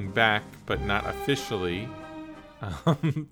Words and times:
back, 0.00 0.42
but 0.66 0.80
not 0.80 1.06
officially, 1.06 1.88
um, 2.86 3.28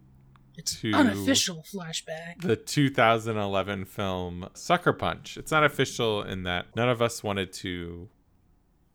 It's 0.56 0.80
to 0.80 0.92
unofficial 0.92 1.64
flashback. 1.72 2.42
the 2.42 2.56
2011 2.56 3.86
film 3.86 4.48
Sucker 4.54 4.92
Punch. 4.92 5.36
It's 5.36 5.50
not 5.50 5.64
official 5.64 6.22
in 6.22 6.42
that 6.42 6.66
none 6.76 6.88
of 6.88 7.00
us 7.00 7.22
wanted 7.24 7.52
to. 7.54 8.08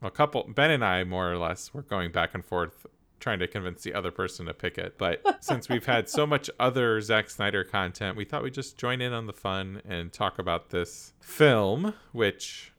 A 0.02 0.10
couple, 0.10 0.44
Ben 0.54 0.70
and 0.70 0.84
I, 0.84 1.04
more 1.04 1.32
or 1.32 1.38
less, 1.38 1.72
were 1.74 1.82
going 1.82 2.12
back 2.12 2.34
and 2.34 2.44
forth 2.44 2.86
trying 3.18 3.38
to 3.38 3.48
convince 3.48 3.82
the 3.82 3.94
other 3.94 4.10
person 4.10 4.44
to 4.46 4.52
pick 4.54 4.76
it. 4.76 4.98
But 4.98 5.22
since 5.42 5.68
we've 5.68 5.86
had 5.86 6.08
so 6.08 6.26
much 6.26 6.50
other 6.60 7.00
Zack 7.00 7.30
Snyder 7.30 7.64
content, 7.64 8.16
we 8.16 8.24
thought 8.26 8.42
we'd 8.42 8.52
just 8.54 8.76
join 8.76 9.00
in 9.00 9.12
on 9.14 9.26
the 9.26 9.32
fun 9.32 9.80
and 9.88 10.12
talk 10.12 10.38
about 10.38 10.68
this 10.68 11.14
film, 11.20 11.94
which 12.12 12.72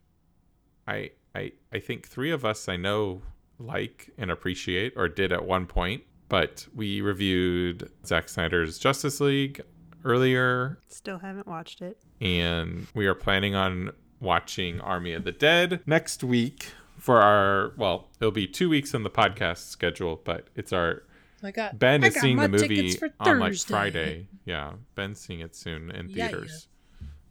I 0.88 1.10
I 1.36 1.54
I 1.74 1.80
think 1.80 2.08
three 2.08 2.32
of 2.32 2.46
us 2.46 2.70
I 2.70 2.76
know 2.78 3.24
like 3.60 4.10
and 4.18 4.30
appreciate 4.32 4.94
or 4.96 5.08
did 5.08 5.32
at 5.32 5.46
one 5.46 5.66
point. 5.66 6.04
But 6.30 6.68
we 6.76 7.02
reviewed 7.02 7.90
Zack 8.06 8.28
Snyder's 8.30 8.78
Justice 8.78 9.20
League 9.22 9.62
earlier, 10.04 10.80
Still 10.90 11.20
haven't 11.20 11.48
watched 11.48 11.82
it. 11.82 11.98
and 12.22 12.88
we 12.94 13.08
are 13.08 13.16
planning 13.16 13.56
on 13.56 13.92
watching 14.20 14.80
Army 14.82 15.14
of 15.14 15.24
the 15.24 15.32
Dead 15.32 15.82
next 15.86 16.24
week 16.24 16.72
for 16.98 17.22
our 17.22 17.74
well, 17.78 18.10
it'll 18.20 18.32
be 18.32 18.48
two 18.48 18.70
weeks 18.70 18.94
on 18.96 19.04
the 19.04 19.10
podcast 19.10 19.70
schedule, 19.70 20.22
but 20.24 20.48
it's 20.56 20.74
our 20.74 21.04
I 21.44 21.52
got 21.52 21.78
Ben 21.78 22.04
I 22.04 22.08
is 22.08 22.16
got 22.16 22.22
seeing 22.22 22.38
the 22.38 22.50
movie 22.50 22.98
on 23.20 23.40
like 23.40 23.52
Thursday. 23.52 23.70
Friday. 23.72 24.28
Yeah, 24.46 24.74
Ben's 24.96 25.20
seeing 25.20 25.40
it 25.42 25.56
soon 25.56 25.92
in 25.92 26.10
Yeah, 26.10 26.28
theaters. 26.30 26.68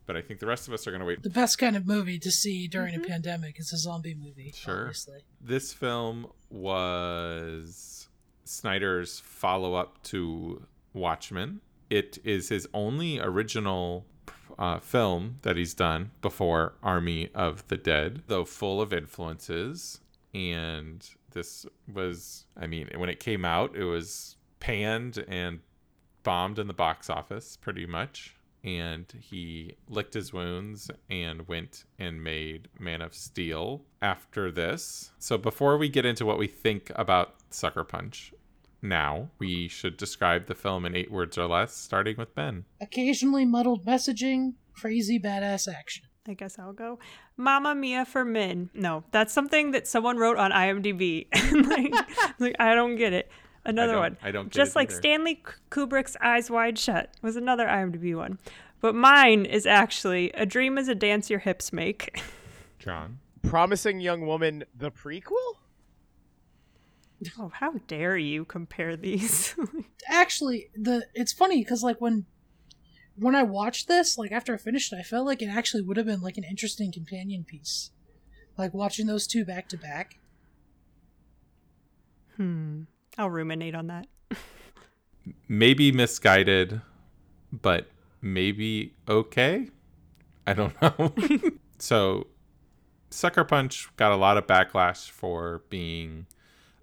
But 0.06 0.16
I 0.16 0.22
think 0.22 0.40
the 0.40 0.46
rest 0.46 0.68
of 0.68 0.74
us 0.74 0.86
are 0.86 0.92
gonna 0.92 1.04
wait 1.04 1.22
The 1.22 1.30
best 1.30 1.58
kind 1.58 1.76
of 1.76 1.86
movie 1.86 2.18
to 2.20 2.30
see 2.30 2.68
during 2.68 2.94
a 2.94 3.00
pandemic 3.00 3.58
is 3.58 3.72
a 3.72 3.76
zombie 3.76 4.14
movie. 4.14 4.52
Sure. 4.54 4.82
Obviously. 4.82 5.18
this 5.40 5.72
film 5.72 6.28
was 6.48 8.08
Snyder's 8.44 9.20
follow 9.20 9.74
up 9.74 10.02
to 10.04 10.62
Watchmen. 10.92 11.60
It 11.90 12.18
is 12.24 12.48
his 12.48 12.68
only 12.72 13.20
original 13.20 14.06
uh, 14.58 14.78
film 14.78 15.38
that 15.42 15.56
he's 15.56 15.74
done 15.74 16.10
before 16.22 16.74
Army 16.82 17.30
of 17.34 17.66
the 17.68 17.76
Dead, 17.76 18.22
though 18.26 18.44
full 18.44 18.80
of 18.80 18.92
influences. 18.92 20.00
And 20.34 21.08
this 21.32 21.66
was, 21.92 22.46
I 22.56 22.66
mean, 22.66 22.88
when 22.96 23.08
it 23.08 23.20
came 23.20 23.44
out, 23.44 23.76
it 23.76 23.84
was 23.84 24.36
panned 24.60 25.24
and 25.28 25.60
bombed 26.22 26.58
in 26.58 26.66
the 26.66 26.74
box 26.74 27.08
office 27.10 27.56
pretty 27.56 27.86
much. 27.86 28.36
And 28.66 29.06
he 29.20 29.76
licked 29.88 30.12
his 30.12 30.32
wounds 30.32 30.90
and 31.08 31.46
went 31.46 31.84
and 31.98 32.22
made 32.22 32.68
Man 32.80 33.00
of 33.00 33.14
Steel 33.14 33.82
after 34.02 34.50
this. 34.50 35.12
So, 35.20 35.38
before 35.38 35.78
we 35.78 35.88
get 35.88 36.04
into 36.04 36.26
what 36.26 36.36
we 36.36 36.48
think 36.48 36.90
about 36.96 37.36
Sucker 37.50 37.84
Punch 37.84 38.34
now, 38.82 39.30
we 39.38 39.68
should 39.68 39.96
describe 39.96 40.46
the 40.46 40.54
film 40.54 40.84
in 40.84 40.96
eight 40.96 41.12
words 41.12 41.38
or 41.38 41.46
less, 41.46 41.76
starting 41.76 42.16
with 42.16 42.34
Ben. 42.34 42.64
Occasionally 42.80 43.44
muddled 43.44 43.86
messaging, 43.86 44.54
crazy 44.74 45.18
badass 45.18 45.72
action. 45.72 46.06
I 46.28 46.34
guess 46.34 46.58
I'll 46.58 46.72
go. 46.72 46.98
Mamma 47.36 47.74
Mia 47.74 48.04
for 48.04 48.24
men. 48.24 48.70
No, 48.74 49.04
that's 49.12 49.32
something 49.32 49.70
that 49.70 49.86
someone 49.86 50.16
wrote 50.16 50.38
on 50.38 50.50
IMDb. 50.50 51.28
like, 51.68 51.94
like, 52.38 52.56
I 52.58 52.74
don't 52.74 52.96
get 52.96 53.12
it. 53.12 53.30
Another 53.68 53.92
don't- 53.92 54.00
one. 54.00 54.16
I 54.22 54.30
don't 54.30 54.44
get 54.44 54.52
Just 54.52 54.72
it 54.72 54.76
like 54.76 54.90
either. 54.90 54.98
Stanley 55.00 55.42
Kubrick's 55.70 56.16
Eyes 56.20 56.50
Wide 56.50 56.78
Shut 56.78 57.12
was 57.22 57.36
another 57.36 57.66
IMDb 57.66 58.14
one. 58.16 58.38
But 58.80 58.94
mine 58.94 59.44
is 59.46 59.66
actually 59.66 60.30
A 60.32 60.46
Dream 60.46 60.78
is 60.78 60.88
a 60.88 60.94
Dance 60.94 61.28
Your 61.30 61.40
Hips 61.40 61.72
Make. 61.72 62.22
John. 62.78 63.18
Promising 63.42 64.00
Young 64.00 64.26
Woman, 64.26 64.64
the 64.76 64.90
prequel? 64.90 65.32
oh, 67.38 67.50
how 67.54 67.72
dare 67.86 68.16
you 68.18 68.44
compare 68.44 68.96
these? 68.96 69.54
Actually, 70.08 70.68
the 70.76 71.06
it's 71.14 71.32
funny 71.32 71.62
because 71.64 71.82
like 71.82 72.00
when 72.00 72.26
when 73.16 73.34
I 73.34 73.42
watched 73.42 73.88
this, 73.88 74.18
like 74.18 74.32
after 74.32 74.52
I 74.52 74.58
finished 74.58 74.92
it, 74.92 74.96
I 74.98 75.02
felt 75.02 75.24
like 75.26 75.40
it 75.40 75.46
actually 75.48 75.82
would 75.82 75.96
have 75.96 76.04
been 76.06 76.20
like 76.20 76.36
an 76.36 76.44
interesting 76.44 76.92
companion 76.92 77.44
piece. 77.44 77.90
Like 78.58 78.74
watching 78.74 79.06
those 79.06 79.26
two 79.26 79.44
back 79.44 79.68
to 79.70 79.78
back. 79.78 80.18
hmm. 82.36 82.82
I'll 83.18 83.30
ruminate 83.30 83.74
on 83.74 83.86
that. 83.88 84.06
Maybe 85.48 85.90
misguided, 85.92 86.80
but 87.52 87.88
maybe 88.20 88.94
okay. 89.08 89.68
I 90.46 90.52
don't 90.52 90.80
know. 90.82 91.12
so, 91.78 92.26
Sucker 93.10 93.44
Punch 93.44 93.88
got 93.96 94.12
a 94.12 94.16
lot 94.16 94.36
of 94.36 94.46
backlash 94.46 95.10
for 95.10 95.62
being 95.68 96.26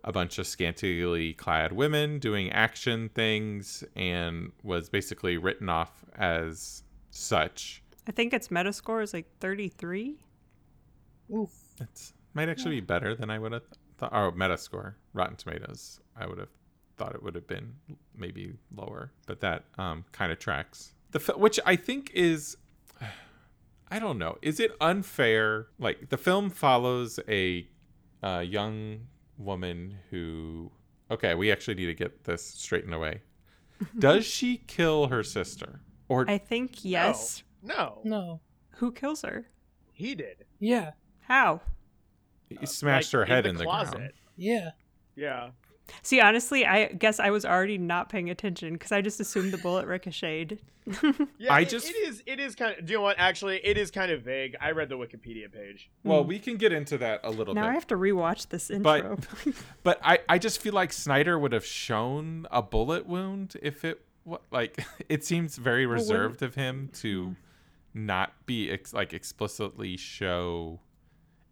a 0.03 0.11
bunch 0.11 0.37
of 0.37 0.45
scantily 0.47 1.33
clad 1.33 1.71
women 1.71 2.19
doing 2.19 2.51
action 2.51 3.09
things 3.09 3.83
and 3.95 4.51
was 4.61 4.89
basically 4.89 5.37
written 5.37 5.69
off 5.69 6.03
as 6.17 6.83
such. 7.11 7.81
I 8.07 8.11
think 8.11 8.33
its 8.33 8.49
Metascore 8.49 9.01
is 9.01 9.13
like 9.13 9.27
33. 9.39 10.17
Oof. 11.33 11.51
It 11.79 12.11
might 12.33 12.49
actually 12.49 12.75
be 12.75 12.81
better 12.81 13.15
than 13.15 13.29
I 13.29 13.39
would 13.39 13.53
have 13.53 13.63
thought. 13.97 14.11
Oh, 14.13 14.31
Metascore, 14.31 14.95
Rotten 15.13 15.37
Tomatoes. 15.37 16.01
I 16.17 16.25
would 16.27 16.37
have 16.37 16.49
thought 16.97 17.15
it 17.15 17.23
would 17.23 17.35
have 17.35 17.47
been 17.47 17.73
maybe 18.15 18.53
lower, 18.75 19.11
but 19.25 19.39
that 19.41 19.65
um, 19.77 20.05
kind 20.11 20.31
of 20.31 20.39
tracks. 20.39 20.93
The 21.11 21.19
fi- 21.19 21.33
which 21.35 21.59
I 21.65 21.75
think 21.75 22.11
is, 22.13 22.57
I 23.91 23.99
don't 23.99 24.17
know. 24.17 24.37
Is 24.41 24.59
it 24.59 24.71
unfair? 24.81 25.67
Like 25.79 26.09
the 26.09 26.17
film 26.17 26.49
follows 26.49 27.19
a 27.27 27.67
uh, 28.21 28.39
young 28.45 29.07
woman 29.37 29.97
who. 30.09 30.71
Okay, 31.11 31.35
we 31.35 31.51
actually 31.51 31.75
need 31.75 31.87
to 31.87 31.93
get 31.93 32.23
this 32.23 32.43
straightened 32.43 32.93
away. 32.93 33.21
Does 33.99 34.25
she 34.25 34.57
kill 34.67 35.07
her 35.07 35.23
sister, 35.23 35.81
or 36.07 36.25
I 36.29 36.37
think 36.37 36.83
yes. 36.85 37.43
No. 37.61 37.99
No. 38.03 38.39
Who 38.77 38.91
kills 38.91 39.21
her? 39.21 39.45
He 39.91 40.15
did. 40.15 40.45
Yeah. 40.59 40.91
How? 41.21 41.61
he 42.49 42.65
smashed 42.65 43.13
Like, 43.13 43.19
her 43.19 43.25
head 43.25 43.45
in 43.45 43.51
in 43.51 43.55
the, 43.55 43.59
the 43.59 43.65
closet. 43.65 43.95
ground? 43.95 44.11
Yeah. 44.35 44.71
Yeah. 45.15 45.49
See, 46.01 46.19
honestly, 46.21 46.65
I 46.65 46.85
guess 46.87 47.19
I 47.19 47.29
was 47.29 47.45
already 47.45 47.77
not 47.77 48.09
paying 48.09 48.29
attention 48.29 48.73
because 48.73 48.91
I 48.91 49.01
just 49.01 49.19
assumed 49.19 49.51
the 49.51 49.57
bullet 49.57 49.85
ricocheted. 49.87 50.59
Yeah, 51.37 51.53
I 51.53 51.61
it- 51.61 51.69
just- 51.69 51.87
it 51.89 51.95
is 51.95 52.23
it 52.25 52.39
is 52.41 52.55
kind 52.55 52.77
of 52.77 52.85
do 52.85 52.91
you 52.91 52.97
know 52.97 53.03
what 53.03 53.17
actually 53.17 53.57
it 53.65 53.77
is 53.77 53.89
kind 53.91 54.11
of 54.11 54.21
vague. 54.21 54.55
I 54.59 54.71
read 54.71 54.89
the 54.89 54.97
Wikipedia 54.97 55.51
page. 55.51 55.89
Well, 56.03 56.23
hmm. 56.23 56.27
we 56.29 56.39
can 56.39 56.57
get 56.57 56.73
into 56.73 56.97
that 56.97 57.21
a 57.23 57.29
little 57.29 57.53
Now 57.53 57.63
bit. 57.63 57.69
I 57.69 57.73
have 57.73 57.87
to 57.87 57.95
rewatch 57.95 58.49
this 58.49 58.69
But- 58.81 59.05
intro. 59.05 59.17
But 59.83 59.99
I, 60.03 60.19
I 60.27 60.37
just 60.39 60.59
feel 60.61 60.73
like 60.73 60.91
Snyder 60.93 61.37
would 61.39 61.51
have 61.53 61.65
shown 61.65 62.47
a 62.51 62.61
bullet 62.61 63.05
wound 63.05 63.55
if 63.61 63.85
it 63.85 64.01
what 64.25 64.41
like 64.51 64.85
it 65.09 65.23
seems 65.23 65.55
very 65.57 65.85
when- 65.85 65.95
reserved 65.97 66.41
of 66.41 66.55
him 66.55 66.89
to 66.95 67.35
not 67.93 68.33
be 68.45 68.69
ex- 68.71 68.93
like 68.93 69.13
explicitly 69.13 69.95
show 69.97 70.79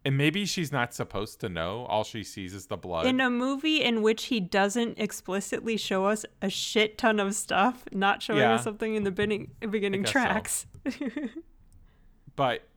and 0.04 0.16
maybe 0.18 0.44
she's 0.46 0.72
not 0.72 0.92
supposed 0.94 1.40
to 1.40 1.48
know 1.48 1.84
all 1.86 2.02
she 2.04 2.24
sees 2.24 2.54
is 2.54 2.66
the 2.66 2.76
blood 2.76 3.06
in 3.06 3.20
a 3.20 3.30
movie 3.30 3.82
in 3.82 4.02
which 4.02 4.24
he 4.24 4.40
doesn't 4.40 4.98
explicitly 4.98 5.76
show 5.76 6.06
us 6.06 6.24
a 6.40 6.48
shit 6.50 6.98
ton 6.98 7.20
of 7.20 7.34
stuff, 7.34 7.84
not 7.92 8.22
showing 8.22 8.40
Yeah. 8.40 8.54
us 8.54 8.64
something 8.64 8.94
in 8.94 9.04
the 9.04 9.10
beginning, 9.12 9.50
beginning 9.70 10.02
guess 10.02 10.12
so. 10.12 10.20
tracks. 10.20 10.66
but 12.36 12.68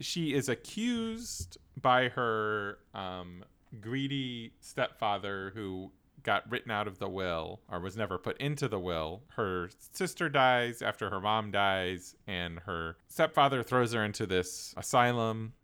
she 0.00 0.34
is 0.34 0.48
accused 0.48 1.58
by 1.80 2.08
her 2.08 2.78
um, 2.94 3.44
greedy 3.80 4.52
stepfather 4.60 5.52
who 5.54 5.92
got 6.22 6.50
written 6.50 6.70
out 6.70 6.86
of 6.86 6.98
the 6.98 7.08
will 7.08 7.60
or 7.70 7.80
was 7.80 7.96
never 7.96 8.18
put 8.18 8.36
into 8.38 8.68
the 8.68 8.78
will. 8.78 9.22
Her 9.36 9.70
sister 9.92 10.28
dies 10.28 10.82
after 10.82 11.08
her 11.10 11.20
mom 11.20 11.50
dies, 11.50 12.14
and 12.26 12.58
her 12.60 12.96
stepfather 13.08 13.62
throws 13.62 13.92
her 13.92 14.04
into 14.04 14.26
this 14.26 14.74
asylum 14.76 15.54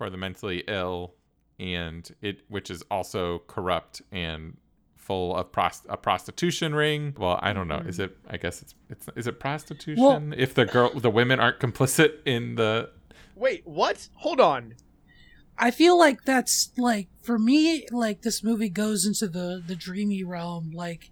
for 0.00 0.08
the 0.08 0.16
mentally 0.16 0.64
ill, 0.66 1.12
and 1.58 2.10
it 2.22 2.40
which 2.48 2.70
is 2.70 2.82
also 2.90 3.40
corrupt 3.46 4.00
and 4.10 4.56
full 4.96 5.36
of 5.36 5.52
prost- 5.52 5.84
a 5.90 5.96
prostitution 5.98 6.74
ring. 6.74 7.14
Well, 7.18 7.38
I 7.42 7.52
don't 7.52 7.68
know. 7.68 7.82
Is 7.86 7.98
mm-hmm. 7.98 8.04
it? 8.04 8.16
I 8.30 8.38
guess 8.38 8.62
it's 8.62 8.74
it's 8.88 9.08
is 9.14 9.26
it 9.26 9.38
prostitution 9.38 10.02
Well- 10.02 10.32
if 10.34 10.54
the 10.54 10.64
girl 10.64 10.88
the 10.98 11.10
women 11.10 11.38
aren't 11.38 11.60
complicit 11.60 12.14
in 12.24 12.54
the 12.54 12.88
Wait, 13.36 13.66
what? 13.66 14.08
Hold 14.14 14.40
on. 14.40 14.74
I 15.58 15.70
feel 15.70 15.98
like 15.98 16.24
that's 16.24 16.70
like 16.78 17.08
for 17.20 17.38
me, 17.38 17.86
like 17.90 18.22
this 18.22 18.42
movie 18.42 18.70
goes 18.70 19.04
into 19.04 19.28
the 19.28 19.62
the 19.64 19.76
dreamy 19.76 20.24
realm, 20.24 20.70
like 20.70 21.10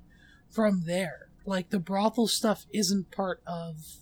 from 0.48 0.84
there. 0.86 1.28
Like 1.44 1.68
the 1.68 1.78
brothel 1.78 2.26
stuff 2.26 2.64
isn't 2.72 3.10
part 3.10 3.42
of. 3.46 3.98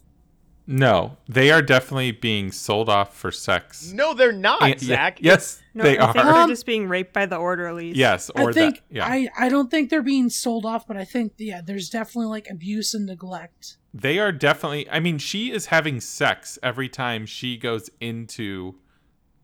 No, 0.69 1.17
they 1.29 1.51
are 1.53 1.63
definitely 1.63 2.11
being 2.11 2.51
sold 2.51 2.89
off 2.89 3.17
for 3.17 3.31
sex. 3.31 3.93
No, 3.93 4.15
they're 4.15 4.33
not, 4.33 4.63
And- 4.63 4.83
yeah, 4.83 4.97
Zach. 4.97 5.19
yes, 5.21 5.63
no, 5.75 5.85
they 5.85 5.97
I 5.99 6.07
think 6.13 6.17
are. 6.17 6.25
they're 6.33 6.43
Um, 6.43 6.51
just 6.51 6.67
being 6.67 6.89
raped 6.89 7.13
by 7.13 7.27
the 7.27 7.37
orderlies. 7.37 7.97
yes, 7.97 8.31
or 8.31 8.51
I 8.51 8.53
think 8.53 8.77
that. 8.77 8.83
Yeah, 8.91 9.07
I 9.07 9.29
I 9.39 9.49
don't 9.49 9.71
think 9.71 9.91
they're 9.91 10.03
being 10.03 10.29
sold 10.29 10.67
off, 10.67 10.87
but 10.89 10.97
I 10.97 11.05
think 11.05 11.35
yeah, 11.39 11.61
there's 11.65 11.89
definitely 11.89 12.31
like 12.31 12.49
abuse 12.51 12.95
and 12.95 13.07
neglect. 13.07 13.77
they 13.95 14.19
are 14.19 14.31
definitely 14.33 14.91
i 14.91 15.01
mean 15.01 15.17
she 15.17 15.51
is 15.51 15.67
having 15.67 16.01
sex 16.03 16.59
every 16.63 16.87
time 16.89 17.25
she 17.25 17.57
goes 17.57 17.89
into 18.01 18.75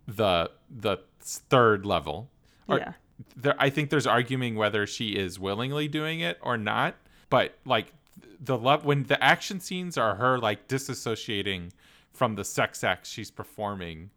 the 0.06 0.50
the 0.68 0.98
third 1.20 1.86
level 1.86 2.30
Or- 2.68 2.78
yeah. 2.78 2.92
there 3.36 3.54
i 3.58 3.70
think 3.70 3.88
there's 3.88 4.06
arguing 4.06 4.56
whether 4.56 4.86
she 4.86 5.10
is 5.16 5.38
willingly 5.38 5.88
doing 5.88 6.20
it 6.20 6.38
or 6.42 6.58
not 6.58 6.96
but 7.30 7.56
like 7.64 7.94
the 8.44 8.58
love 8.58 8.84
when 8.84 9.04
the 9.04 9.22
action 9.22 9.60
scenes 9.60 9.96
are 9.96 10.16
her 10.16 10.36
like 10.38 10.66
disassociating 10.68 11.70
from 12.12 12.34
the 12.34 12.44
sex 12.44 12.82
acts 12.82 13.08
she's 13.08 13.30
performing 13.30 14.10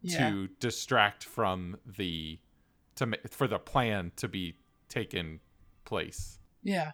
Yeah. 0.00 0.30
to 0.30 0.48
distract 0.60 1.24
from 1.24 1.76
the 1.84 2.38
to 2.94 3.06
ma- 3.06 3.16
for 3.30 3.48
the 3.48 3.58
plan 3.58 4.12
to 4.16 4.28
be 4.28 4.54
taken 4.88 5.40
place 5.84 6.38
Yeah. 6.62 6.92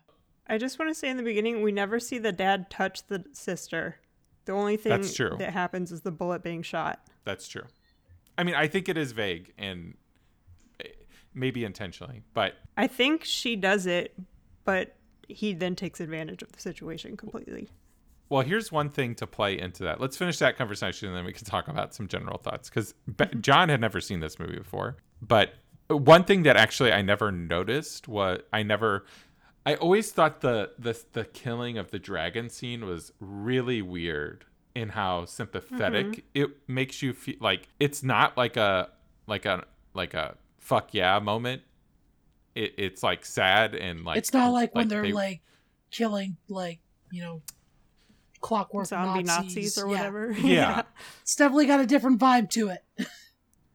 I 0.49 0.59
just 0.59 0.79
want 0.81 0.88
to 0.91 0.94
say 0.97 1.09
in 1.09 1.17
the 1.17 1.23
beginning, 1.23 1.62
we 1.62 1.71
never 1.71 2.00
see 2.00 2.19
the 2.19 2.32
dad 2.32 2.71
touch 2.71 3.06
the 3.06 3.25
sister. 3.33 4.00
The 4.47 4.53
only 4.53 4.76
thing 4.76 4.91
That's 4.91 5.15
true. 5.15 5.37
that 5.38 5.53
happens 5.53 5.93
is 5.93 6.00
the 6.00 6.11
bullet 6.11 6.43
being 6.43 6.62
shot. 6.62 7.06
That's 7.23 7.47
true. 7.47 7.67
I 8.37 8.43
mean, 8.43 8.56
I 8.56 8.67
think 8.67 8.88
it 8.88 8.97
is 8.97 9.12
vague 9.12 9.53
and 9.56 9.94
eh, 10.85 10.88
maybe 11.35 11.62
intentionally, 11.65 12.23
but 12.35 12.55
I 12.76 12.88
think 12.88 13.23
she 13.25 13.55
does 13.55 13.87
it, 13.87 14.12
but 14.65 14.97
he 15.32 15.53
then 15.55 15.75
takes 15.75 16.00
advantage 16.00 16.43
of 16.43 16.53
the 16.53 16.61
situation 16.61 17.17
completely. 17.17 17.69
well, 18.29 18.43
here's 18.43 18.71
one 18.71 18.91
thing 18.91 19.15
to 19.17 19.27
play 19.27 19.59
into 19.59 19.82
that. 19.85 20.00
Let's 20.00 20.17
finish 20.17 20.38
that 20.38 20.56
conversation 20.56 21.09
and 21.09 21.17
then 21.17 21.25
we 21.25 21.32
can 21.32 21.44
talk 21.44 21.69
about 21.69 21.94
some 21.94 22.06
general 22.09 22.38
thoughts 22.38 22.69
because 22.69 22.94
mm-hmm. 23.11 23.41
John 23.41 23.69
had 23.69 23.81
never 23.81 24.00
seen 24.00 24.21
this 24.21 24.38
movie 24.38 24.56
before. 24.56 24.97
But 25.21 25.55
one 25.88 26.25
thing 26.25 26.44
that 26.44 26.56
actually 26.56 26.93
I 26.93 27.03
never 27.03 27.32
noticed 27.32 28.09
was 28.09 28.41
I 28.53 28.62
never. 28.62 29.05
I 29.67 29.75
always 29.75 30.11
thought 30.12 30.41
the 30.41 30.71
the 30.79 30.99
the 31.12 31.25
killing 31.25 31.76
of 31.76 31.91
the 31.91 31.99
dragon 31.99 32.49
scene 32.49 32.87
was 32.87 33.12
really 33.21 33.83
weird 33.83 34.44
in 34.75 34.91
how 34.91 35.25
sympathetic 35.25 36.06
mm-hmm. 36.06 36.21
it 36.35 36.50
makes 36.69 37.03
you 37.03 37.12
feel 37.12 37.37
like 37.41 37.69
it's 37.79 38.03
not 38.03 38.37
like 38.37 38.56
a 38.56 38.88
like 39.26 39.44
a 39.44 39.65
like 39.94 40.15
a 40.15 40.37
fuck 40.59 40.94
yeah 40.94 41.19
moment. 41.19 41.62
It, 42.61 42.75
it's 42.77 43.03
like 43.03 43.25
sad 43.25 43.75
and 43.75 44.05
like 44.05 44.19
it's 44.19 44.33
not 44.33 44.53
like 44.53 44.75
when 44.75 44.89
they're 44.89 45.03
they- 45.03 45.12
like 45.12 45.41
killing 45.91 46.37
like 46.49 46.79
you 47.11 47.23
know 47.23 47.43
clockwork 48.41 48.87
Zombie 48.87 49.23
Nazis, 49.23 49.55
Nazis, 49.55 49.79
or 49.79 49.87
Yeah. 49.87 49.97
whatever. 49.97 50.33
yeah. 50.33 50.83
It's 51.23 51.37
definitely 51.37 51.67
got 51.67 51.81
a 51.81 51.87
different 51.87 52.19
vibe 52.21 52.51
to 52.51 52.69
it. 52.71 52.85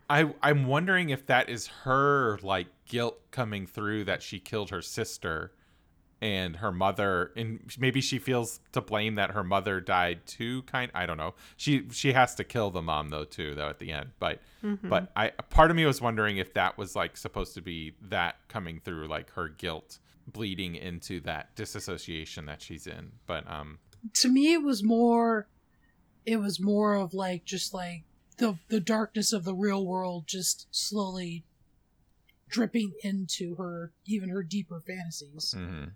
I 0.09 0.31
I'm 0.43 0.67
wondering 0.67 1.09
if 1.09 1.25
that 1.27 1.49
is 1.49 1.67
her 1.83 2.37
like 2.43 2.67
guilt 2.87 3.19
coming 3.31 3.65
through 3.65 4.03
that 4.05 4.21
she 4.21 4.39
killed 4.39 4.69
her 4.69 4.81
sister 4.81 5.51
and 6.21 6.55
her 6.57 6.71
mother 6.71 7.31
and 7.35 7.59
maybe 7.77 8.01
she 8.01 8.19
feels 8.19 8.59
to 8.71 8.81
blame 8.81 9.15
that 9.15 9.31
her 9.31 9.43
mother 9.43 9.81
died 9.81 10.25
too 10.25 10.61
kind 10.63 10.91
I 10.95 11.05
don't 11.05 11.17
know. 11.17 11.35
She 11.57 11.87
she 11.91 12.13
has 12.13 12.35
to 12.35 12.43
kill 12.43 12.71
the 12.71 12.81
mom 12.81 13.09
though 13.09 13.25
too 13.25 13.55
though 13.55 13.69
at 13.69 13.79
the 13.79 13.91
end. 13.91 14.11
But 14.19 14.39
but 14.89 15.11
I 15.15 15.29
part 15.29 15.69
of 15.71 15.77
me 15.77 15.85
was 15.85 16.01
wondering 16.01 16.37
if 16.37 16.53
that 16.53 16.77
was 16.77 16.95
like 16.95 17.17
supposed 17.17 17.53
to 17.55 17.61
be 17.61 17.95
that 18.01 18.35
coming 18.47 18.79
through 18.83 19.07
like 19.07 19.31
her 19.31 19.49
guilt 19.49 19.99
bleeding 20.27 20.75
into 20.75 21.19
that 21.21 21.55
disassociation 21.55 22.45
that 22.45 22.61
she's 22.61 22.87
in. 22.87 23.11
But 23.27 23.49
um 23.49 23.79
to 24.13 24.29
me 24.29 24.53
it 24.53 24.63
was 24.63 24.83
more 24.83 25.47
it 26.25 26.37
was 26.37 26.59
more 26.59 26.95
of 26.95 27.13
like 27.13 27.45
just 27.45 27.73
like 27.73 28.03
the 28.37 28.57
the 28.69 28.79
darkness 28.79 29.33
of 29.33 29.43
the 29.43 29.53
real 29.53 29.85
world 29.85 30.27
just 30.27 30.67
slowly 30.71 31.43
dripping 32.47 32.93
into 33.03 33.55
her 33.55 33.91
even 34.05 34.29
her 34.29 34.43
deeper 34.43 34.81
fantasies 34.85 35.55
mhm. 35.57 35.91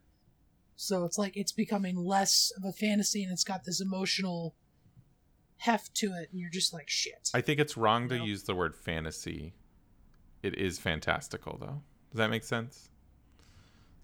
So 0.81 1.04
it's 1.04 1.18
like 1.18 1.36
it's 1.36 1.52
becoming 1.52 1.98
less 1.98 2.54
of 2.56 2.64
a 2.64 2.72
fantasy 2.72 3.22
and 3.22 3.34
it's 3.34 3.44
got 3.44 3.66
this 3.66 3.81
emotional 3.81 4.56
heft 5.58 5.94
to 5.94 6.08
it 6.14 6.30
and 6.31 6.40
you're 6.40 6.50
just 6.50 6.74
like 6.74 6.90
shit 6.90 7.30
I 7.34 7.42
think 7.42 7.60
it's 7.60 7.76
wrong 7.76 8.08
to 8.10 8.18
No. 8.18 8.24
use 8.24 8.44
the 8.44 8.56
word 8.56 8.76
fantasy. 8.78 9.54
It 10.42 10.58
is 10.58 10.80
fantastical, 10.80 11.58
though. 11.60 11.81
Does 12.12 12.18
that 12.20 12.30
make 12.30 12.46
sense? 12.46 12.90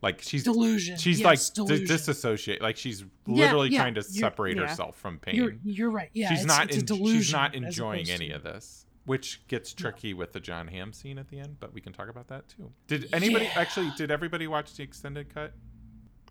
Like 0.02 0.22
she's 0.22 0.44
delusion 0.44 0.98
she's 0.98 1.22
yes, 1.22 1.26
like 1.26 1.56
delusion. 1.56 1.88
disassociate. 1.88 2.62
Like 2.62 2.76
she's 2.76 3.06
literally 3.26 3.70
yeah, 3.70 3.80
trying 3.80 3.96
to 3.96 4.04
separate 4.04 4.58
yeah. 4.58 4.68
herself 4.68 4.98
from 4.98 5.18
pain. 5.18 5.36
you're 5.36 5.54
you're 5.64 5.90
right 5.90 6.10
yeah 6.14 6.28
she's 6.30 6.40
it's, 6.40 6.48
not. 6.48 6.72
it's 6.72 6.92
she's 6.94 7.32
not 7.32 7.56
enjoying 7.56 8.10
any 8.10 8.28
to- 8.28 8.36
of 8.36 8.44
this, 8.44 8.86
which 9.06 9.48
gets 9.48 9.74
tricky 9.74 10.14
with 10.14 10.34
the 10.34 10.42
John 10.42 10.68
Hamm 10.68 10.92
scene 10.92 11.18
at 11.18 11.30
the 11.30 11.40
end. 11.40 11.56
But 11.62 11.74
we 11.74 11.80
can 11.80 11.94
talk 11.94 12.10
about 12.10 12.28
that 12.28 12.50
too. 12.50 12.70
Did 12.88 13.08
anybody 13.14 13.46
Yeah. 13.46 13.62
actually? 13.62 13.92
Did 13.96 14.12
everybody 14.12 14.46
watch 14.48 14.76
the 14.76 14.84
extended 14.84 15.34
cut? 15.34 15.54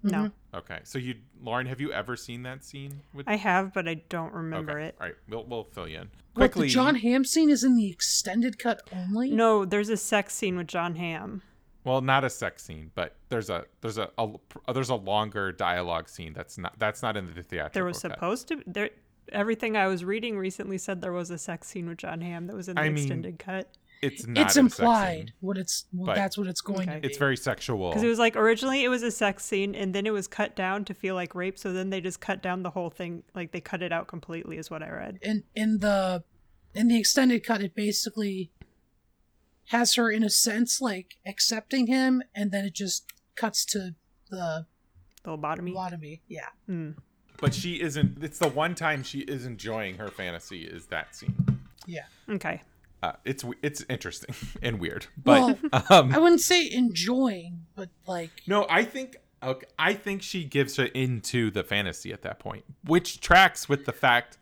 No, 0.05 0.19
Mhm. 0.19 0.33
Okay, 0.59 0.79
so 0.85 0.99
you, 0.99 1.17
Lauren, 1.43 1.67
have 1.67 1.81
you 1.81 1.91
ever 1.93 2.15
seen 2.17 2.43
that 2.43 2.63
scene? 2.63 3.01
With 3.13 3.27
I 3.29 3.37
have, 3.37 3.73
but 3.73 3.89
I 3.89 3.95
don't 4.09 4.33
remember 4.33 4.73
okay. 4.79 4.89
it. 4.89 4.97
All 5.01 5.07
right, 5.07 5.17
we'll 5.29 5.45
we'll 5.45 5.65
fill 5.65 5.89
you 5.89 5.99
in 6.03 6.11
what 6.35 6.53
quickly. 6.53 6.67
the 6.69 6.73
john 6.75 6.95
Hamm 6.97 7.25
scene 7.25 7.49
is 7.51 7.65
in 7.65 7.75
the 7.77 7.89
extended 7.91 8.59
cut 8.59 8.83
only 8.93 9.31
No, 9.31 9.65
there's 9.65 9.89
a 9.89 9.97
sex 9.97 10.35
scene 10.35 10.57
with 10.57 10.67
John 10.69 10.97
Hamm. 10.97 11.43
Well, 11.85 12.01
not 12.01 12.25
a 12.25 12.31
sex 12.31 12.63
scene, 12.65 12.91
but 12.95 13.17
there's 13.31 13.51
a 13.51 13.65
there's 13.81 13.99
a, 13.99 14.11
a 14.19 14.73
there's 14.73 14.89
a 14.91 14.95
longer 14.95 15.53
dialogue 15.53 16.09
scene 16.09 16.33
that's 16.33 16.57
not 16.59 16.79
that's 16.79 17.03
not 17.03 17.17
in 17.17 17.27
the 17.27 17.43
theatrical. 17.43 17.71
There 17.75 17.85
was 17.85 18.01
cut. 18.03 18.13
supposed 18.13 18.49
to 18.49 18.63
there. 18.67 18.91
Everything 19.33 19.75
I 19.77 19.87
was 19.87 20.05
reading 20.05 20.37
recently 20.37 20.77
said 20.77 21.01
there 21.01 21.13
was 21.13 21.31
a 21.31 21.39
sex 21.39 21.67
scene 21.69 21.89
with 21.89 21.97
John 21.99 22.21
Hamm 22.21 22.47
that 22.47 22.55
was 22.55 22.69
in 22.69 22.75
the 22.77 22.83
I 22.83 22.89
mean, 22.91 22.99
extended 22.99 23.39
cut. 23.39 23.69
It's 24.05 24.27
not. 24.27 24.43
it's 24.43 24.57
a 24.57 24.63
sex 24.63 24.79
implied 24.79 25.17
scene. 25.19 25.33
what 25.41 25.57
it's 25.59 25.85
well, 25.93 26.07
but 26.07 26.15
that's 26.17 26.37
what 26.39 26.47
it's 26.47 26.61
going 26.61 26.89
Okay. 26.89 26.95
to 26.97 27.01
be 27.01 27.09
It's 27.09 27.19
very 27.19 27.37
sexual. 27.37 27.91
Because 27.91 28.03
it 28.03 28.09
was 28.09 28.19
like 28.19 28.37
originally 28.37 28.85
it 28.85 28.89
was 28.89 29.03
a 29.03 29.11
sex 29.11 29.45
scene 29.45 29.75
and 29.75 29.95
then 29.95 30.07
it 30.07 30.13
was 30.13 30.27
cut 30.29 30.55
down 30.57 30.85
to 30.87 30.95
feel 30.95 31.15
like 31.15 31.35
rape. 31.35 31.59
So 31.59 31.73
then 31.73 31.91
they 31.91 32.01
just 32.01 32.21
cut 32.21 32.43
down 32.43 32.63
the 32.63 32.71
whole 32.71 32.91
thing. 32.91 33.23
Like 33.35 33.53
they 33.53 33.61
cut 33.61 33.83
it 33.83 33.93
out 33.93 34.07
completely, 34.09 34.59
is 34.59 34.71
what 34.71 34.83
I 34.83 34.91
read. 34.91 35.19
in 35.23 35.45
in 35.55 35.79
the 35.81 36.23
in 36.75 36.89
the 36.89 36.99
extended 36.99 37.45
cut 37.45 37.63
it 37.63 37.75
basically 37.75 38.51
has 39.69 39.95
her 39.95 40.11
in 40.11 40.23
a 40.23 40.31
sense 40.31 40.81
like 40.81 41.17
accepting 41.27 41.87
him 41.87 42.23
and 42.35 42.51
then 42.53 42.65
it 42.65 42.75
just 42.75 43.07
cuts 43.37 43.65
to 43.65 43.95
the 44.31 44.67
The 45.23 45.31
lobotomy. 45.37 45.73
lobotomy 45.73 46.21
yeah 46.29 46.49
Mm. 46.69 46.97
but 47.41 47.55
she 47.55 47.81
isn't. 47.81 48.23
It's 48.23 48.39
the 48.39 48.49
one 48.49 48.75
time 48.75 49.03
she 49.03 49.21
is 49.21 49.47
enjoying 49.47 49.97
her 49.99 50.09
fantasy 50.09 50.65
is 50.65 50.87
that 50.87 51.15
scene. 51.15 51.35
yeah 51.87 52.05
Okay. 52.29 52.63
Uh, 53.05 53.13
it's 53.27 53.45
it's 53.63 53.85
interesting 53.91 54.35
and 54.63 54.81
weird, 54.81 55.07
but 55.23 55.59
well 55.73 55.85
um, 55.91 56.15
i 56.15 56.19
wouldn't 56.19 56.41
say 56.41 56.71
enjoying 56.71 57.67
but 57.75 57.91
like 58.07 58.31
no, 58.47 58.67
I 58.71 58.85
think 58.85 59.17
okay, 59.43 59.67
I 59.79 59.93
think 59.93 60.23
she 60.23 60.45
gives 60.45 60.77
her 60.77 60.87
into 60.87 61.51
the 61.51 61.63
fantasy 61.63 62.13
at 62.13 62.23
that 62.23 62.39
point, 62.39 62.65
which 62.85 63.21
tracks 63.21 63.69
with 63.69 63.85
the 63.85 63.93
fact 63.93 64.39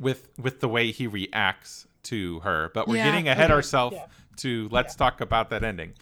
with 0.00 0.30
with 0.38 0.60
the 0.60 0.68
way 0.68 0.90
he 0.90 1.06
reacts 1.06 1.86
to 2.04 2.40
her. 2.40 2.70
But 2.72 2.88
we're 2.88 2.96
Yeah, 2.96 3.10
getting 3.10 3.28
ahead 3.28 3.50
okay, 3.50 3.54
ourselves 3.54 3.96
yeah. 3.96 4.06
to 4.36 4.68
let's 4.70 4.94
talk 4.94 5.20
about 5.20 5.50
that 5.50 5.62
ending. 5.62 5.92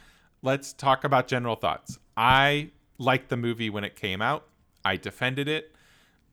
Let's 0.43 0.73
talk 0.73 1.03
about 1.03 1.27
general 1.27 1.57
thoughts. 1.57 1.99
I 2.17 2.71
liked 2.99 3.31
the 3.31 3.37
movie 3.37 3.71
when 3.71 3.83
it 3.85 3.97
came 3.97 4.23
out. 4.23 4.47
I 4.85 4.97
defended 4.97 5.49
it. 5.49 5.75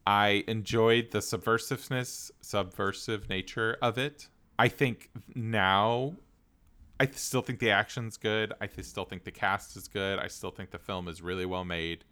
I 0.05 0.43
enjoyed 0.47 1.11
the 1.11 1.19
subversiveness, 1.19 2.29
subversive 2.41 3.27
nature 3.29 3.77
of 3.81 3.97
it. 3.97 4.27
I 4.63 4.67
think 4.69 5.09
now 5.35 6.13
I 6.99 7.07
still 7.07 7.41
think 7.41 7.59
the 7.59 7.71
action's 7.71 8.17
good. 8.17 8.53
I 8.61 8.67
still 8.81 9.05
think 9.05 9.23
the 9.25 9.31
cast 9.31 9.75
is 9.75 9.87
good. 9.87 10.19
I 10.19 10.27
still 10.27 10.51
think 10.51 10.71
the 10.71 10.79
film 10.79 11.07
is 11.07 11.21
really 11.21 11.45
well 11.45 11.65
made. 11.65 12.05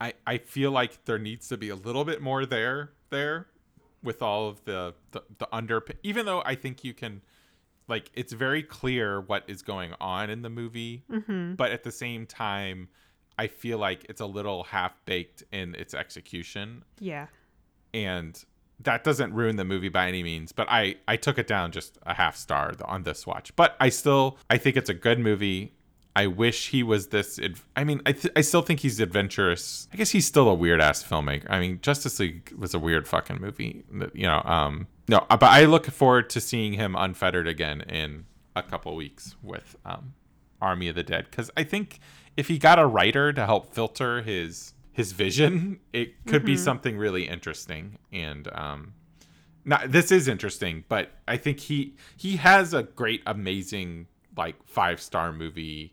I 0.00 0.14
I 0.26 0.38
feel 0.38 0.70
like 0.70 1.04
there 1.04 1.18
needs 1.18 1.48
to 1.48 1.56
be 1.56 1.68
a 1.68 1.76
little 1.76 2.04
bit 2.04 2.20
more 2.22 2.46
there 2.46 2.90
there 3.10 3.46
with 4.02 4.22
all 4.22 4.48
of 4.48 4.64
the 4.64 4.94
the, 5.12 5.22
the 5.38 5.48
under 5.54 5.82
even 6.02 6.26
though 6.26 6.42
I 6.44 6.54
think 6.54 6.82
you 6.84 6.94
can 6.94 7.22
like 7.88 8.10
it's 8.14 8.32
very 8.32 8.62
clear 8.62 9.20
what 9.20 9.44
is 9.46 9.60
going 9.62 9.92
on 10.00 10.30
in 10.30 10.42
the 10.42 10.50
movie, 10.50 11.04
Mm-hmm. 11.10 11.54
but 11.54 11.70
at 11.72 11.82
the 11.84 11.92
same 11.92 12.26
time 12.26 12.88
I 13.38 13.46
feel 13.48 13.78
like 13.78 14.06
it's 14.08 14.20
a 14.20 14.26
little 14.26 14.64
half 14.64 14.92
baked 15.04 15.42
in 15.52 15.74
its 15.74 15.92
execution 15.92 16.84
Yeah. 17.00 17.26
and 17.92 18.42
that 18.80 19.04
doesn't 19.04 19.32
ruin 19.32 19.56
the 19.56 19.64
movie 19.64 19.88
by 19.88 20.08
any 20.08 20.22
means 20.22 20.52
but 20.52 20.68
i 20.68 20.96
i 21.08 21.16
took 21.16 21.38
it 21.38 21.46
down 21.46 21.70
just 21.70 21.98
a 22.06 22.14
half 22.14 22.36
star 22.36 22.72
on 22.84 23.02
this 23.04 23.26
watch. 23.26 23.54
But 23.56 23.76
i 23.80 23.88
still 23.88 24.38
i 24.50 24.58
think 24.58 24.76
it's 24.76 24.90
a 24.90 24.94
good 24.94 25.18
movie. 25.18 25.72
I 26.16 26.28
wish 26.28 26.68
he 26.68 26.82
was 26.84 27.08
this 27.08 27.40
i 27.76 27.82
mean 27.84 28.00
i, 28.06 28.12
th- 28.12 28.32
I 28.36 28.40
still 28.42 28.62
think 28.62 28.80
he's 28.80 29.00
adventurous. 29.00 29.88
I 29.92 29.96
guess 29.96 30.10
he's 30.10 30.26
still 30.26 30.48
a 30.48 30.54
weird 30.54 30.80
ass 30.80 31.02
filmmaker. 31.02 31.46
I 31.48 31.58
mean 31.60 31.80
justice 31.82 32.18
league 32.20 32.52
was 32.56 32.74
a 32.74 32.78
weird 32.78 33.08
fucking 33.08 33.40
movie 33.40 33.84
you 34.12 34.26
know 34.26 34.42
um 34.44 34.86
no 35.08 35.24
uh, 35.30 35.36
but 35.36 35.50
i 35.50 35.64
look 35.64 35.86
forward 35.86 36.30
to 36.30 36.40
seeing 36.40 36.74
him 36.74 36.94
unfettered 36.96 37.48
again 37.48 37.80
in 37.82 38.26
a 38.54 38.62
couple 38.62 38.94
weeks 38.94 39.34
with 39.42 39.76
um 39.84 40.14
army 40.60 40.88
of 40.88 40.94
the 40.94 41.02
dead 41.02 41.26
because 41.30 41.50
i 41.56 41.64
think 41.64 41.98
if 42.36 42.48
he 42.48 42.58
got 42.58 42.78
a 42.78 42.86
writer 42.86 43.32
to 43.32 43.44
help 43.46 43.72
filter 43.74 44.22
his 44.22 44.73
his 44.94 45.12
vision 45.12 45.78
it 45.92 46.24
could 46.26 46.44
be 46.44 46.56
something 46.56 46.96
really 46.96 47.28
interesting 47.28 47.98
and 48.12 48.48
um 48.54 48.94
not 49.64 49.90
this 49.92 50.10
is 50.10 50.26
interesting 50.28 50.84
but 50.88 51.10
i 51.28 51.36
think 51.36 51.60
he 51.60 51.94
he 52.16 52.36
has 52.36 52.72
a 52.72 52.82
great 52.82 53.20
amazing 53.26 54.06
like 54.36 54.54
five 54.66 55.00
star 55.00 55.32
movie 55.32 55.92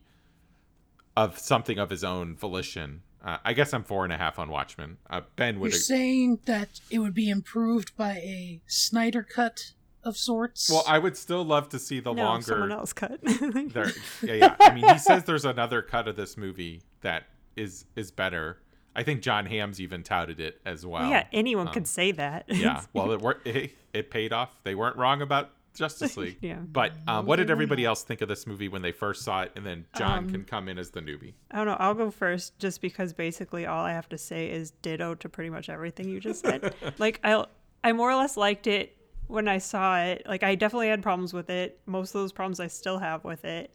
of 1.17 1.37
something 1.37 1.77
of 1.77 1.89
his 1.89 2.03
own 2.03 2.35
volition 2.35 3.01
Uh, 3.23 3.37
I 3.45 3.53
guess 3.53 3.71
I'm 3.73 3.83
four 3.83 4.03
and 4.03 4.11
a 4.13 4.17
half 4.17 4.39
on 4.39 4.49
Watchmen. 4.49 4.97
Uh, 5.07 5.21
ben 5.35 5.59
would. 5.59 5.71
You're 5.73 5.77
ag- 5.77 5.83
saying 5.83 6.39
that 6.45 6.79
it 6.89 6.97
would 6.97 7.13
be 7.13 7.29
improved 7.29 7.95
by 7.95 8.13
a 8.13 8.61
Snyder 8.65 9.21
cut 9.21 9.73
of 10.03 10.17
sorts. 10.17 10.71
well, 10.71 10.83
I 10.87 10.97
would 10.97 11.15
still 11.15 11.43
love 11.45 11.69
to 11.69 11.77
see 11.77 11.99
the 11.99 12.13
no, 12.13 12.39
someone 12.39 12.69
longer. 12.69 12.81
else 12.81 12.93
cut. 12.93 13.19
There, 13.75 13.91
yeah, 14.23 14.33
yeah. 14.33 14.55
I 14.59 14.73
mean, 14.73 14.87
he 14.87 14.97
says 14.97 15.23
there's 15.25 15.45
another 15.45 15.83
cut 15.83 16.07
of 16.07 16.15
this 16.15 16.35
movie 16.35 16.81
that 17.01 17.25
is 17.55 17.85
is 17.95 18.09
better. 18.09 18.57
I 18.95 19.03
think 19.03 19.21
John 19.21 19.45
Hamm's 19.45 19.79
even 19.79 20.03
touted 20.03 20.39
it 20.39 20.59
as 20.65 20.85
well. 20.85 21.09
yeah, 21.09 21.25
anyone 21.31 21.67
um, 21.67 21.73
could 21.73 21.87
say 21.87 22.11
that. 22.11 22.45
yeah. 22.47 22.81
Well, 22.93 23.11
it, 23.11 23.21
wor- 23.21 23.41
it 23.45 23.71
it 23.93 24.09
paid 24.11 24.33
off. 24.33 24.49
They 24.63 24.75
weren't 24.75 24.97
wrong 24.97 25.21
about 25.21 25.49
Justice 25.75 26.17
League. 26.17 26.37
Yeah. 26.41 26.55
But 26.59 26.91
um, 27.07 27.25
what 27.25 27.37
did 27.37 27.49
everybody 27.49 27.85
else 27.85 28.03
think 28.03 28.21
of 28.21 28.27
this 28.27 28.45
movie 28.45 28.67
when 28.67 28.81
they 28.81 28.91
first 28.91 29.23
saw 29.23 29.43
it? 29.43 29.51
And 29.55 29.65
then 29.65 29.85
John 29.97 30.19
Um, 30.25 30.29
can 30.29 30.43
come 30.43 30.67
in 30.67 30.77
as 30.77 30.89
the 30.91 30.99
newbie. 31.01 31.33
I 31.51 31.57
don't 31.57 31.67
know. 31.67 31.77
I'll 31.79 31.93
go 31.93 32.11
first 32.11 32.57
just 32.59 32.81
because 32.81 33.13
basically 33.13 33.65
all 33.65 33.83
I 33.85 33.91
have 33.93 34.09
to 34.09 34.17
say 34.17 34.49
is 34.49 34.71
ditto 34.81 35.15
to 35.15 35.29
pretty 35.29 35.49
much 35.49 35.69
everything 35.69 36.09
you 36.09 36.19
just 36.19 36.41
said. 36.45 36.73
like 36.97 37.19
I 37.23 37.45
I 37.83 37.93
more 37.93 38.11
or 38.11 38.15
less 38.15 38.35
liked 38.37 38.67
it 38.67 38.95
when 39.27 39.47
I 39.47 39.59
saw 39.59 40.01
it. 40.01 40.23
Like 40.27 40.43
I 40.43 40.55
definitely 40.55 40.89
had 40.89 41.01
problems 41.01 41.33
with 41.33 41.49
it. 41.49 41.79
Most 41.85 42.09
of 42.13 42.21
those 42.21 42.33
problems 42.33 42.59
I 42.59 42.67
still 42.67 42.99
have 42.99 43.23
with 43.23 43.45
it. 43.45 43.73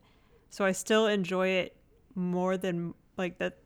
So 0.51 0.65
I 0.65 0.73
still 0.73 1.07
enjoy 1.07 1.49
it 1.49 1.77
more 2.15 2.57
than 2.57 2.95
like 3.17 3.39
that 3.39 3.59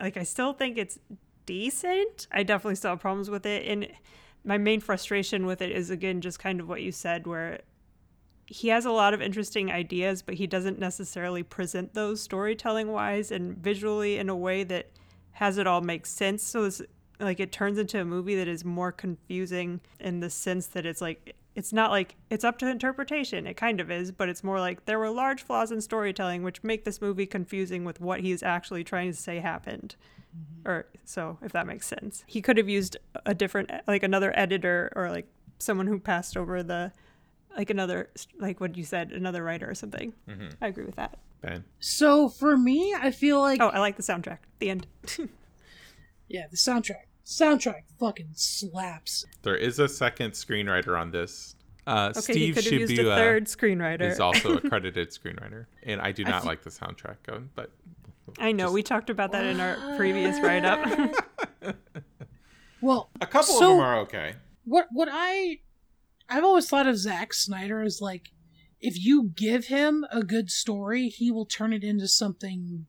like 0.00 0.16
I 0.16 0.22
still 0.22 0.52
think 0.52 0.78
it's 0.78 0.98
decent. 1.46 2.26
I 2.30 2.42
definitely 2.42 2.76
still 2.76 2.90
have 2.90 3.00
problems 3.00 3.30
with 3.30 3.46
it 3.46 3.66
and 3.66 3.88
my 4.44 4.58
main 4.58 4.80
frustration 4.80 5.46
with 5.46 5.62
it 5.62 5.70
is 5.70 5.90
again 5.90 6.20
just 6.20 6.38
kind 6.38 6.60
of 6.60 6.68
what 6.68 6.82
you 6.82 6.92
said 6.92 7.26
where 7.26 7.60
he 8.46 8.68
has 8.68 8.84
a 8.84 8.90
lot 8.90 9.14
of 9.14 9.22
interesting 9.22 9.70
ideas, 9.70 10.20
but 10.20 10.34
he 10.34 10.46
doesn't 10.46 10.78
necessarily 10.78 11.42
present 11.42 11.94
those 11.94 12.20
storytelling 12.20 12.92
wise 12.92 13.30
and 13.30 13.56
visually 13.56 14.18
in 14.18 14.28
a 14.28 14.36
way 14.36 14.62
that 14.64 14.90
has 15.32 15.56
it 15.58 15.66
all 15.66 15.80
make 15.80 16.04
sense. 16.04 16.42
So 16.42 16.64
it's 16.64 16.82
like 17.18 17.40
it 17.40 17.50
turns 17.50 17.78
into 17.78 18.00
a 18.00 18.04
movie 18.04 18.34
that 18.34 18.48
is 18.48 18.64
more 18.64 18.92
confusing 18.92 19.80
in 20.00 20.20
the 20.20 20.28
sense 20.28 20.66
that 20.68 20.84
it's 20.84 21.00
like 21.00 21.34
it's 21.54 21.72
not 21.72 21.90
like 21.90 22.16
it's 22.30 22.44
up 22.44 22.58
to 22.58 22.68
interpretation. 22.68 23.46
It 23.46 23.56
kind 23.56 23.80
of 23.80 23.90
is, 23.90 24.12
but 24.12 24.28
it's 24.28 24.42
more 24.42 24.60
like 24.60 24.84
there 24.86 24.98
were 24.98 25.10
large 25.10 25.42
flaws 25.42 25.70
in 25.70 25.80
storytelling 25.80 26.42
which 26.42 26.62
make 26.62 26.84
this 26.84 27.00
movie 27.00 27.26
confusing 27.26 27.84
with 27.84 28.00
what 28.00 28.20
he's 28.20 28.42
actually 28.42 28.84
trying 28.84 29.10
to 29.10 29.16
say 29.16 29.40
happened. 29.40 29.96
Mm-hmm. 30.36 30.68
Or 30.68 30.86
so 31.04 31.38
if 31.42 31.52
that 31.52 31.66
makes 31.66 31.86
sense. 31.86 32.24
He 32.26 32.40
could 32.40 32.56
have 32.56 32.68
used 32.68 32.96
a 33.26 33.34
different 33.34 33.70
like 33.86 34.02
another 34.02 34.36
editor 34.36 34.92
or 34.96 35.10
like 35.10 35.26
someone 35.58 35.86
who 35.86 35.98
passed 35.98 36.36
over 36.36 36.62
the 36.62 36.92
like 37.56 37.70
another 37.70 38.08
like 38.38 38.60
what 38.60 38.76
you 38.76 38.84
said 38.84 39.12
another 39.12 39.44
writer 39.44 39.68
or 39.68 39.74
something 39.74 40.14
mm-hmm. 40.26 40.48
i 40.62 40.66
agree 40.66 40.86
with 40.86 40.96
that 40.96 41.18
Ben. 41.42 41.64
so 41.78 42.30
for 42.30 42.56
me, 42.56 42.94
I 42.98 43.10
feel 43.10 43.40
like 43.40 43.60
oh 43.60 43.68
i 43.68 43.78
like 43.78 43.96
the 43.96 44.02
soundtrack 44.02 44.38
the 44.58 44.70
end 44.70 44.86
yeah, 46.32 46.46
the 46.50 46.56
soundtrack. 46.56 47.04
Soundtrack 47.24 47.82
fucking 48.00 48.30
slaps. 48.34 49.24
There 49.42 49.56
is 49.56 49.78
a 49.78 49.88
second 49.88 50.32
screenwriter 50.32 50.98
on 51.00 51.10
this. 51.10 51.54
Uh, 51.86 52.12
okay 52.16 52.20
Steve 52.20 52.36
he 52.36 52.52
could 52.52 52.64
have 52.64 52.90
used 52.90 52.98
a 52.98 53.16
third 53.16 53.46
screenwriter 53.46 54.02
is 54.10 54.20
also 54.20 54.56
a 54.56 54.60
credited 54.68 55.10
screenwriter, 55.10 55.66
and 55.82 56.00
I 56.00 56.12
do 56.12 56.22
not 56.24 56.42
thi- 56.42 56.48
like 56.48 56.62
the 56.62 56.70
soundtrack, 56.70 57.16
of, 57.28 57.52
but 57.56 57.70
i 58.38 58.52
know 58.52 58.70
we 58.70 58.84
talked 58.84 59.10
about 59.10 59.32
that 59.32 59.44
in 59.44 59.58
our 59.58 59.96
previous 59.96 60.38
write-up 60.40 61.12
Well, 62.80 63.10
a 63.20 63.26
couple 63.26 63.54
So- 63.54 63.72
of 63.72 63.76
them 63.78 63.80
are 63.80 63.98
okay. 64.00 64.34
what 64.64 64.86
what 64.92 65.08
I 65.10 65.58
I've 66.28 66.44
always 66.44 66.68
thought 66.68 66.86
of 66.86 66.96
Zack 66.98 67.34
Snyder 67.34 67.82
as 67.82 68.00
like 68.00 68.30
if 68.80 68.96
you 69.04 69.30
give 69.34 69.66
him 69.66 70.04
a 70.10 70.22
good 70.22 70.50
story, 70.50 71.08
he 71.08 71.30
will 71.30 71.46
turn 71.46 71.72
it 71.72 71.84
into 71.84 72.08
something 72.08 72.86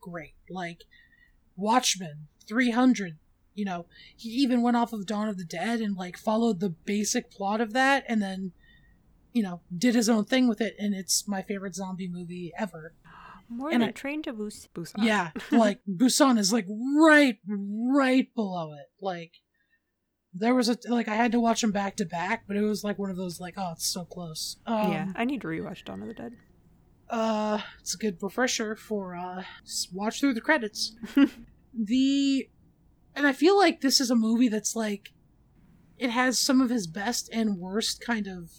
great. 0.00 0.34
Like 0.50 0.84
Watchmen, 1.56 2.28
300, 2.48 3.16
you 3.54 3.64
know, 3.64 3.86
he 4.16 4.28
even 4.30 4.62
went 4.62 4.76
off 4.76 4.92
of 4.92 5.06
Dawn 5.06 5.28
of 5.28 5.38
the 5.38 5.44
Dead 5.44 5.80
and 5.80 5.96
like 5.96 6.16
followed 6.18 6.60
the 6.60 6.70
basic 6.70 7.30
plot 7.30 7.60
of 7.60 7.72
that 7.72 8.04
and 8.08 8.20
then 8.22 8.52
you 9.32 9.42
know, 9.42 9.60
did 9.76 9.94
his 9.96 10.08
own 10.08 10.24
thing 10.24 10.46
with 10.46 10.60
it 10.60 10.76
and 10.78 10.94
it's 10.94 11.26
my 11.26 11.42
favorite 11.42 11.74
zombie 11.74 12.08
movie 12.08 12.52
ever. 12.56 12.94
more 13.48 13.70
And 13.70 13.82
than 13.82 13.88
I- 13.88 13.92
train 13.92 14.22
to 14.22 14.32
Bus- 14.32 14.68
busan 14.74 15.02
Yeah, 15.04 15.30
like 15.50 15.80
Busan 15.90 16.38
is 16.38 16.52
like 16.52 16.66
right, 16.96 17.38
right 17.48 18.32
below 18.34 18.72
it. 18.74 18.86
Like 19.00 19.32
there 20.32 20.54
was 20.54 20.68
a 20.68 20.78
like 20.88 21.08
I 21.08 21.14
had 21.16 21.32
to 21.32 21.40
watch 21.40 21.60
them 21.62 21.72
back 21.72 21.96
to 21.96 22.04
back, 22.04 22.44
but 22.46 22.56
it 22.56 22.62
was 22.62 22.84
like 22.84 22.98
one 22.98 23.10
of 23.10 23.16
those 23.16 23.40
like 23.40 23.54
oh 23.56 23.72
it's 23.72 23.86
so 23.86 24.04
close. 24.04 24.56
Um, 24.66 24.92
yeah 24.92 25.06
i 25.16 25.24
need 25.24 25.40
to 25.42 25.48
rewatch 25.48 25.84
dawn 25.84 26.00
of 26.02 26.08
the 26.08 26.14
dead 26.14 26.32
Uh, 27.10 27.58
it's 27.80 27.94
a 27.94 27.98
good 27.98 28.18
refresher 28.22 28.74
for 28.76 29.14
uh 29.16 29.42
watch 29.92 30.20
through 30.20 30.34
the 30.34 30.40
credits. 30.40 30.94
the 31.74 32.48
and 33.14 33.26
I 33.26 33.32
feel 33.32 33.56
like 33.56 33.80
this 33.80 34.00
is 34.00 34.10
a 34.10 34.16
movie 34.16 34.48
that's 34.48 34.74
like 34.76 35.12
it 35.98 36.10
has 36.10 36.38
some 36.38 36.60
of 36.60 36.70
his 36.70 36.86
best 36.86 37.28
and 37.32 37.58
worst 37.58 38.00
kind 38.00 38.26
of 38.26 38.50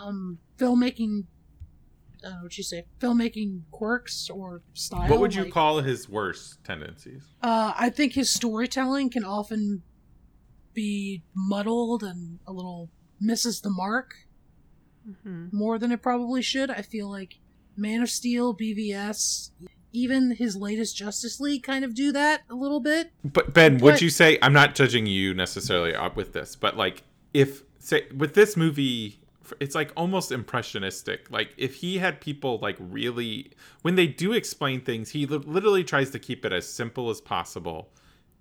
um 0.00 0.38
filmmaking. 0.58 1.24
I 2.20 2.30
don't 2.30 2.32
know 2.38 2.42
what 2.44 2.58
you 2.58 2.64
say, 2.64 2.84
filmmaking 3.00 3.62
quirks 3.70 4.28
or 4.28 4.62
style. 4.74 5.08
What 5.08 5.20
would 5.20 5.34
you 5.34 5.44
like- 5.44 5.52
call 5.52 5.80
his 5.80 6.08
worst 6.08 6.64
tendencies? 6.64 7.22
Uh, 7.40 7.72
I 7.76 7.90
think 7.90 8.14
his 8.14 8.28
storytelling 8.28 9.10
can 9.10 9.24
often 9.24 9.82
be 10.74 11.22
muddled 11.34 12.02
and 12.02 12.40
a 12.46 12.52
little 12.52 12.90
misses 13.20 13.60
the 13.60 13.70
mark 13.70 14.14
hmm 15.22 15.46
more 15.52 15.78
than 15.78 15.90
it 15.92 16.02
probably 16.02 16.42
should. 16.42 16.70
I 16.70 16.82
feel 16.82 17.08
like 17.10 17.38
Man 17.76 18.02
of 18.02 18.10
Steel, 18.10 18.52
BVS, 18.54 19.50
even 19.92 20.32
his 20.32 20.56
latest 20.56 20.96
Justice 20.96 21.40
League 21.40 21.62
kind 21.62 21.84
of 21.84 21.94
do 21.94 22.12
that 22.12 22.42
a 22.50 22.54
little 22.54 22.80
bit. 22.80 23.10
But 23.24 23.54
Ben, 23.54 23.78
would 23.78 24.00
you 24.00 24.10
say 24.10 24.38
I'm 24.42 24.52
not 24.52 24.74
judging 24.74 25.06
you 25.06 25.34
necessarily 25.34 25.94
up 25.94 26.16
with 26.16 26.32
this, 26.32 26.56
but 26.56 26.76
like 26.76 27.02
if 27.34 27.62
say 27.78 28.06
with 28.16 28.34
this 28.34 28.56
movie 28.56 29.20
it's 29.60 29.74
like 29.74 29.90
almost 29.96 30.30
impressionistic. 30.30 31.30
Like 31.30 31.54
if 31.56 31.76
he 31.76 31.98
had 31.98 32.20
people 32.20 32.58
like 32.60 32.76
really 32.78 33.50
when 33.82 33.94
they 33.94 34.06
do 34.06 34.32
explain 34.32 34.80
things, 34.82 35.10
he 35.10 35.24
literally 35.26 35.84
tries 35.84 36.10
to 36.10 36.18
keep 36.18 36.44
it 36.44 36.52
as 36.52 36.70
simple 36.70 37.08
as 37.10 37.20
possible. 37.20 37.88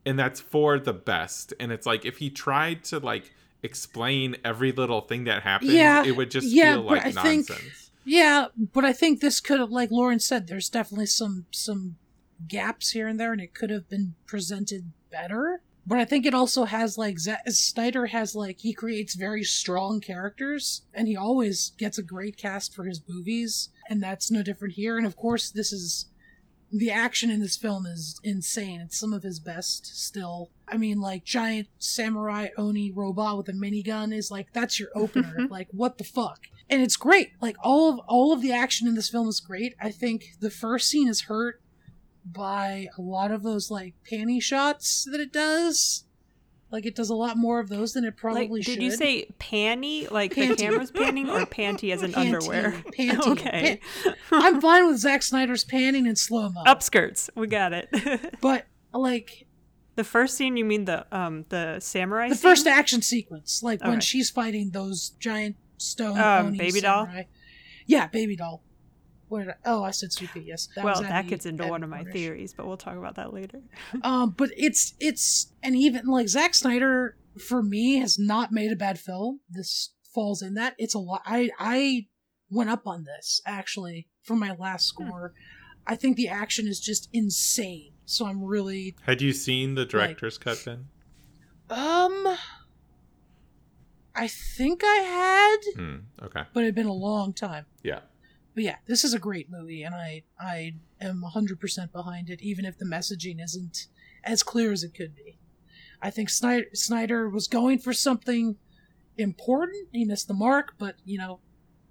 And 0.05 0.17
that's 0.17 0.39
for 0.39 0.79
the 0.79 0.93
best. 0.93 1.53
And 1.59 1.71
it's 1.71 1.85
like 1.85 2.05
if 2.05 2.17
he 2.17 2.29
tried 2.29 2.83
to 2.85 2.99
like 2.99 3.33
explain 3.63 4.35
every 4.45 4.71
little 4.71 5.01
thing 5.01 5.25
that 5.25 5.43
happened, 5.43 5.71
Yeah, 5.71 6.03
it 6.05 6.15
would 6.15 6.31
just 6.31 6.47
yeah, 6.47 6.73
feel 6.73 6.81
like 6.83 7.05
I 7.05 7.11
think- 7.11 7.49
nonsense. 7.49 7.86
Yeah, 8.07 8.47
but 8.55 8.85
I 8.85 8.93
think 8.93 9.19
this 9.19 9.41
could 9.41 9.59
have, 9.59 9.69
like 9.69 9.91
Lauren 9.91 10.19
said, 10.19 10.47
there's 10.47 10.69
definitely 10.69 11.07
some 11.07 11.45
some 11.51 11.97
gaps 12.47 12.91
here 12.91 13.07
and 13.07 13.19
there, 13.19 13.33
and 13.33 13.41
it 13.41 13.53
could 13.53 13.69
have 13.69 13.89
been 13.89 14.15
presented 14.25 14.91
better. 15.11 15.61
But 15.85 15.99
I 15.99 16.05
think 16.05 16.25
it 16.25 16.33
also 16.33 16.63
has 16.65 16.97
like 16.97 17.19
Z- 17.19 17.35
Snyder 17.47 18.07
has 18.07 18.33
like 18.33 18.59
he 18.59 18.73
creates 18.73 19.15
very 19.15 19.43
strong 19.43 19.99
characters, 19.99 20.83
and 20.93 21.07
he 21.07 21.17
always 21.17 21.73
gets 21.77 21.97
a 21.97 22.03
great 22.03 22.37
cast 22.37 22.73
for 22.73 22.85
his 22.85 23.01
movies, 23.09 23.69
and 23.89 24.01
that's 24.01 24.31
no 24.31 24.41
different 24.41 24.75
here. 24.75 24.97
And 24.97 25.05
of 25.05 25.17
course, 25.17 25.51
this 25.51 25.73
is 25.73 26.05
the 26.71 26.91
action 26.91 27.29
in 27.29 27.41
this 27.41 27.57
film 27.57 27.85
is 27.85 28.19
insane. 28.23 28.81
It's 28.81 28.97
some 28.97 29.13
of 29.13 29.23
his 29.23 29.39
best 29.39 29.85
still. 29.85 30.49
I 30.67 30.77
mean, 30.77 31.01
like 31.01 31.25
giant 31.25 31.67
samurai 31.77 32.49
oni 32.57 32.89
robot 32.91 33.37
with 33.37 33.49
a 33.49 33.53
minigun 33.53 34.15
is 34.15 34.31
like 34.31 34.53
that's 34.53 34.79
your 34.79 34.89
opener. 34.95 35.47
like 35.49 35.67
what 35.71 35.97
the 35.97 36.05
fuck? 36.05 36.39
And 36.69 36.81
it's 36.81 36.97
great. 36.97 37.29
Like 37.41 37.55
all 37.63 37.93
of 37.93 37.99
all 38.07 38.33
of 38.33 38.41
the 38.41 38.51
action 38.51 38.87
in 38.87 38.95
this 38.95 39.09
film 39.09 39.27
is 39.27 39.39
great. 39.39 39.73
I 39.81 39.89
think 39.91 40.31
the 40.39 40.49
first 40.49 40.89
scene 40.89 41.07
is 41.07 41.21
hurt 41.21 41.61
by 42.25 42.87
a 42.97 43.01
lot 43.01 43.31
of 43.31 43.43
those 43.43 43.71
like 43.71 43.93
panty 44.09 44.41
shots 44.41 45.07
that 45.09 45.19
it 45.21 45.31
does. 45.31 46.03
Like 46.69 46.85
it 46.85 46.93
does 46.97 47.09
a 47.09 47.15
lot 47.15 47.37
more 47.37 47.61
of 47.61 47.69
those 47.69 47.93
than 47.93 48.03
it 48.03 48.17
probably 48.17 48.49
like, 48.49 48.63
should. 48.63 48.73
did 48.73 48.83
you 48.83 48.91
say 48.91 49.27
panty 49.39 50.11
like 50.11 50.35
the 50.35 50.53
camera's 50.57 50.91
panning 50.91 51.29
or 51.29 51.45
panty 51.45 51.93
as 51.93 52.01
an 52.03 52.11
Panty, 52.11 52.17
underwear 52.17 52.71
panty, 52.99 53.27
okay 53.31 53.79
I'm 54.31 54.59
fine 54.59 54.85
with 54.87 54.97
Zack 54.97 55.23
Snyder's 55.23 55.63
panning 55.63 56.05
in 56.05 56.17
slow 56.17 56.49
mo, 56.49 56.63
upskirts 56.65 57.29
we 57.35 57.47
got 57.47 57.71
it 57.71 57.87
but 58.41 58.65
like 58.93 59.47
the 59.95 60.03
first 60.03 60.35
scene 60.35 60.57
you 60.57 60.65
mean 60.65 60.83
the 60.83 61.05
um 61.17 61.45
the 61.47 61.79
samurai 61.79 62.27
the 62.27 62.35
scene? 62.35 62.51
first 62.51 62.67
action 62.67 63.01
sequence, 63.01 63.63
like 63.63 63.79
when 63.81 63.91
Okay. 63.91 63.99
she's 64.01 64.29
fighting 64.29 64.71
those 64.71 65.11
giant 65.21 65.55
stone 65.77 66.17
Um, 66.17 66.47
oni 66.47 66.57
baby 66.57 66.81
doll? 66.81 67.07
Yeah, 67.85 68.07
baby 68.07 68.35
doll. 68.35 68.63
What 69.29 69.39
did 69.39 69.49
I, 69.49 69.53
oh, 69.65 69.83
I 69.83 69.91
said 69.91 70.13
sweet 70.13 70.31
pea. 70.33 70.39
Yes, 70.47 70.69
that 70.75 70.85
was 70.85 70.99
well 71.01 71.09
that 71.09 71.27
gets 71.27 71.45
into 71.45 71.67
one 71.67 71.83
of 71.83 71.89
my 71.89 71.97
Cornish. 71.97 72.13
theories 72.13 72.53
but 72.53 72.65
we'll 72.65 72.77
talk 72.77 72.95
about 72.97 73.15
that 73.15 73.33
later 73.33 73.61
Um, 74.03 74.33
but 74.37 74.51
it's 74.55 74.93
it's 74.99 75.51
and 75.61 75.75
even 75.75 76.05
like 76.07 76.29
Zack 76.29 76.55
Snyder 76.55 77.17
for 77.47 77.61
me 77.61 77.97
has 77.97 78.17
not 78.17 78.51
made 78.51 78.71
a 78.71 78.75
bad 78.75 78.97
film. 78.99 79.41
This 79.49 79.93
falls 80.15 80.41
in 80.41 80.53
that. 80.55 80.75
It's 80.77 80.95
a 80.95 80.99
lot. 80.99 81.21
I 81.25 81.49
I 81.59 82.07
went 82.49 82.69
up 82.69 82.87
on 82.87 83.03
this 83.03 83.41
actually 83.45 84.07
for 84.23 84.35
my 84.35 84.53
last 84.57 84.93
Hmm. 84.97 85.03
score. 85.07 85.33
I 85.85 85.95
think 85.95 86.15
the 86.17 86.27
action 86.29 86.67
is 86.67 86.79
just 86.79 87.07
insane. 87.13 87.93
So 88.05 88.25
I'm 88.25 88.43
really 88.43 88.95
Had 89.03 89.21
you 89.21 89.33
seen 89.33 89.75
the 89.75 89.85
director's 89.85 90.37
cut, 90.37 90.63
then? 90.65 90.87
um. 91.69 92.37
I 94.19 94.27
think 94.27 94.81
I 94.83 94.95
had, 95.75 95.75
Hmm. 95.81 95.97
Okay. 96.25 96.41
but 96.53 96.63
it'd 96.63 96.75
been 96.75 96.87
a 96.87 96.93
long 96.93 97.33
time. 97.33 97.65
Yeah. 97.83 98.01
but 98.55 98.63
yeah, 98.63 98.77
this 98.87 99.03
is 99.03 99.13
a 99.13 99.19
great 99.19 99.49
movie, 99.51 99.83
and 99.83 99.93
I 99.93 100.23
I 100.39 100.73
am 100.99 101.21
100% 101.23 101.91
behind 101.91 102.29
it, 102.31 102.41
even 102.41 102.65
if 102.65 102.77
the 102.79 102.85
messaging 102.85 103.39
isn't 103.43 103.85
as 104.23 104.41
clear 104.41 104.71
as 104.71 104.83
it 104.83 104.95
could 104.95 105.15
be. 105.15 105.37
I 106.01 106.09
think 106.09 106.29
Snyder, 106.31 106.65
Snyder 106.73 107.29
was 107.29 107.47
going 107.47 107.77
for 107.77 107.93
something 107.93 108.57
important. 109.17 109.89
He 109.91 110.05
missed 110.05 110.27
the 110.27 110.33
mark, 110.33 110.73
but 110.79 110.95
you 111.05 111.17
know, 111.19 111.39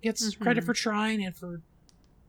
gets 0.02 0.24
Mhm. 0.28 0.40
credit 0.40 0.64
for 0.64 0.74
trying 0.74 1.24
and 1.24 1.34
for 1.36 1.62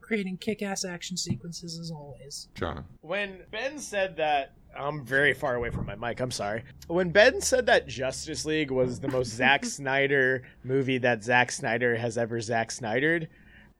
creating 0.08 0.38
kick-ass 0.38 0.86
action 0.86 1.18
sequences 1.18 1.78
as 1.78 1.90
always. 1.90 2.48
John. 2.54 2.86
When 3.02 3.40
Ben 3.50 3.78
said 3.78 4.16
that, 4.16 4.54
I'm 4.76 5.04
very 5.04 5.34
far 5.34 5.54
away 5.54 5.68
from 5.68 5.84
my 5.84 5.96
mic. 5.96 6.20
I'm 6.20 6.30
sorry. 6.30 6.64
When 6.86 7.10
Ben 7.10 7.42
said 7.42 7.66
that 7.66 7.86
Justice 7.86 8.46
League 8.46 8.70
was 8.70 9.00
the 9.00 9.08
most 9.08 9.28
Zack 9.36 9.66
Snyder 9.66 10.44
movie 10.64 10.96
that 10.98 11.22
Zack 11.22 11.52
Snyder 11.52 11.94
has 11.96 12.16
ever 12.16 12.40
Zack 12.40 12.70
Snydered, 12.70 13.28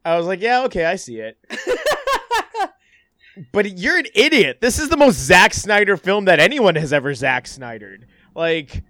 I 0.04 0.18
was 0.18 0.26
like, 0.26 0.42
yeah, 0.42 0.64
okay, 0.64 0.84
I 0.84 0.96
see 0.96 1.18
it. 1.18 1.38
but 3.52 3.78
you're 3.78 3.96
an 3.98 4.06
idiot. 4.14 4.58
This 4.60 4.78
is 4.78 4.90
the 4.90 4.96
most 4.98 5.16
Zack 5.16 5.54
Snyder 5.54 5.96
film 5.96 6.26
that 6.26 6.40
anyone 6.40 6.74
has 6.74 6.92
ever 6.92 7.14
Zack 7.14 7.46
Snydered. 7.46 8.06
Like, 8.34 8.84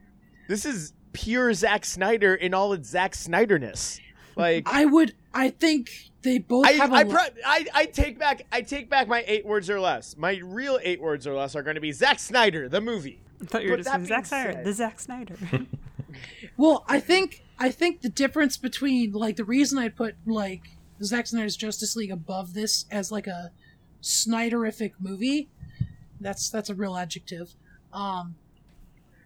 this 0.49 0.65
is 0.65 0.93
pure 1.13 1.55
Zack 1.55 1.85
Snyder 1.85 2.35
in 2.35 2.53
all 2.53 2.73
its 2.73 2.89
Zack 2.89 3.13
Snyderness. 3.13 4.01
Like, 4.39 4.69
I 4.73 4.85
would. 4.85 5.15
I 5.35 5.51
think 5.51 5.91
they 6.23 6.39
both 6.39 6.65
I, 6.67 6.73
have 6.73 6.93
a 6.93 6.95
I, 6.97 7.05
pro- 7.05 7.21
I, 7.45 7.67
I 7.75 7.85
take 7.87 8.19
back 8.19 8.47
I 8.53 8.63
take 8.63 8.89
back 8.89 9.09
my 9.09 9.25
eight 9.27 9.45
words 9.45 9.69
or 9.69 9.81
less. 9.81 10.17
My 10.17 10.41
real 10.43 10.79
eight 10.83 11.01
words 11.03 11.27
or 11.27 11.35
less 11.35 11.55
are 11.57 11.63
going 11.63 11.75
to 11.75 11.81
be 11.81 11.93
Zack 11.93 12.19
Snyder, 12.21 12.69
the 12.69 12.81
movie. 12.81 13.21
I 13.43 13.45
thought 13.45 13.65
you 13.65 13.71
were 13.71 13.77
But 13.77 13.83
just 13.85 13.95
saying 13.95 14.07
Zack 14.07 14.27
Snyder, 14.27 14.53
said- 14.53 14.65
the 14.65 14.73
Zack 14.73 15.01
Snyder. 15.01 15.37
Well, 16.57 16.85
I 16.89 16.99
think 16.99 17.45
I 17.59 17.71
think 17.71 18.01
the 18.01 18.09
difference 18.09 18.57
between 18.57 19.13
like 19.13 19.37
the 19.37 19.45
reason 19.45 19.79
I 19.79 19.89
put 19.89 20.17
like 20.27 20.63
Zack 21.03 21.29
Snyder's 21.29 21.57
Justice 21.57 21.95
League 21.95 22.11
above 22.11 22.55
this 22.55 22.87
as 22.91 23.13
like 23.13 23.29
a 23.29 23.53
Snyderific 24.03 24.93
movie. 24.99 25.49
That's 26.21 26.51
that's 26.51 26.71
a 26.71 26.75
real 26.75 26.97
adjective. 26.97 27.55
Um, 27.93 28.35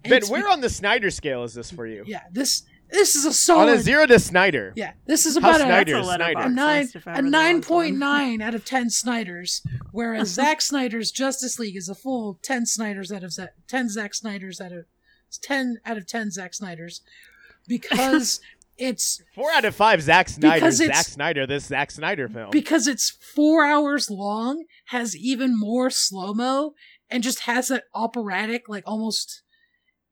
Ben, 0.05 0.23
where 0.29 0.49
on 0.49 0.61
the 0.61 0.69
Snyder 0.69 1.11
scale 1.11 1.45
is 1.45 1.55
this 1.55 1.71
for 1.71 1.87
you? 1.87 2.05
Yeah, 2.07 2.23
this 2.31 2.65
this 2.93 3.17
is 3.17 3.25
a 3.25 3.33
solid 3.33 3.71
On 3.71 3.77
a 3.77 3.79
zero 3.81 4.07
to 4.07 4.19
Snyder. 4.19 4.73
Yeah, 4.77 4.93
this 5.07 5.25
is 5.27 5.37
about 5.37 5.61
a, 5.61 5.65
Snyder 5.65 5.97
a 5.97 6.05
Snyder. 6.05 6.41
a 6.41 6.49
nine 6.49 6.89
a 6.95 6.99
ever 6.99 7.01
there 7.05 7.23
was 7.23 7.33
nine 7.33 7.55
one. 7.55 7.63
point 7.63 7.97
nine 7.97 8.43
out 8.43 8.55
of 8.55 8.65
ten 8.65 8.91
Snyders, 8.91 9.63
whereas 9.93 10.29
Zack 10.35 10.61
Snyder's 10.61 11.11
Justice 11.11 11.59
League 11.59 11.77
is 11.77 11.89
a 11.89 11.95
full 11.95 12.39
ten 12.43 12.67
Snyders 12.67 13.11
out 13.11 13.25
of 13.25 13.33
Zack, 13.33 13.55
ten 13.67 13.89
Zack 13.89 14.15
Snyders 14.15 14.61
out 14.61 14.73
of 14.73 14.85
ten 15.43 15.79
out 15.87 15.97
of 15.97 16.07
ten 16.07 16.31
Zack 16.31 16.53
Snyders, 16.55 17.01
because 17.67 18.41
it's 18.77 19.23
Four 19.35 19.51
out 19.53 19.65
of 19.65 19.75
five 19.75 20.03
Zack 20.03 20.29
Snyder. 20.29 20.57
Because 20.57 20.77
Zack 20.77 21.07
Snyder. 21.07 21.47
This 21.47 21.65
Zack 21.67 21.91
Snyder 21.91 22.29
film. 22.29 22.51
because 22.51 22.87
it's 22.87 23.11
four 23.11 23.65
hours 23.65 24.11
long, 24.11 24.65
has 24.87 25.17
even 25.17 25.59
more 25.59 25.89
slow 25.89 26.35
mo, 26.35 26.75
and 27.09 27.23
just 27.23 27.41
has 27.41 27.69
that 27.69 27.85
operatic, 27.95 28.69
like 28.69 28.85
almost 28.87 29.43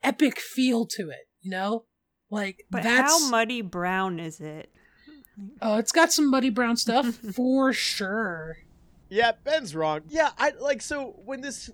epic 0.03 0.39
feel 0.39 0.87
to 0.87 1.11
it. 1.11 1.29
You 1.43 1.51
know, 1.51 1.85
like 2.31 2.65
but 2.71 2.83
that's 2.83 3.13
how 3.13 3.31
muddy 3.31 3.63
brown 3.63 4.19
is 4.21 4.41
it? 4.41 4.71
oh, 5.63 5.79
it's 5.79 5.93
got 5.93 6.13
some 6.13 6.31
muddy 6.31 6.51
brown 6.51 6.77
stuff 6.77 7.07
for 7.35 7.73
sure. 7.73 8.59
yeah, 9.09 9.33
Ben's 9.45 9.75
wrong. 9.75 10.03
Yeah, 10.09 10.31
I 10.39 10.53
like 10.61 10.83
so 10.83 11.17
when 11.25 11.41
this. 11.41 11.71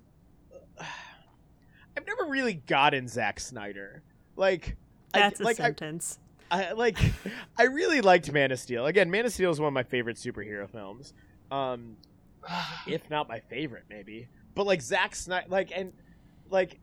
I've 0.79 2.05
never 2.05 2.29
really 2.29 2.53
gotten 2.53 3.07
Zack 3.07 3.39
Snyder. 3.39 4.03
Like, 4.35 4.77
That's 5.13 5.41
I, 5.41 5.43
a 5.43 5.45
like 5.45 5.59
I, 5.59 5.63
sentence. 5.63 6.19
I 6.51 6.71
like 6.73 6.99
I 7.57 7.63
really 7.63 8.01
liked 8.01 8.31
Man 8.31 8.51
of 8.51 8.59
Steel. 8.59 8.85
Again, 8.85 9.09
Man 9.09 9.25
of 9.25 9.33
Steel 9.33 9.51
is 9.51 9.59
one 9.59 9.67
of 9.67 9.73
my 9.73 9.83
favorite 9.83 10.17
superhero 10.17 10.69
films. 10.69 11.13
Um 11.51 11.97
if 12.87 13.09
not 13.09 13.27
my 13.27 13.39
favorite 13.39 13.85
maybe. 13.89 14.27
But 14.55 14.65
like 14.65 14.81
Zack 14.81 15.15
Snyder 15.15 15.47
like 15.49 15.71
and 15.75 15.93
like 16.49 16.79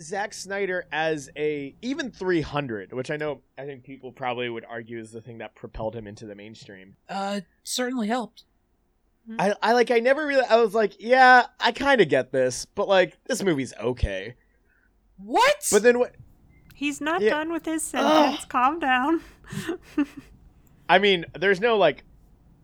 Zack 0.00 0.32
Snyder 0.34 0.86
as 0.92 1.28
a 1.36 1.74
even 1.82 2.10
300, 2.10 2.92
which 2.92 3.10
I 3.10 3.16
know 3.16 3.40
I 3.56 3.64
think 3.66 3.84
people 3.84 4.12
probably 4.12 4.48
would 4.48 4.64
argue 4.68 4.98
is 4.98 5.10
the 5.12 5.20
thing 5.20 5.38
that 5.38 5.54
propelled 5.54 5.94
him 5.96 6.06
into 6.06 6.26
the 6.26 6.34
mainstream. 6.34 6.96
uh, 7.08 7.40
certainly 7.64 8.06
helped. 8.08 8.44
I 9.38 9.54
I 9.62 9.72
like 9.72 9.90
I 9.90 9.98
never 9.98 10.26
really 10.26 10.44
I 10.48 10.56
was 10.56 10.74
like, 10.74 10.94
yeah, 10.98 11.46
I 11.60 11.72
kind 11.72 12.00
of 12.00 12.08
get 12.08 12.32
this, 12.32 12.64
but 12.64 12.88
like 12.88 13.18
this 13.26 13.42
movie's 13.42 13.74
okay. 13.78 14.36
What? 15.18 15.66
But 15.70 15.82
then 15.82 15.98
what 15.98 16.14
He's 16.74 17.00
not 17.00 17.20
Yeah. 17.20 17.30
done 17.30 17.52
with 17.52 17.64
his 17.66 17.82
sentence. 17.82 18.44
Calm 18.44 18.78
down. 18.78 19.20
I 20.88 20.98
mean, 20.98 21.26
there's 21.38 21.60
no 21.60 21.76
like 21.76 22.04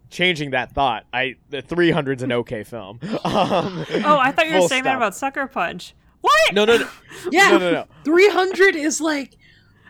changing 0.09 0.53
that 0.53 0.73
thought. 0.73 1.05
I 1.13 1.35
the 1.51 1.63
300's 1.63 2.23
an 2.23 2.33
okay 2.33 2.65
film. 2.65 3.01
Um, 3.25 3.85
Oh, 4.05 4.19
I 4.19 4.31
thought 4.33 4.47
you 4.47 4.55
were 4.55 4.61
full 4.61 4.69
saying 4.69 4.85
that 4.85 4.97
about 4.97 5.15
Sucker 5.15 5.47
Punch. 5.47 5.95
What? 6.25 6.55
No, 6.55 6.65
no, 6.65 6.79
no, 6.79 6.89
yeah, 7.31 7.51
no, 7.51 7.59
no, 7.59 7.71
no. 7.73 7.87
300 8.05 8.77
is 8.77 9.01
like 9.01 9.37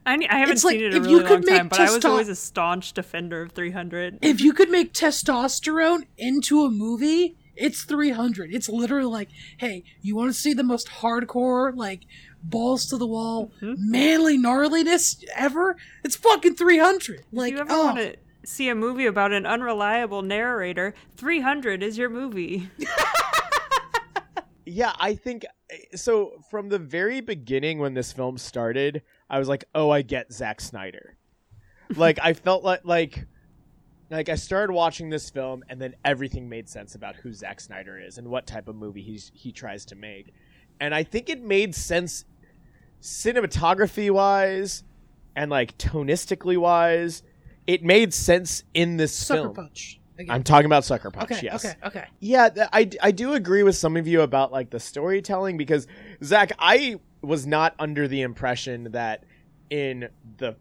I, 0.06 0.14
I 0.28 0.38
haven't 0.38 0.54
It's 0.54 0.64
like, 0.64 0.72
seen 0.74 0.82
it 0.84 0.94
in 0.94 0.94
a 0.94 0.96
if 0.96 1.02
really 1.04 1.18
long 1.20 1.26
could 1.28 1.46
make 1.46 1.56
time, 1.56 1.68
but 1.68 1.80
I 1.80 1.90
was 1.90 2.04
always 2.04 2.28
a 2.28 2.34
staunch 2.34 2.92
defender 2.92 3.42
of 3.42 3.52
300. 3.52 4.18
if 4.20 4.40
you 4.40 4.52
could 4.52 4.68
make 4.70 4.92
testosterone 4.92 6.04
into 6.18 6.62
a 6.64 6.70
movie, 6.70 7.36
it's 7.56 7.84
300. 7.84 8.52
It's 8.52 8.68
literally 8.68 9.06
like, 9.06 9.28
hey, 9.58 9.84
you 10.02 10.14
want 10.16 10.28
to 10.34 10.38
see 10.38 10.52
the 10.52 10.62
most 10.64 10.88
hardcore, 10.88 11.74
like 11.74 12.00
balls 12.42 12.84
to 12.86 12.98
the 12.98 13.06
wall, 13.06 13.50
Mhm. 13.62 13.76
manly 13.78 14.36
gnarliness 14.36 15.24
ever? 15.36 15.76
It's 16.02 16.16
fucking 16.16 16.56
300. 16.56 17.20
if 17.20 17.24
Like, 17.32 17.52
you 17.54 17.60
ever 17.60 17.72
oh, 17.72 17.84
want 17.86 17.98
to 17.98 18.16
see 18.44 18.68
a 18.68 18.74
movie 18.74 19.06
about 19.06 19.32
an 19.32 19.46
unreliable 19.46 20.20
narrator, 20.20 20.94
300 21.16 21.82
is 21.82 21.96
your 21.96 22.10
movie. 22.10 22.68
Yeah, 24.66 24.92
I 24.98 25.14
think 25.14 25.44
eh, 25.70 25.96
so. 25.96 26.42
From 26.50 26.68
the 26.68 26.78
very 26.78 27.20
beginning, 27.20 27.78
when 27.78 27.94
this 27.94 28.12
film 28.12 28.38
started, 28.38 29.02
I 29.28 29.38
was 29.38 29.48
like, 29.48 29.64
"Oh, 29.74 29.90
I 29.90 30.02
get 30.02 30.32
Zack 30.32 30.60
Snyder." 30.60 31.16
like, 31.96 32.18
I 32.22 32.32
felt 32.32 32.64
like 32.64 32.80
like 32.84 33.26
like 34.10 34.28
I 34.28 34.36
started 34.36 34.72
watching 34.72 35.10
this 35.10 35.28
film, 35.30 35.64
and 35.68 35.80
then 35.80 35.94
everything 36.04 36.48
made 36.48 36.68
sense 36.68 36.94
about 36.94 37.16
who 37.16 37.32
Zack 37.32 37.60
Snyder 37.60 37.98
is 37.98 38.18
and 38.18 38.28
what 38.28 38.46
type 38.46 38.68
of 38.68 38.76
movie 38.76 39.02
he's 39.02 39.30
he 39.34 39.52
tries 39.52 39.84
to 39.86 39.96
make, 39.96 40.32
and 40.80 40.94
I 40.94 41.02
think 41.02 41.28
it 41.28 41.42
made 41.42 41.74
sense 41.74 42.24
cinematography 43.02 44.10
wise 44.10 44.82
and 45.36 45.50
like 45.50 45.76
tonistically 45.78 46.56
wise. 46.56 47.22
It 47.66 47.82
made 47.82 48.12
sense 48.12 48.62
in 48.74 48.98
this 48.98 49.14
Sucker 49.14 49.42
film. 49.42 49.54
Punch. 49.54 50.00
Again. 50.16 50.30
I'm 50.34 50.42
talking 50.44 50.66
about 50.66 50.84
Sucker 50.84 51.10
Punch. 51.10 51.32
okay, 51.32 51.40
yes. 51.42 51.64
okay, 51.64 51.74
okay. 51.84 52.04
Yeah, 52.20 52.48
th- 52.48 52.68
I, 52.72 52.88
I 53.02 53.10
do 53.10 53.32
agree 53.34 53.64
with 53.64 53.74
some 53.74 53.96
of 53.96 54.06
you 54.06 54.20
about 54.20 54.52
like 54.52 54.70
the 54.70 54.78
storytelling 54.78 55.56
because 55.56 55.88
Zach, 56.22 56.52
I 56.58 57.00
was 57.20 57.46
not 57.46 57.74
under 57.78 58.06
the 58.06 58.22
impression 58.22 58.92
that 58.92 59.24
in 59.70 60.08
the 60.36 60.56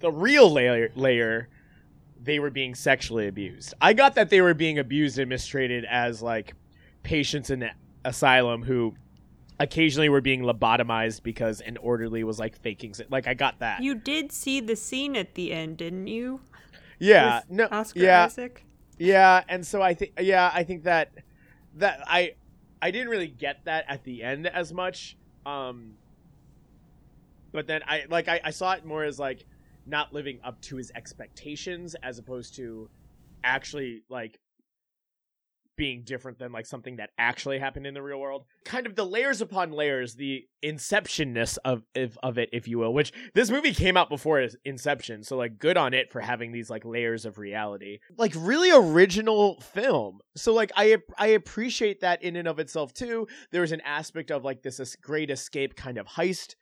the 0.00 0.10
real 0.10 0.50
layer 0.50 0.90
layer 0.96 1.48
they 2.20 2.38
were 2.38 2.50
being 2.50 2.74
sexually 2.74 3.28
abused. 3.28 3.74
I 3.80 3.92
got 3.92 4.14
that 4.14 4.30
they 4.30 4.40
were 4.40 4.54
being 4.54 4.78
abused 4.78 5.18
and 5.18 5.28
mistreated 5.28 5.84
as 5.84 6.22
like 6.22 6.54
patients 7.02 7.50
in 7.50 7.62
a- 7.64 7.74
asylum 8.04 8.62
who 8.62 8.94
occasionally 9.58 10.08
were 10.08 10.20
being 10.20 10.42
lobotomized 10.42 11.22
because 11.22 11.60
an 11.60 11.76
orderly 11.76 12.24
was 12.24 12.38
like 12.38 12.56
faking 12.60 12.94
it. 12.98 13.10
Like 13.10 13.26
I 13.26 13.34
got 13.34 13.58
that. 13.60 13.82
You 13.82 13.94
did 13.94 14.32
see 14.32 14.60
the 14.60 14.76
scene 14.76 15.16
at 15.16 15.34
the 15.34 15.52
end, 15.52 15.76
didn't 15.76 16.08
you? 16.08 16.40
Yeah, 17.02 17.42
no, 17.48 17.68
Oscar 17.70 18.00
yeah, 18.00 18.24
Isaac? 18.24 18.64
Yeah, 18.98 19.42
and 19.48 19.66
so 19.66 19.82
I 19.82 19.94
think 19.94 20.12
yeah, 20.20 20.50
I 20.52 20.62
think 20.64 20.84
that 20.84 21.12
that 21.76 22.00
I 22.06 22.32
I 22.80 22.90
didn't 22.90 23.08
really 23.08 23.28
get 23.28 23.64
that 23.64 23.84
at 23.88 24.04
the 24.04 24.22
end 24.22 24.46
as 24.46 24.72
much. 24.72 25.16
Um 25.44 25.94
but 27.52 27.66
then 27.66 27.82
I 27.86 28.04
like 28.08 28.28
I, 28.28 28.40
I 28.44 28.50
saw 28.50 28.72
it 28.72 28.84
more 28.84 29.04
as 29.04 29.18
like 29.18 29.44
not 29.86 30.12
living 30.12 30.38
up 30.44 30.60
to 30.62 30.76
his 30.76 30.92
expectations 30.94 31.96
as 32.02 32.18
opposed 32.18 32.54
to 32.56 32.88
actually 33.44 34.02
like 34.08 34.38
being 35.76 36.02
different 36.04 36.38
than 36.38 36.52
like 36.52 36.66
something 36.66 36.96
that 36.96 37.10
actually 37.18 37.58
happened 37.58 37.86
in 37.86 37.94
the 37.94 38.02
real 38.02 38.20
world. 38.20 38.44
Kind 38.64 38.86
of 38.86 38.94
the 38.94 39.04
layers 39.04 39.40
upon 39.40 39.72
layers, 39.72 40.14
the 40.14 40.44
inceptionness 40.64 41.58
of 41.64 41.82
of, 41.94 42.18
of 42.22 42.38
it, 42.38 42.50
if 42.52 42.68
you 42.68 42.78
will. 42.78 42.92
Which 42.92 43.12
this 43.34 43.50
movie 43.50 43.72
came 43.72 43.96
out 43.96 44.08
before 44.08 44.46
Inception, 44.64 45.22
so 45.22 45.36
like 45.36 45.58
good 45.58 45.76
on 45.76 45.94
it 45.94 46.10
for 46.10 46.20
having 46.20 46.52
these 46.52 46.70
like 46.70 46.84
layers 46.84 47.24
of 47.24 47.38
reality. 47.38 47.98
Like 48.16 48.32
really 48.36 48.70
original 48.70 49.60
film. 49.60 50.20
So 50.36 50.52
like 50.52 50.72
I 50.76 50.98
I 51.18 51.28
appreciate 51.28 52.00
that 52.00 52.22
in 52.22 52.36
and 52.36 52.48
of 52.48 52.58
itself 52.58 52.92
too. 52.92 53.26
There's 53.50 53.72
an 53.72 53.80
aspect 53.82 54.30
of 54.30 54.44
like 54.44 54.62
this, 54.62 54.76
this 54.76 54.96
great 54.96 55.30
escape 55.30 55.74
kind 55.74 55.98
of 55.98 56.06
heist 56.06 56.54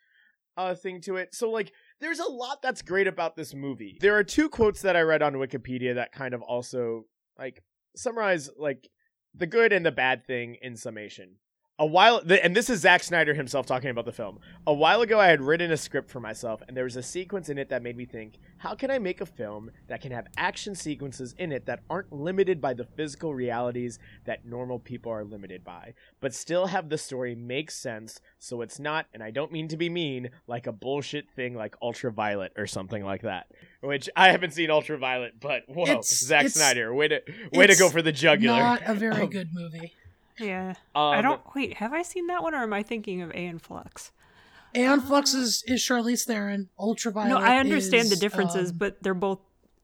uh 0.57 0.75
thing 0.75 1.01
to 1.03 1.17
it. 1.17 1.35
So 1.35 1.51
like 1.51 1.73
there's 2.01 2.21
a 2.21 2.31
lot 2.31 2.63
that's 2.63 2.83
great 2.83 3.07
about 3.07 3.37
this 3.37 3.55
movie. 3.55 3.99
There 4.01 4.17
are 4.17 4.25
two 4.25 4.49
quotes 4.49 4.83
that 4.83 4.97
I 4.97 5.01
read 5.03 5.23
on 5.23 5.35
Wikipedia 5.35 5.97
that 5.97 6.13
kind 6.13 6.35
of 6.35 6.43
also 6.43 7.05
like 7.39 7.63
summarize 7.97 8.51
like 8.59 8.89
the 9.35 9.47
good 9.47 9.73
and 9.73 9.85
the 9.85 9.93
bad 9.93 10.27
thing 10.27 10.57
in 10.63 10.77
summation. 10.77 11.37
A 11.81 11.87
while 11.87 12.21
th- 12.21 12.41
and 12.45 12.55
this 12.55 12.69
is 12.69 12.81
Zack 12.83 13.03
Snyder 13.03 13.33
himself 13.33 13.65
talking 13.65 13.89
about 13.89 14.05
the 14.05 14.13
film. 14.13 14.39
A 14.67 14.73
while 14.73 15.01
ago 15.01 15.19
I 15.19 15.29
had 15.29 15.41
written 15.41 15.73
a 15.73 15.77
script 15.79 16.11
for 16.11 16.21
myself 16.21 16.63
and 16.69 16.77
there 16.77 16.85
was 16.85 16.95
a 16.97 17.03
sequence 17.03 17.49
in 17.49 17.57
it 17.57 17.71
that 17.71 17.83
made 17.83 17.97
me 17.97 18.05
think, 18.05 18.35
how 18.59 18.75
can 18.75 18.91
I 18.91 18.99
make 18.99 19.23
a 19.23 19.27
film 19.27 19.71
that 19.89 20.03
can 20.03 20.13
have 20.13 20.27
action 20.37 20.75
sequences 20.75 21.35
in 21.39 21.51
it 21.53 21.65
that 21.67 21.81
aren't 21.89 22.13
limited 22.13 22.61
by 22.61 22.75
the 22.75 22.85
physical 22.85 23.35
realities 23.35 23.99
that 24.27 24.45
normal 24.45 24.79
people 24.79 25.11
are 25.11 25.25
limited 25.25 25.65
by, 25.65 25.95
but 26.21 26.35
still 26.35 26.67
have 26.67 26.91
the 26.91 26.99
story 26.99 27.35
make 27.35 27.71
sense 27.71 28.21
so 28.39 28.61
it's 28.61 28.79
not 28.79 29.07
and 29.15 29.23
I 29.23 29.31
don't 29.31 29.51
mean 29.51 29.67
to 29.69 29.79
be 29.79 29.89
mean 29.89 30.29
like 30.47 30.67
a 30.67 30.73
bullshit 30.73 31.31
thing 31.31 31.55
like 31.55 31.75
Ultraviolet 31.81 32.53
or 32.59 32.67
something 32.67 33.03
like 33.03 33.23
that. 33.23 33.47
Which 33.81 34.11
I 34.15 34.29
haven't 34.29 34.53
seen 34.53 34.71
Ultraviolet, 34.71 35.41
but 35.41 35.63
whoa, 35.67 35.85
It's- 35.85 36.15
Zack 36.27 36.41
it's- 36.41 36.55
Snyder, 36.55 36.93
way 36.95 37.09
to 37.09 37.23
way 37.55 37.67
to 37.67 37.75
go 37.77 37.89
for 37.89 38.03
the 38.03 38.13
jugular. 38.13 38.59
Not 38.59 38.83
a 38.85 38.93
very 38.93 39.23
oh. 39.23 39.27
good 39.27 39.49
movie. 39.55 39.95
Yeah. 40.41 40.71
Um, 40.95 41.13
I 41.13 41.23
don't 41.23 41.41
wait, 41.55 41.75
have 41.75 41.93
I 41.93 42.03
seen 42.03 42.27
that 42.29 42.43
one 42.43 42.55
or 42.55 42.63
am 42.63 42.73
I 42.73 42.83
thinking 42.83 43.23
of 43.23 43.35
Aeon 43.35 43.59
Flux? 43.59 44.13
Aeon 44.75 45.01
Flux 45.01 45.35
is, 45.35 45.65
is 45.67 45.81
Charlize 45.81 46.25
Theron. 46.25 46.69
Ultraviolet. 46.79 47.31
No, 47.31 47.39
I 47.39 47.59
understand 47.59 48.09
the 48.09 48.17
differences, 48.17 48.71
um, 48.71 48.79
but 48.79 49.03
they're 49.03 49.15
both 49.15 49.41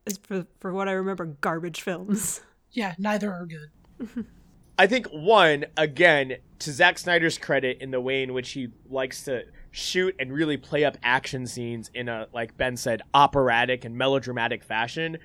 as 0.07 0.19
for, 0.19 0.47
for 0.61 0.73
what 0.73 0.89
I 0.89 0.93
remember 0.93 1.27
garbage 1.27 1.83
films. 1.83 2.41
yeah, 2.71 2.95
neither 2.99 3.33
are 3.33 3.47
good. 3.47 4.27
I 4.79 4.87
think 4.87 5.07
one 5.09 5.65
again 5.77 6.37
to 6.61 6.73
Zack 6.73 6.99
Snyder's 6.99 7.39
credit 7.39 7.79
in 7.81 7.91
the 7.91 8.01
way 8.01 8.23
in 8.23 8.33
which 8.33 8.53
he 8.53 8.69
likes 8.89 9.25
to 9.25 9.45
shoot 9.71 10.15
and 10.19 10.33
really 10.33 10.57
play 10.57 10.85
up 10.85 10.97
action 11.03 11.47
scenes 11.47 11.91
in 11.93 12.09
a 12.09 12.29
like 12.33 12.57
Ben 12.57 12.77
said 12.77 13.03
operatic 13.13 13.85
and 13.85 13.97
melodramatic 13.97 14.63
fashion. 14.63 15.19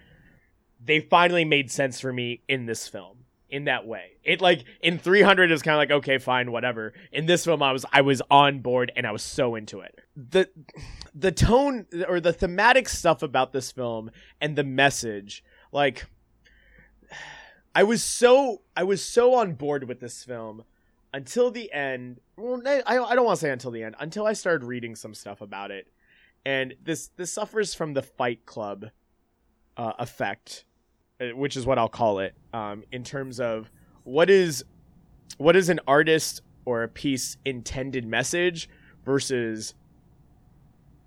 They 0.83 0.99
finally 0.99 1.45
made 1.45 1.69
sense 1.69 1.99
for 1.99 2.11
me 2.11 2.41
in 2.47 2.65
this 2.65 2.87
film 2.87 3.20
in 3.51 3.65
that 3.65 3.85
way. 3.85 4.13
It 4.23 4.41
like 4.41 4.63
in 4.81 4.97
300 4.97 5.51
is 5.51 5.61
kind 5.61 5.75
of 5.75 5.79
like 5.79 5.91
okay 5.99 6.17
fine 6.17 6.51
whatever. 6.51 6.93
In 7.11 7.25
this 7.25 7.45
film 7.45 7.61
I 7.61 7.71
was 7.71 7.85
I 7.91 8.01
was 8.01 8.21
on 8.31 8.59
board 8.59 8.91
and 8.95 9.05
I 9.05 9.11
was 9.11 9.21
so 9.21 9.55
into 9.55 9.81
it. 9.81 9.99
The 10.15 10.49
the 11.13 11.31
tone 11.31 11.85
or 12.07 12.19
the 12.19 12.33
thematic 12.33 12.89
stuff 12.89 13.21
about 13.21 13.51
this 13.51 13.71
film 13.71 14.09
and 14.39 14.55
the 14.55 14.63
message 14.63 15.43
like 15.71 16.05
I 17.75 17.83
was 17.83 18.03
so 18.03 18.61
I 18.75 18.83
was 18.83 19.03
so 19.03 19.35
on 19.35 19.53
board 19.53 19.87
with 19.87 19.99
this 19.99 20.23
film 20.23 20.63
until 21.13 21.51
the 21.51 21.71
end. 21.71 22.19
Well, 22.37 22.61
I 22.65 22.81
I 22.97 23.15
don't 23.15 23.25
want 23.25 23.39
to 23.39 23.41
say 23.45 23.51
until 23.51 23.71
the 23.71 23.83
end. 23.83 23.95
Until 23.99 24.25
I 24.25 24.33
started 24.33 24.65
reading 24.65 24.95
some 24.95 25.13
stuff 25.13 25.41
about 25.41 25.71
it, 25.71 25.87
and 26.45 26.75
this 26.83 27.09
this 27.15 27.31
suffers 27.33 27.73
from 27.73 27.93
the 27.93 28.01
Fight 28.01 28.45
Club 28.45 28.87
uh, 29.77 29.93
effect, 29.99 30.65
which 31.33 31.55
is 31.55 31.65
what 31.65 31.77
I'll 31.77 31.89
call 31.89 32.19
it. 32.19 32.33
Um, 32.53 32.83
in 32.91 33.03
terms 33.03 33.39
of 33.39 33.71
what 34.03 34.29
is 34.29 34.63
what 35.37 35.55
is 35.55 35.69
an 35.69 35.79
artist 35.87 36.41
or 36.65 36.83
a 36.83 36.87
piece 36.87 37.37
intended 37.45 38.05
message 38.05 38.69
versus 39.05 39.73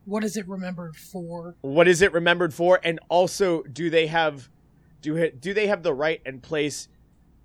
What 0.05 0.25
is 0.25 0.37
it 0.37 0.49
remembered 0.49 0.97
for? 0.97 1.57
what 1.61 1.89
is 1.89 2.03
it 2.03 2.13
remembered 2.13 2.53
for 2.55 2.81
and 2.83 2.99
also 3.09 3.63
do 3.63 3.91
they 3.91 4.07
have 4.07 4.49
do 5.01 5.17
it 5.17 5.41
do 5.41 5.55
they 5.55 5.67
have 5.67 5.83
the 5.83 5.95
right 5.95 6.21
and 6.25 6.43
place 6.43 6.89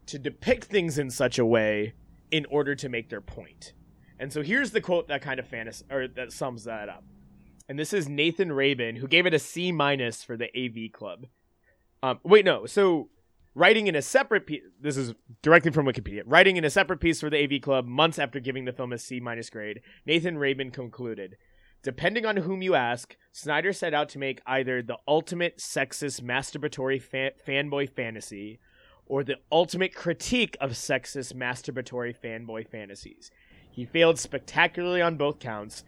to 0.07 0.17
depict 0.17 0.65
things 0.65 0.97
in 0.97 1.09
such 1.09 1.37
a 1.37 1.45
way 1.45 1.93
in 2.31 2.45
order 2.45 2.75
to 2.75 2.89
make 2.89 3.09
their 3.09 3.21
point? 3.21 3.37
point 3.47 3.73
and 4.19 4.31
so 4.33 4.41
here's 4.41 4.71
the 4.71 4.81
quote 4.81 5.07
that 5.07 5.21
kind 5.21 5.39
of 5.39 5.47
fantasy 5.47 5.85
or 5.91 6.07
that 6.07 6.31
sums 6.31 6.63
that 6.63 6.89
up 6.89 7.03
and 7.67 7.77
this 7.77 7.93
is 7.93 8.07
nathan 8.09 8.51
rabin 8.51 8.95
who 8.95 9.07
gave 9.07 9.25
it 9.25 9.33
a 9.33 9.39
c 9.39 9.71
minus 9.71 10.23
for 10.23 10.35
the 10.37 10.47
av 10.57 10.91
club 10.91 11.25
um 12.03 12.19
wait 12.23 12.45
no 12.45 12.65
so 12.65 13.09
writing 13.55 13.87
in 13.87 13.95
a 13.95 14.01
separate 14.01 14.45
piece 14.45 14.61
this 14.81 14.97
is 14.97 15.13
directly 15.41 15.71
from 15.71 15.85
wikipedia 15.85 16.21
writing 16.25 16.57
in 16.57 16.63
a 16.63 16.69
separate 16.69 16.99
piece 16.99 17.19
for 17.19 17.29
the 17.29 17.43
av 17.43 17.61
club 17.61 17.85
months 17.85 18.19
after 18.19 18.39
giving 18.39 18.65
the 18.65 18.73
film 18.73 18.93
a 18.93 18.97
c 18.97 19.19
minus 19.19 19.49
grade 19.49 19.81
nathan 20.05 20.37
rabin 20.37 20.71
concluded 20.71 21.35
Depending 21.81 22.25
on 22.25 22.37
whom 22.37 22.61
you 22.61 22.75
ask, 22.75 23.15
Snyder 23.31 23.71
set 23.71 23.93
out 23.93 24.09
to 24.09 24.19
make 24.19 24.41
either 24.45 24.81
the 24.81 24.97
ultimate 25.07 25.59
sexist 25.59 26.21
masturbatory 26.21 27.01
fa- 27.01 27.31
fanboy 27.47 27.89
fantasy 27.89 28.59
or 29.05 29.23
the 29.23 29.37
ultimate 29.51 29.95
critique 29.95 30.57
of 30.59 30.71
sexist 30.71 31.33
masturbatory 31.33 32.13
fanboy 32.13 32.67
fantasies. 32.67 33.31
He 33.71 33.85
failed 33.85 34.19
spectacularly 34.19 35.01
on 35.01 35.15
both 35.15 35.39
counts, 35.39 35.85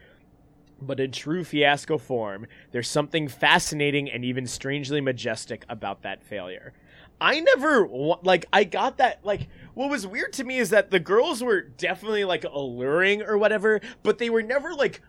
but 0.82 1.00
in 1.00 1.12
true 1.12 1.44
fiasco 1.44 1.98
form, 1.98 2.48
there's 2.72 2.90
something 2.90 3.28
fascinating 3.28 4.10
and 4.10 4.26
even 4.26 4.48
strangely 4.48 5.02
majestic 5.02 5.66
about 5.70 6.02
that 6.02 6.24
failure. 6.24 6.74
I 7.20 7.40
never 7.40 7.88
like 8.24 8.48
I 8.52 8.64
got 8.64 8.98
that 8.98 9.20
like 9.24 9.48
what 9.76 9.92
was 9.92 10.08
weird 10.08 10.34
to 10.34 10.44
me 10.44 10.58
is 10.58 10.72
that 10.72 10.90
the 10.90 11.00
girls 11.00 11.44
were 11.44 11.62
definitely 11.62 12.26
like 12.26 12.44
alluring 12.44 13.22
or 13.22 13.38
whatever, 13.38 13.80
but 14.02 14.18
they 14.18 14.32
were 14.32 14.42
never 14.42 14.74
like 14.74 15.02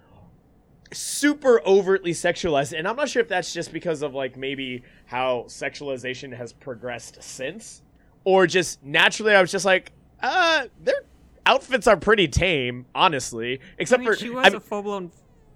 super 0.93 1.63
overtly 1.65 2.13
sexualized 2.13 2.77
and 2.77 2.87
i'm 2.87 2.97
not 2.97 3.09
sure 3.09 3.23
if 3.23 3.29
that's 3.29 3.53
just 3.53 3.73
because 3.73 4.03
of 4.03 4.15
like 4.15 4.37
maybe 4.37 4.83
how 5.07 5.45
sexualization 5.49 6.37
has 6.37 6.53
progressed 6.53 7.23
since 7.23 7.83
or 8.25 8.47
just 8.47 8.83
naturally 8.85 9.35
i 9.35 9.41
was 9.41 9.51
just 9.51 9.65
like 9.65 9.93
uh 10.23 10.67
their 10.83 11.03
outfits 11.47 11.87
are 11.87 11.97
pretty 11.97 12.29
tame 12.29 12.85
honestly 12.95 13.59
I 13.59 13.63
except 13.79 14.01
mean, 14.01 14.11
for 14.11 14.17
she 14.17 14.31
was 14.31 14.53
I 14.53 14.57
a 14.57 14.61
full 14.61 14.83
blown 14.83 15.11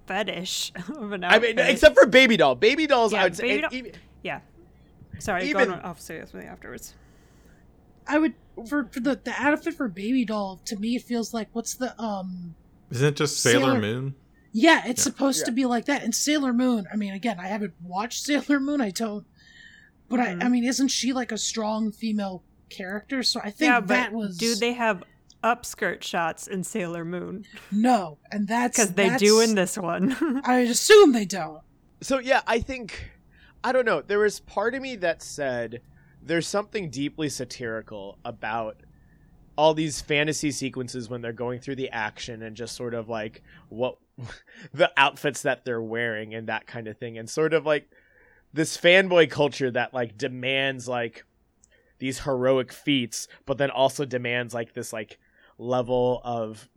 fetish 0.07 0.73
of 0.97 1.13
an 1.13 1.25
I 1.25 1.39
mean 1.39 1.59
except 1.59 1.95
for 1.97 2.07
baby 2.07 2.37
doll 2.37 2.55
baby 2.55 2.87
dolls 2.87 3.13
Yeah, 3.13 3.21
i 3.21 3.25
would 3.25 3.37
say 3.37 3.43
Baby 3.43 3.55
and 3.55 3.63
Doll- 3.63 3.75
even- 3.79 3.93
yeah. 4.23 4.41
Sorry, 5.19 5.49
even- 5.49 5.69
go 5.69 5.75
on. 5.75 5.81
I'll 5.85 5.97
say 5.97 6.19
something 6.21 6.47
afterwards. 6.49 6.95
I 8.07 8.19
would 8.19 8.35
for, 8.69 8.85
for 8.93 9.01
the 9.01 9.19
the 9.23 9.33
outfit 9.39 9.75
for 9.75 9.89
Baby 9.89 10.25
Doll. 10.25 10.61
To 10.67 10.77
me, 10.77 10.97
it 10.97 11.03
feels 11.03 11.33
like 11.35 11.49
what's 11.53 11.75
the 11.75 11.99
um. 12.01 12.55
Isn't 12.91 13.09
it 13.09 13.17
just 13.17 13.41
Sailor, 13.43 13.61
Sailor- 13.73 13.81
Moon? 13.81 14.15
Yeah, 14.53 14.83
it's 14.87 15.01
Yeah. 15.01 15.05
supposed 15.05 15.45
to 15.47 15.53
be 15.53 15.65
like 15.67 15.87
that. 15.87 16.03
And 16.03 16.15
Sailor 16.15 16.53
Moon. 16.53 16.87
I 16.93 16.97
mean, 16.97 17.13
again, 17.15 17.39
I 17.41 17.47
haven't 17.49 17.75
watched 17.83 18.23
Sailor 18.27 18.61
Moon. 18.61 18.81
I 18.81 18.91
don't. 18.91 19.27
But 20.09 20.21
Mhm. 20.21 20.43
I, 20.43 20.47
I 20.47 20.49
mean, 20.49 20.65
isn't 20.65 20.89
she 20.89 21.13
like 21.13 21.33
a 21.33 21.39
strong 21.39 21.91
female 21.93 22.43
character? 22.69 23.23
So 23.23 23.41
I 23.41 23.51
think 23.51 23.71
yeah, 23.71 23.81
but 23.81 23.89
that 23.89 24.13
was 24.13 24.37
do 24.37 24.55
they 24.55 24.75
have 24.75 25.03
upskirt 25.45 26.03
shots 26.03 26.47
in 26.47 26.65
Sailor 26.65 27.05
Moon? 27.05 27.45
no, 27.71 28.19
and 28.33 28.49
that's 28.49 28.77
Because 28.79 28.93
they 28.95 29.05
that's- 29.05 29.21
do 29.21 29.41
in 29.41 29.55
this 29.55 29.77
one. 29.79 30.17
I 30.45 30.59
assume 30.61 31.13
they 31.13 31.25
don't. 31.27 31.61
so 32.01 32.19
yeah 32.19 32.43
i 32.47 32.59
think 32.61 33.11
i 33.65 33.73
don't 33.73 33.87
know 33.87 34.03
there 34.03 34.19
was 34.19 34.41
part 34.41 34.75
of 34.75 34.83
me 34.83 34.97
that 34.97 35.23
said 35.23 35.81
there's 36.23 36.47
something 36.47 36.91
deeply 36.91 37.29
satirical 37.31 38.19
about 38.25 38.77
all 39.57 39.73
these 39.73 40.03
fantasy 40.03 40.51
sequences 40.51 41.09
when 41.09 41.23
they're 41.23 41.33
going 41.33 41.59
through 41.59 41.77
the 41.77 41.89
action 41.91 42.43
and 42.43 42.55
just 42.55 42.77
sort 42.77 42.93
of 42.93 43.09
like 43.09 43.43
what 43.71 43.97
the 44.75 44.91
outfits 44.99 45.41
that 45.43 45.65
they're 45.65 45.81
wearing 45.81 46.35
and 46.35 46.49
that 46.49 46.67
kind 46.67 46.87
of 46.87 46.99
thing 46.99 47.17
and 47.17 47.31
sort 47.31 47.55
of 47.55 47.65
like 47.65 47.89
this 48.53 48.77
fanboy 48.77 49.31
culture 49.31 49.71
that 49.71 49.95
like 49.95 50.19
demands 50.19 50.87
like 50.87 51.25
these 51.99 52.21
heroic 52.21 52.73
feats 52.73 53.27
but 53.47 53.57
then 53.57 53.71
also 53.71 54.05
demands 54.05 54.53
like 54.53 54.75
this 54.75 54.93
like 54.93 55.19
level 55.59 56.21
of 56.25 56.69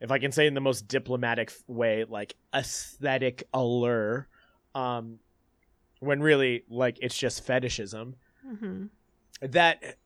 if 0.00 0.10
I 0.10 0.18
can 0.18 0.30
say 0.32 0.46
in 0.46 0.54
the 0.54 0.60
most 0.60 0.86
diplomatic 0.86 1.52
way, 1.66 2.04
like 2.04 2.34
aesthetic 2.54 3.48
allure, 3.52 4.28
um, 4.74 5.18
when 6.00 6.20
really 6.20 6.64
like 6.68 6.98
it's 7.00 7.16
just 7.16 7.44
fetishism 7.44 8.14
hmm 8.42 8.86
that 9.40 9.96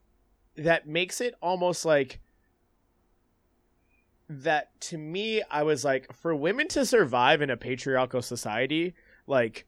that 0.55 0.87
makes 0.87 1.21
it 1.21 1.33
almost 1.41 1.85
like 1.85 2.19
that 4.29 4.79
to 4.79 4.97
me 4.97 5.41
I 5.49 5.63
was 5.63 5.83
like 5.83 6.11
for 6.13 6.35
women 6.35 6.67
to 6.69 6.85
survive 6.85 7.41
in 7.41 7.49
a 7.49 7.57
patriarchal 7.57 8.21
society 8.21 8.93
like 9.27 9.65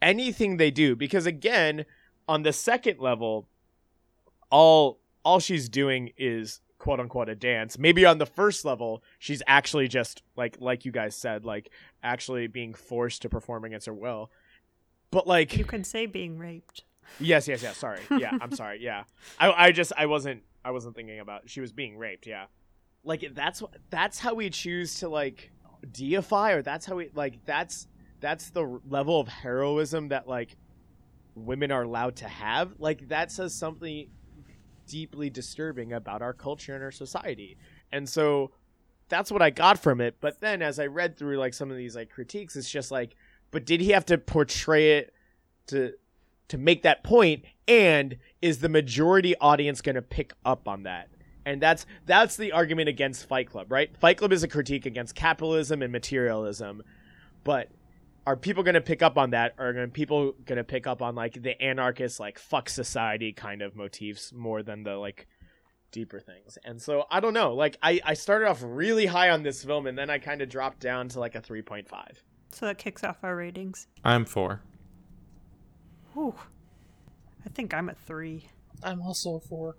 anything 0.00 0.56
they 0.56 0.70
do 0.70 0.94
because 0.94 1.26
again 1.26 1.84
on 2.28 2.42
the 2.42 2.52
second 2.52 2.98
level 3.00 3.48
all 4.50 5.00
all 5.24 5.40
she's 5.40 5.68
doing 5.68 6.10
is 6.16 6.60
quote 6.78 7.00
unquote 7.00 7.28
a 7.28 7.34
dance 7.34 7.78
maybe 7.78 8.04
on 8.04 8.18
the 8.18 8.26
first 8.26 8.64
level 8.64 9.02
she's 9.18 9.42
actually 9.46 9.88
just 9.88 10.22
like 10.36 10.56
like 10.60 10.84
you 10.84 10.92
guys 10.92 11.16
said 11.16 11.44
like 11.44 11.70
actually 12.02 12.46
being 12.46 12.74
forced 12.74 13.22
to 13.22 13.28
perform 13.28 13.64
against 13.64 13.86
her 13.86 13.94
will 13.94 14.30
but 15.10 15.26
like 15.26 15.56
You 15.56 15.64
can 15.64 15.84
say 15.84 16.06
being 16.06 16.38
raped. 16.38 16.84
Yes, 17.20 17.46
yes, 17.46 17.62
yes. 17.62 17.76
Sorry. 17.76 18.00
Yeah, 18.18 18.36
I'm 18.40 18.50
sorry. 18.56 18.82
Yeah, 18.82 19.04
I, 19.38 19.66
I 19.66 19.72
just, 19.72 19.92
I 19.96 20.06
wasn't, 20.06 20.42
I 20.64 20.72
wasn't 20.72 20.96
thinking 20.96 21.20
about. 21.20 21.48
She 21.48 21.60
was 21.60 21.70
being 21.72 21.96
raped. 21.96 22.26
Yeah, 22.26 22.46
like 23.04 23.24
that's 23.32 23.62
that's 23.90 24.18
how 24.18 24.34
we 24.34 24.50
choose 24.50 24.98
to 25.00 25.08
like 25.08 25.52
deify, 25.92 26.52
or 26.52 26.62
that's 26.62 26.84
how 26.84 26.96
we 26.96 27.10
like 27.14 27.44
that's 27.44 27.86
that's 28.18 28.50
the 28.50 28.80
level 28.88 29.20
of 29.20 29.28
heroism 29.28 30.08
that 30.08 30.26
like 30.26 30.56
women 31.36 31.70
are 31.70 31.82
allowed 31.82 32.16
to 32.16 32.28
have. 32.28 32.72
Like 32.78 33.08
that 33.08 33.30
says 33.30 33.54
something 33.54 34.08
deeply 34.86 35.30
disturbing 35.30 35.92
about 35.92 36.22
our 36.22 36.32
culture 36.32 36.74
and 36.74 36.82
our 36.82 36.92
society, 36.92 37.56
and 37.92 38.08
so 38.08 38.50
that's 39.08 39.30
what 39.30 39.42
I 39.42 39.50
got 39.50 39.78
from 39.78 40.00
it. 40.00 40.16
But 40.20 40.40
then 40.40 40.62
as 40.62 40.78
I 40.78 40.86
read 40.86 41.16
through 41.16 41.38
like 41.38 41.54
some 41.54 41.70
of 41.70 41.76
these 41.76 41.94
like 41.94 42.10
critiques, 42.10 42.56
it's 42.56 42.70
just 42.70 42.90
like, 42.90 43.16
but 43.50 43.66
did 43.66 43.80
he 43.80 43.90
have 43.90 44.06
to 44.06 44.18
portray 44.18 44.98
it 44.98 45.14
to 45.68 45.92
to 46.48 46.58
make 46.58 46.82
that 46.82 47.02
point? 47.04 47.44
and 47.66 48.18
is 48.42 48.58
the 48.58 48.68
majority 48.68 49.36
audience 49.38 49.80
to 49.80 50.02
pick 50.02 50.32
up 50.44 50.68
on 50.68 50.82
that 50.84 51.08
And 51.46 51.60
that's 51.60 51.86
that's 52.06 52.36
the 52.36 52.52
argument 52.52 52.88
against 52.88 53.26
Fight 53.26 53.50
Club, 53.50 53.70
right? 53.70 53.94
Fight 53.98 54.16
Club 54.18 54.32
is 54.32 54.42
a 54.42 54.48
critique 54.48 54.86
against 54.86 55.14
capitalism 55.14 55.82
and 55.82 55.92
materialism, 55.92 56.82
but 57.42 57.68
are 58.26 58.36
people 58.36 58.62
going 58.62 58.74
to 58.74 58.80
pick 58.80 59.02
up 59.02 59.18
on 59.18 59.30
that? 59.30 59.54
Or 59.58 59.68
are 59.78 59.86
people 59.88 60.32
going 60.44 60.56
to 60.56 60.64
pick 60.64 60.86
up 60.86 61.02
on 61.02 61.14
like 61.14 61.42
the 61.42 61.60
anarchist, 61.62 62.18
like 62.20 62.38
fuck 62.38 62.68
society 62.68 63.32
kind 63.32 63.62
of 63.62 63.76
motifs 63.76 64.32
more 64.32 64.62
than 64.62 64.82
the 64.82 64.96
like 64.96 65.26
deeper 65.92 66.20
things? 66.20 66.56
And 66.64 66.80
so 66.80 67.04
I 67.10 67.20
don't 67.20 67.34
know. 67.34 67.54
Like 67.54 67.76
I 67.82 68.00
I 68.04 68.14
started 68.14 68.48
off 68.48 68.62
really 68.64 69.06
high 69.06 69.30
on 69.30 69.42
this 69.42 69.62
film, 69.62 69.86
and 69.86 69.96
then 69.98 70.10
I 70.10 70.18
kind 70.18 70.40
of 70.42 70.48
dropped 70.48 70.80
down 70.80 71.08
to 71.10 71.20
like 71.20 71.34
a 71.34 71.40
three 71.40 71.62
point 71.62 71.88
five. 71.88 72.22
So 72.52 72.66
that 72.66 72.78
kicks 72.78 73.02
off 73.04 73.18
our 73.22 73.36
ratings. 73.36 73.88
I'm 74.04 74.24
four. 74.24 74.60
Whew. 76.14 76.34
I 77.44 77.48
think 77.50 77.74
I'm 77.74 77.88
at 77.88 77.98
three. 77.98 78.48
I'm 78.82 79.02
also 79.02 79.38
for. 79.38 79.74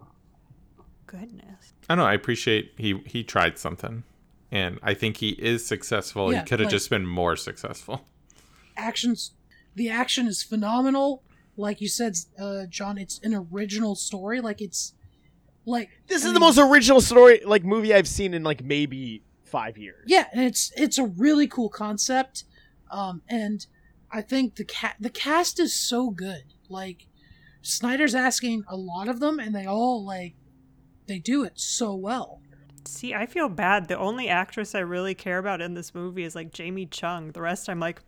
Goodness. 1.08 1.74
I 1.90 1.96
don't 1.96 2.04
know. 2.04 2.10
I 2.10 2.14
appreciate 2.14 2.74
he 2.78 3.02
he 3.06 3.24
tried 3.24 3.58
something, 3.58 4.04
and 4.52 4.80
I 4.84 4.94
think 4.94 5.18
he 5.18 5.30
is 5.30 5.66
successful. 5.66 6.34
Yeah, 6.34 6.40
he 6.42 6.46
could 6.46 6.60
have 6.60 6.68
like- 6.68 6.72
just 6.74 6.90
been 6.90 7.06
more 7.08 7.36
successful. 7.36 8.06
Actions 8.78 9.32
the 9.76 9.90
action 9.90 10.28
is 10.28 10.42
phenomenal 10.44 11.24
like 11.58 11.82
you 11.82 11.88
said 11.88 12.16
uh 12.40 12.66
john 12.70 12.98
it's 12.98 13.20
an 13.24 13.34
original 13.52 13.96
story 13.96 14.42
like 14.42 14.62
it's 14.62 14.94
like 15.66 15.90
This 16.08 16.24
I 16.24 16.28
is 16.28 16.34
the 16.34 16.40
most 16.40 16.58
original 16.60 17.02
story 17.02 17.42
like 17.46 17.64
movie 17.64 17.94
I've 17.94 18.08
seen 18.08 18.34
in 18.34 18.44
like 18.44 18.64
maybe 18.64 19.24
five 19.44 19.78
years. 19.78 20.04
yeah 20.08 20.26
and 20.34 20.42
it's 20.44 20.72
it's 20.76 20.98
a 20.98 21.06
really 21.06 21.48
cool 21.48 21.70
concept 21.70 22.44
um 22.92 23.22
and 23.30 23.66
i 24.12 24.22
think 24.22 24.56
the 24.56 24.66
cat 24.66 24.96
the 25.00 25.10
cast 25.10 25.60
is 25.60 25.74
so 25.74 26.10
good 26.10 26.44
like 26.70 27.08
snyder's 27.62 28.14
asking 28.14 28.64
a 28.68 28.76
lot 28.76 29.08
of 29.08 29.20
them 29.20 29.40
and 29.40 29.56
they 29.56 29.66
all 29.66 30.04
like 30.06 30.36
they 31.08 31.20
do 31.20 31.44
it 31.44 31.60
so 31.60 31.96
well 31.96 32.42
See, 32.88 33.16
I 33.16 33.26
feel 33.26 33.50
bad. 33.50 33.88
The 33.88 33.98
only 33.98 34.30
actress 34.30 34.76
I 34.76 34.80
really 34.82 35.16
care 35.16 35.40
about 35.40 35.60
in 35.60 35.74
this 35.74 35.96
movie 35.96 36.24
is 36.24 36.36
like 36.36 36.52
Jamie 36.54 36.86
Chung. 36.86 37.32
The 37.32 37.42
rest, 37.42 37.68
I'm 37.68 37.80
like, 37.80 38.00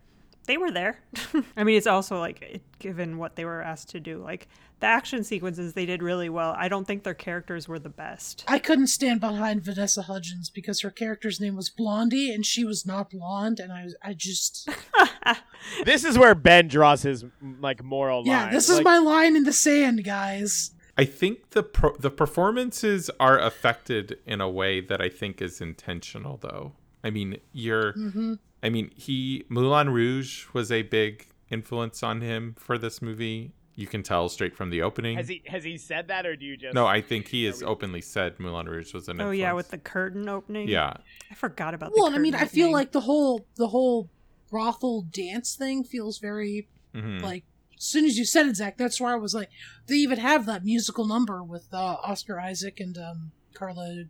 they 0.48 0.56
were 0.58 0.72
there. 0.72 0.98
I 1.56 1.62
mean, 1.62 1.76
it's 1.76 1.86
also 1.86 2.18
like, 2.18 2.60
given 2.80 3.16
what 3.18 3.36
they 3.36 3.44
were 3.44 3.62
asked 3.62 3.90
to 3.90 4.00
do, 4.00 4.18
like 4.22 4.48
the 4.80 4.86
action 4.86 5.22
sequences 5.24 5.74
they 5.74 5.86
did 5.86 6.02
really 6.02 6.28
well. 6.28 6.54
I 6.58 6.68
don't 6.68 6.84
think 6.86 7.02
their 7.04 7.14
characters 7.14 7.68
were 7.68 7.78
the 7.78 7.88
best. 7.88 8.44
i 8.48 8.58
couldn't 8.58 8.86
stand 8.88 9.20
behind 9.20 9.62
vanessa 9.62 10.02
hudgens 10.02 10.50
because 10.50 10.80
her 10.82 10.90
character's 10.90 11.40
name 11.40 11.56
was 11.56 11.68
blondie 11.68 12.32
and 12.32 12.44
she 12.46 12.64
was 12.64 12.86
not 12.86 13.10
blonde 13.10 13.58
and 13.60 13.72
i 13.72 13.82
was 13.84 13.94
i 14.02 14.12
just 14.12 14.68
This 15.84 16.04
is 16.04 16.16
where 16.16 16.34
Ben 16.34 16.68
draws 16.68 17.02
his 17.02 17.24
like 17.60 17.82
moral 17.82 18.18
line. 18.18 18.26
yeah 18.26 18.50
this 18.50 18.68
is 18.68 18.76
Like, 18.76 18.84
my 18.84 18.98
line 18.98 19.36
in 19.36 19.44
the 19.44 19.52
sand 19.52 20.02
guys 20.04 20.72
I 20.96 21.04
think 21.04 21.50
the 21.50 21.62
pro- 21.62 21.96
the 21.96 22.10
performances 22.10 23.08
are 23.20 23.38
affected 23.38 24.18
in 24.26 24.40
a 24.40 24.48
way 24.50 24.80
that 24.80 25.00
I 25.00 25.08
think 25.08 25.40
is 25.40 25.60
intentional, 25.60 26.38
though. 26.38 26.72
I 27.04 27.10
mean, 27.10 27.36
you're. 27.52 27.92
hmm 27.92 28.34
I 28.62 28.70
mean, 28.70 28.90
he 28.94 29.44
Moulin 29.48 29.90
Rouge 29.90 30.46
was 30.52 30.70
a 30.72 30.82
big 30.82 31.26
influence 31.50 32.02
on 32.02 32.20
him 32.20 32.54
for 32.58 32.76
this 32.78 33.00
movie. 33.00 33.52
You 33.74 33.86
can 33.86 34.02
tell 34.02 34.28
straight 34.28 34.56
from 34.56 34.70
the 34.70 34.82
opening. 34.82 35.16
Has 35.16 35.28
he 35.28 35.42
has 35.46 35.62
he 35.62 35.78
said 35.78 36.08
that 36.08 36.26
or 36.26 36.34
do 36.34 36.44
you 36.44 36.56
just 36.56 36.74
no, 36.74 36.86
I 36.86 37.00
think 37.00 37.28
he 37.28 37.44
has 37.44 37.60
we- 37.60 37.66
openly 37.66 38.00
said 38.00 38.40
Moulin 38.40 38.66
Rouge 38.68 38.92
was 38.92 39.06
an 39.08 39.20
Oh 39.20 39.30
influence. 39.30 39.38
yeah, 39.38 39.52
with 39.52 39.70
the 39.70 39.78
curtain 39.78 40.28
opening. 40.28 40.68
yeah. 40.68 40.94
I 41.30 41.34
forgot 41.34 41.74
about. 41.74 41.92
Well, 41.96 42.10
the 42.10 42.16
I 42.16 42.18
mean, 42.18 42.32
curtain 42.32 42.48
I 42.48 42.50
feel 42.50 42.72
like 42.72 42.90
the 42.92 43.02
whole 43.02 43.46
the 43.56 43.68
whole 43.68 44.10
brothel 44.50 45.02
dance 45.02 45.54
thing 45.54 45.84
feels 45.84 46.18
very 46.18 46.68
Mhm. 46.94 47.22
like. 47.22 47.44
As 47.76 47.84
soon 47.84 48.04
as 48.06 48.18
you 48.18 48.24
said 48.24 48.46
it, 48.46 48.56
Zach, 48.56 48.76
that's 48.76 49.00
where 49.00 49.12
I 49.12 49.16
was 49.16 49.32
like. 49.34 49.50
They 49.86 49.94
even 49.94 50.18
have 50.18 50.46
that 50.46 50.64
musical 50.64 51.06
number 51.06 51.44
with 51.44 51.68
uh, 51.72 51.98
Oscar 52.02 52.40
Isaac 52.40 52.80
and 52.80 52.98
um, 52.98 53.30
Carla 53.54 54.06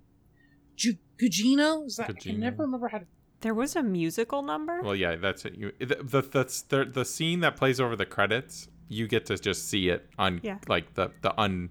Ju- 0.76 0.96
Gugino. 1.18 1.84
Is 1.86 1.96
that 1.96 2.08
I 2.08 2.12
can 2.14 2.40
never 2.40 2.62
remember 2.62 2.88
how 2.88 2.98
to. 3.00 3.06
There 3.40 3.54
was 3.54 3.76
a 3.76 3.82
musical 3.82 4.42
number. 4.42 4.80
Well, 4.82 4.94
yeah, 4.96 5.16
that's 5.16 5.44
it. 5.44 5.54
You 5.54 5.72
the 5.78 5.86
the 6.02 6.22
the, 6.22 6.62
the, 6.68 6.84
the 6.86 7.04
scene 7.04 7.40
that 7.40 7.56
plays 7.56 7.80
over 7.80 7.96
the 7.96 8.06
credits. 8.06 8.68
You 8.88 9.06
get 9.06 9.26
to 9.26 9.36
just 9.36 9.68
see 9.68 9.90
it 9.90 10.08
on 10.18 10.40
Yeah. 10.42 10.58
like 10.66 10.94
the 10.94 11.10
the 11.22 11.38
un 11.40 11.70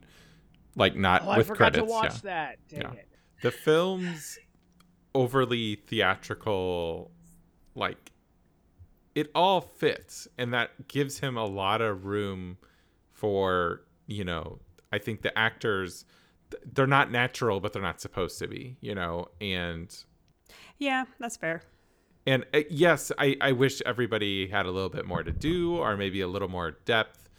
like 0.76 0.96
not 0.96 1.24
Oh, 1.26 1.30
I 1.30 1.38
with 1.40 1.48
forgot 1.48 1.74
credits. 1.74 1.80
to 1.88 1.92
watch 1.92 2.14
yeah. 2.16 2.20
that. 2.24 2.58
Dang 2.70 2.82
Yeah. 2.82 2.92
it. 3.00 3.08
the 3.42 3.52
film's 3.52 4.38
overly 5.16 5.76
theatrical 5.76 7.10
like 7.76 8.12
it 9.16 9.32
all 9.34 9.62
fits 9.62 10.28
and 10.38 10.54
that 10.54 10.88
gives 10.88 11.20
him 11.20 11.38
a 11.38 11.46
lot 11.46 11.82
of 11.82 12.06
room 12.06 12.58
for 13.12 13.82
you 14.06 14.24
know 14.24 14.60
i 14.94 15.00
think 15.00 15.24
the 15.24 15.36
actors 15.38 16.06
they're 16.74 16.86
not 16.86 17.12
natural 17.12 17.60
but 17.60 17.74
they're 17.74 17.82
not 17.82 18.00
supposed 18.00 18.38
to 18.38 18.48
be 18.48 18.78
you 18.80 18.94
know 18.94 19.28
and 19.42 20.04
Yeah, 20.80 21.06
that's 21.20 21.38
fair. 21.38 21.62
and 22.26 22.46
uh, 22.54 22.62
yes 22.70 23.12
I, 23.18 23.36
I 23.42 23.52
wish 23.54 23.82
everybody 23.86 24.48
had 24.48 24.66
a 24.66 24.72
little 24.72 24.90
bit 24.90 25.06
more 25.06 25.24
to 25.24 25.32
do 25.32 25.78
or 25.78 25.96
maybe 25.98 26.22
a 26.22 26.28
little 26.28 26.50
more 26.50 26.72
depth 26.86 27.30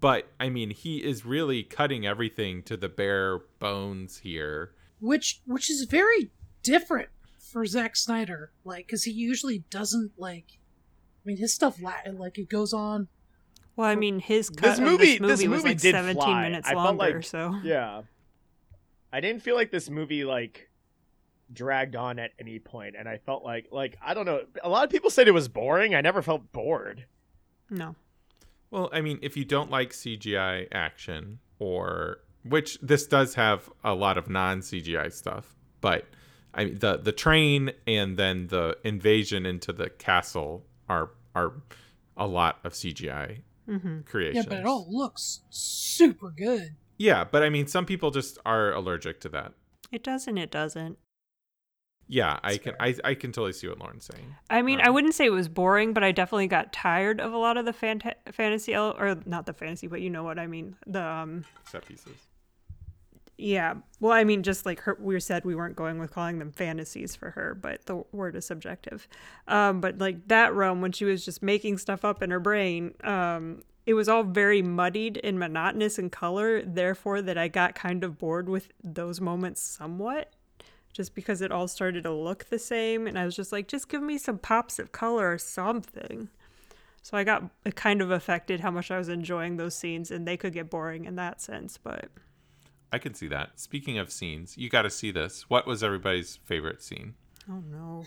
but 0.00 0.28
i 0.38 0.48
mean 0.48 0.70
he 0.70 0.98
is 0.98 1.24
really 1.26 1.62
cutting 1.64 2.06
everything 2.06 2.62
to 2.64 2.76
the 2.76 2.88
bare 2.88 3.38
bones 3.58 4.18
here 4.18 4.72
which 5.00 5.40
which 5.46 5.68
is 5.70 5.82
very 5.84 6.30
different 6.62 7.08
for 7.38 7.64
Zack 7.64 7.94
Snyder. 7.96 8.50
Like, 8.64 8.86
because 8.86 9.04
he 9.04 9.12
usually 9.12 9.58
doesn't 9.70 10.12
like. 10.18 10.58
I 10.58 11.22
mean, 11.24 11.36
his 11.36 11.54
stuff 11.54 11.80
la- 11.80 11.94
like 12.12 12.38
it 12.38 12.48
goes 12.48 12.72
on. 12.72 13.06
Well, 13.76 13.86
I 13.88 13.94
mean, 13.94 14.18
his 14.18 14.48
This 14.48 14.56
cut 14.56 14.78
of 14.78 14.84
movie- 14.84 15.18
this 15.18 15.20
movie, 15.20 15.34
this 15.44 15.48
was 15.48 15.64
like 15.64 15.78
did 15.80 15.92
17 15.92 16.14
fly. 16.22 16.42
minutes 16.42 16.66
I 16.68 16.72
felt 16.72 16.96
longer. 16.96 17.14
like- 17.16 17.24
so 17.24 17.54
Yeah. 17.62 18.02
I 19.12 19.20
didn't 19.20 19.42
feel 19.42 19.54
like 19.54 19.70
this 19.70 19.88
movie 19.88 20.24
like 20.24 20.68
dragged 21.52 21.94
on 21.96 22.18
at 22.18 22.32
any 22.40 22.58
point 22.58 22.96
and 22.98 23.08
I 23.08 23.18
felt 23.18 23.44
like 23.44 23.68
like 23.70 23.96
I 24.04 24.14
don't 24.14 24.26
know, 24.26 24.42
a 24.62 24.68
lot 24.68 24.84
of 24.84 24.90
people 24.90 25.10
said 25.10 25.28
it 25.28 25.32
was 25.32 25.48
boring. 25.48 25.94
I 25.94 26.00
never 26.00 26.22
felt 26.22 26.52
bored. 26.52 27.04
no. 27.70 27.94
Well, 28.70 28.90
I 28.92 29.00
mean, 29.00 29.20
if 29.22 29.36
you 29.36 29.44
don't 29.44 29.70
like 29.70 29.90
CGI 29.92 30.66
action, 30.72 31.38
or 31.60 32.18
which 32.42 32.78
this 32.82 33.06
does 33.06 33.34
have 33.34 33.70
a 33.84 33.94
lot 33.94 34.18
of 34.18 34.28
non 34.28 34.60
CGI 34.60 35.12
stuff, 35.12 35.54
but 35.80 36.06
I 36.52 36.64
mean, 36.64 36.78
the 36.80 36.96
the 36.96 37.12
train 37.12 37.70
and 37.86 38.16
then 38.16 38.48
the 38.48 38.76
invasion 38.82 39.46
into 39.46 39.72
the 39.72 39.88
castle 39.88 40.64
are 40.88 41.10
are 41.34 41.52
a 42.16 42.26
lot 42.26 42.58
of 42.64 42.72
CGI 42.72 43.42
hmm 43.66 44.00
creations. 44.00 44.46
Yeah, 44.46 44.50
but 44.50 44.58
it 44.60 44.66
all 44.66 44.86
looks 44.90 45.42
super 45.50 46.30
good. 46.30 46.74
Yeah, 46.98 47.22
but 47.24 47.42
I 47.44 47.50
mean, 47.50 47.66
some 47.68 47.86
people 47.86 48.10
just 48.10 48.36
are 48.44 48.72
allergic 48.72 49.20
to 49.20 49.28
that. 49.30 49.52
It 49.92 50.02
doesn't. 50.02 50.38
It 50.38 50.50
doesn't. 50.50 50.98
Yeah, 52.08 52.38
I 52.44 52.56
can. 52.58 52.74
I, 52.78 52.94
I 53.02 53.14
can 53.14 53.32
totally 53.32 53.52
see 53.52 53.66
what 53.68 53.80
Lauren's 53.80 54.04
saying. 54.04 54.36
I 54.48 54.62
mean, 54.62 54.80
I 54.80 54.88
Um, 54.88 54.94
wouldn't 54.94 55.14
say 55.14 55.26
it 55.26 55.32
was 55.32 55.48
boring, 55.48 55.92
but 55.92 56.04
I 56.04 56.12
definitely 56.12 56.46
got 56.46 56.72
tired 56.72 57.20
of 57.20 57.32
a 57.32 57.36
lot 57.38 57.56
of 57.56 57.64
the 57.64 57.72
fanta- 57.72 58.14
fantasy, 58.30 58.74
el- 58.74 58.96
or 58.96 59.18
not 59.26 59.46
the 59.46 59.52
fantasy, 59.52 59.88
but 59.88 60.00
you 60.00 60.08
know 60.10 60.22
what 60.22 60.38
I 60.38 60.46
mean. 60.46 60.76
The 60.86 61.02
um, 61.02 61.44
Set 61.68 61.84
pieces. 61.84 62.14
yeah. 63.38 63.74
Well, 64.00 64.12
I 64.12 64.22
mean, 64.24 64.42
just 64.44 64.64
like 64.64 64.80
her, 64.80 64.96
we 65.00 65.18
said, 65.20 65.44
we 65.44 65.54
weren't 65.56 65.74
going 65.76 65.98
with 65.98 66.12
calling 66.12 66.38
them 66.38 66.52
fantasies 66.52 67.16
for 67.16 67.30
her, 67.30 67.54
but 67.60 67.84
the 67.86 68.04
word 68.12 68.36
is 68.36 68.44
subjective. 68.46 69.08
Um, 69.48 69.80
but 69.80 69.98
like 69.98 70.28
that 70.28 70.54
realm, 70.54 70.80
when 70.80 70.92
she 70.92 71.04
was 71.04 71.24
just 71.24 71.42
making 71.42 71.78
stuff 71.78 72.04
up 72.04 72.22
in 72.22 72.30
her 72.30 72.40
brain, 72.40 72.94
um, 73.04 73.62
it 73.84 73.94
was 73.94 74.08
all 74.08 74.22
very 74.22 74.62
muddied 74.62 75.20
and 75.24 75.38
monotonous 75.40 75.98
in 75.98 76.10
color. 76.10 76.62
Therefore, 76.62 77.20
that 77.22 77.36
I 77.36 77.48
got 77.48 77.74
kind 77.74 78.04
of 78.04 78.16
bored 78.18 78.48
with 78.48 78.68
those 78.84 79.20
moments 79.20 79.60
somewhat. 79.60 80.32
Just 80.96 81.14
because 81.14 81.42
it 81.42 81.52
all 81.52 81.68
started 81.68 82.04
to 82.04 82.10
look 82.10 82.46
the 82.46 82.58
same, 82.58 83.06
and 83.06 83.18
I 83.18 83.26
was 83.26 83.36
just 83.36 83.52
like, 83.52 83.68
just 83.68 83.90
give 83.90 84.00
me 84.02 84.16
some 84.16 84.38
pops 84.38 84.78
of 84.78 84.92
color 84.92 85.30
or 85.30 85.36
something. 85.36 86.30
So 87.02 87.18
I 87.18 87.22
got 87.22 87.50
it 87.66 87.76
kind 87.76 88.00
of 88.00 88.10
affected 88.10 88.60
how 88.60 88.70
much 88.70 88.90
I 88.90 88.96
was 88.96 89.10
enjoying 89.10 89.58
those 89.58 89.74
scenes, 89.74 90.10
and 90.10 90.26
they 90.26 90.38
could 90.38 90.54
get 90.54 90.70
boring 90.70 91.04
in 91.04 91.16
that 91.16 91.42
sense. 91.42 91.76
But 91.76 92.08
I 92.90 92.96
can 92.96 93.12
see 93.12 93.28
that. 93.28 93.60
Speaking 93.60 93.98
of 93.98 94.10
scenes, 94.10 94.56
you 94.56 94.70
got 94.70 94.82
to 94.82 94.90
see 94.90 95.10
this. 95.10 95.50
What 95.50 95.66
was 95.66 95.84
everybody's 95.84 96.36
favorite 96.46 96.82
scene? 96.82 97.12
oh 97.50 97.62
no, 97.70 98.04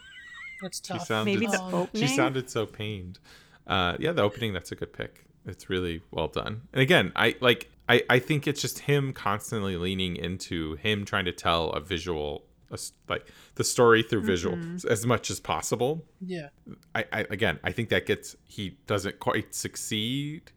That's 0.60 0.78
She 0.84 0.92
tough. 0.94 1.06
sounded 1.06 1.38
Maybe 1.38 1.46
the 1.46 1.62
opening. 1.62 2.08
She 2.08 2.16
sounded 2.16 2.50
so 2.50 2.66
pained. 2.66 3.20
Uh, 3.64 3.96
yeah, 4.00 4.10
the 4.10 4.22
opening. 4.22 4.52
That's 4.52 4.72
a 4.72 4.74
good 4.74 4.92
pick. 4.92 5.24
It's 5.46 5.70
really 5.70 6.02
well 6.10 6.26
done. 6.26 6.62
And 6.72 6.82
again, 6.82 7.12
I 7.14 7.36
like. 7.40 7.70
I 7.88 8.02
I 8.08 8.18
think 8.18 8.46
it's 8.46 8.60
just 8.60 8.80
him 8.80 9.12
constantly 9.12 9.76
leaning 9.76 10.16
into 10.16 10.74
him 10.76 11.04
trying 11.04 11.24
to 11.26 11.32
tell 11.32 11.70
a 11.70 11.80
visual, 11.80 12.44
a 12.70 12.78
like 13.08 13.26
the 13.56 13.64
story 13.64 14.02
through 14.02 14.22
visual 14.22 14.56
mm-hmm. 14.56 14.88
as 14.88 15.06
much 15.06 15.30
as 15.30 15.40
possible. 15.40 16.04
Yeah. 16.20 16.48
I, 16.94 17.04
I 17.12 17.20
again, 17.30 17.58
I 17.62 17.72
think 17.72 17.88
that 17.90 18.06
gets 18.06 18.36
he 18.44 18.78
doesn't 18.86 19.20
quite 19.20 19.54
succeed. 19.54 20.52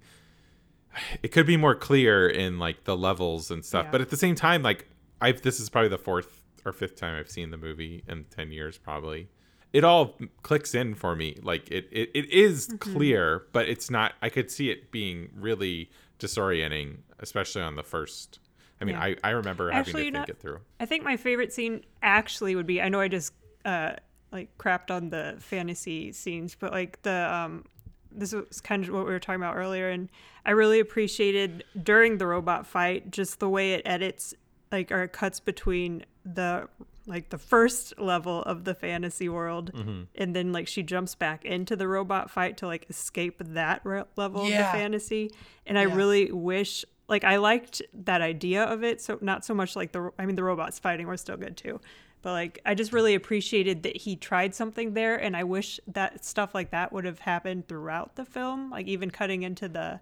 It 1.22 1.32
could 1.32 1.46
be 1.46 1.58
more 1.58 1.76
clear 1.76 2.28
in 2.28 2.58
like 2.60 2.86
the 2.86 2.98
levels 2.98 3.52
and 3.52 3.64
stuff, 3.64 3.86
Yeah. 3.86 3.92
but 3.92 4.02
at 4.02 4.10
the 4.10 4.18
same 4.18 4.36
time, 4.36 4.64
like 4.64 4.88
I've 5.22 5.42
this 5.42 5.60
is 5.60 5.70
probably 5.70 5.90
the 5.90 5.98
fourth 5.98 6.42
or 6.66 6.72
fifth 6.74 6.96
time 6.96 7.18
I've 7.18 7.30
seen 7.30 7.52
the 7.52 7.58
movie 7.58 8.04
in 8.08 8.26
ten 8.26 8.52
years, 8.52 8.78
probably. 8.78 9.30
It 9.74 9.84
all 9.84 10.18
clicks 10.44 10.74
in 10.74 10.96
for 10.96 11.14
me. 11.16 11.38
Like 11.44 11.70
it, 11.70 11.90
it, 11.92 12.10
it 12.16 12.32
is 12.32 12.68
mm-hmm. 12.68 12.78
clear, 12.78 13.44
but 13.52 13.68
it's 13.68 13.92
not. 13.92 14.14
I 14.22 14.30
could 14.30 14.50
see 14.50 14.70
it 14.70 14.92
being 14.92 15.30
really 15.36 15.92
disorienting, 16.20 16.98
especially 17.20 17.62
on 17.62 17.76
the 17.76 17.84
first. 17.84 18.40
I 18.80 18.86
mean, 18.86 18.96
Yeah. 18.96 19.02
I, 19.04 19.16
I 19.24 19.30
remember 19.32 19.72
having 19.72 19.80
Actually, 19.80 20.12
to 20.12 20.18
think 20.18 20.30
it 20.30 20.40
through. 20.40 20.60
I 20.80 20.86
think 20.86 21.04
my 21.04 21.18
favorite 21.18 21.52
scene 21.54 21.84
actually 22.02 22.56
would 22.56 22.68
be 22.68 22.82
I 22.82 22.90
know 22.90 23.00
I 23.00 23.08
just 23.08 23.34
uh 23.66 23.94
like 24.32 24.56
crapped 24.58 24.92
on 24.92 25.10
the 25.10 25.36
fantasy 25.40 26.12
scenes, 26.12 26.56
but 26.60 26.72
like 26.72 27.02
the 27.02 27.34
um 27.34 27.66
this 28.12 28.34
was 28.34 28.62
kind 28.62 28.84
of 28.84 28.94
what 28.94 29.06
we 29.06 29.12
were 29.12 29.20
talking 29.20 29.42
about 29.42 29.56
earlier 29.56 29.90
and 29.90 30.10
I 30.46 30.52
really 30.52 30.80
appreciated 30.80 31.64
during 31.84 32.18
the 32.18 32.26
robot 32.28 32.66
fight 32.66 33.12
just 33.12 33.40
the 33.40 33.50
way 33.50 33.74
it 33.74 33.82
edits 33.86 34.34
like 34.72 34.92
or 34.92 35.04
it 35.04 35.14
cuts 35.14 35.40
between 35.40 36.06
the 36.26 36.68
like 37.08 37.30
the 37.30 37.38
first 37.38 37.98
level 37.98 38.44
of 38.44 38.66
the 38.66 38.74
fantasy 38.76 39.30
world 39.30 39.72
and 40.16 40.36
then 40.36 40.52
like 40.52 40.68
she 40.68 40.84
jumps 40.84 41.16
back 41.16 41.46
into 41.46 41.76
the 41.76 41.88
robot 41.88 42.30
fight 42.30 42.58
to 42.58 42.68
like 42.68 42.86
escape 42.90 43.42
that 43.46 43.82
re- 43.84 44.04
level 44.16 44.42
of 44.44 44.50
the 44.74 44.78
fantasy 44.78 45.32
and 45.66 45.80
I 45.80 45.84
really 45.84 46.32
wish 46.32 46.84
like 47.08 47.24
I 47.24 47.38
liked 47.38 47.82
that 47.94 48.22
idea 48.22 48.64
of 48.64 48.84
it 48.84 49.02
so 49.02 49.18
not 49.22 49.46
so 49.46 49.54
much 49.54 49.76
like 49.76 49.94
the 49.94 50.12
I 50.20 50.26
mean 50.26 50.36
the 50.36 50.44
robots 50.44 50.80
fighting 50.80 51.08
were 51.08 51.18
still 51.18 51.38
good 51.38 51.56
too 51.56 51.80
but 52.22 52.34
like 52.34 52.60
I 52.66 52.76
just 52.76 52.92
really 52.92 53.16
appreciated 53.16 53.84
that 53.84 53.96
he 53.96 54.16
tried 54.18 54.54
something 54.54 54.94
there 54.94 55.16
and 55.16 55.38
I 55.38 55.44
wish 55.46 55.80
that 55.88 56.26
stuff 56.26 56.54
like 56.54 56.72
that 56.72 56.92
would 56.92 57.06
have 57.06 57.20
happened 57.20 57.68
throughout 57.68 58.16
the 58.16 58.26
film 58.26 58.70
like 58.70 58.88
even 58.88 59.12
cutting 59.12 59.44
into 59.44 59.70
the 59.70 60.02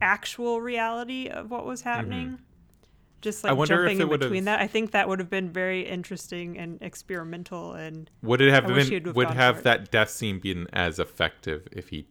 actual 0.00 0.60
reality 0.60 1.28
of 1.28 1.50
what 1.50 1.64
was 1.64 1.82
happening. 1.82 2.26
Mm-hmm. 2.26 2.44
I 3.44 3.48
like 3.48 3.58
wonder 3.58 3.84
if 3.86 3.90
jumping 3.90 4.08
it 4.08 4.12
in 4.12 4.18
between 4.20 4.44
that 4.44 4.60
I 4.60 4.66
think 4.66 4.90
that 4.92 5.08
would 5.08 5.18
have 5.18 5.30
been 5.30 5.50
very 5.50 5.82
interesting 5.82 6.58
and 6.58 6.80
experimental 6.82 7.72
and 7.72 8.10
Would 8.22 8.40
it 8.40 8.50
have 8.50 8.64
I 8.64 8.74
been 8.74 9.04
have 9.04 9.16
would 9.16 9.30
have 9.30 9.62
that 9.62 9.90
death 9.90 10.10
scene 10.10 10.38
been 10.38 10.66
as 10.72 10.98
effective 10.98 11.66
if 11.72 11.88
he 11.88 12.06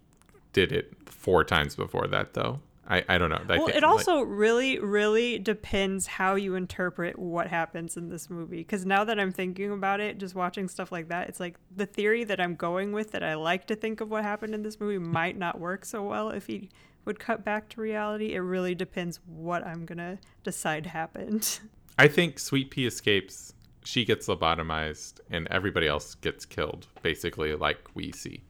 did 0.51 0.71
it 0.71 0.93
four 1.05 1.43
times 1.43 1.75
before 1.75 2.07
that 2.07 2.33
though? 2.33 2.59
I, 2.87 3.03
I 3.07 3.17
don't 3.17 3.29
know. 3.29 3.41
I 3.47 3.57
well, 3.57 3.67
think, 3.67 3.77
it 3.77 3.83
like- 3.83 3.83
also 3.83 4.21
really, 4.21 4.77
really 4.79 5.39
depends 5.39 6.05
how 6.05 6.35
you 6.35 6.55
interpret 6.55 7.17
what 7.17 7.47
happens 7.47 7.95
in 7.95 8.09
this 8.09 8.29
movie. 8.29 8.57
Because 8.57 8.85
now 8.85 9.05
that 9.05 9.19
I'm 9.19 9.31
thinking 9.31 9.71
about 9.71 10.01
it, 10.01 10.17
just 10.17 10.35
watching 10.35 10.67
stuff 10.67 10.91
like 10.91 11.07
that, 11.07 11.29
it's 11.29 11.39
like 11.39 11.55
the 11.73 11.85
theory 11.85 12.25
that 12.25 12.41
I'm 12.41 12.55
going 12.55 12.91
with 12.91 13.11
that 13.11 13.23
I 13.23 13.35
like 13.35 13.67
to 13.67 13.75
think 13.75 14.01
of 14.01 14.11
what 14.11 14.23
happened 14.23 14.53
in 14.53 14.63
this 14.63 14.79
movie 14.79 14.97
might 14.97 15.37
not 15.37 15.59
work 15.59 15.85
so 15.85 16.03
well 16.03 16.29
if 16.29 16.47
he 16.47 16.69
would 17.05 17.19
cut 17.19 17.43
back 17.43 17.69
to 17.69 17.81
reality. 17.81 18.33
It 18.33 18.39
really 18.39 18.75
depends 18.75 19.19
what 19.25 19.65
I'm 19.65 19.85
gonna 19.85 20.19
decide 20.43 20.85
happened. 20.87 21.59
I 21.99 22.07
think 22.07 22.39
Sweet 22.39 22.71
Pea 22.71 22.87
escapes. 22.87 23.53
She 23.85 24.05
gets 24.05 24.27
lobotomized, 24.27 25.19
and 25.29 25.47
everybody 25.51 25.87
else 25.87 26.15
gets 26.15 26.45
killed, 26.45 26.87
basically, 27.01 27.53
like 27.55 27.89
we 27.93 28.11
see. 28.13 28.43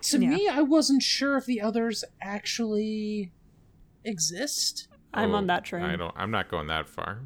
To 0.00 0.18
Yeah. 0.18 0.28
me, 0.30 0.48
I 0.48 0.62
wasn't 0.62 1.02
sure 1.02 1.36
if 1.36 1.44
the 1.44 1.60
others 1.60 2.02
actually 2.22 3.32
exist. 4.04 4.88
I'm 5.14 5.32
Oh, 5.32 5.36
on 5.36 5.46
that 5.46 5.64
train. 5.64 5.84
I 5.84 5.96
don't. 5.96 6.14
I'm 6.16 6.30
not 6.30 6.48
going 6.50 6.66
that 6.68 6.88
far. 6.88 7.20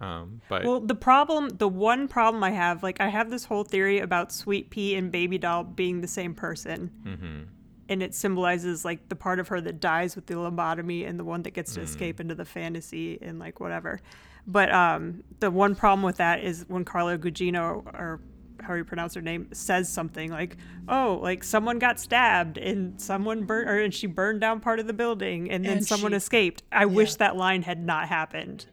Um, 0.00 0.40
but 0.48 0.64
Well, 0.64 0.80
the 0.80 0.94
problem, 0.94 1.50
the 1.50 1.68
one 1.68 2.08
problem 2.08 2.42
I 2.42 2.50
have, 2.52 2.82
like, 2.82 3.00
I 3.00 3.08
have 3.08 3.28
this 3.30 3.44
whole 3.44 3.64
theory 3.64 3.98
about 3.98 4.32
Sweet 4.32 4.70
Pea 4.70 4.94
and 4.94 5.12
Baby 5.12 5.36
Doll 5.36 5.62
being 5.62 6.00
the 6.00 6.08
same 6.08 6.34
person. 6.34 6.90
Mm-hmm. 7.04 7.42
And 7.90 8.02
it 8.02 8.14
symbolizes, 8.14 8.84
like, 8.84 9.08
the 9.10 9.16
part 9.16 9.38
of 9.40 9.48
her 9.48 9.60
that 9.60 9.80
dies 9.80 10.14
with 10.16 10.24
the 10.26 10.34
lobotomy 10.34 11.06
and 11.06 11.18
the 11.18 11.24
one 11.24 11.42
that 11.42 11.50
gets 11.50 11.74
to 11.74 11.80
escape 11.82 12.20
into 12.20 12.34
the 12.34 12.44
fantasy 12.46 13.18
and, 13.20 13.38
like, 13.38 13.60
whatever. 13.60 14.00
But 14.46 14.72
um, 14.72 15.22
the 15.40 15.50
one 15.50 15.74
problem 15.74 16.02
with 16.04 16.16
that 16.18 16.42
is 16.42 16.64
when 16.68 16.84
Carlo 16.84 17.18
Gugino, 17.18 17.84
or 17.86 18.20
how 18.62 18.74
you 18.74 18.84
pronounce 18.84 19.14
her 19.14 19.20
name, 19.20 19.48
says 19.52 19.88
something 19.88 20.30
like, 20.30 20.56
oh, 20.88 21.18
like, 21.20 21.42
someone 21.42 21.78
got 21.80 21.98
stabbed 21.98 22.56
and 22.58 23.00
someone 23.00 23.42
burned, 23.44 23.68
or 23.68 23.80
and 23.80 23.92
she 23.92 24.06
burned 24.06 24.40
down 24.40 24.60
part 24.60 24.78
of 24.78 24.86
the 24.86 24.92
building 24.92 25.50
and 25.50 25.64
then 25.64 25.78
And 25.78 25.86
someone 25.86 26.12
she- 26.12 26.16
escaped. 26.16 26.62
I 26.70 26.86
wish 26.86 27.16
that 27.16 27.34
line 27.36 27.62
had 27.62 27.84
not 27.84 28.08
happened. 28.08 28.66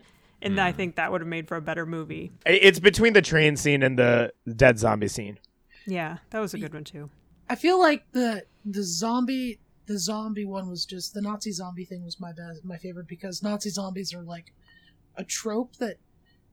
And 0.44 0.62
I 0.62 0.72
think 0.72 0.96
that 0.98 1.12
would 1.12 1.22
have 1.22 1.28
made 1.28 1.48
for 1.48 1.58
a 1.58 1.62
better 1.62 1.88
movie. 1.88 2.32
It's 2.46 2.80
between 2.80 3.14
the 3.14 3.24
train 3.24 3.58
scene 3.58 3.82
and 3.82 3.98
the 3.98 4.32
dead 4.56 4.78
zombie 4.78 5.08
scene. 5.08 5.40
Yeah, 5.88 6.18
that 6.30 6.40
was 6.40 6.54
a 6.54 6.60
good 6.60 6.76
one 6.76 6.84
too. 6.84 7.10
I 7.50 7.56
feel 7.56 7.80
like 7.80 8.04
the 8.12 8.44
the 8.72 8.84
zombie 8.84 9.60
the 9.86 9.98
zombie 9.98 10.46
one 10.46 10.70
was 10.70 10.86
just 10.86 11.14
the 11.14 11.22
Nazi 11.22 11.52
zombie 11.52 11.86
thing 11.86 12.04
was 12.04 12.20
my 12.20 12.34
best 12.34 12.64
my 12.66 12.78
favorite 12.78 13.08
because 13.08 13.42
Nazi 13.42 13.70
zombies 13.70 14.14
are 14.14 14.22
like 14.24 14.54
a 15.16 15.24
trope 15.24 15.78
that 15.78 15.98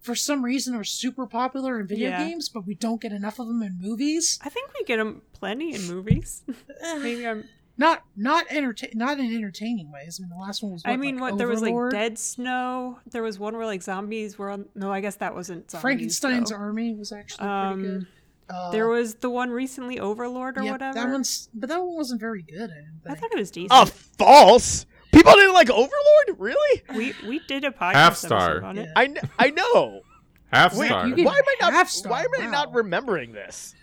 for 0.00 0.14
some 0.14 0.44
reason 0.44 0.74
are 0.74 0.84
super 0.84 1.26
popular 1.26 1.80
in 1.80 1.86
video 1.86 2.10
Yeah. 2.10 2.28
games, 2.28 2.48
but 2.48 2.66
we 2.66 2.74
don't 2.74 3.00
get 3.00 3.10
enough 3.12 3.38
of 3.38 3.48
them 3.48 3.62
in 3.62 3.78
movies. 3.80 4.38
I 4.42 4.50
think 4.50 4.70
we 4.78 4.84
get 4.84 4.98
them 4.98 5.22
plenty 5.32 5.74
in 5.74 5.82
movies. 5.88 6.42
Maybe 6.82 7.26
I'm. 7.26 7.48
not 7.78 8.04
not 8.14 8.44
entertain 8.50 8.90
not 8.94 9.18
in 9.18 9.34
entertaining 9.34 9.90
ways. 9.90 10.20
I 10.20 10.22
mean, 10.22 10.30
the 10.30 10.36
last 10.36 10.62
one 10.62 10.72
was. 10.72 10.84
What, 10.84 10.92
I 10.92 10.96
mean, 10.96 11.16
like 11.18 11.32
what 11.32 11.38
there 11.38 11.48
was 11.48 11.62
like 11.62 11.74
Dead 11.90 12.18
Snow. 12.18 12.98
There 13.10 13.22
was 13.22 13.38
one 13.38 13.56
where 13.56 13.66
like 13.66 13.82
zombies 13.82 14.36
were 14.38 14.50
on. 14.50 14.66
No, 14.76 14.92
I 14.92 15.00
guess 15.00 15.16
that 15.16 15.34
wasn't 15.34 15.70
zombies. 15.70 15.82
Frankenstein's 15.82 16.50
though. 16.50 16.56
Army 16.56 16.94
was 16.94 17.10
actually 17.10 17.38
pretty 17.38 17.50
Um, 17.52 17.82
good. 17.82 18.06
Uh, 18.48 18.70
There 18.70 18.88
was 18.88 19.14
the 19.16 19.30
one 19.30 19.50
recently, 19.50 19.98
Overlord 19.98 20.58
or 20.58 20.62
yep, 20.62 20.72
whatever. 20.72 20.94
That 20.94 21.08
one's, 21.08 21.48
but 21.54 21.68
that 21.70 21.80
one 21.80 21.94
wasn't 21.96 22.20
very 22.20 22.42
good. 22.42 22.70
I, 22.70 22.74
didn't 22.74 23.00
I 23.08 23.14
thought 23.14 23.32
it 23.32 23.38
was 23.38 23.50
decent. 23.50 23.72
Oh, 23.72 23.86
false! 23.86 24.86
People 25.12 25.32
didn't 25.32 25.54
like 25.54 25.70
Overlord? 25.70 25.90
Really? 26.38 26.82
we 26.94 27.14
we 27.26 27.38
did 27.46 27.64
a 27.64 27.70
podcast 27.70 27.92
Half 27.94 28.16
star. 28.16 28.62
on 28.64 28.78
it. 28.78 28.84
Yeah. 28.86 28.92
I, 28.96 29.06
kn- 29.06 29.30
I 29.38 29.50
know. 29.50 30.02
half 30.52 30.74
Wait, 30.76 30.86
star. 30.88 31.08
Why 31.08 31.14
am 31.16 31.24
I 31.26 31.56
not? 31.60 31.72
Half 31.72 31.88
star, 31.88 32.12
Why 32.12 32.20
am 32.22 32.28
I 32.40 32.46
not 32.50 32.74
remembering 32.74 33.32
this? 33.32 33.74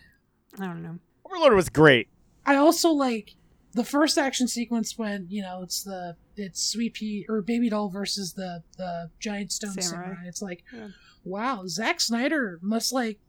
I 0.60 0.66
don't 0.66 0.84
know. 0.84 1.00
Overlord 1.26 1.54
was 1.56 1.70
great. 1.70 2.10
I 2.46 2.56
also 2.58 2.90
like 2.90 3.36
the 3.74 3.84
first 3.86 4.18
action 4.18 4.48
sequence 4.48 4.98
when 4.98 5.28
you 5.30 5.42
know 5.42 5.62
it's 5.64 5.84
the 5.84 6.16
it's 6.36 6.62
Sweet 6.62 6.94
Pea 6.96 7.26
or 7.30 7.42
Baby 7.42 7.70
Doll 7.70 7.90
versus 7.90 8.34
the 8.34 8.62
the 8.78 9.10
giant 9.20 9.52
stone 9.54 9.72
Samurai. 9.82 10.04
samurai. 10.10 10.28
It's 10.28 10.42
like, 10.42 10.64
Yeah. 10.74 10.90
wow, 11.24 11.64
Zack 11.68 12.02
Snyder 12.02 12.60
must 12.62 12.92
like 12.92 13.20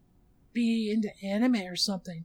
be 0.53 0.91
into 0.91 1.11
anime 1.23 1.63
or 1.63 1.77
something. 1.77 2.25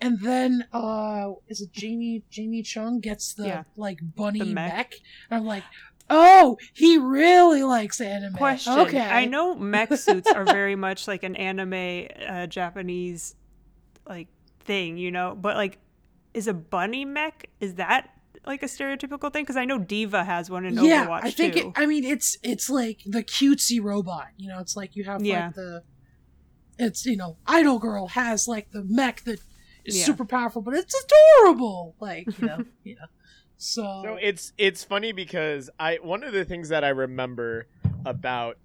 And 0.00 0.20
then 0.20 0.64
uh 0.72 1.32
is 1.48 1.60
it 1.60 1.72
Jamie 1.72 2.22
Jamie 2.30 2.62
Chung 2.62 3.00
gets 3.00 3.32
the 3.34 3.46
Yeah. 3.46 3.62
like 3.76 3.98
bunny 4.14 4.40
The 4.40 4.44
mech. 4.46 4.74
mech. 4.74 4.94
And 5.30 5.40
I'm 5.40 5.46
like, 5.46 5.64
oh, 6.10 6.58
he 6.74 6.98
really 6.98 7.62
likes 7.62 8.00
anime. 8.00 8.34
Question. 8.34 8.78
Okay, 8.78 9.00
I 9.00 9.24
know 9.26 9.54
mech 9.54 9.92
suits 9.96 10.30
are 10.30 10.44
very 10.44 10.76
much 10.76 11.08
like 11.08 11.22
an 11.22 11.34
anime 11.36 12.08
uh, 12.28 12.46
Japanese 12.46 13.34
like 14.08 14.28
thing, 14.60 14.98
you 14.98 15.10
know, 15.10 15.34
but 15.34 15.56
like, 15.56 15.78
is 16.34 16.46
a 16.46 16.54
bunny 16.54 17.04
mech 17.04 17.48
is 17.60 17.76
that 17.76 18.10
like 18.46 18.62
a 18.62 18.66
stereotypical 18.66 19.32
thing? 19.32 19.42
Because 19.44 19.56
I 19.56 19.64
know 19.64 19.78
D.Va 19.78 20.22
has 20.24 20.50
one 20.50 20.66
in 20.66 20.74
yeah, 20.74 21.06
Overwatch 21.06 21.20
I 21.24 21.30
think 21.30 21.56
too. 21.56 21.68
it, 21.74 21.80
I 21.80 21.86
mean 21.86 22.04
it's 22.04 22.36
it's 22.42 22.68
like 22.68 23.00
the 23.06 23.24
cutesy 23.24 23.82
robot. 23.82 24.26
You 24.36 24.48
know, 24.50 24.60
it's 24.60 24.76
like 24.76 24.94
you 24.94 25.04
have 25.04 25.22
Yeah. 25.24 25.46
like 25.46 25.54
the 25.54 25.82
it's 26.78 27.06
you 27.06 27.16
know 27.16 27.36
Idol 27.46 27.78
Girl 27.78 28.08
has 28.08 28.46
like 28.48 28.70
the 28.72 28.84
mech 28.84 29.22
that 29.24 29.40
is 29.84 29.98
Yeah. 29.98 30.04
super 30.04 30.24
powerful, 30.24 30.62
but 30.62 30.74
it's 30.74 30.94
adorable. 31.04 31.94
Like 32.00 32.26
you 32.40 32.46
know, 32.46 32.64
you 32.84 32.94
know. 32.96 33.06
So, 33.58 33.82
So 34.04 34.18
it's 34.20 34.52
it's 34.58 34.84
funny 34.84 35.12
because 35.12 35.70
I 35.80 35.96
one 36.02 36.22
of 36.24 36.32
the 36.32 36.44
things 36.44 36.68
that 36.68 36.84
I 36.84 36.88
remember 36.90 37.66
about 38.04 38.58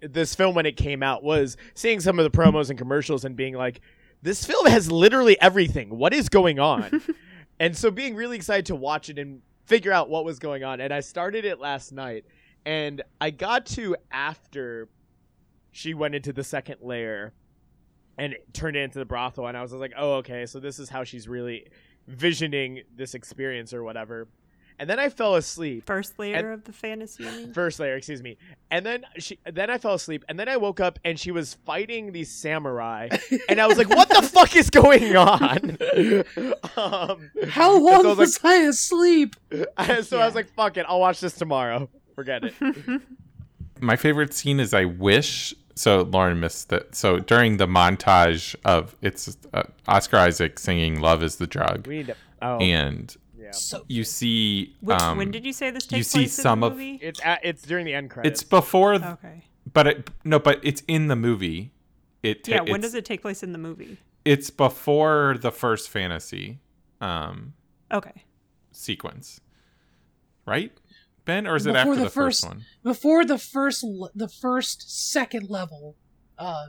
th- 0.00 0.12
this 0.12 0.34
film 0.34 0.54
when 0.54 0.66
it 0.66 0.76
came 0.76 1.02
out 1.02 1.22
was 1.22 1.56
seeing 1.74 2.00
some 2.00 2.18
of 2.18 2.24
the 2.30 2.36
promos 2.36 2.70
and 2.70 2.78
commercials 2.78 3.24
and 3.24 3.36
being 3.36 3.54
like, 3.54 3.80
this 4.22 4.44
film 4.44 4.66
has 4.66 4.90
literally 4.90 5.38
everything. 5.40 5.90
What 5.98 6.14
is 6.14 6.28
going 6.30 6.58
on? 6.58 7.02
and 7.60 7.76
so 7.76 7.90
being 7.90 8.14
really 8.14 8.36
excited 8.36 8.66
to 8.66 8.74
watch 8.74 9.10
it 9.10 9.18
and 9.18 9.42
figure 9.66 9.92
out 9.92 10.08
what 10.08 10.24
was 10.24 10.38
going 10.38 10.64
on. 10.64 10.80
And 10.80 10.92
I 10.92 11.00
started 11.00 11.44
it 11.44 11.58
last 11.60 11.92
night, 11.92 12.24
and 12.64 13.02
I 13.20 13.30
got 13.30 13.66
to 13.66 13.96
after 14.10 14.88
she 15.74 15.92
went 15.92 16.14
into 16.14 16.32
the 16.32 16.44
second 16.44 16.76
layer 16.80 17.32
and 18.16 18.36
turned 18.52 18.76
it 18.76 18.80
into 18.80 19.00
the 19.00 19.04
brothel, 19.04 19.48
and 19.48 19.56
I 19.56 19.62
was 19.62 19.72
like, 19.72 19.92
oh 19.98 20.14
okay, 20.14 20.46
so 20.46 20.60
this 20.60 20.78
is 20.78 20.88
how 20.88 21.02
she's 21.02 21.28
really 21.28 21.66
visioning 22.06 22.82
this 22.94 23.14
experience 23.14 23.74
or 23.74 23.82
whatever. 23.82 24.28
And 24.78 24.88
then 24.88 24.98
I 24.98 25.08
fell 25.08 25.34
asleep. 25.36 25.84
First 25.86 26.18
layer 26.18 26.52
of 26.52 26.64
the 26.64 26.72
fantasy. 26.72 27.26
I. 27.26 27.46
First 27.52 27.78
layer, 27.78 27.96
excuse 27.96 28.22
me. 28.22 28.36
And 28.70 28.86
then 28.86 29.04
she 29.18 29.38
then 29.44 29.68
I 29.68 29.78
fell 29.78 29.94
asleep 29.94 30.24
and 30.28 30.38
then 30.38 30.48
I 30.48 30.56
woke 30.56 30.78
up 30.78 30.98
and 31.04 31.18
she 31.18 31.32
was 31.32 31.54
fighting 31.66 32.12
these 32.12 32.30
samurai 32.30 33.08
and 33.48 33.60
I 33.60 33.66
was 33.66 33.76
like, 33.76 33.88
"What 33.88 34.08
the 34.08 34.22
fuck 34.32 34.54
is 34.54 34.70
going 34.70 35.16
on?" 35.16 35.76
um, 36.76 37.30
how 37.48 37.76
long 37.78 38.02
so 38.02 38.10
I 38.10 38.14
was, 38.14 38.18
was 38.18 38.40
I 38.44 38.54
asleep? 38.62 39.36
like, 39.78 40.04
so 40.04 40.20
I 40.20 40.26
was 40.26 40.36
like, 40.36 40.52
"Fuck 40.54 40.76
it, 40.76 40.86
I'll 40.88 41.00
watch 41.00 41.20
this 41.20 41.34
tomorrow." 41.34 41.88
Forget 42.14 42.44
it. 42.44 42.54
My 43.80 43.96
favorite 43.96 44.32
scene 44.32 44.60
is 44.60 44.72
I 44.72 44.84
wish. 44.84 45.54
So 45.76 46.02
Lauren 46.02 46.38
missed 46.40 46.68
that. 46.68 46.94
So 46.94 47.18
during 47.18 47.56
the 47.56 47.66
montage 47.66 48.54
of 48.64 48.94
it's 49.02 49.36
uh, 49.52 49.64
Oscar 49.88 50.18
Isaac 50.18 50.58
singing 50.58 51.00
"Love 51.00 51.22
Is 51.22 51.36
the 51.36 51.46
Drug," 51.46 51.86
We 51.86 51.98
need 51.98 52.06
to. 52.08 52.16
Oh, 52.42 52.58
and 52.58 53.14
yeah. 53.36 53.50
So 53.50 53.84
you 53.88 54.04
see. 54.04 54.74
Which, 54.80 55.00
um, 55.00 55.18
when 55.18 55.30
did 55.30 55.44
you 55.44 55.52
say 55.52 55.70
this 55.70 55.90
you 55.90 56.02
see 56.02 56.20
place 56.20 56.32
some 56.34 56.62
in 56.62 56.72
of- 56.72 56.78
the 56.78 56.84
movie? 56.92 56.98
It's 57.04 57.20
at, 57.24 57.40
it's 57.44 57.62
during 57.62 57.84
the 57.86 57.94
end 57.94 58.10
credits. 58.10 58.42
It's 58.42 58.48
before, 58.48 58.98
th- 58.98 59.10
okay. 59.14 59.44
but 59.72 59.86
it, 59.86 60.10
no, 60.24 60.38
but 60.38 60.60
it's 60.62 60.82
in 60.86 61.08
the 61.08 61.16
movie. 61.16 61.72
It 62.22 62.44
ta- 62.44 62.52
Yeah. 62.52 62.60
When 62.72 62.80
does 62.80 62.94
it 62.94 63.04
take 63.04 63.22
place 63.22 63.42
in 63.42 63.52
the 63.52 63.58
movie? 63.58 63.98
It's 64.24 64.50
before 64.50 65.36
the 65.40 65.50
first 65.50 65.90
fantasy 65.90 66.60
um, 67.00 67.52
Okay. 67.92 68.22
sequence, 68.72 69.40
right? 70.46 70.72
Ben, 71.24 71.46
or 71.46 71.56
is 71.56 71.66
it 71.66 71.74
after 71.74 71.94
the 71.96 72.04
the, 72.04 72.10
first, 72.10 72.42
first- 72.42 72.46
one? 72.46 72.64
before 72.82 73.24
the 73.24 73.38
first 73.38 73.84
the 74.14 74.28
first 74.28 75.10
second 75.10 75.48
level 75.50 75.96
uh 76.38 76.66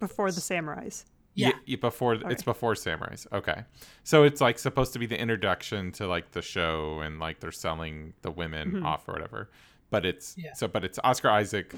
before 0.00 0.30
the 0.32 0.40
samurais. 0.40 1.04
yeah 1.34 1.52
Y- 1.68 1.76
before 1.76 2.14
Okay. 2.16 2.32
it's 2.32 2.42
before 2.42 2.74
Samurais. 2.74 3.26
Okay, 3.32 3.64
so 4.04 4.24
it's 4.24 4.40
like 4.40 4.58
supposed 4.58 4.92
to 4.94 4.98
be 4.98 5.06
the 5.06 5.18
introduction 5.18 5.92
to 5.92 6.06
like 6.06 6.32
the 6.32 6.42
show, 6.42 7.00
and 7.00 7.18
like 7.20 7.40
they're 7.40 7.52
selling 7.52 8.14
the 8.22 8.30
women 8.30 8.72
Mhm. 8.72 8.84
off 8.84 9.08
or 9.08 9.12
whatever. 9.12 9.50
But 9.90 10.04
it's 10.04 10.34
Yeah. 10.36 10.52
so, 10.54 10.66
but 10.66 10.82
it's 10.84 10.98
Oscar 11.04 11.30
Isaac, 11.30 11.72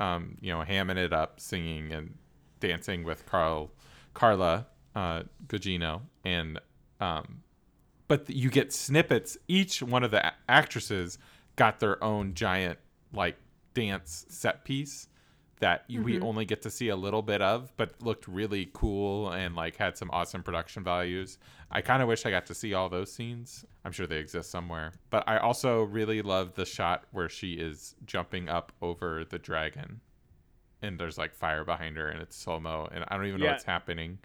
um, 0.00 0.36
you 0.40 0.52
know, 0.52 0.62
hamming 0.64 0.96
it 0.96 1.12
up, 1.12 1.38
singing 1.38 1.92
and 1.92 2.16
dancing 2.60 3.04
with 3.04 3.24
Carl, 3.26 3.70
Carla, 4.14 4.66
uh, 4.96 5.22
Gugino, 5.46 6.02
and 6.24 6.58
um, 7.00 7.42
but 8.08 8.28
you 8.28 8.50
get 8.50 8.72
snippets. 8.72 9.36
Each 9.46 9.80
one 9.82 10.02
of 10.02 10.10
the 10.10 10.26
a- 10.26 10.34
actresses 10.48 11.18
got 11.58 11.80
their 11.80 12.02
own 12.02 12.32
giant 12.34 12.78
like 13.12 13.36
dance 13.74 14.24
set 14.28 14.64
piece 14.64 15.08
that 15.60 15.84
you, 15.88 16.02
we 16.02 16.14
mm-hmm. 16.14 16.24
only 16.24 16.44
get 16.44 16.62
to 16.62 16.70
see 16.70 16.88
a 16.88 16.96
little 16.96 17.20
bit 17.20 17.42
of, 17.42 17.72
but 17.76 18.00
looked 18.00 18.28
really 18.28 18.70
cool 18.72 19.30
and 19.30 19.56
like 19.56 19.76
had 19.76 19.98
some 19.98 20.08
awesome 20.12 20.42
production 20.42 20.84
values. 20.84 21.38
I 21.70 21.80
kind 21.80 22.00
of 22.00 22.08
wish 22.08 22.24
I 22.24 22.30
got 22.30 22.46
to 22.46 22.54
see 22.54 22.74
all 22.74 22.88
those 22.88 23.12
scenes. 23.12 23.64
I'm 23.84 23.90
sure 23.90 24.06
they 24.06 24.18
exist 24.18 24.50
somewhere. 24.50 24.92
But 25.10 25.24
I 25.28 25.38
also 25.38 25.82
really 25.82 26.22
love 26.22 26.54
the 26.54 26.64
shot 26.64 27.04
where 27.10 27.28
she 27.28 27.54
is 27.54 27.96
jumping 28.06 28.48
up 28.48 28.72
over 28.80 29.24
the 29.28 29.38
dragon 29.38 30.00
and 30.80 30.96
there's 30.98 31.18
like 31.18 31.34
fire 31.34 31.64
behind 31.64 31.96
her 31.96 32.08
and 32.08 32.22
it's 32.22 32.36
slow 32.36 32.60
mo 32.60 32.88
and 32.92 33.04
I 33.08 33.16
don't 33.16 33.26
even 33.26 33.40
know 33.40 33.46
what's 33.46 33.64
happening. 33.64 34.18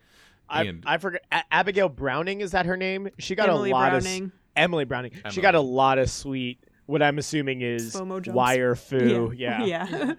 I, 0.47 0.65
And- 0.65 0.83
I 0.85 0.97
forgot. 0.97 1.21
A- 1.31 1.43
Abigail 1.51 1.89
Browning 1.89 2.41
is 2.41 2.51
that 2.51 2.67
her 2.67 2.77
name? 2.77 3.09
She 3.17 3.33
got 3.33 3.49
Emily 3.49 3.71
a 3.71 3.73
lot 3.73 3.89
Browning. 3.89 4.25
of 4.25 4.31
Emily 4.55 4.85
Browning. 4.85 5.13
Emily. 5.15 5.31
She 5.33 5.41
got 5.41 5.55
a 5.55 5.61
lot 5.61 5.97
of 5.97 6.11
sweet. 6.11 6.63
What 6.85 7.01
I'm 7.01 7.17
assuming 7.17 7.61
is 7.61 7.93
Slow-mo 7.93 8.21
wire 8.27 8.75
fu. 8.75 9.31
Yeah. 9.37 9.63
yeah. 9.65 10.13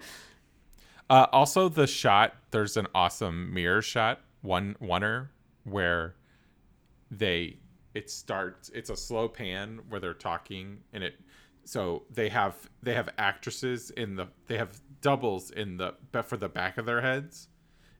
Uh, 1.09 1.27
also, 1.31 1.69
the 1.69 1.85
shot 1.85 2.33
there's 2.51 2.77
an 2.77 2.87
awesome 2.95 3.53
mirror 3.53 3.81
shot, 3.81 4.21
one 4.41 4.75
oneer 4.81 5.29
where 5.63 6.15
they 7.11 7.57
it 7.93 8.09
starts. 8.09 8.69
It's 8.73 8.89
a 8.89 8.95
slow 8.97 9.27
pan 9.27 9.79
where 9.89 9.99
they're 9.99 10.13
talking, 10.13 10.79
and 10.93 11.03
it 11.03 11.15
so 11.63 12.03
they 12.11 12.29
have 12.29 12.55
they 12.81 12.93
have 12.93 13.09
actresses 13.17 13.91
in 13.91 14.15
the 14.15 14.27
they 14.47 14.57
have 14.57 14.79
doubles 15.01 15.51
in 15.51 15.77
the 15.77 15.93
but 16.11 16.25
for 16.25 16.37
the 16.37 16.49
back 16.49 16.77
of 16.77 16.85
their 16.85 17.01
heads, 17.01 17.49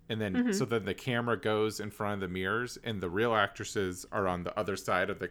and 0.10 0.20
then 0.20 0.54
so 0.54 0.66
then 0.66 0.86
the 0.86 0.94
camera 0.94 1.40
goes 1.40 1.80
in 1.80 1.92
front 1.92 2.16
of 2.16 2.20
the 2.22 2.28
mirrors, 2.28 2.78
and 2.84 3.02
the 3.02 3.10
real 3.10 3.36
actresses 3.36 4.06
are 4.12 4.28
on 4.28 4.44
the 4.44 4.58
other 4.60 4.76
side 4.76 5.10
of 5.10 5.20
the. 5.20 5.30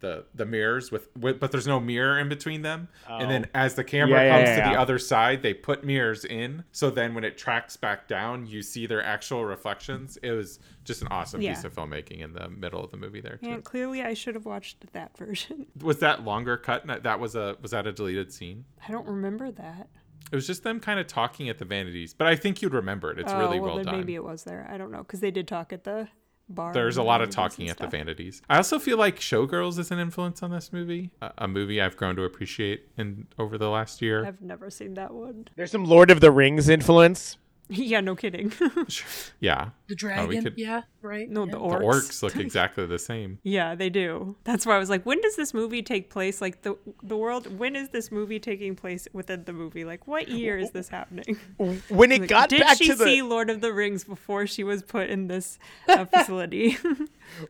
The, 0.00 0.26
the 0.32 0.46
mirrors 0.46 0.92
with, 0.92 1.08
with 1.16 1.40
but 1.40 1.50
there's 1.50 1.66
no 1.66 1.80
mirror 1.80 2.20
in 2.20 2.28
between 2.28 2.62
them 2.62 2.88
and 3.08 3.28
then 3.28 3.46
oh. 3.46 3.58
as 3.58 3.74
the 3.74 3.82
camera 3.82 4.20
Yeah, 4.20 4.24
yeah, 4.24 4.36
comes 4.36 4.48
yeah, 4.58 4.64
to 4.64 4.70
the 4.70 4.80
other 4.80 4.98
side 4.98 5.42
they 5.42 5.54
put 5.54 5.82
mirrors 5.82 6.24
in 6.24 6.62
so 6.70 6.88
then 6.88 7.14
when 7.14 7.24
it 7.24 7.36
tracks 7.36 7.76
back 7.76 8.06
down 8.06 8.46
you 8.46 8.62
see 8.62 8.86
their 8.86 9.02
actual 9.02 9.44
reflections 9.44 10.16
it 10.22 10.30
was 10.30 10.60
just 10.84 11.02
an 11.02 11.08
awesome 11.08 11.40
Yeah. 11.40 11.54
piece 11.54 11.64
of 11.64 11.74
filmmaking 11.74 12.20
in 12.20 12.32
the 12.32 12.48
middle 12.48 12.82
of 12.84 12.90
the 12.92 12.96
movie 12.96 13.20
there 13.20 13.38
too. 13.42 13.50
And 13.50 13.64
clearly, 13.64 14.02
I 14.02 14.14
should 14.14 14.34
have 14.36 14.46
watched 14.46 14.92
that 14.92 15.16
version. 15.18 15.66
was 15.82 15.98
that 15.98 16.24
longer 16.24 16.56
cut 16.56 16.86
that 16.86 17.18
was 17.20 17.34
a 17.34 17.56
was 17.60 17.72
that 17.72 17.86
a 17.86 17.92
deleted 17.92 18.32
scene 18.32 18.64
I 18.88 18.92
don't 18.92 19.06
remember 19.06 19.50
that. 19.50 19.88
it 20.30 20.34
was 20.36 20.46
just 20.46 20.62
them 20.62 20.78
kind 20.80 21.00
of 21.00 21.06
talking 21.08 21.48
at 21.48 21.58
the 21.58 21.64
vanities 21.64 22.14
but 22.14 22.26
i 22.26 22.36
think 22.36 22.62
you'd 22.62 22.72
remember 22.74 23.10
it 23.10 23.18
it's 23.18 23.32
oh, 23.32 23.38
really 23.38 23.58
well, 23.58 23.70
well 23.70 23.76
then 23.78 23.86
done 23.86 23.96
maybe 23.96 24.14
it 24.14 24.22
was 24.24 24.44
there. 24.44 24.68
I 24.70 24.78
don't 24.78 24.90
know 24.92 24.98
because 24.98 25.20
they 25.20 25.30
did 25.30 25.48
talk 25.48 25.72
at 25.72 25.84
the 25.84 26.08
bar. 26.48 26.72
there's 26.72 26.96
a 26.96 27.02
lot 27.02 27.20
of 27.20 27.30
talking 27.30 27.68
and 27.68 27.72
at 27.72 27.78
the 27.78 27.86
vanities 27.86 28.42
i 28.48 28.56
also 28.56 28.78
feel 28.78 28.96
like 28.98 29.18
showgirls 29.18 29.78
is 29.78 29.90
an 29.90 29.98
influence 29.98 30.42
on 30.42 30.50
this 30.50 30.72
movie 30.72 31.10
a, 31.22 31.32
a 31.38 31.48
movie 31.48 31.80
i've 31.80 31.96
grown 31.96 32.16
to 32.16 32.22
appreciate 32.24 32.88
in 32.96 33.26
over 33.38 33.58
the 33.58 33.68
last 33.68 34.00
year 34.02 34.24
I've 34.24 34.40
never 34.42 34.70
seen 34.70 34.94
that 34.94 35.12
one. 35.12 35.48
There's 35.56 35.70
some 35.70 35.84
Lord 35.84 36.10
of 36.10 36.20
the 36.20 36.30
Rings 36.30 36.68
influence. 36.68 37.36
yeah, 37.68 38.00
no 38.00 38.14
kidding. 38.16 38.52
yeah 39.40 39.70
the 39.88 39.92
oh, 39.92 39.96
dragon 39.96 40.42
could- 40.42 40.54
yeah 40.56 40.82
right 41.02 41.30
no, 41.30 41.44
yeah. 41.44 41.52
the 41.52 41.58
the 41.58 41.64
orcs. 41.64 41.82
orcs 41.82 42.22
look 42.22 42.36
exactly 42.46 42.84
the 42.86 42.98
same 42.98 43.38
Yeah, 43.42 43.74
they 43.74 43.88
do. 43.90 44.36
That's 44.44 44.66
why 44.66 44.74
I 44.76 44.78
was 44.78 44.90
like, 44.90 45.04
when 45.06 45.20
does 45.20 45.36
this 45.36 45.54
movie 45.54 45.82
take 45.82 46.10
place? 46.10 46.40
Like 46.40 46.62
the 46.62 46.76
the 47.02 47.16
world. 47.16 47.58
When 47.58 47.76
is 47.76 47.90
this 47.90 48.10
movie 48.10 48.38
taking 48.40 48.74
place 48.74 49.06
within 49.12 49.44
the 49.44 49.52
movie? 49.52 49.84
Like 49.84 50.06
what 50.06 50.28
year 50.28 50.58
is 50.58 50.70
this 50.72 50.88
happening? 50.88 51.38
When 51.88 52.12
it 52.12 52.20
Like, 52.22 52.28
got 52.28 52.48
did 52.48 52.60
back 52.60 52.76
she 52.78 52.88
to 52.88 52.94
the 52.94 53.04
see 53.04 53.22
Lord 53.22 53.50
of 53.50 53.60
the 53.60 53.72
Rings 53.72 54.04
before 54.04 54.46
she 54.46 54.64
was 54.64 54.82
put 54.82 55.08
in 55.10 55.28
this 55.28 55.58
uh, 55.88 56.04
facility? 56.12 56.76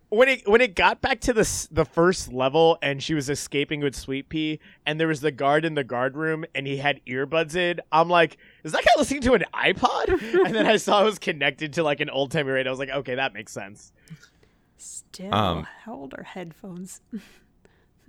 when 0.09 0.29
it 0.29 0.49
when 0.49 0.61
it 0.61 0.75
got 0.75 1.01
back 1.01 1.21
to 1.21 1.33
the 1.33 1.69
the 1.71 1.85
first 1.85 2.33
level 2.33 2.79
and 2.83 3.03
she 3.03 3.15
was 3.15 3.29
escaping 3.31 3.81
with 3.81 3.95
Sweet 3.95 4.29
Pea 4.29 4.59
and 4.87 4.99
there 5.01 5.09
was 5.09 5.21
the 5.21 5.31
guard 5.31 5.65
in 5.65 5.75
the 5.75 5.85
guard 5.85 6.17
room 6.17 6.45
and 6.55 6.67
he 6.67 6.79
had 6.79 7.01
earbuds 7.07 7.55
in, 7.55 7.81
I'm 7.93 8.09
like, 8.09 8.37
is 8.65 8.73
that 8.73 8.83
guy 8.85 8.91
listening 8.99 9.23
to 9.23 9.35
an 9.35 9.45
iPod? 9.55 10.09
and 10.45 10.55
then 10.55 10.67
I 10.67 10.77
saw 10.77 11.03
it 11.03 11.05
was 11.05 11.19
connected 11.19 11.73
to 11.75 11.83
like 11.83 12.01
an 12.01 12.11
old 12.11 12.31
timey 12.31 12.51
radio. 12.51 12.71
I 12.71 12.73
was 12.73 12.79
like, 12.79 12.91
okay, 12.91 13.15
that 13.17 13.33
makes 13.39 13.53
sense. 13.53 13.93
Still, 14.77 15.35
Um, 15.35 15.67
how 15.85 15.95
old 15.95 16.15
are 16.15 16.23
headphones? 16.25 17.01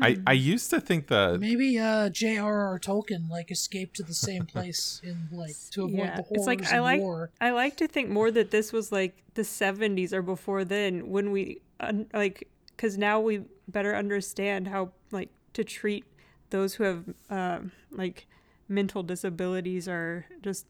i 0.01 0.17
i 0.27 0.33
used 0.33 0.69
to 0.69 0.79
think 0.79 1.07
that 1.07 1.39
maybe 1.39 1.77
uh 1.79 2.09
J.R.R. 2.09 2.79
Tolkien 2.79 3.29
like 3.29 3.49
escaped 3.51 3.95
to 3.97 4.03
the 4.03 4.13
same 4.13 4.45
place 4.53 5.01
in 5.03 5.17
like 5.31 5.55
to 5.71 5.85
avoid 5.85 5.97
Yeah, 5.97 6.15
the 6.17 6.23
horrors 6.23 6.31
it's 6.37 6.47
like 6.47 6.63
I 6.73 6.79
like 6.79 7.01
war. 7.01 7.31
I 7.41 7.49
like 7.51 7.75
to 7.77 7.87
think 7.87 8.09
more 8.09 8.29
that 8.31 8.49
this 8.51 8.71
was 8.71 8.91
like 8.91 9.13
the 9.33 9.41
70s 9.43 10.13
or 10.13 10.21
before 10.21 10.63
then 10.63 11.09
when 11.09 11.31
we 11.31 11.61
un- 11.79 12.07
like 12.13 12.47
because 12.75 12.97
now 12.97 13.19
we 13.19 13.41
better 13.67 13.93
understand 13.95 14.67
how 14.67 14.91
like 15.11 15.29
to 15.53 15.63
treat 15.63 16.05
those 16.51 16.75
who 16.75 16.83
have 16.85 17.03
um, 17.29 17.71
like 17.91 18.25
mental 18.67 19.03
disabilities 19.03 19.87
or 19.87 20.25
just 20.41 20.65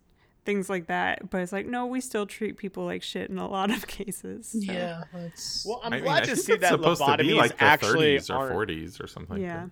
things 0.50 0.70
like 0.70 0.88
that. 0.88 1.30
But 1.30 1.42
it's 1.42 1.52
like 1.52 1.66
no, 1.68 1.86
we 1.86 2.02
still 2.02 2.26
treat 2.26 2.58
people 2.58 2.86
like 2.86 3.04
shit 3.04 3.30
in 3.30 3.38
a 3.38 3.48
lot 3.48 3.70
of 3.72 3.86
cases. 4.00 4.48
so, 4.48 4.58
Yeah, 4.74 5.04
it's 5.14 5.66
Well, 5.68 5.80
I'm 5.84 5.94
I 5.94 5.96
mean, 5.98 6.06
glad 6.06 6.24
I 6.24 6.26
to 6.28 6.36
see 6.36 6.56
that 6.56 6.72
supposed 6.72 7.02
to 7.02 7.18
be 7.18 7.30
lobotomies 7.30 7.38
like 7.38 7.62
actually 7.62 8.18
30s 8.18 8.30
or 8.30 8.34
aren't 8.38 8.70
40s 8.70 9.04
or 9.04 9.08
something. 9.08 9.38
yeah. 9.42 9.68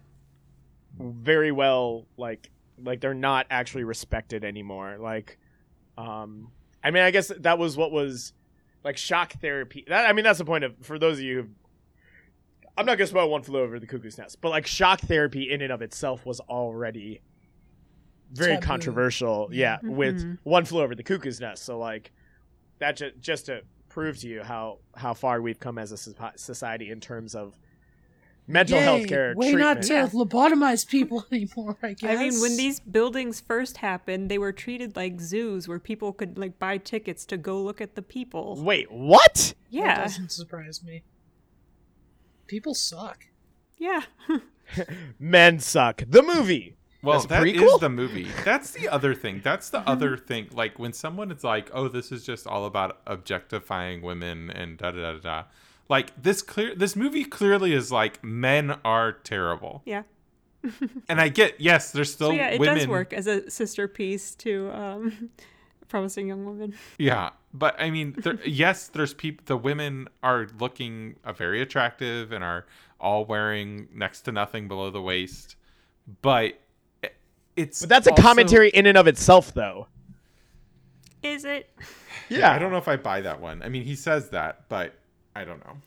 very 0.99 1.51
well 1.51 2.05
like 2.17 2.49
like 2.83 3.01
they're 3.01 3.13
not 3.13 3.47
actually 3.49 3.83
respected 3.83 4.43
anymore. 4.43 4.97
Like, 4.99 5.39
um, 5.97 6.51
I 6.83 6.91
mean, 6.91 7.01
I 7.03 7.09
guess 7.11 7.31
that 7.39 7.57
was 7.57 7.75
what 7.75 7.91
was 7.91 8.33
like 8.83 8.97
shock 8.97 9.33
therapy. 9.41 9.83
That 9.87 10.07
I 10.07 10.13
mean, 10.13 10.23
that's 10.23 10.37
the 10.37 10.45
point 10.45 10.63
of 10.63 10.75
for 10.83 10.99
those 10.99 11.17
of 11.17 11.23
you. 11.23 11.41
Who, 11.41 11.47
I'm 12.77 12.85
not 12.85 12.99
gonna 12.99 13.07
spoil 13.07 13.27
one 13.31 13.41
flew 13.41 13.61
over 13.61 13.79
the 13.79 13.87
cuckoo's 13.87 14.19
nest, 14.19 14.39
but 14.41 14.49
like 14.49 14.67
shock 14.67 14.99
therapy 15.01 15.51
in 15.51 15.63
and 15.63 15.71
of 15.73 15.81
itself 15.81 16.23
was 16.23 16.39
already 16.41 17.21
very 18.31 18.53
Taboo. 18.55 18.65
controversial. 18.65 19.49
Yeah, 19.51 19.77
with 19.83 20.23
Mhm. 20.23 20.37
one 20.43 20.65
flew 20.65 20.81
over 20.81 20.95
the 20.95 21.03
cuckoo's 21.03 21.39
nest. 21.39 21.63
So 21.63 21.77
like 21.79 22.11
that 22.79 22.97
ju- 22.97 23.11
just 23.19 23.45
to 23.47 23.61
prove 23.89 24.17
to 24.19 24.27
you 24.27 24.43
how 24.43 24.79
how 24.95 25.13
far 25.13 25.41
we've 25.41 25.59
come 25.59 25.77
as 25.77 25.91
a 25.91 25.95
soci- 25.95 26.37
society 26.39 26.89
in 26.91 26.99
terms 26.99 27.33
of 27.35 27.57
mental 28.49 28.77
Yay, 28.77 28.83
health 28.83 29.07
care 29.07 29.33
way 29.35 29.51
treatment. 29.51 29.59
not 29.79 29.81
to 29.83 29.93
Yeah. 29.93 30.07
lobotomize 30.07 30.87
people 30.87 31.25
anymore. 31.31 31.77
I 31.83 31.93
guess. 31.93 32.09
I 32.09 32.15
mean, 32.29 32.39
when 32.39 32.55
these 32.55 32.79
buildings 32.79 33.41
first 33.41 33.77
happened, 33.77 34.29
they 34.29 34.37
were 34.37 34.51
treated 34.53 34.95
like 34.95 35.19
zoos 35.19 35.67
where 35.67 35.79
people 35.79 36.13
could 36.13 36.37
like 36.37 36.57
buy 36.59 36.77
tickets 36.77 37.25
to 37.25 37.37
go 37.37 37.61
look 37.61 37.81
at 37.81 37.95
the 37.95 38.01
people. 38.01 38.61
Wait, 38.63 38.89
what? 38.91 39.33
that 39.33 39.55
Yeah, 39.69 40.03
doesn't 40.03 40.31
surprise 40.31 40.81
me. 40.83 41.03
People 42.47 42.73
suck. 42.73 43.25
yeah. 43.77 44.03
Men 45.19 45.59
suck. 45.59 46.03
The 46.07 46.21
movie. 46.23 46.76
Well, 47.03 47.21
that 47.21 47.47
is 47.47 47.79
the 47.79 47.89
movie. 47.89 48.27
That's 48.43 48.71
the 48.71 48.89
other 48.89 49.13
thing. 49.13 49.41
That's 49.43 49.69
the 49.69 49.79
other 49.79 50.17
thing. 50.17 50.47
Like 50.51 50.79
when 50.79 50.93
someone 50.93 51.31
is 51.31 51.43
like, 51.43 51.69
"Oh, 51.73 51.87
this 51.87 52.11
is 52.11 52.25
just 52.25 52.47
all 52.47 52.65
about 52.65 52.99
objectifying 53.05 54.01
women 54.01 54.49
and 54.49 54.77
da 54.77 54.91
da 54.91 55.01
da 55.01 55.11
da,", 55.13 55.19
da. 55.19 55.43
like 55.89 56.21
this 56.21 56.41
clear. 56.41 56.75
This 56.75 56.95
movie 56.95 57.23
clearly 57.23 57.73
is 57.73 57.91
like 57.91 58.23
men 58.23 58.79
are 58.83 59.11
terrible. 59.11 59.83
Yeah. 59.85 60.03
And 61.07 61.21
I 61.21 61.29
get 61.29 61.61
yes, 61.61 61.91
there's 61.91 62.11
still 62.11 62.29
So 62.29 62.33
yeah, 62.33 62.49
it 62.49 62.59
women. 62.59 62.77
does 62.77 62.87
work 62.87 63.13
as 63.13 63.27
a 63.27 63.49
sister 63.49 63.87
piece 63.87 64.35
to 64.35 64.69
um, 64.71 65.29
Promising 65.87 66.27
Young 66.27 66.45
Woman. 66.45 66.73
Yeah, 66.97 67.29
but 67.53 67.79
I 67.79 67.89
mean, 67.91 68.15
there, 68.23 68.39
yes, 68.45 68.87
there's 68.87 69.13
people. 69.13 69.43
The 69.45 69.55
women 69.55 70.09
are 70.23 70.47
looking 70.59 71.15
uh, 71.23 71.31
very 71.31 71.61
attractive 71.61 72.31
and 72.31 72.43
are 72.43 72.65
all 72.99 73.23
wearing 73.23 73.87
next 73.93 74.21
to 74.21 74.31
nothing 74.31 74.67
below 74.67 74.89
the 74.89 75.01
waist, 75.01 75.55
but 76.21 76.59
it's. 77.57 77.81
But 77.81 77.89
that's 77.89 78.07
a 78.07 78.11
also- 78.11 78.21
commentary 78.23 78.69
in 78.69 78.85
and 78.85 78.97
of 78.97 79.07
itself, 79.07 79.53
though. 79.53 79.87
Is 81.23 81.43
it 81.45 81.69
Yeah, 82.29 82.53
I 82.53 82.59
don't 82.59 82.71
know 82.71 82.77
if 82.77 82.87
I 82.87 82.95
buy 82.95 83.21
that 83.21 83.41
one. 83.41 83.61
I 83.63 83.69
mean, 83.69 83.83
he 83.83 83.95
says 83.95 84.29
that, 84.29 84.65
but 84.69 84.93
I 85.35 85.43
don't 85.45 85.63
know. 85.65 85.77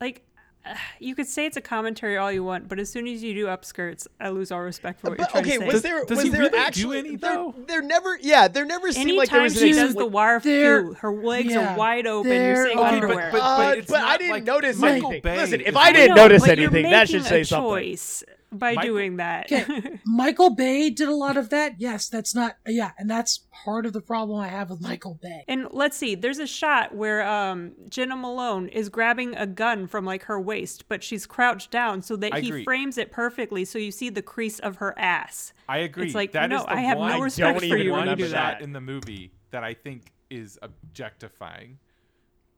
like 0.00 0.22
uh, 0.66 0.74
you 0.98 1.14
could 1.14 1.26
say 1.26 1.44
it's 1.44 1.58
a 1.58 1.60
commentary 1.60 2.16
all 2.16 2.32
you 2.32 2.42
want, 2.42 2.68
but 2.68 2.78
as 2.78 2.90
soon 2.90 3.06
as 3.06 3.22
you 3.22 3.34
do 3.34 3.46
upskirts, 3.46 4.06
I 4.18 4.30
lose 4.30 4.50
all 4.50 4.62
respect 4.62 5.00
for 5.00 5.10
what 5.10 5.18
But 5.18 5.34
you're 5.34 5.40
okay, 5.42 5.56
trying 5.56 5.68
to 5.68 5.74
was 5.74 5.82
say. 5.82 5.88
there 5.90 6.04
Does 6.06 6.16
was 6.16 6.22
he 6.24 6.30
there 6.30 6.38
really 6.40 6.50
do 6.52 6.56
actually 6.56 6.98
any, 7.00 7.16
there, 7.16 7.34
though? 7.34 7.54
there 7.66 7.82
never 7.82 8.18
yeah 8.22 8.48
there 8.48 8.64
never 8.64 8.90
seemed 8.90 9.18
like 9.18 9.28
there 9.30 9.42
was 9.42 9.60
an 9.60 9.68
she 9.68 9.72
does 9.74 9.94
the 9.94 10.06
wire 10.06 10.40
there- 10.40 10.82
foo, 10.84 10.94
her 10.94 11.12
legs 11.12 11.52
yeah, 11.52 11.74
are 11.74 11.78
wide 11.78 12.06
open. 12.06 12.30
You're 12.32 12.64
seeing 12.66 12.78
okay, 12.78 12.88
but- 12.88 12.94
underwear. 12.94 13.30
Uh, 13.36 13.70
it's 13.72 13.90
but 13.90 14.00
I 14.02 14.16
didn't 14.16 14.30
like 14.32 14.44
notice 14.44 14.78
Michael 14.78 15.10
anything. 15.10 15.22
Bay 15.22 15.36
Listen, 15.36 15.60
if 15.60 15.76
I 15.76 15.92
didn't 15.92 16.16
No, 16.16 16.22
notice 16.22 16.48
anything, 16.48 16.84
that 16.90 17.08
should 17.10 17.24
say 17.24 17.40
a 17.42 17.44
something. 17.44 17.68
By 18.58 18.74
Michael- 18.74 18.90
doing 18.94 19.16
that. 19.16 19.50
Okay. 19.52 19.98
Michael 20.06 20.54
Bay 20.54 20.90
did 20.90 21.08
a 21.08 21.14
lot 21.14 21.36
of 21.36 21.50
that. 21.50 21.80
Yes, 21.80 22.08
that's 22.08 22.34
not. 22.34 22.56
Yeah, 22.66 22.92
and 22.98 23.08
that's 23.10 23.46
part 23.64 23.86
of 23.86 23.92
the 23.92 24.00
problem 24.00 24.38
I 24.40 24.48
have 24.48 24.70
with 24.70 24.80
Michael 24.80 25.18
Bay. 25.22 25.44
And 25.48 25.66
let's 25.70 25.96
see, 25.96 26.14
there's 26.14 26.38
a 26.38 26.46
shot 26.46 26.94
where 26.94 27.26
um, 27.26 27.72
Jena 27.88 28.16
Malone 28.16 28.68
is 28.68 28.88
grabbing 28.88 29.34
a 29.36 29.46
gun 29.46 29.86
from 29.86 30.04
like 30.04 30.24
her 30.24 30.40
waist, 30.40 30.88
but 30.88 31.02
she's 31.02 31.26
crouched 31.26 31.70
down 31.70 32.02
so 32.02 32.16
that 32.16 32.34
I 32.34 32.40
he 32.40 32.48
agree. 32.48 32.64
frames 32.64 32.98
it 32.98 33.10
perfectly 33.10 33.64
so 33.64 33.78
you 33.78 33.90
see 33.90 34.10
the 34.10 34.22
crease 34.22 34.58
of 34.58 34.76
her 34.76 34.98
ass. 34.98 35.52
I 35.68 35.78
agree. 35.78 36.06
It's 36.06 36.14
like, 36.14 36.32
That 36.32 36.50
no, 36.50 36.56
is 36.58 36.64
the 36.64 36.72
I 36.72 36.80
have 36.80 36.98
one, 36.98 37.12
no 37.12 37.20
respect 37.20 37.58
for 37.60 37.64
you 37.76 37.92
when 37.92 38.08
you 38.08 38.16
do 38.16 38.24
shot 38.28 38.58
that. 38.58 38.62
in 38.62 38.72
the 38.72 38.80
movie 38.80 39.32
that 39.50 39.64
I 39.64 39.74
think 39.74 40.12
is 40.30 40.58
objectifying. 40.62 41.78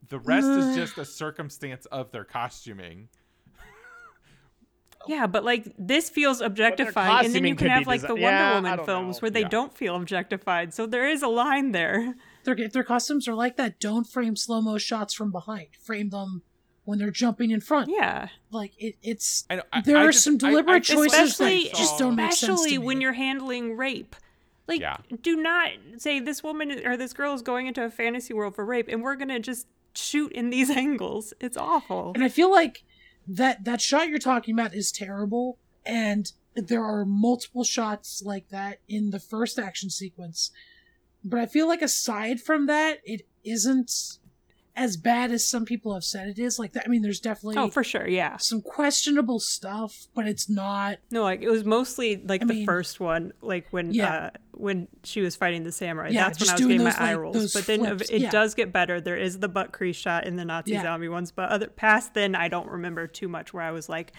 The 0.09 0.19
rest 0.21 0.47
is 0.47 0.77
just 0.77 0.99
a 0.99 1.05
circumstance 1.05 1.87
of 1.87 2.11
their 2.13 2.25
costuming. 2.25 3.09
Yeah, 5.09 5.27
but 5.27 5.45
like 5.45 5.73
this 5.79 6.09
feels 6.11 6.41
objectifying, 6.41 7.27
and 7.27 7.35
then 7.35 7.45
you 7.45 7.55
can 7.55 7.69
have 7.69 7.81
be 7.81 7.85
like 7.87 8.01
the 8.03 8.09
Wonder 8.09 8.21
yeah, 8.21 8.55
Woman 8.55 8.85
films 8.85 9.17
know. 9.17 9.21
where 9.21 9.31
they 9.31 9.41
Yeah. 9.43 9.49
don't 9.49 9.77
feel 9.77 9.97
objectified. 9.97 10.75
So 10.75 10.87
there 10.87 11.07
is 11.09 11.23
a 11.23 11.29
line 11.29 11.73
there. 11.73 12.15
Their 12.45 12.55
their 12.69 12.85
costumes 12.85 13.27
are 13.27 13.35
like 13.35 13.57
that. 13.57 13.81
Don't 13.81 14.07
frame 14.07 14.37
slow 14.37 14.61
mo 14.61 14.79
shots 14.79 15.13
from 15.15 15.33
behind. 15.33 15.67
Frame 15.81 16.11
them 16.11 16.43
when 16.85 16.99
they're 17.01 17.11
jumping 17.11 17.51
in 17.51 17.61
front. 17.61 17.91
Yeah, 17.91 18.29
Like 18.53 18.73
it, 18.79 18.95
it's 19.03 19.45
I, 19.51 19.63
I, 19.73 19.81
There 19.81 19.97
I 19.97 20.05
are 20.05 20.13
just- 20.13 20.23
some 20.23 20.35
I- 20.35 20.47
I 20.47 20.51
deliberate 20.51 20.85
choices 20.85 21.33
especially 21.33 21.65
that 21.65 21.75
just 21.75 21.99
don't 21.99 22.15
make 22.15 22.31
sense 22.33 22.41
to 22.47 22.53
especially 22.53 22.79
when 22.79 23.01
you're 23.01 23.15
handling 23.15 23.77
rape. 23.77 24.15
Like, 24.69 24.81
Yeah. 24.81 24.99
do 25.23 25.35
not 25.35 25.71
say 25.99 26.21
this 26.21 26.45
woman 26.45 26.87
or 26.87 26.97
this 26.97 27.13
girl 27.13 27.35
is 27.35 27.43
going 27.43 27.67
into 27.67 27.85
a 27.85 27.91
fantasy 27.91 28.33
world 28.33 28.55
for 28.55 28.65
rape, 28.65 28.87
and 28.89 29.03
we're 29.03 29.17
gonna 29.17 29.41
just 29.41 29.67
shoot 29.97 30.31
in 30.31 30.51
these 30.51 30.71
angles. 30.85 31.35
It's 31.41 31.57
awful. 31.57 32.13
And 32.15 32.23
I 32.23 32.29
feel 32.29 32.51
like 32.53 32.85
that 33.27 33.65
that 33.65 33.81
shot 33.81 34.09
you're 34.09 34.19
talking 34.19 34.55
about 34.55 34.75
is 34.75 34.93
terrible, 34.93 35.59
and 35.85 36.33
there 36.55 36.85
are 36.85 37.05
multiple 37.05 37.65
shots 37.65 38.23
like 38.25 38.49
that 38.49 38.79
in 38.89 39.11
the 39.11 39.21
first 39.21 39.59
action 39.59 39.91
sequence. 39.91 40.51
But 41.25 41.41
I 41.41 41.47
feel 41.47 41.67
like 41.67 41.83
aside 41.83 42.41
from 42.41 42.67
that, 42.67 43.01
it 43.05 43.23
isn't 43.45 44.19
as 44.77 44.97
bad 44.99 45.33
as 45.33 45.49
some 45.49 45.65
people 45.65 45.95
have 45.95 46.05
said 46.05 46.29
it 46.29 46.39
is. 46.39 46.59
Like 46.59 46.75
that, 46.75 46.85
I 46.87 46.89
mean, 46.89 47.01
there's 47.03 47.19
definitely 47.21 47.57
Oh, 47.57 47.71
for 47.71 47.83
sure, 47.83 48.07
yeah. 48.07 48.37
some 48.37 48.61
questionable 48.61 49.41
stuff, 49.41 50.07
but 50.15 50.27
it's 50.29 50.49
not. 50.51 50.99
No, 51.11 51.23
like 51.23 51.41
it 51.43 51.49
was 51.49 51.65
mostly 51.65 52.17
like 52.25 52.43
I 52.43 52.45
the 52.47 52.55
mean- 52.55 52.67
first 52.67 53.01
one, 53.01 53.33
like 53.41 53.67
when 53.71 53.93
Yeah. 53.93 54.15
uh 54.15 54.31
when 54.53 54.89
she 55.05 55.21
was 55.21 55.37
fighting 55.37 55.65
the 55.65 55.73
samurai. 55.73 56.09
Yeah, 56.11 56.29
That's 56.29 56.41
when 56.41 56.49
I 56.49 56.53
was 56.55 56.61
getting 56.63 56.79
my 56.79 56.85
those, 56.91 56.99
eye 56.99 57.13
like, 57.15 57.21
rolls. 57.21 57.53
But 57.53 57.67
then 57.67 57.81
flips, 57.81 58.09
it 58.11 58.23
yeah. 58.23 58.31
does 58.31 58.55
get 58.55 58.73
better. 58.73 59.01
There 59.03 59.17
is 59.17 59.39
the 59.39 59.49
butt 59.49 59.73
crease 59.73 59.97
shot 59.97 60.27
in 60.27 60.37
the 60.37 60.45
Nazi 60.47 60.73
Yeah. 60.73 60.83
zombie 60.83 61.09
ones, 61.09 61.31
but 61.33 61.51
other 61.51 61.67
past 61.69 62.15
then 62.15 62.35
I 62.35 62.49
don't 62.49 62.69
remember 62.69 63.07
too 63.07 63.29
much 63.29 63.53
where 63.53 63.63
I 63.63 63.71
was 63.73 63.89
like, 63.91 64.13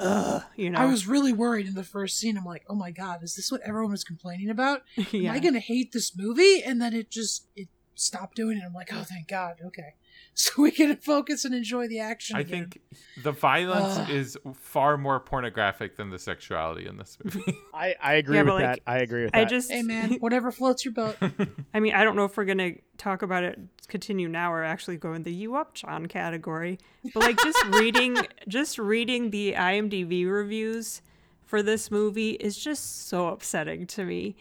ugh, 0.00 0.42
you 0.56 0.70
know. 0.70 0.80
I 0.80 0.86
was 0.86 1.06
really 1.06 1.32
worried 1.32 1.66
in 1.68 1.74
the 1.74 1.84
first 1.84 2.18
scene. 2.18 2.36
I'm 2.36 2.44
like, 2.44 2.64
oh 2.68 2.74
my 2.74 2.90
god, 2.90 3.22
is 3.22 3.36
this 3.36 3.52
what 3.52 3.60
everyone 3.64 3.92
was 3.92 4.02
complaining 4.04 4.50
about? 4.50 4.82
Am. 5.12 5.30
I 5.30 5.38
gonna 5.38 5.60
hate 5.60 5.92
this 5.92 6.16
movie? 6.16 6.62
And 6.64 6.80
then 6.82 6.92
it 6.92 7.08
just 7.10 7.46
it 7.54 7.68
stopped 7.94 8.34
doing 8.34 8.58
it. 8.58 8.64
I'm 8.66 8.74
like, 8.74 8.92
oh 8.92 9.04
thank 9.04 9.28
God, 9.28 9.58
okay, 9.64 9.94
so 10.34 10.62
we 10.62 10.70
can 10.70 10.96
focus 10.96 11.44
and 11.44 11.54
enjoy 11.54 11.86
the 11.86 12.00
action. 12.00 12.36
I 12.36 12.40
again. 12.40 12.70
think 12.70 12.80
the 13.22 13.32
violence 13.32 13.98
Ugh. 13.98 14.10
is 14.10 14.36
far 14.54 14.96
more 14.96 15.20
pornographic 15.20 15.96
than 15.96 16.10
the 16.10 16.18
sexuality 16.18 16.86
in 16.86 16.96
this 16.96 17.16
movie. 17.22 17.56
I, 17.74 17.94
I 18.02 18.14
agree 18.14 18.36
Yeah, 18.36 18.42
with 18.42 18.52
but, 18.54 18.58
that. 18.60 18.80
I 18.86 18.98
agree 18.98 19.24
with 19.24 19.34
I 19.36 19.40
that. 19.40 19.50
just 19.50 19.70
hey 19.70 19.82
man, 19.82 20.14
whatever 20.14 20.50
floats 20.50 20.84
your 20.84 20.92
boat. 20.94 21.16
I 21.74 21.80
mean, 21.80 21.94
I 21.94 22.02
don't 22.04 22.16
know 22.16 22.24
if 22.24 22.36
we're 22.36 22.44
gonna 22.46 22.72
talk 22.98 23.22
about 23.22 23.44
it, 23.44 23.58
continue 23.88 24.28
now, 24.28 24.52
or 24.52 24.64
actually 24.64 24.96
go 24.96 25.12
in 25.14 25.22
the 25.22 25.32
"you 25.32 25.54
up, 25.56 25.74
John" 25.74 26.06
category. 26.06 26.78
But 27.12 27.22
like, 27.22 27.38
just 27.42 27.64
reading, 27.66 28.16
just 28.48 28.78
reading 28.78 29.30
the 29.30 29.52
IMDb 29.52 30.28
reviews 30.30 31.02
for 31.44 31.62
this 31.62 31.90
movie 31.90 32.30
is 32.32 32.56
just 32.56 33.08
so 33.08 33.28
upsetting 33.28 33.86
to 33.88 34.04
me, 34.04 34.34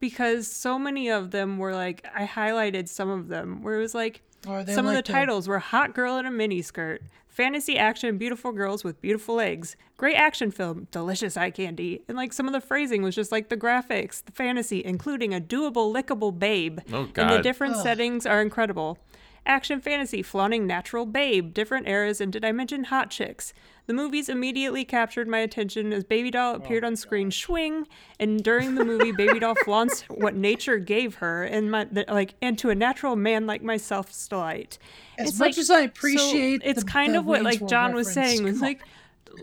because 0.00 0.46
so 0.50 0.78
many 0.78 1.08
of 1.08 1.30
them 1.30 1.56
were 1.58 1.72
like, 1.74 2.06
I 2.14 2.26
highlighted 2.26 2.88
some 2.88 3.08
of 3.08 3.28
them 3.28 3.62
where 3.62 3.76
it 3.76 3.80
was 3.80 3.94
like, 3.94 4.22
Or 4.46 4.62
they 4.62 4.74
some 4.74 4.86
of 4.86 4.94
like 4.94 5.04
the 5.04 5.12
titles 5.12 5.48
were 5.48 5.58
"Hot 5.58 5.94
Girl 5.94 6.16
in 6.16 6.26
a 6.26 6.30
Miniskirt," 6.30 7.00
"Fantasy 7.26 7.76
Action," 7.78 8.18
"Beautiful 8.18 8.52
Girls 8.52 8.84
with 8.84 9.00
Beautiful 9.00 9.36
Legs," 9.36 9.76
"Great 9.96 10.14
Action 10.16 10.50
Film," 10.50 10.86
"Delicious 10.90 11.36
Eye 11.36 11.50
Candy," 11.50 12.02
and 12.08 12.16
like 12.16 12.32
some 12.32 12.46
of 12.46 12.52
the 12.52 12.60
phrasing 12.60 13.02
was 13.02 13.14
just 13.14 13.32
like 13.32 13.48
the 13.48 13.56
graphics, 13.56 14.24
the 14.24 14.32
fantasy, 14.32 14.84
including 14.84 15.34
a 15.34 15.40
doable, 15.40 15.92
lickable 15.92 16.36
babe, 16.38 16.78
Oh, 16.92 17.06
God. 17.06 17.18
and 17.22 17.30
the 17.32 17.42
different 17.42 17.76
Ugh. 17.76 17.82
settings 17.82 18.26
are 18.26 18.40
incredible. 18.40 18.98
Action 19.46 19.80
fantasy, 19.80 20.22
flaunting 20.22 20.66
natural 20.66 21.06
babe, 21.06 21.54
different 21.54 21.88
eras, 21.88 22.20
and 22.20 22.32
did 22.32 22.44
I 22.44 22.52
mention 22.52 22.84
hot 22.84 23.10
chicks? 23.10 23.52
The 23.88 23.94
movies 23.94 24.28
immediately 24.28 24.84
captured 24.84 25.28
my 25.28 25.38
attention 25.38 25.94
as 25.94 26.04
Baby 26.04 26.30
Doll 26.30 26.52
oh 26.52 26.56
appeared 26.56 26.84
on 26.84 26.94
screen, 26.94 27.30
swing, 27.30 27.88
and 28.20 28.44
during 28.44 28.74
the 28.74 28.84
movie, 28.84 29.12
Baby 29.12 29.38
Doll 29.40 29.54
flaunts 29.64 30.02
what 30.10 30.34
nature 30.34 30.76
gave 30.76 31.14
her, 31.16 31.42
and 31.44 31.70
my 31.70 31.84
the, 31.84 32.04
like, 32.06 32.34
and 32.42 32.58
to 32.58 32.68
a 32.68 32.74
natural 32.74 33.16
man 33.16 33.46
like 33.46 33.62
myself's 33.62 34.28
delight. 34.28 34.76
As 35.16 35.30
It's 35.30 35.38
much 35.38 35.52
like- 35.52 35.58
as 35.58 35.70
I 35.70 35.80
so 35.80 35.84
appreciate, 35.86 36.60
it's 36.66 36.84
the- 36.84 36.90
kind 36.90 37.14
the 37.14 37.20
of 37.20 37.24
what 37.24 37.42
like 37.42 37.60
World 37.60 37.70
John 37.70 37.94
was 37.94 38.12
saying 38.12 38.42
was 38.44 38.60
like 38.60 38.82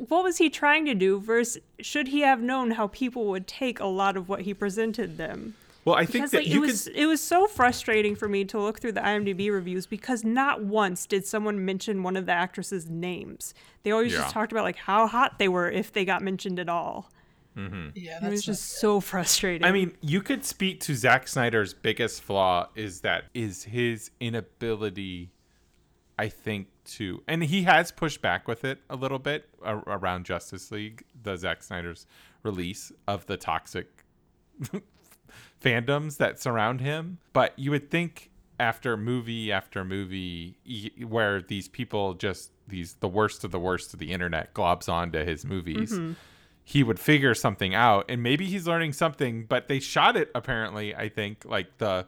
what 0.09 0.23
was 0.23 0.37
he 0.37 0.49
trying 0.49 0.85
to 0.85 0.93
do 0.93 1.19
versus 1.19 1.61
should 1.79 2.09
he 2.09 2.19
have 2.21 2.39
known 2.41 2.71
how 2.71 2.87
people 2.87 3.25
would 3.27 3.47
take 3.47 3.79
a 3.79 3.85
lot 3.87 4.15
of 4.15 4.29
what 4.29 4.41
he 4.41 4.53
presented 4.53 5.17
them 5.17 5.55
well, 5.86 5.95
I 5.95 6.05
think 6.05 6.13
because 6.25 6.31
that 6.31 6.38
like 6.39 6.47
you 6.47 6.63
it 6.63 6.67
was 6.67 6.83
could. 6.86 6.95
it 6.95 7.05
was 7.05 7.21
so 7.21 7.47
frustrating 7.47 8.15
for 8.15 8.27
me 8.27 8.43
to 8.45 8.59
look 8.59 8.79
through 8.79 8.93
the 8.93 9.01
IMDb 9.01 9.51
reviews 9.51 9.86
because 9.86 10.23
not 10.23 10.63
once 10.63 11.05
did 11.05 11.25
someone 11.25 11.63
mention 11.63 12.03
one 12.03 12.17
of 12.17 12.25
the 12.25 12.31
actresses 12.31 12.89
names 12.89 13.53
they 13.83 13.91
always 13.91 14.11
Yeah. 14.11 14.19
just 14.19 14.33
talked 14.33 14.51
about 14.51 14.63
like 14.63 14.77
how 14.77 15.07
hot 15.07 15.39
they 15.39 15.47
were 15.47 15.69
if 15.69 15.93
they 15.93 16.03
got 16.03 16.21
mentioned 16.23 16.59
at 16.59 16.67
all 16.69 17.11
mm-hmm. 17.55 17.89
yeah, 17.95 18.25
it 18.25 18.29
was 18.29 18.43
just 18.43 18.79
so 18.79 18.99
frustrating 18.99 19.63
I 19.65 19.71
mean, 19.71 19.95
you 20.01 20.21
could 20.21 20.43
speak 20.43 20.79
to 20.81 20.95
Zack 20.95 21.27
Snyder's 21.27 21.73
biggest 21.73 22.21
flaw 22.23 22.67
is 22.75 23.01
that 23.01 23.25
is 23.33 23.63
his 23.63 24.09
inability, 24.19 25.31
I 26.17 26.29
think, 26.29 26.67
to 26.86 27.23
and 27.27 27.43
he 27.43 27.63
has 27.63 27.91
pushed 27.91 28.21
back 28.21 28.47
with 28.47 28.65
it 28.65 28.79
a 28.89 28.95
little 28.95 29.19
bit 29.19 29.47
around 29.63 30.25
Justice 30.25 30.71
League, 30.71 31.03
the 31.21 31.36
Zack 31.38 31.61
Snyder's 31.63 32.07
release 32.43 32.91
of 33.07 33.25
the 33.27 33.38
toxic 33.38 34.03
fandoms 35.61 36.17
that 36.17 36.39
surround 36.39 36.81
him. 36.81 37.19
But 37.33 37.57
you 37.57 37.71
would 37.71 37.89
think 37.89 38.31
after 38.59 38.95
movie 38.95 39.51
after 39.51 39.83
movie 39.83 40.57
where 41.05 41.41
these 41.41 41.67
people 41.67 42.13
just 42.13 42.51
these 42.67 42.93
the 42.95 43.07
worst 43.07 43.43
of 43.43 43.51
the 43.51 43.59
worst 43.59 43.93
of 43.93 43.99
the 43.99 44.11
internet 44.11 44.53
globs 44.53 44.87
onto 44.87 45.23
his 45.25 45.45
movies 45.45 45.91
mm-hmm. 45.91 46.13
he 46.63 46.83
would 46.83 46.99
figure 46.99 47.33
something 47.33 47.75
out 47.75 48.05
and 48.07 48.23
maybe 48.23 48.45
he's 48.45 48.65
learning 48.65 48.93
something 48.93 49.45
but 49.45 49.67
they 49.67 49.79
shot 49.79 50.15
it 50.15 50.31
apparently 50.33 50.95
i 50.95 51.09
think 51.09 51.43
like 51.43 51.77
the, 51.79 52.05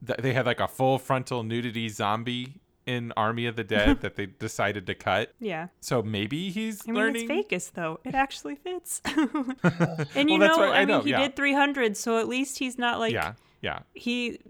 the 0.00 0.16
they 0.20 0.32
had 0.32 0.46
like 0.46 0.60
a 0.60 0.68
full 0.68 0.98
frontal 0.98 1.42
nudity 1.42 1.88
zombie 1.88 2.54
in 2.90 3.12
army 3.16 3.46
of 3.46 3.56
the 3.56 3.64
dead 3.76 4.00
that 4.00 4.16
they 4.16 4.26
decided 4.26 4.86
to 4.86 4.94
cut 4.94 5.32
yeah 5.40 5.68
so 5.80 6.02
maybe 6.02 6.50
he's 6.50 6.82
I 6.86 6.92
mean, 6.92 6.94
learning 7.02 7.22
it's 7.30 7.48
Vegas 7.48 7.70
though. 7.70 8.00
It 8.04 8.14
actually 8.14 8.56
fits. 8.56 9.00
and 10.14 10.28
you 10.30 10.38
Well, 10.38 10.48
know, 10.48 10.56
what- 10.58 10.70
I, 10.70 10.80
I 10.82 10.84
mean, 10.84 11.02
he 11.02 11.10
yeah. 11.10 11.20
did 11.20 11.36
300, 11.36 11.96
so 11.96 12.18
at 12.18 12.28
least 12.28 12.58
he's 12.58 12.78
not 12.78 12.98
like 12.98 13.12
yeah 13.12 13.34
yeah 13.60 13.80
he. 13.94 14.40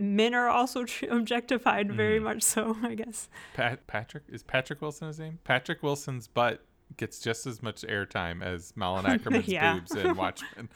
Men 0.00 0.32
are 0.34 0.48
also 0.48 0.84
objectified 1.10 1.88
Mm. 1.88 1.94
very 1.96 2.20
much 2.20 2.42
so, 2.42 2.76
I 2.84 2.94
guess. 2.94 3.28
Pat, 3.54 3.86
patrick 3.88 4.22
is 4.28 4.42
patrick 4.44 4.80
wilson 4.80 5.08
his 5.08 5.18
name 5.18 5.38
patrick 5.44 5.82
wilson's 5.82 6.28
butt 6.28 6.62
gets 6.96 7.18
just 7.20 7.46
as 7.46 7.62
much 7.62 7.82
airtime 7.82 8.42
as 8.42 8.72
malin 8.76 9.04
akerman's 9.06 9.48
Yeah. 9.48 9.74
boobs 9.74 9.94
in 9.96 10.14
watchmen 10.16 10.68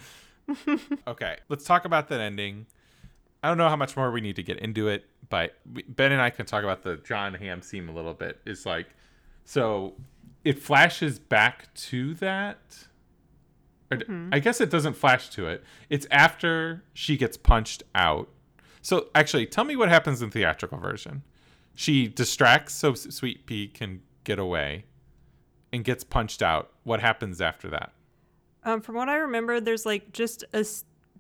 okay 1.07 1.37
let's 1.49 1.65
talk 1.65 1.85
about 1.85 2.09
that 2.09 2.21
ending 2.21 2.67
I 3.45 3.49
don't 3.49 3.59
know 3.59 3.69
how 3.69 3.77
much 3.77 3.97
more 3.97 4.11
we 4.13 4.21
need 4.21 4.37
to 4.37 4.43
get 4.45 4.59
into 4.61 4.87
it, 4.89 5.05
but 5.33 5.55
Ben 5.65 6.13
and 6.13 6.21
I 6.21 6.29
can 6.29 6.45
talk 6.45 6.63
about 6.63 6.83
the 6.83 6.99
John 6.99 7.33
Hamm 7.33 7.63
scene 7.63 7.89
a 7.89 7.93
little 7.95 8.13
bit. 8.13 8.39
It's 8.45 8.67
like, 8.67 8.89
so 9.47 9.95
it 10.45 10.59
flashes 10.59 11.19
back 11.19 11.73
to 11.75 12.13
that. 12.17 12.59
D- 13.91 14.05
I 14.31 14.41
guess 14.41 14.61
it 14.61 14.69
doesn't 14.69 14.93
flash 14.93 15.31
to 15.31 15.47
it. 15.47 15.65
It's 15.89 16.07
after 16.11 16.85
she 16.93 17.17
gets 17.17 17.39
punched 17.39 17.83
out. 17.95 18.29
So 18.83 19.09
actually, 19.15 19.47
tell 19.47 19.65
me 19.65 19.75
what 19.75 19.89
happens 19.89 20.21
in 20.21 20.31
theatrical 20.31 20.77
version. 20.77 21.23
She 21.75 22.09
distracts 22.09 22.75
so 22.75 22.93
Sweet 22.93 23.47
Pea 23.47 23.69
can 23.69 24.03
get 24.25 24.39
away, 24.39 24.85
and 25.73 25.83
gets 25.83 26.05
punched 26.05 26.43
out. 26.43 26.73
What 26.85 27.01
happens 27.01 27.41
after 27.41 27.71
that? 27.71 27.95
Um, 28.65 28.83
from 28.83 28.97
what 28.97 29.09
I 29.09 29.17
remember, 29.17 29.61
there's 29.61 29.87
like 29.87 30.13
just 30.13 30.45
a. 30.53 30.67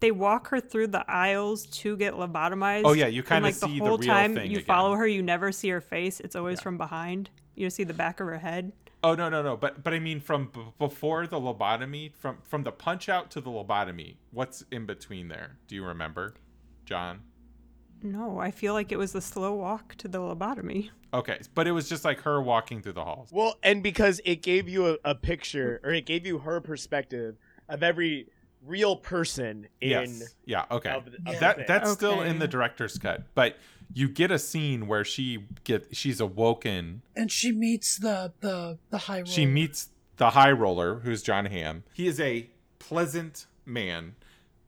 s- 0.02 0.08
They 0.08 0.10
walk 0.10 0.48
her 0.48 0.60
through 0.60 0.88
the 0.88 1.04
aisles 1.10 1.66
to 1.66 1.96
get 1.96 2.14
lobotomized. 2.14 2.82
Oh, 2.84 2.92
yeah, 2.92 3.06
you 3.06 3.20
and, 3.20 3.28
kinda 3.28 3.48
like, 3.48 3.54
see 3.54 3.66
the 3.66 3.78
the 3.78 3.88
whole 3.88 3.98
real 3.98 4.06
time 4.08 4.34
thing 4.34 4.50
you 4.50 4.58
again. 4.58 4.66
follow 4.66 4.94
her. 4.96 5.06
You 5.06 5.22
never 5.22 5.52
see 5.52 5.68
her 5.70 5.80
face. 5.80 6.20
It's 6.20 6.36
always 6.36 6.58
Yeah. 6.58 6.62
from 6.64 6.76
behind. 6.78 7.30
You 7.54 7.70
see 7.70 7.84
the 7.84 7.94
back 7.94 8.20
of 8.20 8.26
her 8.26 8.38
head. 8.38 8.72
Oh 9.04 9.14
no 9.16 9.28
no 9.28 9.42
no! 9.42 9.56
But 9.56 9.82
but 9.82 9.92
I 9.92 9.98
mean 9.98 10.20
from 10.20 10.50
b- 10.54 10.60
before 10.78 11.26
the 11.26 11.40
lobotomy, 11.40 12.14
from 12.14 12.38
from 12.42 12.62
the 12.62 12.70
punch 12.70 13.08
out 13.08 13.32
to 13.32 13.40
the 13.40 13.50
lobotomy, 13.50 14.14
what's 14.30 14.64
in 14.70 14.86
between 14.86 15.26
there? 15.26 15.56
Do 15.66 15.74
you 15.74 15.84
remember, 15.84 16.34
John? 16.84 17.22
No, 18.04 18.38
I 18.38 18.50
feel 18.52 18.74
like 18.74 18.90
it 18.92 18.96
was 18.98 19.12
the 19.12 19.20
slow 19.20 19.54
walk 19.54 19.96
to 19.96 20.08
the 20.08 20.18
lobotomy. 20.18 20.90
Okay, 21.14 21.38
but 21.54 21.66
it 21.66 21.72
was 21.72 21.88
just 21.88 22.04
like 22.04 22.20
her 22.20 22.40
walking 22.40 22.80
through 22.80 22.92
the 22.94 23.04
halls. 23.04 23.30
Well, 23.32 23.56
and 23.62 23.82
because 23.82 24.20
it 24.24 24.40
gave 24.42 24.68
you 24.68 24.86
a, 24.94 24.96
a 25.04 25.14
picture, 25.16 25.80
or 25.84 25.90
it 25.92 26.06
gave 26.06 26.24
you 26.26 26.38
her 26.38 26.60
perspective 26.60 27.36
of 27.68 27.82
every 27.82 28.28
real 28.64 28.96
person 28.96 29.66
in. 29.80 29.90
yes. 29.90 30.34
Yeah. 30.44 30.64
Okay. 30.70 30.90
of 30.90 31.04
the- 31.06 31.30
of 31.30 31.40
that 31.40 31.56
thing. 31.56 31.64
that's 31.68 31.90
still 31.92 32.22
in 32.22 32.38
the 32.38 32.48
director's 32.48 32.98
cut, 32.98 33.24
but 33.34 33.56
you 33.94 34.08
get 34.08 34.30
a 34.30 34.38
scene 34.38 34.86
where 34.86 35.04
she 35.04 35.44
get 35.64 35.94
she's 35.96 36.20
awoken. 36.20 37.02
And 37.16 37.30
she 37.30 37.52
meets 37.52 37.96
the 37.98 38.32
the 38.40 38.78
the 38.90 38.98
high 38.98 39.18
roller. 39.18 39.26
She 39.26 39.46
meets 39.46 39.88
the 40.16 40.30
high 40.30 40.52
roller, 40.52 41.00
who's 41.00 41.22
John 41.22 41.46
Hamm. 41.46 41.82
He 41.92 42.06
is 42.06 42.20
a 42.20 42.48
pleasant 42.78 43.46
man, 43.66 44.14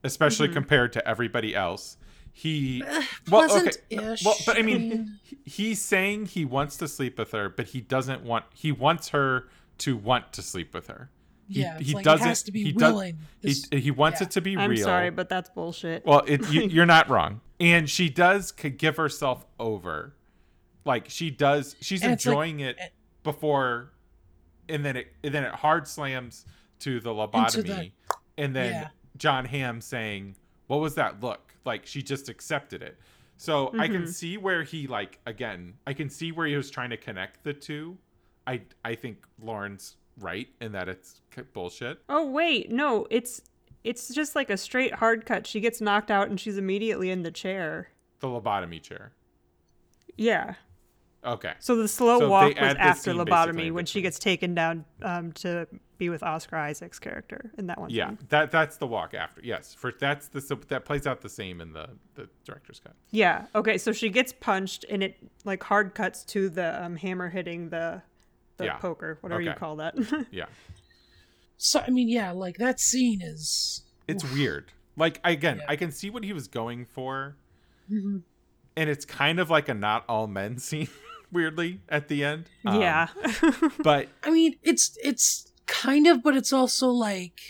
especially 0.02 0.48
Mm-hmm. 0.48 0.54
compared 0.54 0.92
to 0.94 1.08
everybody 1.08 1.54
else. 1.54 1.96
He 2.36 2.82
Eh, 2.84 3.02
well, 3.30 3.44
okay. 3.44 3.52
pleasant-ish. 3.90 4.24
Well, 4.24 4.34
but 4.44 4.58
I 4.58 4.62
mean, 4.62 5.20
he's 5.44 5.80
saying 5.80 6.26
he 6.26 6.44
wants 6.44 6.76
to 6.78 6.88
sleep 6.88 7.16
with 7.18 7.30
her, 7.30 7.48
but 7.48 7.66
he 7.68 7.80
doesn't 7.80 8.22
want. 8.24 8.44
He 8.52 8.72
wants 8.72 9.10
her 9.10 9.48
to 9.78 9.96
want 9.96 10.32
to 10.32 10.42
sleep 10.42 10.74
with 10.74 10.88
her. 10.88 11.10
He, 11.48 11.60
yeah, 11.60 11.78
he 11.78 11.92
like 11.94 12.04
doesn't. 12.04 12.26
it 12.26 12.28
has 12.28 12.42
to 12.44 12.52
be 12.52 12.64
he 12.64 12.72
does- 12.72 13.12
he, 13.42 13.80
he 13.80 13.90
wants 13.90 14.20
yeah. 14.20 14.26
it 14.26 14.30
to 14.32 14.40
be 14.40 14.56
I'm 14.56 14.70
real. 14.70 14.84
sorry, 14.84 15.10
but 15.10 15.28
that's 15.28 15.50
bullshit. 15.50 16.04
Well, 16.06 16.22
it, 16.26 16.48
you, 16.50 16.62
you're 16.70 16.86
not 16.86 17.08
wrong. 17.10 17.40
And 17.60 17.88
she 17.88 18.08
does 18.08 18.52
c- 18.58 18.70
give 18.70 18.96
herself 18.96 19.44
over. 19.60 20.14
Like 20.84 21.08
she 21.08 21.30
does, 21.30 21.76
she's 21.80 22.02
And 22.02 22.12
it's 22.12 22.24
like- 22.26 22.32
enjoying 22.32 22.60
it 22.60 22.78
before, 23.22 23.90
and 24.68 24.84
then 24.84 24.96
it 24.96 25.08
and 25.22 25.34
then 25.34 25.44
it 25.44 25.54
hard 25.54 25.86
slams 25.88 26.44
to 26.80 27.00
the 27.00 27.10
lobotomy, 27.10 27.92
and 28.38 28.54
then 28.56 28.72
yeah. 28.72 28.88
John 29.16 29.44
Hamm 29.44 29.80
saying, 29.80 30.36
"What 30.66 30.80
was 30.80 30.94
that 30.96 31.22
look?" 31.22 31.54
Like 31.64 31.86
she 31.86 32.02
just 32.02 32.28
accepted 32.28 32.82
it. 32.82 32.98
So 33.36 33.70
I 33.78 33.88
can 33.88 34.02
Mhm. 34.04 34.08
see 34.12 34.36
where 34.36 34.62
he 34.62 34.86
like 34.86 35.18
again. 35.26 35.74
I 35.86 35.92
can 35.94 36.08
see 36.10 36.32
where 36.32 36.46
he 36.46 36.56
was 36.56 36.70
trying 36.70 36.90
to 36.90 36.96
connect 36.96 37.42
the 37.44 37.52
two. 37.54 37.96
I 38.46 38.62
I 38.84 38.94
think 38.94 39.24
Lauren's 39.42 39.96
right 40.18 40.48
and 40.60 40.74
that 40.74 40.88
it's 40.88 41.20
bullshit. 41.52 42.00
oh 42.08 42.30
wait, 42.30 42.70
no, 42.70 43.06
it's 43.10 43.42
it's 43.82 44.14
just 44.14 44.34
like 44.34 44.50
a 44.50 44.56
straight 44.56 44.94
hard 44.94 45.26
cut. 45.26 45.46
She 45.46 45.60
gets 45.60 45.80
knocked 45.80 46.10
out 46.10 46.28
and 46.28 46.40
she's 46.40 46.56
immediately 46.56 47.10
in 47.10 47.22
the 47.22 47.30
chair. 47.30 47.90
The 48.20 48.28
lobotomy 48.28 48.82
chair. 48.82 49.12
Yeah. 50.16 50.54
Okay. 51.24 51.52
So 51.58 51.76
the 51.76 51.88
slow 51.88 52.18
So 52.18 52.28
walk 52.28 52.58
was 52.60 52.74
after 52.78 53.12
lobotomy 53.12 53.72
when 53.72 53.86
she 53.86 54.02
gets 54.02 54.18
taken 54.18 54.54
down 54.54 54.84
um, 55.02 55.32
to 55.32 55.66
be 55.96 56.10
with 56.10 56.22
Oscar 56.22 56.56
Isaac's 56.56 56.98
character 56.98 57.50
in 57.56 57.66
that 57.68 57.80
one. 57.80 57.88
Yeah, 57.90 58.08
scene. 58.08 58.18
that 58.28 58.50
that's 58.50 58.76
the 58.76 58.86
walk 58.86 59.14
after. 59.14 59.40
Yes, 59.42 59.74
for 59.74 59.92
that's 59.98 60.28
the 60.28 60.40
so 60.40 60.56
that 60.68 60.84
plays 60.84 61.06
out 61.06 61.22
the 61.22 61.28
same 61.28 61.60
in 61.60 61.72
the 61.72 61.88
the 62.14 62.28
director's 62.44 62.80
cut. 62.80 62.94
Yeah. 63.10 63.46
Okay. 63.54 63.78
So 63.78 63.92
she 63.92 64.10
gets 64.10 64.32
punched, 64.32 64.84
and 64.90 65.02
it 65.02 65.16
like 65.44 65.62
hard 65.62 65.94
cuts 65.94 66.24
to 66.26 66.50
the 66.50 66.82
um, 66.82 66.96
hammer 66.96 67.30
hitting 67.30 67.70
the 67.70 68.02
the 68.56 68.64
Yeah. 68.66 68.76
poker, 68.78 69.18
whatever 69.20 69.40
you 69.40 69.52
call 69.54 69.76
that. 69.76 69.94
Yeah, 70.30 70.46
So 71.56 71.80
I 71.80 71.90
mean, 71.90 72.08
yeah, 72.08 72.30
like 72.32 72.56
that 72.58 72.80
scene 72.80 73.20
is. 73.22 73.82
it's 74.08 74.24
weird. 74.32 74.72
Like 74.96 75.20
again, 75.24 75.58
Yeah. 75.58 75.64
I 75.68 75.76
can 75.76 75.90
see 75.90 76.10
what 76.10 76.24
he 76.24 76.32
was 76.32 76.46
going 76.48 76.86
for, 76.86 77.36
Mhm. 77.90 78.22
and 78.76 78.90
it's 78.90 79.04
kind 79.04 79.38
of 79.40 79.50
like 79.50 79.68
a 79.68 79.74
not 79.74 80.04
all 80.08 80.26
men 80.26 80.58
scene. 80.66 80.88
Weirdly, 81.32 81.80
at 81.88 82.06
the 82.08 82.22
end. 82.22 82.48
Um, 82.64 82.80
yeah. 82.80 83.08
but 83.82 84.08
I 84.22 84.30
mean, 84.30 84.54
it's 84.62 84.96
it's 85.02 85.52
kind 85.66 86.06
of, 86.06 86.22
but 86.22 86.36
it's 86.36 86.52
also 86.52 86.88
like. 86.88 87.40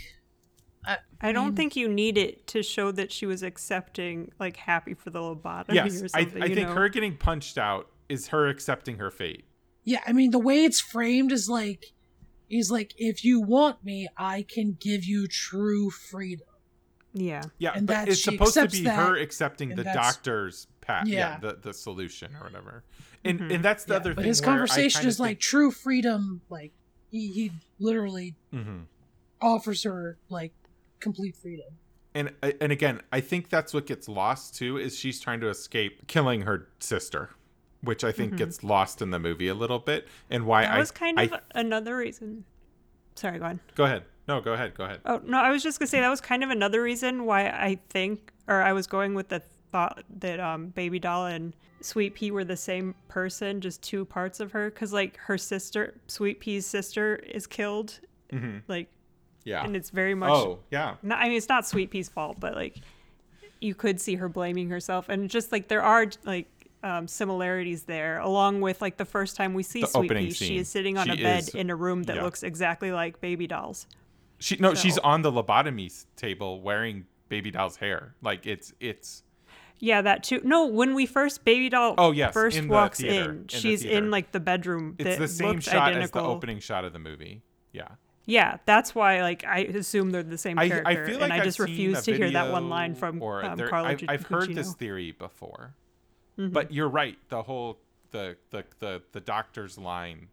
I 1.20 1.32
don't 1.32 1.46
mean- 1.48 1.56
think 1.56 1.76
you 1.76 1.88
need 1.88 2.18
it 2.18 2.46
to 2.48 2.62
show 2.62 2.92
that 2.92 3.10
she 3.10 3.24
was 3.24 3.42
accepting, 3.42 4.30
like 4.38 4.58
happy 4.58 4.92
for 4.92 5.08
the 5.08 5.18
lobotomy 5.20 5.72
yes, 5.74 6.02
or 6.02 6.04
I, 6.12 6.24
something. 6.24 6.42
I 6.42 6.46
you 6.46 6.54
think 6.54 6.68
know? 6.68 6.74
her 6.74 6.88
getting 6.90 7.16
punched 7.16 7.56
out 7.56 7.90
is 8.10 8.28
her 8.28 8.48
accepting 8.48 8.98
her 8.98 9.10
fate. 9.10 9.46
Yeah, 9.84 10.00
I 10.06 10.12
mean, 10.12 10.30
the 10.30 10.38
way 10.38 10.64
it's 10.64 10.80
framed 10.80 11.30
is 11.32 11.48
like, 11.48 11.92
he's 12.48 12.70
like, 12.70 12.94
if 12.96 13.24
you 13.24 13.40
want 13.40 13.84
me, 13.84 14.08
I 14.16 14.42
can 14.42 14.76
give 14.80 15.04
you 15.04 15.26
true 15.28 15.90
freedom. 15.90 16.46
Yeah. 17.12 17.42
Yeah, 17.58 17.72
And 17.74 17.86
but 17.86 17.92
that 17.92 18.08
it's 18.08 18.24
supposed 18.24 18.54
to 18.54 18.66
be 18.68 18.82
that, 18.84 18.96
her 18.98 19.16
accepting 19.16 19.70
the 19.76 19.84
doctor's 19.84 20.66
pat. 20.80 21.06
Yeah, 21.06 21.16
Yeah. 21.16 21.38
the 21.38 21.58
the 21.62 21.72
solution 21.74 22.34
or 22.34 22.44
whatever. 22.44 22.82
And 23.24 23.38
Mhm. 23.40 23.54
and 23.54 23.64
that's 23.64 23.84
the 23.84 23.94
Yeah, 23.94 24.00
other 24.00 24.14
but 24.14 24.22
thing. 24.22 24.28
his 24.28 24.40
conversation 24.40 25.06
is 25.06 25.20
like 25.20 25.28
think- 25.36 25.40
true 25.40 25.70
freedom. 25.70 26.40
Like 26.48 26.72
he 27.10 27.30
he 27.32 27.52
literally 27.78 28.34
Mhm. 28.52 28.86
offers 29.40 29.84
her 29.84 30.18
like 30.28 30.52
complete 31.00 31.36
freedom. 31.36 31.66
and 32.16 32.32
and 32.60 32.70
again 32.72 33.00
i 33.12 33.20
think 33.20 33.48
that's 33.48 33.74
what 33.74 33.86
gets 33.86 34.08
lost 34.08 34.54
too 34.54 34.76
is 34.78 34.96
she's 34.96 35.18
trying 35.20 35.40
to 35.40 35.48
escape 35.48 36.06
killing 36.06 36.42
her 36.42 36.68
sister 36.78 37.30
which 37.84 38.02
i 38.04 38.10
think 38.12 38.36
gets 38.36 38.62
lost 38.64 39.00
in 39.02 39.10
the 39.10 39.18
movie 39.18 39.48
a 39.48 39.54
little 39.54 39.78
bit 39.78 40.06
and 40.30 40.44
why 40.46 40.62
That 40.62 40.72
i 40.74 40.78
was 40.78 40.90
kind 40.90 41.18
I- 41.20 41.24
of 41.24 41.40
another 41.54 41.96
reason. 41.96 42.44
Sorry, 43.16 43.38
go 43.38 43.44
on. 43.46 43.60
go 43.76 43.84
ahead 43.84 44.02
no 44.26 44.40
go 44.40 44.54
ahead 44.54 44.74
go 44.74 44.84
ahead 44.84 45.00
Oh 45.06 45.20
no, 45.24 45.38
I 45.38 45.50
was 45.50 45.62
just 45.62 45.78
gonna 45.78 45.86
say 45.88 46.00
that 46.00 46.08
was 46.08 46.20
kind 46.20 46.42
of 46.42 46.50
another 46.50 46.82
reason 46.82 47.26
why 47.26 47.46
I 47.48 47.78
think, 47.90 48.32
or 48.48 48.60
I 48.62 48.72
was 48.72 48.86
going 48.86 49.14
with 49.14 49.28
the 49.28 49.40
thought 49.70 50.02
that 50.18 50.40
um, 50.40 50.68
Baby 50.68 50.98
Doll 50.98 51.26
and 51.26 51.52
Sweet 51.80 52.14
Pea 52.14 52.30
were 52.30 52.44
the 52.44 52.56
same 52.56 52.94
person, 53.08 53.60
just 53.60 53.82
two 53.82 54.04
parts 54.06 54.40
of 54.40 54.50
her. 54.52 54.70
Because 54.70 54.92
like 54.92 55.16
her 55.18 55.36
sister, 55.36 55.94
Sweet 56.06 56.40
Pea's 56.40 56.64
sister, 56.66 57.16
is 57.16 57.46
killed. 57.46 58.00
Mhm. 58.32 58.62
Like, 58.66 58.88
yeah 59.44 59.62
and 59.64 59.76
it's 59.76 59.90
very 59.90 60.14
much. 60.14 60.30
oh 60.32 60.58
yeah 60.70 60.94
Not, 61.02 61.18
I 61.20 61.28
mean, 61.28 61.36
it's 61.36 61.48
not 61.50 61.66
Sweet 61.66 61.90
Pea's 61.90 62.08
fault, 62.08 62.40
but 62.40 62.54
like, 62.54 62.78
you 63.60 63.74
could 63.74 64.00
see 64.00 64.14
her 64.16 64.28
blaming 64.28 64.70
herself, 64.70 65.08
and 65.10 65.28
just 65.30 65.52
like 65.52 65.68
there 65.68 65.82
are 65.82 66.06
like. 66.24 66.48
Um, 66.84 67.08
similarities 67.08 67.84
there, 67.84 68.18
along 68.18 68.60
with 68.60 68.82
like 68.82 68.98
the 68.98 69.06
first 69.06 69.36
time 69.36 69.54
we 69.54 69.62
see 69.62 69.80
The 69.80 69.86
Sweet 69.86 70.10
Pea, 70.12 70.30
she 70.32 70.58
is 70.58 70.68
sitting 70.68 70.98
on 70.98 71.06
She 71.06 71.12
a 71.14 71.16
bed 71.16 71.38
is- 71.44 71.48
in 71.54 71.70
a 71.70 71.74
room 71.74 72.02
that 72.04 72.16
yeah. 72.16 72.22
looks 72.22 72.42
exactly 72.42 72.92
like 72.92 73.22
Baby 73.22 73.46
Doll's. 73.46 73.86
she 74.38 74.56
no 74.56 74.74
she's 74.74 74.98
on 74.98 75.22
the 75.22 75.32
lobotomy 75.32 75.88
table 76.16 76.60
wearing 76.60 77.06
baby 77.30 77.50
doll's 77.50 77.76
hair 77.76 78.14
like 78.20 78.46
it's 78.46 78.74
it's 78.80 79.22
Yeah, 79.78 80.02
that 80.02 80.24
too. 80.24 80.42
No, 80.44 80.66
when 80.66 80.94
we 80.94 81.06
first 81.06 81.42
baby 81.46 81.70
doll 81.70 81.94
Oh, 81.96 82.10
yes, 82.12 82.34
first 82.34 82.58
in 82.58 82.68
walks 82.68 83.00
theater, 83.00 83.30
in 83.30 83.36
in, 83.38 83.46
the 83.46 83.56
she's 83.56 83.82
in 83.82 84.10
like 84.10 84.32
the 84.32 84.40
bedroom 84.40 84.94
it's 84.98 85.08
that 85.08 85.18
the 85.18 85.28
same 85.28 85.60
shot 85.60 85.88
identical. 85.88 86.20
as 86.20 86.26
the 86.26 86.30
opening 86.36 86.58
shot 86.60 86.84
of 86.84 86.92
the 86.92 86.98
movie 86.98 87.40
yeah 87.72 87.88
Yeah, 88.26 88.58
that's 88.66 88.94
why 88.94 89.22
like 89.22 89.42
I 89.46 89.60
assume 89.60 90.10
they're 90.10 90.22
the 90.22 90.36
same 90.36 90.58
character, 90.58 90.82
I 90.86 90.96
feel 91.06 91.14
like 91.14 91.22
and 91.24 91.32
I 91.32 91.36
I've 91.38 91.44
just 91.44 91.58
refuse 91.58 92.02
to 92.02 92.14
hear 92.14 92.30
that 92.32 92.52
one 92.52 92.68
line 92.68 92.94
from 92.94 93.22
or 93.22 93.42
um, 93.42 93.56
there- 93.56 93.68
Carla 93.68 93.88
I've, 93.88 94.04
I've 94.06 94.26
heard 94.26 94.54
this 94.54 94.74
theory 94.74 95.12
before 95.12 95.74
Mm-hmm. 96.38 96.52
but 96.52 96.72
you're 96.72 96.88
right 96.88 97.16
the 97.28 97.42
whole 97.42 97.78
the 98.10 98.36
the 98.50 98.64
the, 98.80 99.02
the 99.12 99.20
doctor's 99.20 99.78
line 99.78 100.28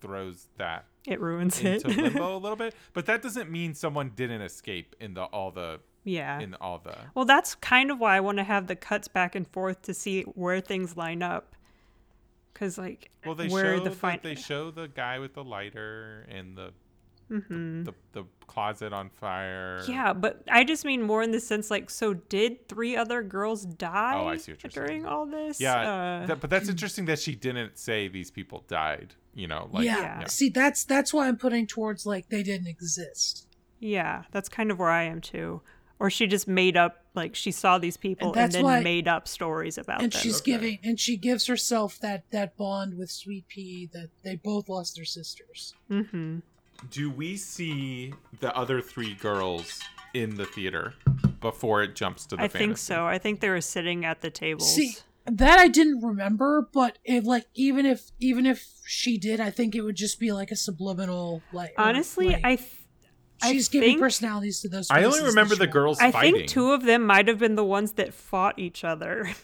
throws 0.00 0.48
that 0.58 0.86
It 1.06 1.20
ruins 1.20 1.62
it. 1.62 1.84
limbo 1.86 2.36
a 2.36 2.38
little 2.38 2.56
bit 2.56 2.74
but 2.92 3.06
that 3.06 3.22
doesn't 3.22 3.50
mean 3.50 3.74
someone 3.74 4.10
didn't 4.16 4.42
escape 4.42 4.94
in 5.00 5.14
the 5.14 5.22
all 5.24 5.50
the 5.50 5.80
yeah. 6.04 6.38
in 6.40 6.54
all 6.54 6.78
the 6.78 6.94
Well, 7.14 7.24
that's 7.24 7.54
kind 7.56 7.90
of 7.90 7.98
why 7.98 8.16
I 8.16 8.20
want 8.20 8.38
to 8.38 8.44
have 8.44 8.68
the 8.68 8.76
cuts 8.76 9.08
back 9.08 9.34
and 9.34 9.46
forth 9.48 9.82
to 9.82 9.92
see 9.94 10.22
where 10.22 10.60
things 10.60 10.96
line 10.96 11.20
up. 11.22 11.56
Cause 12.54 12.78
like 12.78 13.10
well 13.24 13.34
they 13.34 13.48
where 13.48 13.76
show 13.76 13.84
the 13.84 13.90
the, 13.90 13.96
fin- 13.96 14.20
they 14.22 14.34
show 14.34 14.70
the 14.70 14.88
guy 14.88 15.18
with 15.18 15.34
the 15.34 15.44
lighter 15.44 16.26
and 16.30 16.56
the 16.56 16.72
Mhm. 17.30 17.84
the, 17.84 17.94
the 18.12 18.24
closet 18.46 18.92
on 18.92 19.10
fire 19.10 19.82
Yeah, 19.88 20.12
but 20.12 20.42
I 20.50 20.62
just 20.64 20.84
mean 20.84 21.02
more 21.02 21.22
in 21.22 21.32
the 21.32 21.40
sense 21.40 21.70
like, 21.70 21.90
so 21.90 22.14
did 22.14 22.68
three 22.68 22.94
other 22.96 23.22
girls 23.22 23.64
die 23.66 24.12
Oh, 24.14 24.28
I 24.28 24.36
see 24.36 24.52
what 24.52 24.62
you're 24.62 24.70
saying. 24.70 24.86
during 24.86 25.06
all 25.06 25.26
this? 25.26 25.60
yeah 25.60 26.20
Uh, 26.22 26.26
that, 26.26 26.40
but 26.40 26.50
that's 26.50 26.68
interesting 26.68 27.06
that 27.06 27.18
she 27.18 27.34
didn't 27.34 27.78
say 27.78 28.06
these 28.08 28.30
people 28.30 28.64
died 28.68 29.14
you 29.34 29.48
know 29.48 29.68
like 29.72 29.84
yeah. 29.84 30.20
Yeah. 30.20 30.26
See, 30.28 30.48
that's 30.50 30.84
that's 30.84 31.12
why 31.12 31.26
I'm 31.28 31.36
putting 31.36 31.66
towards 31.66 32.06
like 32.06 32.28
they 32.28 32.42
didn't 32.42 32.68
exist. 32.68 33.48
Yeah, 33.80 34.22
that's 34.30 34.48
kind 34.48 34.70
of 34.70 34.78
where 34.78 34.88
I 34.90 35.02
am 35.02 35.20
too. 35.20 35.60
Or 35.98 36.08
she 36.10 36.26
just 36.26 36.46
made 36.46 36.76
up, 36.76 37.04
like 37.14 37.34
she 37.34 37.50
saw 37.50 37.76
these 37.78 37.96
people 37.98 38.28
and, 38.28 38.34
that's 38.34 38.54
then 38.54 38.64
why- 38.64 38.80
made 38.82 39.08
up 39.08 39.26
stories 39.28 39.76
about 39.78 40.02
and 40.02 40.12
them. 40.12 40.20
she's 40.20 40.40
Okay. 40.40 40.52
giving 40.52 40.78
and 40.84 40.98
she 41.00 41.16
gives 41.18 41.46
herself 41.46 41.98
that 42.00 42.30
that 42.30 42.56
bond 42.56 42.96
with 42.96 43.10
Sweet 43.10 43.46
Pea 43.48 43.90
that 43.92 44.08
they 44.22 44.36
both 44.36 44.68
lost 44.70 44.94
their 44.96 45.04
sisters. 45.04 45.74
hmm 45.90 46.38
Do 46.90 47.10
we 47.10 47.36
see 47.36 48.12
the 48.40 48.54
other 48.56 48.80
three 48.80 49.14
girls 49.14 49.80
in 50.14 50.36
the 50.36 50.46
theater 50.46 50.94
before 51.40 51.82
it 51.82 51.94
jumps 51.94 52.26
to 52.26 52.36
the 52.36 52.42
I 52.42 52.48
think 52.48 52.78
so. 52.78 53.06
I 53.06 53.18
think 53.18 53.40
they 53.40 53.50
were 53.50 53.60
sitting 53.60 54.04
at 54.04 54.20
the 54.22 54.30
tables. 54.30 54.74
See, 54.74 54.96
that 55.26 55.58
I 55.58 55.68
didn't 55.68 56.02
remember, 56.02 56.68
but 56.72 56.98
if 57.04 57.24
like 57.24 57.46
even 57.54 57.84
if 57.86 58.10
even 58.20 58.46
if 58.46 58.66
she 58.86 59.18
did, 59.18 59.40
I 59.40 59.50
think 59.50 59.74
it 59.74 59.82
would 59.82 59.96
just 59.96 60.18
be 60.20 60.32
like 60.32 60.50
a 60.50 60.56
subliminal 60.56 61.42
like. 61.52 61.74
Honestly, 61.76 62.28
like, 62.28 62.44
I 62.44 62.56
th- 62.56 62.70
I 63.42 63.52
she's 63.52 63.68
giving 63.68 63.90
think- 63.90 64.00
personalities 64.00 64.60
to 64.62 64.68
those. 64.68 64.90
I 64.90 65.02
only 65.04 65.22
remember 65.22 65.54
the 65.54 65.64
wants. 65.64 65.72
girls 65.72 65.98
I 66.00 66.12
fighting. 66.12 66.34
think 66.34 66.48
two 66.48 66.70
of 66.72 66.84
them 66.84 67.04
might 67.06 67.28
have 67.28 67.38
been 67.38 67.56
the 67.56 67.64
ones 67.64 67.92
that 67.92 68.14
fought 68.14 68.58
each 68.58 68.84
other. 68.84 69.30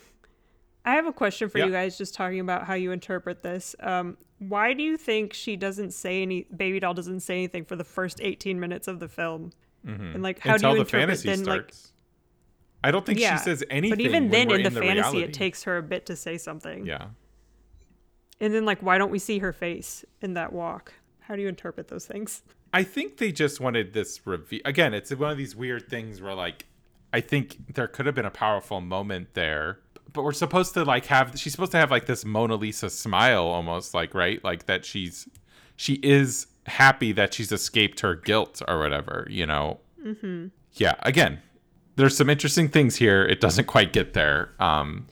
I 0.84 0.94
have 0.94 1.06
a 1.06 1.12
question 1.12 1.48
for 1.48 1.58
Yeah. 1.58 1.66
you 1.66 1.72
guys, 1.72 1.96
just 1.96 2.14
talking 2.14 2.40
about 2.40 2.64
how 2.66 2.74
you 2.74 2.90
interpret 2.90 3.42
this. 3.42 3.76
Um, 3.80 4.16
why 4.38 4.72
do 4.72 4.82
you 4.82 4.96
think 4.96 5.32
she 5.32 5.54
doesn't 5.56 5.92
say 5.92 6.22
any? 6.22 6.46
Baby 6.54 6.80
doll 6.80 6.94
doesn't 6.94 7.20
say 7.20 7.34
anything 7.34 7.64
for 7.64 7.76
the 7.76 7.84
first 7.84 8.20
eighteen 8.20 8.58
minutes 8.58 8.88
of 8.88 8.98
the 8.98 9.08
film, 9.08 9.52
Mhm. 9.86 10.14
and 10.14 10.22
like 10.22 10.40
how 10.40 10.54
Until 10.54 10.72
do 10.72 10.78
you 10.78 10.84
the 10.84 10.88
interpret 10.96 11.18
fantasy 11.20 11.28
then? 11.28 11.44
Like. 11.44 11.72
I 12.84 12.90
don't 12.90 13.06
think 13.06 13.20
Yeah, 13.20 13.36
she 13.36 13.44
says 13.44 13.62
anything. 13.70 13.90
But 13.90 14.00
even 14.00 14.30
then, 14.30 14.48
we're 14.48 14.56
in 14.56 14.62
the 14.64 14.70
the 14.70 14.80
fantasy, 14.80 15.18
reality. 15.18 15.22
it 15.22 15.32
takes 15.32 15.62
her 15.62 15.76
a 15.78 15.82
bit 15.84 16.04
to 16.06 16.16
say 16.16 16.36
something. 16.36 16.84
Yeah. 16.84 17.10
And 18.40 18.52
then, 18.52 18.64
like, 18.64 18.82
why 18.82 18.98
don't 18.98 19.12
we 19.12 19.20
see 19.20 19.38
her 19.38 19.52
face 19.52 20.04
in 20.20 20.34
that 20.34 20.52
walk? 20.52 20.92
How 21.20 21.36
do 21.36 21.42
you 21.42 21.46
interpret 21.48 21.86
those 21.86 22.06
things? 22.06 22.42
I 22.72 22.82
think 22.82 23.18
they 23.18 23.30
just 23.30 23.60
wanted 23.60 23.92
this 23.92 24.26
reveal. 24.26 24.62
Again, 24.64 24.94
it's 24.94 25.14
one 25.14 25.30
of 25.30 25.38
these 25.38 25.54
weird 25.54 25.88
things 25.88 26.20
where, 26.20 26.34
like, 26.34 26.64
I 27.12 27.20
think 27.20 27.74
there 27.74 27.86
could 27.86 28.06
have 28.06 28.16
been 28.16 28.24
a 28.24 28.32
powerful 28.32 28.80
moment 28.80 29.34
there, 29.34 29.78
but 30.12 30.22
we're 30.22 30.32
supposed 30.32 30.74
to 30.74 30.84
like 30.84 31.06
have. 31.06 31.32
She's 31.38 31.52
supposed 31.52 31.72
to 31.72 31.78
have 31.78 31.90
like 31.90 32.06
this 32.06 32.24
Mona 32.24 32.56
Lisa 32.56 32.90
smile, 32.90 33.44
almost 33.44 33.94
like 33.94 34.14
right, 34.14 34.42
like 34.44 34.66
that 34.66 34.84
she's 34.84 35.28
she 35.76 35.94
is 36.02 36.46
happy 36.66 37.12
that 37.12 37.34
she's 37.34 37.50
escaped 37.52 38.00
her 38.00 38.14
guilt 38.14 38.62
or 38.68 38.78
whatever. 38.78 39.26
You 39.30 39.46
know. 39.46 39.80
Mm-hmm. 40.04 40.48
Yeah. 40.74 40.94
Again, 41.00 41.40
there's 41.96 42.16
some 42.16 42.28
interesting 42.30 42.68
things 42.68 42.96
here. 42.96 43.24
It 43.24 43.40
doesn't 43.40 43.66
quite 43.66 43.92
get 43.92 44.14
there. 44.14 44.52
Um, 44.58 45.06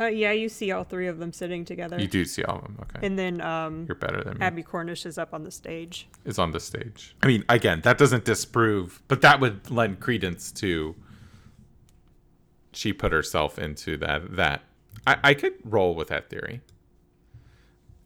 Uh, 0.00 0.06
yeah, 0.06 0.30
you 0.30 0.48
see 0.48 0.70
all 0.70 0.84
three 0.84 1.08
of 1.08 1.18
them 1.18 1.32
sitting 1.32 1.64
together. 1.64 1.98
you 2.00 2.06
do 2.06 2.24
see 2.24 2.44
all 2.44 2.56
of 2.58 2.62
them. 2.62 2.78
Okay. 2.82 3.04
And 3.06 3.18
then 3.18 3.40
um, 3.40 3.84
You're 3.88 3.96
better 3.96 4.22
than 4.22 4.38
me. 4.38 4.44
Abbie 4.46 4.62
Cornish 4.62 5.04
is 5.06 5.18
up 5.18 5.34
on 5.34 5.42
the 5.42 5.50
stage. 5.50 6.06
is 6.24 6.38
on 6.38 6.52
the 6.52 6.60
stage. 6.60 7.16
I 7.22 7.26
mean, 7.26 7.44
again, 7.48 7.80
that 7.82 7.98
doesn't 7.98 8.24
disprove, 8.24 9.02
but 9.08 9.22
that 9.22 9.40
would 9.40 9.70
lend 9.72 9.98
credence 9.98 10.52
to 10.52 10.94
she 12.78 12.92
put 12.92 13.10
herself 13.10 13.58
into 13.58 13.96
that. 13.96 14.36
That 14.36 14.62
I, 15.04 15.16
I 15.24 15.34
could 15.34 15.54
roll 15.64 15.96
with 15.96 16.08
that 16.08 16.30
theory. 16.30 16.60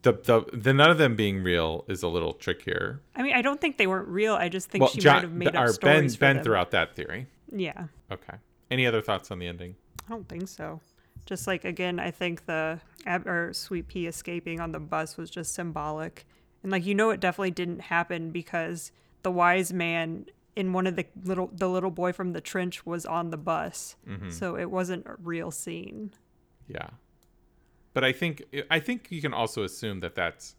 The, 0.01 0.13
the 0.13 0.45
the 0.53 0.73
none 0.73 0.91
of 0.91 0.97
them 0.99 1.15
being 1.15 1.43
real 1.43 1.85
is 1.89 2.03
a 2.03 2.09
little 2.09 2.33
trickier. 2.33 3.01
I 3.15 3.23
mean, 3.23 3.35
I 3.35 3.43
don't 3.43 3.61
think 3.61 3.77
they 3.77 3.87
weren't 3.87 4.09
real. 4.09 4.35
I 4.35 4.49
just 4.49 4.71
think 4.71 4.81
Well, 4.83 4.91
she 4.91 5.01
John, 5.01 5.15
might 5.17 5.23
have 5.23 5.33
made 5.33 5.49
up 5.49 5.55
or 5.55 5.67
Ben 5.67 5.73
stories 5.75 6.15
for 6.17 6.21
Ben 6.21 6.37
them. 6.37 6.45
threw 6.45 6.55
out 6.57 6.71
that 6.73 6.97
theory. 6.97 7.27
Yeah, 7.55 7.85
Okay. 8.11 8.39
Any 8.71 8.87
other 8.87 9.03
thoughts 9.03 9.31
on 9.31 9.39
the 9.39 9.47
ending? 9.47 9.77
I 10.07 10.11
don't 10.11 10.27
think 10.27 10.49
so. 10.49 10.81
Just 11.27 11.47
like 11.47 11.67
again, 11.67 12.01
I 12.01 12.11
think 12.11 12.47
the 12.47 12.81
or 13.07 13.51
Sweet 13.53 13.89
Pea 13.89 14.07
escaping 14.07 14.59
on 14.59 14.73
the 14.73 14.81
bus 14.81 15.19
was 15.19 15.29
just 15.31 15.53
symbolic, 15.53 16.25
and 16.63 16.73
like 16.73 16.87
you 16.87 16.95
know, 16.95 17.11
it 17.11 17.21
definitely 17.21 17.51
didn't 17.51 17.83
happen 17.83 18.31
because 18.31 18.91
the 19.23 19.31
wise 19.31 19.71
man 19.73 20.25
in 20.57 20.73
one 20.73 20.87
of 20.87 20.97
the 20.97 21.07
little 21.25 21.51
the 21.53 21.69
little 21.69 21.91
boy 21.91 22.13
from 22.13 22.33
the 22.33 22.41
trench 22.41 22.85
was 22.87 23.07
on 23.07 23.31
the 23.31 23.37
bus, 23.37 23.97
Mm-hmm. 24.09 24.31
so 24.31 24.57
it 24.57 24.71
wasn't 24.71 25.07
a 25.07 25.15
real 25.23 25.51
scene. 25.51 26.13
Yeah. 26.69 26.91
But 27.95 28.05
I 28.05 28.13
think 28.13 28.43
I 28.71 28.79
think 28.81 29.09
you 29.11 29.21
can 29.21 29.35
also 29.35 29.65
assume 29.65 30.01
that 30.01 30.15
that's 30.15 30.55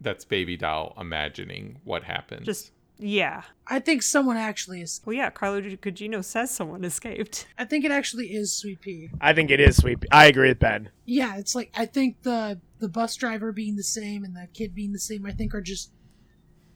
that's 0.00 0.24
baby 0.24 0.56
doll 0.56 0.94
imagining 0.98 1.78
what 1.84 2.04
happened. 2.04 2.44
Just 2.44 2.70
yeah, 2.96 3.42
I 3.66 3.80
think 3.80 4.04
someone 4.04 4.36
actually 4.36 4.80
is. 4.80 5.00
well, 5.04 5.14
yeah. 5.14 5.28
Carlo 5.30 5.60
Gugino 5.60 6.24
says 6.24 6.52
someone 6.52 6.84
escaped. 6.84 7.48
I 7.58 7.64
think 7.64 7.84
it 7.84 7.90
actually 7.90 8.26
is 8.28 8.52
Sweet 8.52 8.80
Pea. 8.80 9.10
I 9.20 9.32
think 9.32 9.50
it 9.50 9.58
is 9.58 9.76
sweet. 9.78 9.98
I 10.12 10.26
agree 10.26 10.48
with 10.50 10.60
Ben. 10.60 10.90
Yeah, 11.04 11.36
it's 11.36 11.56
like 11.56 11.70
I 11.74 11.86
think 11.86 12.22
the 12.22 12.60
the 12.78 12.88
bus 12.88 13.16
driver 13.16 13.50
being 13.50 13.74
the 13.74 13.82
same 13.82 14.22
and 14.22 14.36
the 14.36 14.46
kid 14.52 14.74
being 14.76 14.92
the 14.92 14.98
same. 15.00 15.26
I 15.26 15.32
think 15.32 15.54
are 15.56 15.60
just 15.60 15.90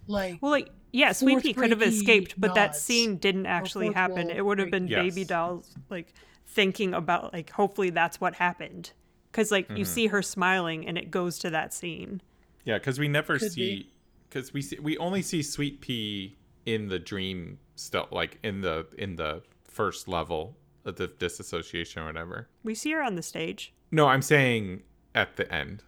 like 0.09 0.39
Well, 0.41 0.51
like 0.51 0.71
yeah, 0.93 1.13
Sweet 1.13 1.43
Pea 1.43 1.53
could 1.55 1.71
have 1.71 1.83
escaped, 1.83 2.35
but 2.39 2.55
that 2.55 2.75
scene 2.77 3.17
didn't 3.17 3.47
actually 3.47 3.93
happen. 3.93 4.31
It 4.31 4.45
would 4.45 4.59
have 4.59 4.71
break. 4.71 4.89
been 4.89 4.89
Baby 4.89 5.21
Yes. 5.21 5.29
Dolls 5.29 5.75
like 5.91 6.15
thinking 6.47 6.95
about 6.95 7.33
like 7.33 7.51
hopefully 7.51 7.91
that's 7.91 8.21
what 8.21 8.35
happened 8.35 8.93
because 9.31 9.51
like 9.51 9.67
Mm-hmm. 9.69 9.77
you 9.77 9.85
see 9.85 10.07
her 10.07 10.23
smiling 10.23 10.87
and 10.89 10.97
it 10.97 11.11
goes 11.11 11.39
to 11.41 11.51
that 11.51 11.75
scene. 11.75 12.23
Yeah, 12.65 12.79
because 12.79 12.99
we 12.99 13.09
never 13.09 13.39
Could 13.39 13.53
see, 13.53 13.93
because 14.29 14.53
we 14.53 14.63
see, 14.63 14.79
we 14.79 14.97
only 14.99 15.23
see 15.23 15.43
Sweet 15.43 15.81
Pea 15.81 16.37
in 16.67 16.89
the 16.89 16.99
dream 16.99 17.59
still, 17.77 18.09
like 18.11 18.39
in 18.43 18.61
the 18.61 18.87
in 18.99 19.17
the 19.17 19.43
first 19.65 20.09
level 20.09 20.57
of 20.85 20.97
the 20.97 21.07
disassociation 21.07 22.03
or 22.03 22.07
whatever. 22.07 22.49
We 22.65 22.75
see 22.75 22.93
her 22.93 23.03
on 23.03 23.15
the 23.15 23.23
stage. 23.23 23.73
No, 23.91 24.07
I'm 24.09 24.23
saying 24.23 24.83
at 25.15 25.37
the 25.37 25.51
end. 25.53 25.83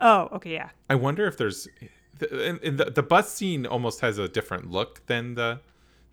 Oh, 0.00 0.28
okay, 0.32 0.52
yeah. 0.52 0.70
I 0.90 0.94
wonder 0.96 1.26
if 1.26 1.36
there's, 1.36 1.68
the, 2.18 2.44
in, 2.48 2.58
in 2.58 2.76
the 2.76 2.86
the 2.86 3.02
bus 3.02 3.32
scene 3.32 3.66
almost 3.66 4.00
has 4.00 4.18
a 4.18 4.28
different 4.28 4.70
look 4.70 5.04
than 5.06 5.34
the 5.34 5.60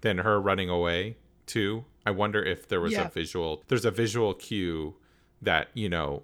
than 0.01 0.19
her 0.19 0.39
running 0.39 0.69
away 0.69 1.17
too. 1.45 1.85
I 2.05 2.11
wonder 2.11 2.43
if 2.43 2.67
there 2.67 2.79
was 2.81 2.93
Yeah. 2.93 3.07
a 3.07 3.09
visual. 3.09 3.63
There's 3.67 3.85
a 3.85 3.91
visual 3.91 4.33
cue 4.33 4.95
that 5.41 5.69
you 5.73 5.89
know. 5.89 6.23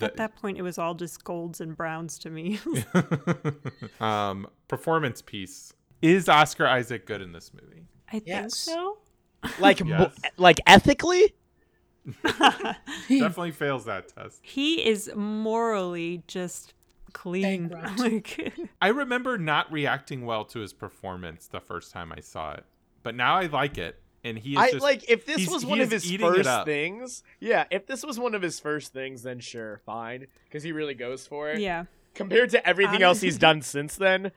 At 0.00 0.16
that 0.16 0.36
point, 0.36 0.58
it 0.58 0.62
was 0.62 0.76
all 0.76 0.94
just 0.94 1.24
golds 1.24 1.60
and 1.62 1.74
browns 1.76 2.18
to 2.18 2.30
me. 2.30 2.58
um, 4.00 4.46
performance 4.68 5.22
piece 5.22 5.72
is 6.02 6.28
Oscar 6.28 6.66
Isaac 6.66 7.06
good 7.06 7.22
in 7.22 7.32
this 7.32 7.52
movie? 7.54 7.86
I 8.08 8.12
think 8.12 8.26
Yes. 8.26 8.56
so. 8.56 8.98
Like, 9.60 9.80
Yes. 9.80 9.88
mo- 9.88 10.30
like 10.36 10.58
ethically, 10.66 11.32
Definitely 13.08 13.52
fails 13.52 13.84
that 13.86 14.08
test. 14.08 14.40
He 14.42 14.84
is 14.86 15.10
morally 15.14 16.22
just 16.26 16.74
clean. 17.12 17.72
Like, 17.98 18.54
I 18.82 18.88
remember 18.88 19.38
not 19.38 19.70
reacting 19.72 20.24
well 20.24 20.44
to 20.46 20.60
his 20.60 20.72
performance 20.72 21.46
the 21.46 21.60
first 21.60 21.92
time 21.92 22.12
I 22.16 22.20
saw 22.20 22.52
it, 22.52 22.64
but 23.02 23.14
now 23.14 23.36
I 23.36 23.46
like 23.46 23.78
it, 23.78 24.00
and 24.24 24.38
he 24.38 24.52
is 24.52 24.58
I 24.58 24.70
just 24.72 24.82
like 24.82 25.08
if 25.08 25.26
this 25.26 25.48
was 25.48 25.64
one 25.64 25.80
of 25.80 25.90
his 25.90 26.10
first 26.16 26.64
things. 26.64 27.22
Yeah, 27.40 27.64
if 27.70 27.86
this 27.86 28.04
was 28.04 28.18
one 28.18 28.34
of 28.34 28.42
his 28.42 28.60
first 28.60 28.92
things, 28.92 29.22
then 29.22 29.40
sure, 29.40 29.80
fine, 29.86 30.26
because 30.44 30.62
he 30.62 30.72
really 30.72 30.94
goes 30.94 31.26
for 31.26 31.50
it. 31.50 31.60
yeah. 31.60 31.84
Compared 32.14 32.50
to 32.50 32.66
everything 32.66 33.00
else 33.02 33.20
he's 33.20 33.38
done 33.48 33.62
since 33.62 33.94
then, 33.94 34.32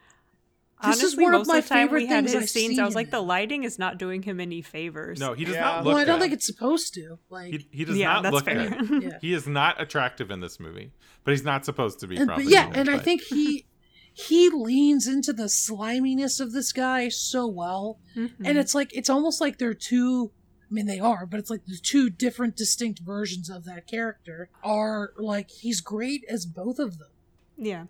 This 0.83 0.97
is 0.97 1.03
Honestly, 1.03 1.23
one 1.23 1.33
of 1.35 1.47
my 1.47 1.57
of 1.59 1.63
the 1.63 1.69
time 1.69 1.77
we 1.79 1.85
favorite 1.99 2.07
had 2.07 2.23
things 2.25 2.33
his 2.33 2.43
I've 2.43 2.49
scenes, 2.49 2.71
seen 2.75 2.79
I 2.79 2.85
was 2.85 2.95
like, 2.95 3.11
the 3.11 3.21
lighting 3.21 3.63
is 3.63 3.77
not 3.77 3.97
doing 3.97 4.23
him 4.23 4.39
any 4.39 4.61
favors. 4.61 5.19
no, 5.19 5.33
he 5.33 5.45
does 5.45 5.55
Yeah. 5.55 5.61
not 5.61 5.83
look. 5.83 5.93
well, 5.93 5.97
I 6.01 6.05
don't 6.05 6.15
good. 6.17 6.21
think 6.23 6.33
it's 6.33 6.45
supposed 6.45 6.93
to. 6.95 7.19
Like, 7.29 7.51
he, 7.53 7.67
he 7.71 7.85
does 7.85 7.97
yeah, 7.97 8.13
not 8.13 8.23
that's 8.23 8.33
look 8.33 8.45
fair. 8.45 8.69
good. 8.69 9.03
yeah. 9.03 9.17
He 9.21 9.33
is 9.33 9.47
not 9.47 9.79
attractive 9.81 10.31
in 10.31 10.39
this 10.39 10.59
movie, 10.59 10.91
but 11.23 11.31
he's 11.31 11.43
not 11.43 11.65
supposed 11.65 11.99
to 11.99 12.07
be. 12.07 12.17
and, 12.17 12.27
probably 12.27 12.45
yeah, 12.45 12.67
either, 12.67 12.79
and 12.79 12.89
I 12.89 12.95
but- 12.95 13.03
think 13.05 13.21
he 13.23 13.65
he 14.13 14.49
leans 14.49 15.07
into 15.07 15.31
the 15.31 15.47
sliminess 15.47 16.39
of 16.41 16.51
this 16.51 16.73
guy 16.73 17.07
so 17.09 17.47
well, 17.47 17.99
Mhm. 18.15 18.31
and 18.43 18.57
it's 18.57 18.75
like 18.75 18.89
it's 18.93 19.09
almost 19.09 19.39
like 19.39 19.57
they're 19.57 19.73
two. 19.73 20.31
I 20.69 20.73
mean, 20.73 20.85
they 20.85 20.99
are, 20.99 21.25
but 21.25 21.39
it's 21.39 21.49
like 21.49 21.65
the 21.65 21.77
two 21.77 22.09
different, 22.09 22.55
distinct 22.55 22.99
versions 22.99 23.49
of 23.49 23.65
that 23.65 23.87
character 23.87 24.49
are 24.63 25.11
like 25.17 25.49
he's 25.49 25.79
great 25.81 26.23
as 26.29 26.45
both 26.45 26.79
of 26.79 26.97
them. 26.97 27.09
Yeah. 27.57 27.85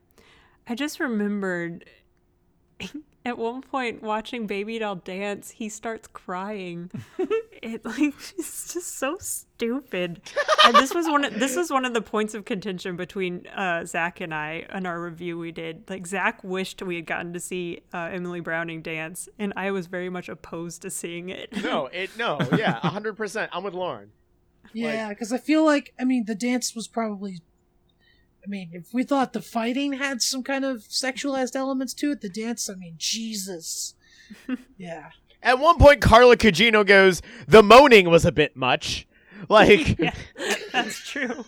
I 0.68 0.76
just 0.76 1.00
remembered 1.00 1.86
at 3.26 3.38
one 3.38 3.62
point 3.62 4.02
watching 4.02 4.48
Baby 4.48 4.80
Doll 4.80 4.96
dance, 4.96 5.52
he 5.52 5.70
starts 5.70 6.08
crying. 6.08 6.90
it 7.62 7.86
like 7.86 8.14
it's 8.38 8.74
just 8.74 8.98
so 8.98 9.18
stupid. 9.20 10.22
and 10.66 10.76
this 10.76 10.94
was 10.94 11.08
one 11.08 11.26
of 11.26 11.40
this 11.40 11.56
was 11.56 11.70
one 11.70 11.86
of 11.86 11.94
the 11.94 12.02
points 12.02 12.34
of 12.34 12.46
contention 12.46 12.96
between 12.96 13.48
uh, 13.48 13.86
Zach 13.86 14.22
and 14.22 14.34
I 14.34 14.66
in 14.74 14.86
our 14.86 15.02
review 15.02 15.38
we 15.38 15.52
did. 15.52 15.90
Like 15.90 16.08
Zach 16.08 16.44
wished 16.44 16.82
we 16.82 16.96
had 16.96 17.06
gotten 17.06 17.34
to 17.34 17.40
see 17.40 17.82
uh, 17.94 18.10
Emily 18.12 18.40
Browning 18.40 18.82
dance, 18.82 19.30
and 19.38 19.54
I 19.56 19.72
was 19.72 19.88
very 19.88 20.10
much 20.10 20.30
opposed 20.30 20.82
to 20.84 20.90
seeing 20.90 21.30
it. 21.30 21.64
no, 21.64 21.88
it 21.88 22.18
no, 22.18 22.40
yeah, 22.58 22.80
hundred 22.80 23.18
percent. 23.18 23.52
I'm 23.54 23.64
with 23.64 23.74
Lauren. 23.74 24.12
Yeah, 24.74 25.10
because 25.10 25.32
I 25.32 25.38
feel 25.38 25.66
like 25.66 25.94
I 26.00 26.06
mean 26.06 26.26
the 26.26 26.36
dance 26.36 26.76
was 26.76 26.88
probably. 26.88 27.40
I 28.44 28.48
mean, 28.48 28.70
if 28.74 28.94
we 28.94 29.04
thought 29.04 29.34
the 29.34 29.42
fighting 29.42 29.94
had 29.94 30.22
some 30.22 30.44
kind 30.44 30.66
of 30.66 30.80
sexualized 30.80 31.56
elements 31.56 31.94
to 31.96 32.12
it, 32.12 32.22
the 32.22 32.30
dance, 32.30 32.70
I 32.70 32.76
mean, 32.76 32.96
Jesus. 32.98 33.94
yeah. 34.78 35.12
At 35.44 35.60
one 35.60 35.78
point, 35.78 36.02
Carla 36.02 36.38
Gugino 36.38 36.86
goes, 36.86 37.22
"The 37.48 37.64
moaning 37.64 38.10
was 38.10 38.26
a 38.26 38.32
bit 38.32 38.56
much." 38.56 39.08
Like, 39.50 39.98
yeah, 40.00 40.14
that's 40.72 41.00
true. 41.00 41.46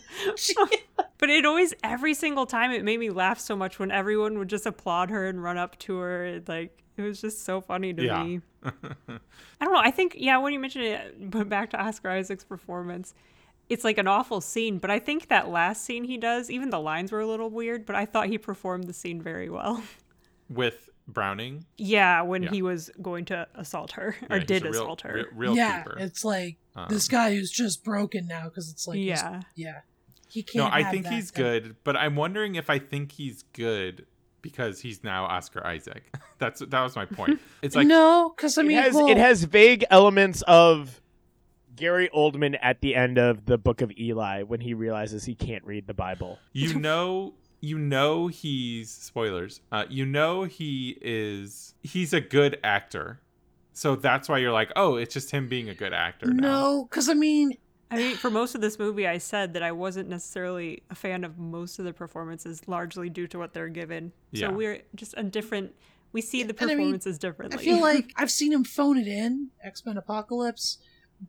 but 1.19 1.29
it 1.29 1.45
always, 1.45 1.73
every 1.83 2.15
single 2.15 2.47
time, 2.47 2.71
it 2.71 2.83
made 2.83 2.99
me 2.99 3.11
laugh 3.11 3.39
so 3.39 3.55
much 3.55 3.77
when 3.77 3.91
everyone 3.91 4.39
would 4.39 4.47
just 4.49 4.65
applaud 4.65 5.11
her 5.11 5.27
and 5.27 5.43
run 5.43 5.57
up 5.57 5.77
to 5.79 5.97
her. 5.97 6.25
It, 6.25 6.49
like, 6.49 6.81
it 6.97 7.03
was 7.03 7.21
just 7.21 7.45
so 7.45 7.61
funny 7.61 7.93
to 7.93 8.03
Yeah. 8.03 8.23
me. 8.23 8.41
I 8.63 8.71
don't 9.65 9.73
know. 9.73 9.79
I 9.79 9.91
think, 9.91 10.15
yeah, 10.17 10.37
when 10.39 10.53
you 10.53 10.59
mentioned 10.59 10.85
it, 10.85 11.29
but 11.31 11.49
back 11.49 11.69
to 11.71 11.81
Oscar 11.81 12.09
Isaac's 12.09 12.43
performance, 12.43 13.13
it's 13.73 13.83
like 13.83 13.97
an 13.97 14.07
awful 14.07 14.39
scene. 14.41 14.77
But 14.77 14.89
I 14.91 14.99
think 14.99 15.27
that 15.27 15.49
last 15.49 15.83
scene 15.83 16.03
he 16.03 16.17
does, 16.17 16.49
even 16.49 16.69
the 16.69 16.79
lines 16.79 17.11
were 17.11 17.19
a 17.19 17.27
little 17.27 17.49
weird, 17.49 17.85
but 17.85 17.95
I 17.95 18.05
thought 18.05 18.27
he 18.27 18.37
performed 18.37 18.85
the 18.85 18.93
scene 18.93 19.21
very 19.21 19.49
well. 19.49 19.83
with 20.49 20.89
Browning, 21.07 21.65
yeah, 21.77 22.21
when 22.21 22.43
Yeah. 22.43 22.51
he 22.51 22.61
was 22.61 22.89
going 23.01 23.25
to 23.25 23.47
assault 23.55 23.91
her, 23.93 24.15
or 24.29 24.37
he's 24.37 24.47
did 24.47 24.61
a 24.65 24.69
real, 24.71 24.83
assault 24.83 25.01
her. 25.01 25.13
Real, 25.13 25.25
real 25.35 25.55
yeah, 25.55 25.83
keeper. 25.83 25.97
it's 25.99 26.23
like 26.23 26.57
Um, 26.75 26.85
this 26.89 27.07
guy 27.09 27.33
who's 27.35 27.51
just 27.51 27.83
broken 27.83 28.25
now 28.27 28.45
because 28.45 28.69
it's 28.69 28.87
like, 28.87 28.99
yeah. 28.99 29.41
yeah, 29.55 29.81
he 30.29 30.43
can't. 30.43 30.65
No, 30.69 30.73
I 30.73 30.83
have 30.83 30.91
think 30.91 31.03
that 31.03 31.13
he's 31.13 31.29
thing. 31.31 31.43
good, 31.43 31.75
but 31.83 31.97
I'm 31.97 32.15
wondering 32.15 32.55
if 32.55 32.69
I 32.69 32.79
think 32.79 33.11
he's 33.11 33.43
good 33.53 34.05
because 34.41 34.79
he's 34.81 35.03
now 35.03 35.25
Oscar 35.25 35.65
Isaac. 35.67 36.03
That's 36.37 36.61
that 36.61 36.81
was 36.81 36.95
my 36.95 37.05
point. 37.05 37.39
It's 37.61 37.75
like 37.75 37.87
no, 37.87 38.33
because 38.35 38.57
I 38.57 38.61
mean, 38.61 38.77
it 38.77 38.83
has 38.83 38.93
well, 38.93 39.07
it 39.09 39.17
has 39.17 39.43
vague 39.43 39.83
elements 39.89 40.41
of 40.43 41.01
Gary 41.75 42.09
Oldman 42.15 42.57
at 42.61 42.81
the 42.81 42.95
end 42.95 43.17
of 43.17 43.45
the 43.45 43.57
Book 43.57 43.81
of 43.81 43.91
Eli 43.97 44.43
when 44.43 44.61
he 44.61 44.73
realizes 44.73 45.25
he 45.25 45.35
can't 45.35 45.63
read 45.65 45.87
the 45.87 45.93
Bible. 45.93 46.39
you 46.53 46.77
know 46.79 47.33
you 47.61 47.77
know 47.77 48.27
he's 48.27 48.91
spoilers. 48.91 49.61
Uh, 49.71 49.85
you 49.89 50.05
know 50.05 50.43
he 50.43 50.97
is 51.01 51.75
he's 51.81 52.11
a 52.13 52.19
good 52.21 52.59
actor 52.63 53.21
So 53.73 53.95
that's 53.95 54.29
why 54.29 54.37
you're 54.37 54.51
like, 54.51 54.71
oh, 54.75 54.95
it's 54.95 55.13
just 55.13 55.31
him 55.31 55.47
being 55.47 55.69
a 55.69 55.73
good 55.73 55.93
actor. 55.93 56.27
No, 56.27 56.87
because 56.89 57.09
I 57.09 57.15
mean, 57.15 57.57
I 57.89 57.97
mean, 57.97 58.15
for 58.15 58.29
most 58.29 58.55
of 58.55 58.61
this 58.61 58.77
movie, 58.77 59.07
I 59.07 59.17
said 59.17 59.53
that 59.53 59.63
I 59.63 59.71
wasn't 59.71 60.09
necessarily 60.09 60.83
a 60.89 60.95
fan 60.95 61.23
of 61.23 61.37
most 61.37 61.79
of 61.79 61.85
the 61.85 61.93
performances, 61.93 62.61
largely 62.67 63.09
due 63.09 63.27
to 63.27 63.39
what 63.39 63.53
they're 63.53 63.69
given. 63.69 64.11
Yeah. 64.31 64.49
So 64.49 64.53
we're 64.53 64.81
just 64.95 65.15
a 65.17 65.23
different. 65.23 65.73
We 66.11 66.21
see 66.21 66.43
the 66.43 66.55
and 66.59 66.71
I 66.71 66.75
mean, 66.75 66.93
performances 66.99 67.19
I 67.23 67.57
feel 67.57 67.81
like 67.81 68.11
I've 68.17 68.29
seen 68.29 68.53
him 68.53 68.63
phone 68.63 68.97
it 68.97 69.07
in 69.07 69.49
X 69.63 69.83
Men 69.85 69.97
Apocalypse, 69.97 70.77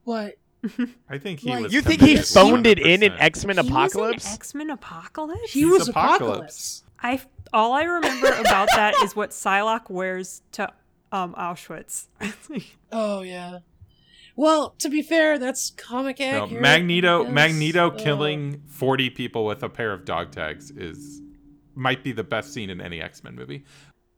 but 0.05 0.37
I 1.11 1.19
think 1.19 1.41
he 1.41 1.51
Like- 1.51 1.65
was. 1.65 1.73
You 1.75 1.83
think 1.83 2.01
he 2.01 2.09
committed 2.15 2.27
phoned 2.29 2.67
it 2.67 2.79
in 2.79 3.03
in 3.03 3.13
X 3.13 3.45
Men 3.45 3.57
He 3.57 3.61
was 3.61 3.67
in 3.69 3.73
Apocalypse? 3.73 4.35
X 4.35 4.55
Men 4.55 4.71
Apocalypse. 4.71 5.53
he 5.53 5.61
He's 5.61 5.71
was 5.71 5.89
Apocalypse. 5.89 6.83
Apocalypse. 6.83 6.85
I 7.03 7.21
all 7.53 7.73
I 7.73 7.83
remember 7.85 8.29
about 8.33 8.69
that 8.75 8.95
is 9.03 9.15
what 9.15 9.31
Psylocke 9.31 9.91
wears 9.91 10.43
to 10.53 10.73
um, 11.13 11.35
Auschwitz. 11.35 12.07
Oh 12.93 13.23
yeah. 13.23 13.59
Well, 14.37 14.71
to 14.79 14.89
be 14.89 15.03
fair, 15.03 15.39
that's 15.39 15.71
comic 15.71 16.19
No. 16.19 16.47
Magneto, 16.49 17.23
yes. 17.23 17.33
Magneto 17.33 17.91
Uh, 17.91 17.99
killing 17.99 18.63
forty 18.67 19.11
people 19.11 19.45
with 19.45 19.63
a 19.63 19.69
pair 19.69 19.93
of 19.93 20.05
dog 20.05 20.33
tags 20.33 20.71
is 20.71 21.21
might 21.77 22.03
be 22.03 22.13
the 22.13 22.25
best 22.25 22.53
scene 22.53 22.71
in 22.71 22.81
any 22.81 23.01
X 23.01 23.23
Men 23.23 23.35
movie. 23.35 23.65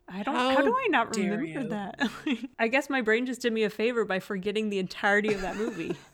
I 0.09 0.23
don't. 0.23 0.35
How 0.35 0.51
How, 0.51 0.63
do 0.63 0.75
I 0.75 0.87
not 0.89 1.17
remember 1.17 1.45
you. 1.45 1.69
that? 1.69 2.09
I 2.59 2.69
guess 2.69 2.89
my 2.89 3.01
brain 3.01 3.27
just 3.27 3.43
did 3.43 3.53
me 3.53 3.65
a 3.65 3.71
favor 3.71 4.05
by 4.05 4.21
forgetting 4.21 4.71
the 4.71 4.79
entirety 4.79 5.35
of 5.35 5.41
that 5.43 5.57
movie. 5.57 5.97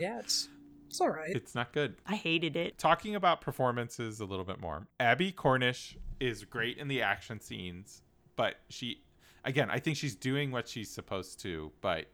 Yeah, 0.00 0.20
it's 0.20 0.48
it's 0.86 1.00
all 1.00 1.10
right. 1.10 1.34
It's 1.34 1.56
not 1.56 1.72
good. 1.72 1.96
I 2.06 2.14
hated 2.14 2.54
it. 2.54 2.78
Talking 2.78 3.16
about 3.16 3.40
performances 3.40 4.20
a 4.20 4.24
little 4.24 4.44
bit 4.44 4.60
more, 4.60 4.86
Abbie 5.00 5.32
Cornish 5.32 5.96
is 6.20 6.44
great 6.44 6.78
in 6.78 6.86
the 6.86 7.02
action 7.02 7.40
scenes, 7.40 8.02
but 8.36 8.56
she, 8.68 9.02
again, 9.44 9.70
I 9.70 9.80
think 9.80 9.96
she's 9.96 10.14
doing 10.14 10.50
what 10.52 10.68
she's 10.68 10.88
supposed 10.88 11.40
to, 11.40 11.72
but 11.80 12.06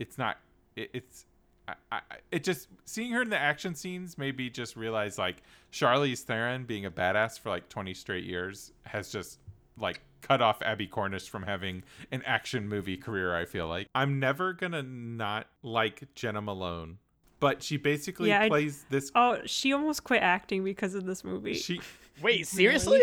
it's 0.00 0.18
not. 0.18 0.38
It, 0.74 0.90
it's. 0.92 1.26
I, 1.68 1.74
I, 1.92 2.00
it 2.32 2.42
just 2.42 2.68
seeing 2.84 3.12
her 3.12 3.22
in 3.22 3.30
the 3.30 3.38
action 3.38 3.74
scenes 3.74 4.18
made 4.18 4.36
me 4.38 4.50
just 4.50 4.74
realize 4.74 5.18
like 5.18 5.42
Charlize 5.72 6.22
Theron 6.22 6.64
being 6.64 6.86
a 6.86 6.90
badass 6.90 7.38
for 7.38 7.50
like 7.50 7.68
20 7.68 7.94
straight 7.94 8.24
years 8.24 8.72
has 8.84 9.12
just 9.12 9.38
like 9.78 10.00
cut 10.20 10.40
off 10.42 10.60
Abbie 10.62 10.86
Cornish 10.86 11.28
from 11.28 11.42
having 11.44 11.82
an 12.12 12.22
action 12.26 12.68
movie 12.68 12.96
career. 12.96 13.34
I 13.34 13.44
feel 13.44 13.66
like 13.68 13.88
I'm 13.94 14.18
never 14.18 14.52
gonna 14.52 14.82
not 14.82 15.46
like 15.62 16.14
Jena 16.14 16.40
Malone, 16.42 16.98
but 17.40 17.62
she 17.62 17.76
basically 17.76 18.28
Yeah, 18.30 18.42
I- 18.42 18.48
plays 18.48 18.84
this. 18.90 19.10
Oh, 19.14 19.38
she 19.46 19.72
almost 19.72 20.04
quit 20.04 20.22
acting 20.22 20.64
because 20.64 20.94
of 20.94 21.04
this 21.06 21.24
movie. 21.24 21.54
She 21.54 21.80
Wait, 22.22 22.46
seriously? 22.46 23.00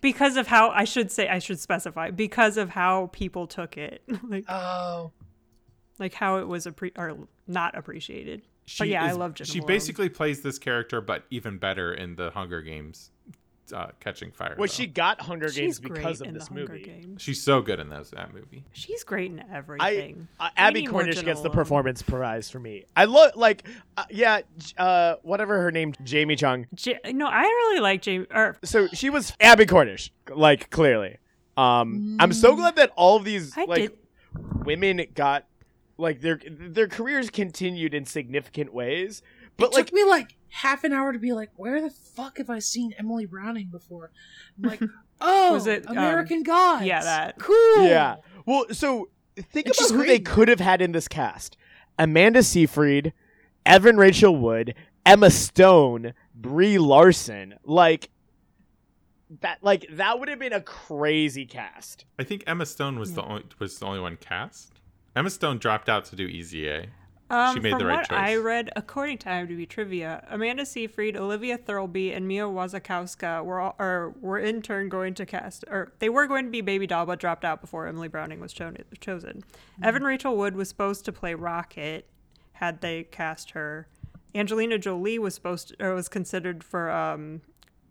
because 0.00 0.36
of 0.36 0.46
how 0.46 0.70
I 0.70 0.84
should 0.84 1.10
say 1.12 1.28
I 1.28 1.38
should 1.38 1.60
specify 1.60 2.10
because 2.10 2.56
of 2.56 2.70
how 2.70 3.10
people 3.12 3.46
took 3.46 3.76
it, 3.78 4.02
like 4.28 4.44
Oh, 4.48 5.12
like 5.98 6.14
how 6.14 6.38
it 6.38 6.48
was 6.48 6.66
appre- 6.66 6.96
or 6.98 7.28
not 7.46 7.76
appreciated. 7.76 8.42
she 8.66 8.78
but 8.80 8.88
yeah, 8.88 9.04
I 9.04 9.12
love 9.12 9.34
Jena 9.34 9.46
She 9.46 9.58
Malone. 9.60 9.66
basically 9.68 10.08
plays 10.08 10.40
this 10.42 10.58
character, 10.58 11.00
but 11.00 11.24
even 11.30 11.58
better 11.58 11.92
in 11.94 12.16
the 12.16 12.30
Hunger 12.30 12.62
Games, 12.62 13.10
uh, 13.72 13.90
Catching 14.00 14.30
Fire. 14.32 14.54
Well, 14.58 14.66
though. 14.66 14.72
she 14.72 14.86
got 14.86 15.20
Hunger 15.20 15.48
She's 15.48 15.78
Games 15.78 15.80
because 15.80 16.20
of 16.20 16.28
in 16.28 16.34
this 16.34 16.48
the 16.48 16.54
Hunger 16.54 16.72
movie. 16.72 16.84
Games. 16.84 17.22
She's 17.22 17.42
so 17.42 17.60
good 17.62 17.80
in 17.80 17.88
those 17.88 18.10
that 18.10 18.32
movie. 18.34 18.64
She's 18.72 19.04
great 19.04 19.30
in 19.30 19.40
I, 19.40 19.56
everything. 19.56 20.28
uh, 20.38 20.48
Abbie 20.56 20.86
Cornish 20.86 21.22
gets 21.22 21.40
the 21.40 21.50
performance 21.50 22.02
prize 22.02 22.50
for 22.50 22.58
me. 22.60 22.84
I 22.96 23.04
love 23.04 23.32
like 23.36 23.66
uh, 23.96 24.04
yeah, 24.10 24.40
uh 24.78 25.16
whatever 25.22 25.60
her 25.62 25.70
name 25.70 25.94
Jamie 26.04 26.36
Chung. 26.36 26.66
Ja- 26.78 26.94
no, 27.12 27.26
I 27.26 27.42
really 27.42 27.80
like 27.80 28.02
Jamie. 28.02 28.26
Or 28.34 28.56
So 28.64 28.86
she 28.88 29.10
was 29.10 29.32
Abbie 29.40 29.66
Cornish, 29.66 30.12
like 30.34 30.70
clearly. 30.70 31.18
Um 31.56 32.16
I'm 32.20 32.32
so 32.32 32.54
glad 32.56 32.76
that 32.76 32.92
all 32.96 33.16
of 33.16 33.24
these 33.24 33.56
I 33.56 33.64
like 33.64 33.80
did. 33.82 33.98
women 34.64 35.04
got 35.14 35.46
like 35.98 36.20
their 36.20 36.40
their 36.48 36.88
careers 36.88 37.28
continued 37.30 37.92
in 37.94 38.06
significant 38.06 38.72
ways. 38.72 39.22
But 39.56 39.66
it 39.72 39.74
like 39.74 39.86
took 39.86 39.94
me 39.94 40.04
like 40.04 40.36
half 40.50 40.84
an 40.84 40.92
hour 40.92 41.12
to 41.12 41.18
be 41.18 41.32
like, 41.32 41.50
where 41.56 41.80
the 41.80 41.90
fuck 41.90 42.38
have 42.38 42.50
I 42.50 42.58
seen 42.58 42.94
Emily 42.98 43.26
Browning 43.26 43.68
before? 43.68 44.10
I'm 44.56 44.68
like, 44.70 44.82
oh, 45.20 45.54
Was 45.54 45.66
it, 45.66 45.86
um, 45.88 45.96
American 45.96 46.42
Gods? 46.42 46.84
yeah, 46.84 47.02
that. 47.02 47.38
cool. 47.38 47.84
Yeah. 47.84 48.16
Well, 48.46 48.66
so 48.72 49.08
think 49.36 49.66
And 49.66 49.74
about 49.76 49.90
who 49.90 50.04
they 50.06 50.18
could 50.18 50.48
have 50.48 50.60
had 50.60 50.82
in 50.82 50.92
this 50.92 51.08
cast: 51.08 51.56
Amanda 51.98 52.42
Seyfried, 52.42 53.12
Evan 53.64 53.96
Rachel 53.96 54.36
Wood, 54.36 54.74
Emma 55.06 55.30
Stone, 55.30 56.14
Brie 56.34 56.78
Larson. 56.78 57.54
Like 57.64 58.10
that. 59.40 59.58
Like 59.62 59.86
that 59.92 60.18
would 60.18 60.28
have 60.28 60.38
been 60.38 60.52
a 60.52 60.60
crazy 60.60 61.46
cast. 61.46 62.04
I 62.18 62.24
think 62.24 62.44
Emma 62.46 62.66
Stone 62.66 62.98
was 62.98 63.14
the 63.14 63.22
only 63.22 63.44
was 63.58 63.78
the 63.78 63.86
only 63.86 64.00
one 64.00 64.16
cast. 64.16 64.72
Emma 65.14 65.30
Stone 65.30 65.58
dropped 65.58 65.88
out 65.88 66.04
to 66.06 66.16
do 66.16 66.24
Easy 66.24 66.68
A. 66.68 66.86
Um, 67.30 67.54
She 67.54 67.60
made 67.60 67.70
from 67.70 67.78
the 67.78 67.86
right 67.86 68.10
what 68.10 68.12
I 68.12 68.36
read, 68.36 68.70
according 68.74 69.18
to 69.18 69.28
IMDb 69.28 69.68
trivia, 69.68 70.26
Amanda 70.28 70.66
Seyfried, 70.66 71.16
Olivia 71.16 71.56
Thirlby, 71.56 72.12
and 72.12 72.26
Mia 72.26 72.44
Wasikowska 72.44 73.44
were 73.44 73.60
all, 73.60 73.76
or 73.78 74.14
were 74.20 74.38
in 74.38 74.62
turn 74.62 74.88
going 74.88 75.14
to 75.14 75.24
cast, 75.26 75.64
or 75.68 75.92
they 76.00 76.08
were 76.08 76.26
going 76.26 76.44
to 76.46 76.50
be 76.50 76.60
Baby 76.60 76.86
Doll, 76.88 77.06
but 77.06 77.20
dropped 77.20 77.44
out 77.44 77.60
before 77.60 77.86
Emily 77.86 78.08
Browning 78.08 78.40
was 78.40 78.52
cho- 78.52 78.74
chosen. 79.00 79.44
Evan 79.82 80.02
Rachel 80.02 80.36
Wood 80.36 80.56
was 80.56 80.68
supposed 80.68 81.04
to 81.04 81.12
play 81.12 81.34
Rocket, 81.34 82.06
had 82.54 82.80
they 82.80 83.04
cast 83.04 83.52
her. 83.52 83.86
Angelina 84.34 84.78
Jolie 84.78 85.18
was 85.18 85.34
supposed 85.34 85.68
to, 85.68 85.84
or 85.86 85.94
was 85.94 86.08
considered 86.08 86.62
for 86.64 86.90
um, 86.90 87.42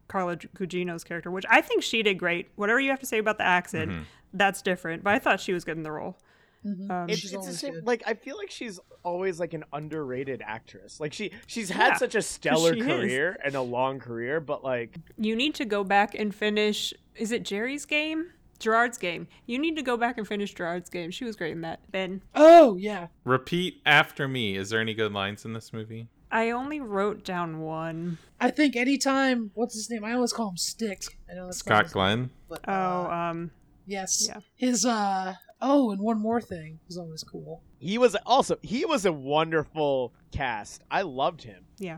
Carla 0.10 0.36
Gugino's 0.38 1.04
character, 1.04 1.32
which 1.32 1.46
I 1.50 1.62
think 1.62 1.84
she 1.84 2.04
did 2.04 2.16
great. 2.18 2.50
Whatever 2.56 2.80
you 2.80 2.90
have 2.90 3.00
to 3.00 3.06
say 3.06 3.20
about 3.20 3.38
the 3.38 3.46
accent, 3.46 3.92
Mm-hmm. 3.92 4.02
that's 4.34 4.62
different. 4.62 5.04
But 5.04 5.14
I 5.14 5.20
thought 5.20 5.40
she 5.40 5.54
was 5.54 5.64
good 5.64 5.78
in 5.78 5.84
the 5.84 5.92
role. 5.92 6.18
Um, 6.66 7.06
It's, 7.10 7.24
it's 7.32 7.46
the 7.48 7.54
same. 7.54 7.74
good. 7.76 7.88
Like 7.88 8.04
I 8.06 8.14
feel 8.14 8.38
like 8.38 8.52
she's 8.52 8.80
always 9.04 9.40
like 9.40 9.54
an 9.54 9.64
underrated 9.72 10.42
actress. 10.46 11.00
Like 11.00 11.14
she 11.14 11.32
she's 11.48 11.70
had 11.70 11.90
Yeah, 11.90 11.98
such 11.98 12.16
a 12.16 12.22
stellar 12.22 12.74
she 12.74 12.82
is. 12.82 12.86
career 12.86 13.38
and 13.44 13.56
a 13.56 13.62
long 13.62 14.00
career, 14.00 14.40
but 14.40 14.64
like 14.64 14.96
you 15.18 15.36
need 15.36 15.56
to 15.56 15.66
go 15.66 15.84
back 15.84 16.16
and 16.16 16.34
finish 16.36 16.94
is 17.16 17.32
it 17.32 17.44
jerry's 17.44 17.86
game 17.86 18.28
gerard's 18.60 18.98
game 18.98 19.28
you 19.46 19.58
need 19.60 19.76
to 19.76 19.82
go 19.82 19.96
back 19.98 20.18
and 20.18 20.28
finish 20.28 20.54
gerard's 20.54 20.90
game 20.90 21.10
she 21.12 21.24
was 21.26 21.36
great 21.38 21.52
in 21.54 21.62
that 21.62 21.80
ben 21.92 22.22
Oh 22.36 22.76
yeah. 22.76 23.08
Repeat 23.24 23.82
after 23.86 24.28
me. 24.28 24.58
Is 24.58 24.70
there 24.70 24.82
any 24.82 24.94
good 24.94 25.14
lines 25.14 25.46
in 25.46 25.54
this 25.54 25.72
movie? 25.74 26.08
i 26.32 26.52
only 26.52 26.80
wrote 26.80 27.24
down 27.24 27.60
one. 27.62 28.18
I 28.40 28.52
think 28.52 28.76
anytime 28.76 29.50
what's 29.56 29.74
his 29.76 29.90
name? 29.90 30.04
I 30.04 30.14
always 30.14 30.32
call 30.34 30.50
him 30.50 30.58
Stick. 30.58 31.04
I 31.32 31.36
know 31.36 31.46
that's 31.46 31.58
Scott 31.60 31.86
his 31.86 31.96
name, 31.96 32.02
Glenn. 32.02 32.30
But, 32.50 32.60
Oh, 32.68 32.72
uh, 32.74 33.10
um 33.32 33.52
yes. 33.88 34.28
yeah. 34.28 34.40
His 34.56 34.86
uh 34.86 35.36
oh, 35.62 35.92
and 35.92 36.02
one 36.02 36.20
more 36.20 36.40
thing 36.42 36.80
was 36.88 36.98
always 36.98 37.24
cool. 37.24 37.62
he 37.80 37.98
was 37.98 38.16
also 38.26 38.58
he 38.62 38.86
was 38.86 39.06
a 39.06 39.12
wonderful 39.14 40.14
cast. 40.32 40.84
I 40.92 41.02
loved 41.04 41.44
him. 41.44 41.66
yeah 41.78 41.98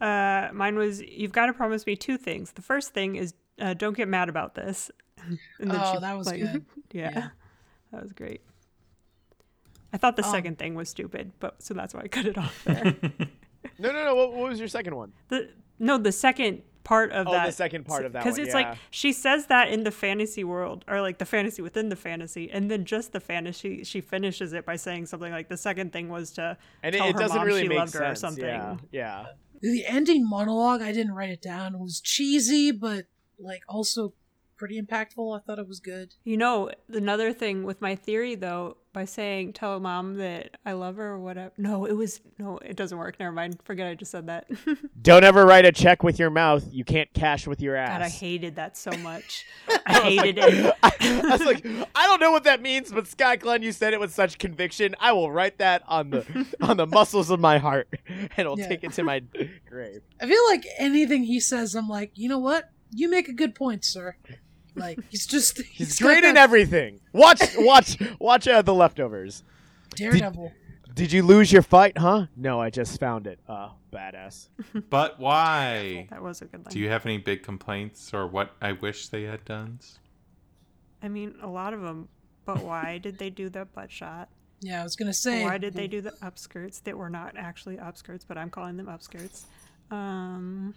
uh 0.00 0.48
mine 0.52 0.76
was 0.76 1.00
you've 1.02 1.32
got 1.32 1.46
to 1.46 1.52
promise 1.52 1.84
me 1.86 1.96
two 1.96 2.16
things 2.16 2.52
the 2.52 2.62
first 2.62 2.94
thing 2.94 3.16
is 3.16 3.34
uh, 3.60 3.74
don't 3.74 3.96
get 3.96 4.06
mad 4.06 4.28
about 4.28 4.54
this 4.54 4.90
and 5.58 5.72
Oh, 5.72 5.98
that 6.00 6.16
was 6.16 6.30
good. 6.30 6.64
yeah, 6.92 7.10
Yeah. 7.12 7.28
that 7.92 8.02
was 8.02 8.12
great 8.12 8.42
i 9.92 9.96
thought 9.96 10.14
the 10.16 10.24
Um, 10.24 10.30
second 10.30 10.56
thing 10.58 10.74
was 10.76 10.88
stupid 10.88 11.32
but 11.40 11.60
so 11.62 11.74
that's 11.74 11.94
why 11.94 12.02
i 12.04 12.08
cut 12.08 12.26
it 12.26 12.38
off 12.38 12.62
there 12.64 12.94
No, 13.80 13.90
no, 13.92 14.04
no. 14.04 14.14
What, 14.14 14.32
what 14.34 14.48
was 14.50 14.58
your 14.60 14.68
second 14.68 14.94
one? 14.94 15.12
the 15.28 15.50
no 15.80 15.98
the 15.98 16.12
second 16.12 16.62
part 16.84 17.12
of 17.12 17.26
Oh, 17.28 17.32
that 17.32 17.46
the 17.46 17.52
second 17.52 17.84
part 17.84 18.04
of 18.06 18.12
that 18.12 18.22
because 18.24 18.38
it's 18.38 18.48
yeah. 18.48 18.54
like 18.70 18.78
she 18.90 19.12
says 19.12 19.46
that 19.46 19.68
in 19.68 19.84
the 19.84 19.90
fantasy 19.90 20.42
world 20.44 20.84
or 20.88 21.00
like 21.00 21.18
the 21.18 21.24
fantasy 21.26 21.60
within 21.60 21.88
the 21.90 21.96
fantasy 21.96 22.50
and 22.50 22.70
then 22.70 22.84
just 22.84 23.12
the 23.12 23.20
fantasy 23.20 23.84
she 23.84 24.00
finishes 24.00 24.52
it 24.54 24.64
by 24.64 24.76
saying 24.76 25.04
something 25.06 25.30
like 25.32 25.48
the 25.48 25.56
second 25.56 25.92
thing 25.92 26.08
was 26.08 26.30
to 26.32 26.56
And 26.82 26.94
tell 26.94 27.08
it 27.08 27.12
her 27.12 27.18
doesn't 27.18 27.36
mom 27.36 27.46
really 27.46 27.62
she 27.62 27.68
loved 27.68 27.90
sense. 27.92 28.02
her 28.04 28.12
or 28.12 28.14
something 28.14 28.44
Yeah, 28.44 28.76
yeah. 28.92 29.26
The 29.60 29.84
ending 29.86 30.28
monologue, 30.28 30.82
I 30.82 30.92
didn't 30.92 31.14
write 31.14 31.30
it 31.30 31.42
down. 31.42 31.74
It 31.74 31.80
was 31.80 32.00
cheesy, 32.00 32.70
but 32.70 33.06
like 33.40 33.62
also 33.68 34.14
pretty 34.56 34.80
impactful. 34.80 35.36
I 35.36 35.40
thought 35.44 35.58
it 35.58 35.66
was 35.68 35.80
good. 35.80 36.14
you 36.24 36.36
know 36.36 36.70
another 36.88 37.32
thing 37.32 37.64
with 37.64 37.80
my 37.80 37.94
theory 37.96 38.34
though 38.34 38.76
by 38.98 39.04
saying 39.04 39.52
tell 39.52 39.78
mom 39.78 40.16
that 40.16 40.56
i 40.66 40.72
love 40.72 40.96
her 40.96 41.10
or 41.12 41.18
whatever 41.20 41.52
no 41.56 41.84
it 41.84 41.92
was 41.92 42.20
no 42.36 42.58
it 42.58 42.74
doesn't 42.74 42.98
work 42.98 43.14
never 43.20 43.30
mind 43.30 43.56
forget 43.62 43.86
i 43.86 43.94
just 43.94 44.10
said 44.10 44.26
that 44.26 44.48
Don't 45.02 45.22
ever 45.22 45.46
write 45.46 45.64
a 45.64 45.70
check 45.70 46.02
with 46.02 46.18
your 46.18 46.30
mouth. 46.30 46.64
You 46.72 46.84
can't 46.84 47.08
cash 47.14 47.46
with 47.46 47.60
your 47.60 47.76
ass. 47.76 47.90
god 47.98 48.02
i 48.02 48.08
hated 48.08 48.56
that 48.56 48.76
so 48.76 48.90
much 48.90 49.46
i 49.86 50.00
hated 50.00 50.38
it 50.38 50.74
I, 50.82 50.90
I 51.00 51.36
was 51.36 51.46
like, 51.46 51.64
I 51.94 52.06
don't 52.08 52.20
know 52.20 52.32
what 52.32 52.42
that 52.44 52.60
means, 52.60 52.90
but 52.90 53.06
Scott 53.06 53.38
Glenn, 53.38 53.62
you 53.62 53.70
said 53.70 53.92
it 53.92 54.00
with 54.00 54.12
such 54.12 54.38
conviction. 54.38 54.96
I 54.98 55.12
will 55.12 55.30
write 55.30 55.58
that 55.58 55.82
on 55.86 56.10
the 56.10 56.46
on 56.60 56.76
the 56.76 56.86
muscles 56.86 57.30
of 57.30 57.38
my 57.38 57.58
heart, 57.58 57.88
and 58.36 58.48
I'll 58.48 58.58
Yeah. 58.58 58.66
take 58.68 58.82
it 58.82 58.92
to 58.94 59.04
my 59.04 59.22
grave. 59.68 60.02
I 60.20 60.26
feel 60.26 60.44
like 60.48 60.64
anything 60.78 61.22
he 61.24 61.38
says, 61.38 61.74
I'm 61.76 61.88
like, 61.88 62.10
you 62.14 62.28
know 62.28 62.38
what? 62.40 62.64
You 62.92 63.08
make 63.08 63.28
a 63.28 63.32
good 63.32 63.54
point, 63.54 63.84
sir. 63.84 64.16
Like 64.78 65.00
he's 65.08 65.26
just 65.26 65.60
He's, 65.72 65.98
got 65.98 66.06
great 66.06 66.24
in 66.24 66.34
that 66.34 66.42
everything. 66.42 67.00
Watch, 67.12 67.42
watch, 67.56 67.98
watch 68.18 68.48
uh, 68.48 68.62
the 68.62 68.74
leftovers. 68.74 69.42
Daredevil. 69.94 70.52
Did 70.94 71.12
you 71.12 71.22
lose 71.22 71.52
your 71.52 71.62
fight, 71.62 71.96
huh? 71.96 72.26
No, 72.36 72.60
I 72.60 72.70
just 72.70 72.98
found 72.98 73.26
it. 73.26 73.38
Uh, 73.48 73.70
badass. 73.92 74.48
But 74.90 75.20
why? 75.20 76.08
that 76.10 76.22
was 76.22 76.42
a 76.42 76.46
good 76.46 76.64
line 76.64 76.72
Do 76.72 76.78
you 76.80 76.88
have 76.88 77.06
any 77.06 77.18
big 77.18 77.42
complaints 77.42 78.12
or 78.12 78.26
what 78.26 78.56
I 78.60 78.72
wish 78.72 79.08
they 79.08 79.22
had 79.22 79.44
done? 79.44 79.78
I 81.02 81.08
mean, 81.08 81.36
a 81.40 81.46
lot 81.46 81.72
of 81.72 81.82
them 81.82 82.08
But 82.44 82.62
why 82.64 82.98
did 82.98 83.18
they 83.18 83.30
do 83.30 83.48
the 83.48 83.64
butt 83.64 83.92
shot? 83.92 84.28
Yeah, 84.60 84.80
I 84.80 84.84
was 84.84 84.96
gonna 84.96 85.14
say. 85.14 85.44
Why 85.44 85.58
did 85.58 85.74
they 85.74 85.86
do 85.86 86.00
the 86.00 86.10
upskirts 86.22 86.82
that 86.82 86.98
were 86.98 87.10
not 87.10 87.36
actually 87.36 87.76
upskirts, 87.76 88.22
but 88.26 88.36
I'm 88.36 88.50
calling 88.50 88.76
them 88.76 88.86
upskirts? 88.86 89.44
Um, 89.90 90.74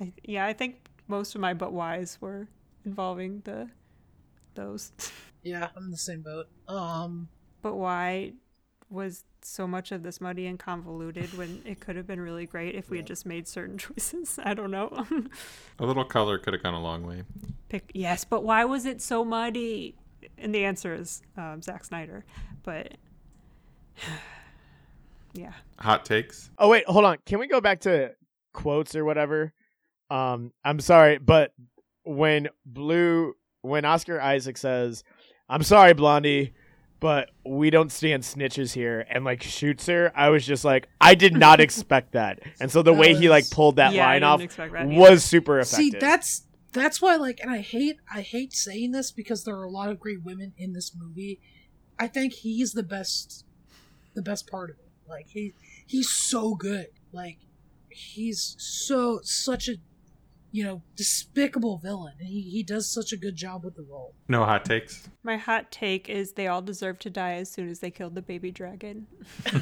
I, 0.00 0.12
yeah, 0.24 0.46
I 0.46 0.52
think 0.52 0.76
most 1.10 1.34
of 1.34 1.40
my 1.40 1.52
but 1.52 1.72
whys 1.72 2.18
were 2.20 2.48
involving 2.84 3.42
the 3.44 3.68
those. 4.54 4.92
Yeah, 5.42 5.68
I'm 5.74 5.84
in 5.84 5.90
the 5.90 5.96
same 5.96 6.20
boat. 6.20 6.48
Um, 6.68 7.30
but 7.62 7.74
why 7.74 8.32
was 8.90 9.24
so 9.40 9.66
much 9.66 9.90
of 9.90 10.02
this 10.02 10.20
muddy 10.20 10.46
and 10.46 10.58
convoluted 10.58 11.32
when 11.32 11.62
it 11.64 11.80
could 11.80 11.96
have 11.96 12.06
been 12.06 12.20
really 12.20 12.44
great 12.44 12.74
if 12.74 12.90
we 12.90 12.98
had 12.98 13.06
just 13.06 13.24
made 13.24 13.48
certain 13.48 13.78
choices? 13.86 14.38
I 14.42 14.52
don't 14.52 14.70
know. 14.70 15.06
A 15.78 15.86
little 15.86 16.04
color 16.04 16.36
could 16.36 16.52
have 16.52 16.62
gone 16.62 16.74
a 16.74 16.82
long 16.82 17.06
way. 17.06 17.22
Pick 17.70 17.90
yes, 17.94 18.26
but 18.26 18.44
why 18.44 18.66
was 18.66 18.84
it 18.84 19.00
so 19.00 19.24
muddy? 19.24 19.94
And 20.36 20.54
the 20.54 20.66
answer 20.66 20.92
is 20.94 21.22
um, 21.38 21.62
Zack 21.62 21.84
Snyder. 21.84 22.26
But 22.62 22.98
yeah, 25.32 25.52
Hot 25.78 26.04
takes. 26.04 26.50
Oh 26.58 26.68
wait, 26.68 26.84
hold 26.84 27.06
on. 27.06 27.16
Can 27.24 27.38
we 27.38 27.46
go 27.46 27.62
back 27.62 27.80
to 27.80 28.12
quotes 28.52 28.94
or 28.94 29.06
whatever? 29.06 29.54
Um, 30.10 30.52
I'm 30.64 30.80
sorry, 30.80 31.18
but 31.18 31.52
when 32.04 32.48
Blue, 32.66 33.34
when 33.62 33.84
Oscar 33.84 34.20
Isaac 34.20 34.56
says, 34.56 35.04
"I'm 35.48 35.62
sorry, 35.62 35.94
Blondie," 35.94 36.52
but 36.98 37.30
we 37.46 37.70
don't 37.70 37.92
stand 37.92 38.22
snitches 38.22 38.72
here, 38.74 39.06
and 39.10 39.24
like 39.24 39.42
shoots 39.42 39.86
her, 39.86 40.12
I 40.14 40.30
was 40.30 40.44
just 40.44 40.64
like, 40.64 40.88
I 41.00 41.14
did 41.14 41.34
not 41.34 41.60
expect 41.60 42.12
that, 42.12 42.40
and 42.60 42.70
so 42.70 42.82
the 42.82 42.92
That 42.92 43.00
way 43.00 43.14
he 43.14 43.28
like 43.28 43.50
pulled 43.50 43.76
that 43.76 43.94
Yeah, 43.94 44.06
line 44.06 44.22
off 44.22 44.40
that 44.40 44.86
was 44.86 45.24
super 45.24 45.58
effective. 45.60 45.76
see, 45.76 45.90
that's 45.90 46.42
that's 46.72 47.02
why, 47.02 47.16
like, 47.16 47.40
and 47.40 47.50
I 47.50 47.58
hate 47.58 47.96
I 48.12 48.20
hate 48.22 48.52
saying 48.52 48.92
this 48.92 49.10
because 49.12 49.44
there 49.44 49.56
are 49.56 49.64
a 49.64 49.70
lot 49.70 49.90
of 49.90 50.00
great 50.00 50.22
women 50.24 50.52
in 50.56 50.72
this 50.72 50.92
movie. 50.96 51.40
I 51.98 52.06
think 52.06 52.32
he's 52.32 52.72
the 52.72 52.82
best, 52.82 53.44
the 54.14 54.22
best 54.22 54.50
part 54.50 54.70
of 54.70 54.76
it. 54.76 54.90
Like 55.08 55.26
he 55.28 55.54
he's 55.86 56.08
so 56.08 56.54
good. 56.54 56.86
Like 57.12 57.38
he's 57.90 58.54
so 58.58 59.20
such 59.22 59.68
a 59.68 59.74
you 60.52 60.64
know 60.64 60.82
despicable 60.96 61.78
villain, 61.78 62.14
and 62.18 62.28
he 62.28 62.40
he 62.42 62.62
does 62.62 62.92
such 62.92 63.12
a 63.12 63.16
good 63.16 63.36
job 63.36 63.64
with 63.64 63.76
the 63.76 63.82
role. 63.82 64.14
No 64.28 64.44
hot 64.44 64.64
takes. 64.64 65.08
my 65.22 65.36
hot 65.36 65.70
take 65.70 66.08
is 66.08 66.32
they 66.32 66.46
all 66.46 66.62
deserve 66.62 66.98
to 67.00 67.10
die 67.10 67.34
as 67.34 67.50
soon 67.50 67.68
as 67.68 67.78
they 67.80 67.90
killed 67.90 68.14
the 68.14 68.22
baby 68.22 68.50
dragon. 68.50 69.06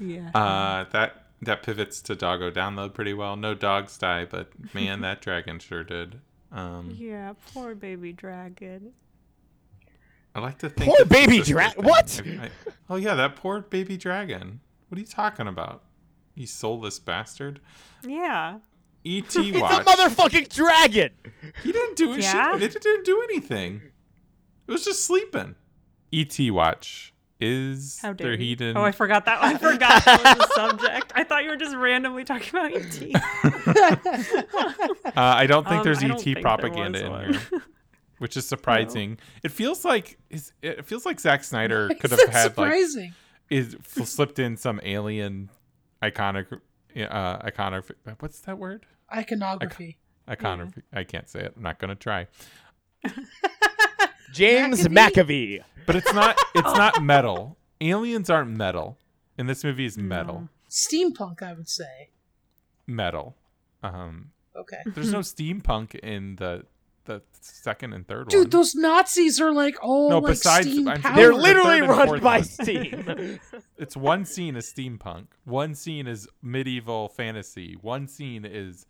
yeah. 0.00 0.30
Uh, 0.34 0.84
that 0.92 1.24
that 1.42 1.62
pivots 1.62 2.00
to 2.02 2.14
Doggo 2.14 2.50
download 2.50 2.94
pretty 2.94 3.14
well. 3.14 3.36
No 3.36 3.54
dogs 3.54 3.96
die, 3.98 4.24
but 4.24 4.48
man, 4.74 5.00
that 5.02 5.20
dragon 5.20 5.58
sure 5.58 5.84
did. 5.84 6.20
Um, 6.52 6.94
yeah, 6.96 7.32
poor 7.52 7.74
baby 7.74 8.12
dragon. 8.12 8.92
I 10.36 10.40
like 10.40 10.58
to 10.58 10.68
think 10.68 10.92
Poor 10.94 11.04
baby 11.06 11.38
sister 11.38 11.52
dra- 11.54 11.70
thing. 11.70 11.84
what? 11.84 12.20
I- 12.26 12.44
I- 12.46 12.50
oh 12.90 12.96
yeah, 12.96 13.14
that 13.14 13.36
poor 13.36 13.60
baby 13.60 13.96
dragon. 13.96 14.60
What 14.88 14.98
are 14.98 15.00
you 15.00 15.06
talking 15.06 15.46
about? 15.46 15.82
You 16.34 16.46
soulless 16.46 16.98
bastard. 16.98 17.60
Yeah. 18.06 18.58
E.T. 19.04 19.50
it's 19.50 19.58
watch. 19.60 19.82
a 19.82 19.84
motherfucking 19.84 20.48
dragon. 20.54 21.10
He 21.62 21.72
didn't 21.72 21.96
do 21.96 22.14
Yeah? 22.14 22.58
shit. 22.58 22.74
It 22.76 22.82
didn't 22.82 23.04
do 23.04 23.20
anything. 23.30 23.82
It 24.66 24.72
was 24.72 24.84
just 24.84 25.04
sleeping. 25.04 25.54
E.T. 26.10 26.50
watch 26.50 27.12
is 27.40 27.98
How 28.00 28.12
dare 28.12 28.28
there 28.28 28.32
you. 28.40 28.48
hidden. 28.50 28.76
Oh, 28.76 28.82
I 28.82 28.92
forgot 28.92 29.26
that. 29.26 29.42
One. 29.42 29.54
I 29.54 29.58
forgot 29.58 30.04
that 30.04 30.38
was 30.38 30.48
the 30.48 30.54
subject. 30.54 31.12
I 31.14 31.24
thought 31.24 31.44
you 31.44 31.50
were 31.50 31.56
just 31.56 31.76
randomly 31.76 32.24
talking 32.24 32.48
about 32.50 32.72
ET. 32.72 34.04
Uh, 35.04 35.10
I 35.16 35.46
don't 35.46 35.64
think 35.64 35.78
Um, 35.78 35.84
there's 35.84 36.00
don't 36.00 36.12
ET 36.12 36.20
think 36.20 36.40
propaganda 36.40 37.08
was 37.10 37.26
in 37.28 37.32
here, 37.34 37.62
which 38.18 38.36
is 38.36 38.46
surprising. 38.48 39.18
It 39.42 39.50
feels 39.52 39.84
like 39.84 40.18
it 40.62 40.86
feels 40.86 41.04
like 41.06 41.20
Zack 41.20 41.44
Snyder 41.44 41.90
could 42.00 42.10
have 42.10 42.20
had 42.28 42.56
like 42.56 42.72
surprising. 42.72 43.14
is 43.50 43.76
f- 43.76 44.06
slipped 44.06 44.38
in 44.38 44.56
some 44.56 44.80
alien 44.82 45.50
iconic 46.10 46.46
uh 46.96 47.38
iconic 47.38 47.90
what's 48.20 48.40
that 48.40 48.58
word? 48.58 48.86
Iconography. 49.14 49.98
iconography. 50.28 50.82
I 50.92 51.04
can't 51.04 51.28
say 51.28 51.40
it. 51.40 51.52
I'm 51.56 51.62
not 51.62 51.78
gonna 51.78 51.94
try. 51.94 52.26
James 54.32 54.82
McAvee? 54.88 55.12
McAvee. 55.12 55.60
but 55.86 55.96
it's 55.96 56.12
not 56.12 56.36
it's 56.54 56.76
not 56.78 57.02
metal. 57.02 57.56
Aliens 57.80 58.30
aren't 58.30 58.50
metal. 58.56 58.98
And 59.38 59.48
this 59.48 59.64
movie 59.64 59.84
is 59.84 59.98
metal. 59.98 60.48
Steampunk, 60.70 61.42
I 61.42 61.52
would 61.52 61.68
say. 61.68 62.10
metal. 62.86 63.36
Um 63.82 64.30
Okay. 64.56 64.82
there's 64.86 65.10
no 65.12 65.18
steampunk 65.32 65.94
in 65.96 66.36
the 66.36 66.64
the 67.06 67.22
second 67.40 67.92
and 67.92 68.06
third 68.08 68.28
Dude, 68.28 68.40
one 68.44 68.50
those 68.50 68.74
Nazis 68.74 69.40
are 69.40 69.52
like 69.52 69.76
all 69.82 70.10
No, 70.10 70.18
like 70.20 70.32
besides- 70.32 70.66
steam 70.66 70.88
I'm- 70.88 71.02
They're 71.14 71.28
the 71.30 71.36
literally 71.36 71.80
third 71.80 71.88
run 71.90 72.20
by 72.20 72.36
one. 72.38 72.44
steam. 72.44 73.38
it's 73.78 73.96
one 73.96 74.24
scene 74.24 74.56
is 74.56 74.72
steampunk 74.72 75.26
one 75.44 75.74
scene 75.74 76.06
is 76.06 76.26
medieval 76.42 77.08
fantasy 77.08 77.76
one 77.80 78.06
scene 78.08 78.44
is 78.44 78.86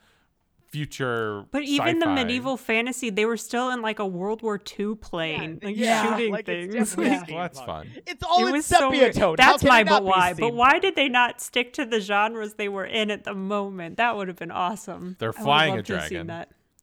future 0.68 1.44
But 1.52 1.62
even 1.62 2.00
the 2.00 2.06
sci-fi. 2.06 2.14
medieval 2.14 2.56
fantasy, 2.56 3.08
they 3.10 3.24
were 3.26 3.36
still 3.36 3.70
in 3.70 3.80
like 3.80 4.00
a 4.00 4.06
World 4.06 4.42
War 4.42 4.60
II 4.78 4.96
plane, 4.96 5.60
like 5.62 5.76
yeah, 5.76 6.16
shooting 6.16 6.32
like, 6.32 6.46
things. 6.46 6.74
definitely 6.74 7.06
Yeah. 7.12 7.22
Well, 7.28 7.38
that's 7.42 7.60
fun. 7.60 7.90
It's 8.08 8.22
all 8.24 8.44
it 8.44 8.48
in 8.48 8.52
was 8.54 8.66
so 8.66 8.76
sepia 8.78 9.00
weird. 9.02 9.14
tone. 9.14 9.34
That's 9.38 9.62
my 9.62 9.84
but 9.84 10.00
be 10.00 10.06
why. 10.06 10.34
But 10.34 10.52
why 10.54 10.80
did 10.80 10.96
they 10.96 11.08
not 11.08 11.40
stick 11.40 11.72
to 11.74 11.84
the 11.86 12.00
genres 12.00 12.54
they 12.54 12.68
were 12.68 12.84
in 12.84 13.12
at 13.12 13.22
the 13.22 13.34
moment? 13.34 13.98
That 13.98 14.16
would 14.16 14.26
have 14.26 14.36
been 14.36 14.50
awesome. 14.50 15.14
They're 15.20 15.28
I 15.28 15.30
would've 15.30 15.44
flying 15.44 15.72
a 15.72 15.76
loved 15.76 15.86
to 15.86 15.94
have 15.94 16.02
seen 16.08 16.26
dragon. 16.26 16.26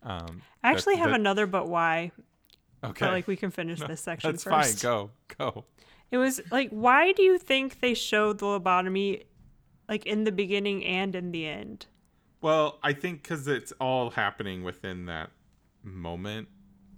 Um 0.03 0.41
I 0.63 0.71
actually 0.71 0.95
that- 0.95 0.99
have 1.01 1.09
that- 1.11 1.19
another 1.19 1.45
but 1.47 1.67
why. 1.69 2.11
okay 2.83 3.05
But 3.05 3.11
like 3.11 3.27
we 3.27 3.35
can 3.35 3.51
finish 3.51 3.79
this 3.87 4.01
section 4.01 4.31
that's 4.31 4.43
first. 4.43 4.81
fine 4.81 4.91
go 4.91 5.11
go 5.37 5.65
It 6.11 6.17
was 6.17 6.41
like, 6.51 6.69
why 6.71 7.11
do 7.13 7.21
you 7.23 7.37
think 7.37 7.79
they 7.79 7.93
showed 7.93 8.39
the 8.39 8.45
lobotomy, 8.47 9.23
like 9.87 10.05
in 10.05 10.23
the 10.25 10.31
beginning 10.31 10.83
and 10.85 11.15
in 11.15 11.31
the 11.31 11.45
end? 11.47 11.85
well 12.41 12.79
i 12.81 12.91
think 12.91 13.21
because 13.21 13.47
it's 13.47 13.71
all 13.79 14.09
happening 14.09 14.63
within 14.63 15.05
that 15.05 15.29
moment 15.83 16.47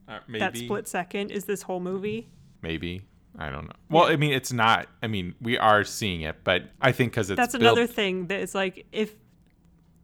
uh, 0.08 0.20
maybe 0.28 0.39
That 0.39 0.56
split 0.58 0.88
second 0.88 1.32
is 1.32 1.43
this 1.45 1.62
whole 1.64 1.82
movie. 1.82 2.30
maybe 2.62 3.01
i 3.38 3.49
don't 3.49 3.66
know 3.66 3.76
well 3.89 4.06
i 4.06 4.16
mean 4.16 4.32
it's 4.32 4.54
not 4.54 4.88
i 5.01 5.08
mean 5.08 5.36
we 5.41 5.58
are 5.58 5.84
seeing 5.84 6.22
it 6.22 6.38
but 6.45 6.64
i 6.82 6.93
think 6.93 7.12
because 7.12 7.30
it's 7.30 7.36
That's 7.38 7.51
built- 7.58 7.64
another 7.78 7.88
thing 7.88 8.28
that 8.28 8.39
is 8.39 8.56
like, 8.56 8.86
if 8.93 9.16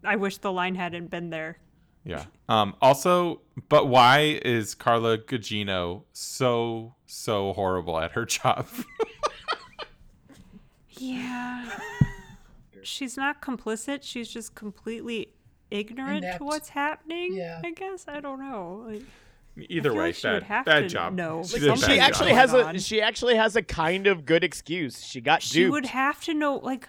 I 0.04 0.16
wish 0.16 0.38
the 0.38 0.52
line 0.52 0.76
hadn't 0.76 1.10
been 1.10 1.30
there. 1.30 1.58
Yeah. 2.10 2.26
Um, 2.50 2.76
also, 2.82 3.42
but 3.70 3.86
why 3.90 4.40
is 4.44 4.74
Carla 4.74 5.20
Gugino 5.20 6.06
so 6.14 6.96
so 7.06 7.54
horrible 7.54 8.00
at 8.00 8.14
her 8.14 8.26
job? 8.38 8.66
Yeah. 10.90 11.70
She's 12.82 13.18
not 13.18 13.42
complicit. 13.42 14.00
She's 14.02 14.30
just 14.30 14.56
completely 14.56 15.30
ignorant 15.70 16.24
Inept. 16.24 16.38
to 16.40 16.44
what's 16.44 16.70
happening. 16.70 17.36
Yeah. 17.36 17.62
I 17.64 17.72
guess 17.72 18.06
I 18.08 18.20
don't 18.20 18.40
know. 18.40 18.86
Like, 18.88 19.04
Either 19.70 19.94
way, 19.94 20.14
like 20.24 20.48
bad, 20.48 20.66
bad 20.66 20.90
job. 20.90 21.14
No, 21.14 21.44
She 21.44 21.54
Like, 21.54 21.62
did 21.62 21.70
a 21.72 21.78
something 21.78 21.88
bad 21.90 21.94
she 21.96 22.00
actually 22.00 22.26
going 22.32 22.36
has 22.38 22.54
a 22.54 22.80
she 22.80 23.02
actually 23.02 23.36
has 23.36 23.56
a 23.58 23.62
kind 23.62 24.08
of 24.08 24.26
good 24.26 24.44
excuse. 24.44 25.04
She 25.06 25.20
got 25.22 25.42
she 25.44 25.60
duped. 25.60 25.72
would 25.74 25.86
have 25.88 26.24
to 26.24 26.34
know. 26.34 26.56
Like, 26.56 26.88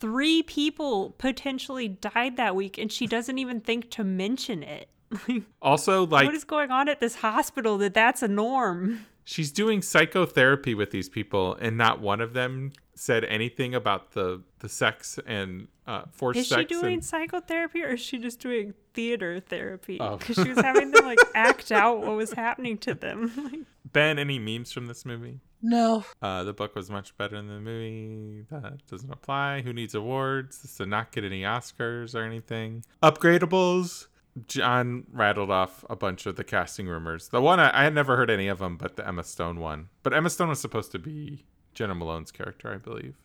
three 0.00 0.42
people 0.42 1.14
potentially 1.18 1.88
died 1.88 2.36
that 2.36 2.54
week, 2.54 2.78
and 2.78 2.90
she 2.90 3.06
doesn't 3.06 3.38
even 3.38 3.60
think 3.60 3.90
to 3.92 4.04
mention 4.04 4.62
it. 4.62 4.88
Also, 5.62 6.06
like 6.06 6.26
what 6.26 6.34
is 6.34 6.44
going 6.44 6.70
on 6.70 6.88
at 6.88 7.00
this 7.00 7.16
hospital 7.16 7.78
that 7.78 7.94
that's 7.94 8.22
a 8.22 8.28
norm? 8.28 9.06
she's 9.28 9.52
doing 9.52 9.82
psychotherapy 9.82 10.74
with 10.74 10.90
these 10.90 11.08
people, 11.08 11.54
and 11.60 11.76
not 11.76 12.00
one 12.00 12.22
of 12.22 12.32
them 12.32 12.72
said 12.94 13.24
anything 13.24 13.74
about 13.74 14.12
the 14.12 14.42
the 14.60 14.68
sex 14.68 15.18
and 15.26 15.68
uh, 15.86 16.02
forced 16.10 16.48
sex. 16.48 16.50
Is 16.50 16.56
she 16.56 16.80
doing 16.80 16.94
and, 16.94 17.04
psychotherapy 17.04 17.82
or 17.82 17.90
is 17.90 18.00
she 18.00 18.18
just 18.18 18.40
doing 18.40 18.74
theater 18.94 19.38
therapy? 19.40 19.98
Oh. 20.00 20.16
Because 20.16 20.36
she 20.36 20.48
was 20.48 20.58
having 20.58 20.90
them 20.90 21.04
like 21.04 21.18
act 21.34 21.70
out 21.70 22.00
what 22.00 22.16
was 22.16 22.32
happening 22.32 22.78
to 22.78 22.94
them. 22.94 23.66
ben, 23.92 24.18
any 24.18 24.38
memes 24.38 24.72
from 24.72 24.86
this 24.86 25.04
movie? 25.04 25.40
No. 25.60 26.04
Uh, 26.22 26.44
the 26.44 26.52
book 26.52 26.74
was 26.74 26.90
much 26.90 27.16
better 27.16 27.36
than 27.36 27.48
the 27.48 27.60
movie. 27.60 28.44
That 28.50 28.86
doesn't 28.86 29.12
apply. 29.12 29.62
Who 29.62 29.72
needs 29.72 29.94
awards? 29.94 30.58
This 30.62 30.76
did 30.76 30.88
not 30.88 31.12
get 31.12 31.24
any 31.24 31.42
Oscars 31.42 32.14
or 32.14 32.22
anything. 32.22 32.84
Upgradables. 33.02 34.06
John 34.46 35.04
rattled 35.12 35.50
off 35.50 35.84
a 35.90 35.96
bunch 35.96 36.26
of 36.26 36.36
the 36.36 36.44
casting 36.44 36.86
rumors. 36.86 37.28
The 37.28 37.40
one 37.40 37.58
I, 37.58 37.80
I 37.80 37.84
had 37.84 37.94
never 37.94 38.16
heard 38.16 38.30
any 38.30 38.46
of 38.46 38.60
them, 38.60 38.76
but 38.76 38.94
the 38.96 39.06
Emma 39.06 39.24
Stone 39.24 39.58
one. 39.58 39.88
But 40.04 40.14
Emma 40.14 40.30
Stone 40.30 40.48
was 40.50 40.60
supposed 40.60 40.92
to 40.92 40.98
be 40.98 41.44
Jena 41.74 41.94
Malone's 41.94 42.30
character, 42.30 42.72
I 42.72 42.76
believe. 42.76 43.16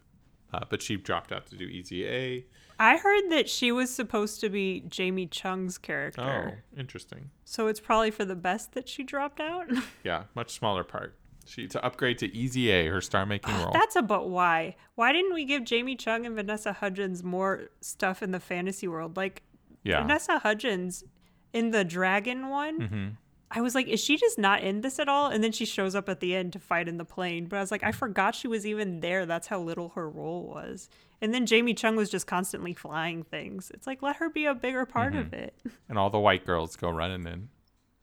Uh, 0.52 0.62
but 0.70 0.82
she 0.82 0.96
dropped 0.98 1.32
out 1.32 1.46
to 1.48 1.56
do 1.56 1.66
Easy 1.66 2.08
A. 2.08 2.46
I 2.80 2.98
heard 2.98 3.30
that 3.32 3.50
she 3.50 3.72
was 3.72 3.94
supposed 3.94 4.40
to 4.42 4.50
be 4.50 4.84
Jamie 4.88 5.28
Chung's 5.28 5.78
character. 5.78 6.56
Oh, 6.76 6.80
interesting. 6.80 7.30
So 7.46 7.68
it's 7.68 7.80
probably 7.80 8.12
for 8.12 8.26
the 8.26 8.36
best 8.36 8.74
that 8.74 8.88
she 8.90 9.04
dropped 9.04 9.40
out. 9.40 9.68
Yeah, 10.04 10.24
much 10.36 10.52
smaller 10.54 10.84
part. 10.84 11.16
She 11.46 11.68
to 11.68 11.84
upgrade 11.84 12.20
to 12.20 12.34
Easy 12.36 12.70
A, 12.70 12.88
her 12.88 13.02
star 13.02 13.26
making 13.26 13.54
ah, 13.54 13.64
role. 13.64 13.74
That's 13.74 13.96
a 13.96 14.02
but 14.02 14.30
why. 14.30 14.76
Why 14.96 15.12
didn't 15.12 15.34
we 15.34 15.46
give 15.46 15.64
Jamie 15.64 15.96
Chung 15.96 16.26
and 16.26 16.36
Vanessa 16.36 16.74
Hudgens 16.74 17.24
more 17.24 17.70
stuff 17.82 18.24
in 18.24 18.32
the 18.32 18.40
fantasy 18.40 18.88
world? 18.88 19.18
Like 19.18 19.44
yeah. 19.84 20.02
Vanessa 20.02 20.40
Hudgens 20.40 21.04
in 21.52 21.72
the 21.72 21.84
dragon 21.84 22.50
one, 22.50 22.82
hmm 22.82 23.08
I 23.56 23.62
was 23.62 23.76
like, 23.76 23.88
is 23.88 24.04
she 24.04 24.18
just 24.18 24.40
not 24.40 24.64
in 24.64 24.82
this 24.82 24.98
at 24.98 25.08
all? 25.08 25.30
And 25.30 25.44
then 25.44 25.52
she 25.52 25.66
shows 25.66 25.94
up 25.94 26.10
at 26.10 26.20
the 26.20 26.36
end 26.36 26.54
to 26.54 26.60
fight 26.60 26.88
in 26.88 26.98
the 26.98 27.06
plane. 27.06 27.46
But 27.46 27.58
I 27.58 27.60
was 27.60 27.70
like, 27.70 27.84
I 27.84 27.90
mm-hmm. 27.90 28.00
forgot 28.00 28.34
she 28.34 28.48
was 28.48 28.66
even 28.66 29.02
there. 29.02 29.28
That's 29.28 29.48
how 29.48 29.60
little 29.60 29.90
her 29.90 30.10
role 30.10 30.48
was. 30.48 30.90
And 31.22 31.34
then 31.34 31.46
Jamie 31.46 31.76
Chung 31.76 31.96
was 31.96 32.10
just 32.10 32.26
constantly 32.26 32.74
flying 32.74 33.24
things. 33.24 33.72
It's 33.74 33.86
like, 33.86 34.02
let 34.02 34.16
her 34.16 34.30
be 34.30 34.46
a 34.46 34.56
bigger 34.56 34.86
part 34.86 35.16
of 35.16 35.28
mm-hmm. 35.28 35.36
it. 35.36 35.60
And 35.88 36.00
all 36.00 36.10
the 36.10 36.20
white 36.20 36.46
girls 36.46 36.76
go 36.76 36.90
running 36.90 37.28
in. 37.28 37.50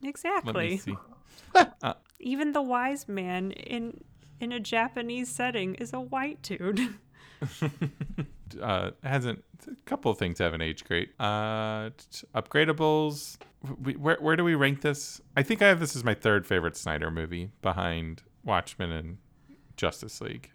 Exactly. 0.03 0.77
see. 0.77 0.95
Uh, 1.53 1.93
Even 2.21 2.53
the 2.53 2.61
wise 2.61 3.07
man 3.07 3.51
in 3.51 4.03
in 4.39 4.51
a 4.51 4.59
Japanese 4.59 5.29
setting 5.29 5.75
is 5.75 5.93
a 5.93 5.99
white 5.99 6.41
dude. 6.41 6.95
uh, 8.61 8.91
hasn't 9.03 9.43
a 9.67 9.75
couple 9.85 10.13
things 10.13 10.39
haven't 10.39 10.61
aged 10.61 10.87
great. 10.87 11.11
Uh, 11.19 11.89
upgradables. 12.35 13.37
We, 13.81 13.95
where 13.95 14.17
where 14.19 14.35
do 14.35 14.43
we 14.43 14.55
rank 14.55 14.81
this? 14.81 15.21
I 15.35 15.43
think 15.43 15.61
I 15.61 15.67
have 15.67 15.79
this 15.79 15.95
as 15.95 16.03
my 16.03 16.13
third 16.13 16.47
favorite 16.47 16.75
Snyder 16.75 17.11
movie, 17.11 17.51
behind 17.61 18.23
Watchmen 18.43 18.91
and 18.91 19.17
Justice 19.77 20.21
League. 20.21 20.51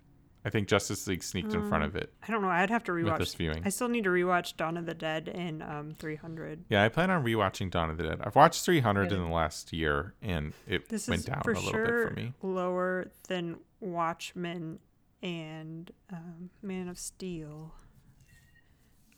I 0.46 0.50
think 0.50 0.68
Justice 0.68 1.06
League 1.08 1.24
sneaked 1.24 1.52
in 1.54 1.68
front 1.68 1.82
of 1.82 1.96
it. 1.96 2.12
I 2.26 2.30
don't 2.30 2.40
know. 2.40 2.48
I'd 2.48 2.70
have 2.70 2.84
to 2.84 2.92
rewatch. 2.92 3.18
this 3.18 3.34
viewing. 3.34 3.62
I 3.64 3.68
still 3.68 3.88
need 3.88 4.04
to 4.04 4.10
rewatch 4.10 4.56
Dawn 4.56 4.76
of 4.76 4.86
the 4.86 4.94
Dead 4.94 5.28
and 5.28 5.60
um, 5.62 5.92
300. 5.98 6.64
Yeah, 6.68 6.84
I 6.84 6.88
plan 6.88 7.10
on 7.10 7.24
rewatching 7.24 7.68
Dawn 7.70 7.90
of 7.90 7.96
the 7.96 8.04
Dead. 8.04 8.20
I've 8.22 8.36
watched 8.36 8.64
300 8.64 9.10
Yeah. 9.10 9.16
in 9.18 9.24
the 9.24 9.34
last 9.34 9.72
year, 9.72 10.14
and 10.22 10.52
it 10.68 10.88
This 10.88 11.08
went 11.08 11.20
is 11.20 11.24
down 11.26 11.42
a 11.44 11.48
little 11.48 11.62
sure 11.62 12.04
bit 12.04 12.08
for 12.14 12.14
me. 12.20 12.32
lower 12.42 13.10
than 13.28 13.56
Watchmen 13.80 14.78
and 15.22 15.90
um, 16.12 16.50
Man 16.62 16.88
of 16.88 16.96
Steel. 16.98 17.74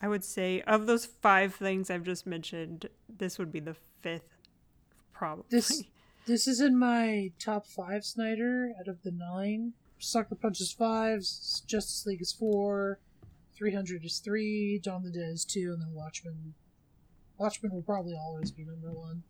I 0.00 0.08
would 0.08 0.24
say 0.24 0.62
of 0.62 0.86
those 0.86 1.04
five 1.04 1.54
things 1.54 1.90
I've 1.90 2.04
just 2.04 2.26
mentioned, 2.26 2.88
this 3.08 3.38
would 3.38 3.52
be 3.52 3.60
the 3.60 3.74
fifth, 4.00 4.38
probably. 5.12 5.44
This 5.50 5.82
this 6.26 6.46
is 6.48 6.60
in 6.60 6.78
my 6.78 7.32
top 7.38 7.66
five 7.66 8.04
Snyder 8.04 8.70
out 8.80 8.88
of 8.88 9.02
the 9.02 9.10
nine. 9.10 9.72
Sucker 9.98 10.34
Punch 10.34 10.60
is 10.60 10.72
five, 10.72 11.18
S- 11.18 11.62
Justice 11.66 12.06
League 12.06 12.20
is 12.22 12.32
four, 12.32 12.98
three 13.54 13.72
hundred 13.74 14.04
is 14.04 14.18
three, 14.18 14.78
Dawn 14.82 14.96
of 14.96 15.04
the 15.04 15.10
Dead 15.10 15.30
is 15.30 15.44
two, 15.44 15.72
and 15.72 15.82
then 15.82 15.92
Watchmen. 15.92 16.54
Watchmen 17.38 17.72
will 17.72 17.82
probably 17.82 18.14
always 18.16 18.50
be 18.50 18.64
number 18.64 18.90
one. 18.90 19.22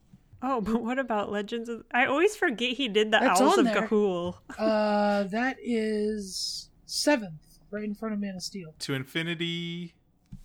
Oh, 0.42 0.60
but 0.62 0.82
what 0.82 0.98
about 0.98 1.30
Legends 1.30 1.68
of? 1.68 1.84
I 1.92 2.06
always 2.06 2.36
forget 2.36 2.72
he 2.76 2.88
did 2.88 3.08
the 3.10 3.18
That's 3.20 3.40
Owls 3.40 3.58
of 3.58 3.64
there. 3.66 3.86
Ga'Hoole. 3.88 4.34
Uh, 4.58 5.24
that 5.24 5.56
is 5.62 6.70
seventh, 6.86 7.58
right 7.70 7.84
in 7.84 7.94
front 7.94 8.14
of 8.14 8.20
Man 8.20 8.36
of 8.36 8.42
Steel. 8.42 8.74
To 8.80 8.94
infinity 8.94 9.94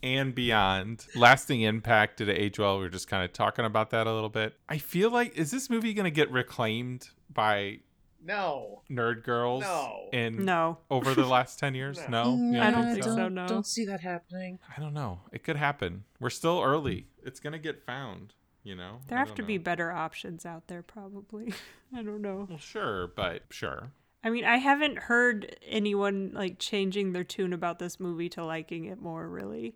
and 0.01 0.33
beyond. 0.35 1.05
Lasting 1.15 1.61
impact 1.61 2.17
did 2.17 2.29
it 2.29 2.37
age 2.37 2.59
well? 2.59 2.77
We 2.77 2.83
were 2.83 2.89
just 2.89 3.07
kind 3.07 3.23
of 3.23 3.31
talking 3.33 3.65
about 3.65 3.91
that 3.91 4.07
a 4.07 4.13
little 4.13 4.29
bit. 4.29 4.55
I 4.67 4.77
feel 4.77 5.09
like 5.09 5.37
is 5.37 5.51
this 5.51 5.69
movie 5.69 5.93
going 5.93 6.05
to 6.05 6.11
get 6.11 6.29
reclaimed 6.31 7.09
by 7.33 7.79
No. 8.25 8.81
nerd 8.89 9.23
girls? 9.23 9.61
No. 9.63 10.09
In 10.13 10.45
No, 10.45 10.77
over 10.89 11.13
the 11.13 11.25
last 11.25 11.59
ten 11.59 11.75
years? 11.75 11.99
No, 12.09 12.35
You 12.35 12.59
I 12.59 12.71
don't 12.71 12.85
don't 12.85 12.93
think 12.93 13.03
so, 13.03 13.27
no. 13.29 13.47
Don't 13.47 13.67
see 13.67 13.85
that 13.85 14.01
happening. 14.01 14.59
I 14.75 14.79
don't 14.79 14.93
know. 14.93 15.19
It 15.31 15.43
could 15.43 15.57
happen. 15.57 16.03
We're 16.19 16.29
still 16.29 16.61
early. 16.61 17.07
It's 17.23 17.39
gonna 17.39 17.59
get 17.59 17.85
found. 17.85 18.33
You 18.63 18.75
know. 18.75 18.99
there 19.09 19.17
I 19.17 19.19
have 19.19 19.35
to 19.35 19.41
know. 19.41 19.47
be 19.47 19.57
better 19.57 19.91
options 19.91 20.45
out 20.45 20.67
there, 20.67 20.81
probably. 20.81 21.53
I 21.95 22.01
don't 22.01 22.21
know. 22.21 22.47
Well, 22.49 22.59
sure, 22.59 23.07
but 23.07 23.43
sure. 23.49 23.91
I 24.23 24.29
mean, 24.29 24.45
I 24.45 24.55
haven't 24.55 24.97
heard 24.99 25.57
anyone 25.67 26.31
like 26.33 26.59
changing 26.59 27.11
their 27.11 27.25
tune 27.25 27.51
about 27.51 27.79
this 27.79 27.99
movie 27.99 28.29
to 28.29 28.45
liking 28.45 28.85
it 28.85 29.01
more. 29.01 29.27
Really, 29.27 29.75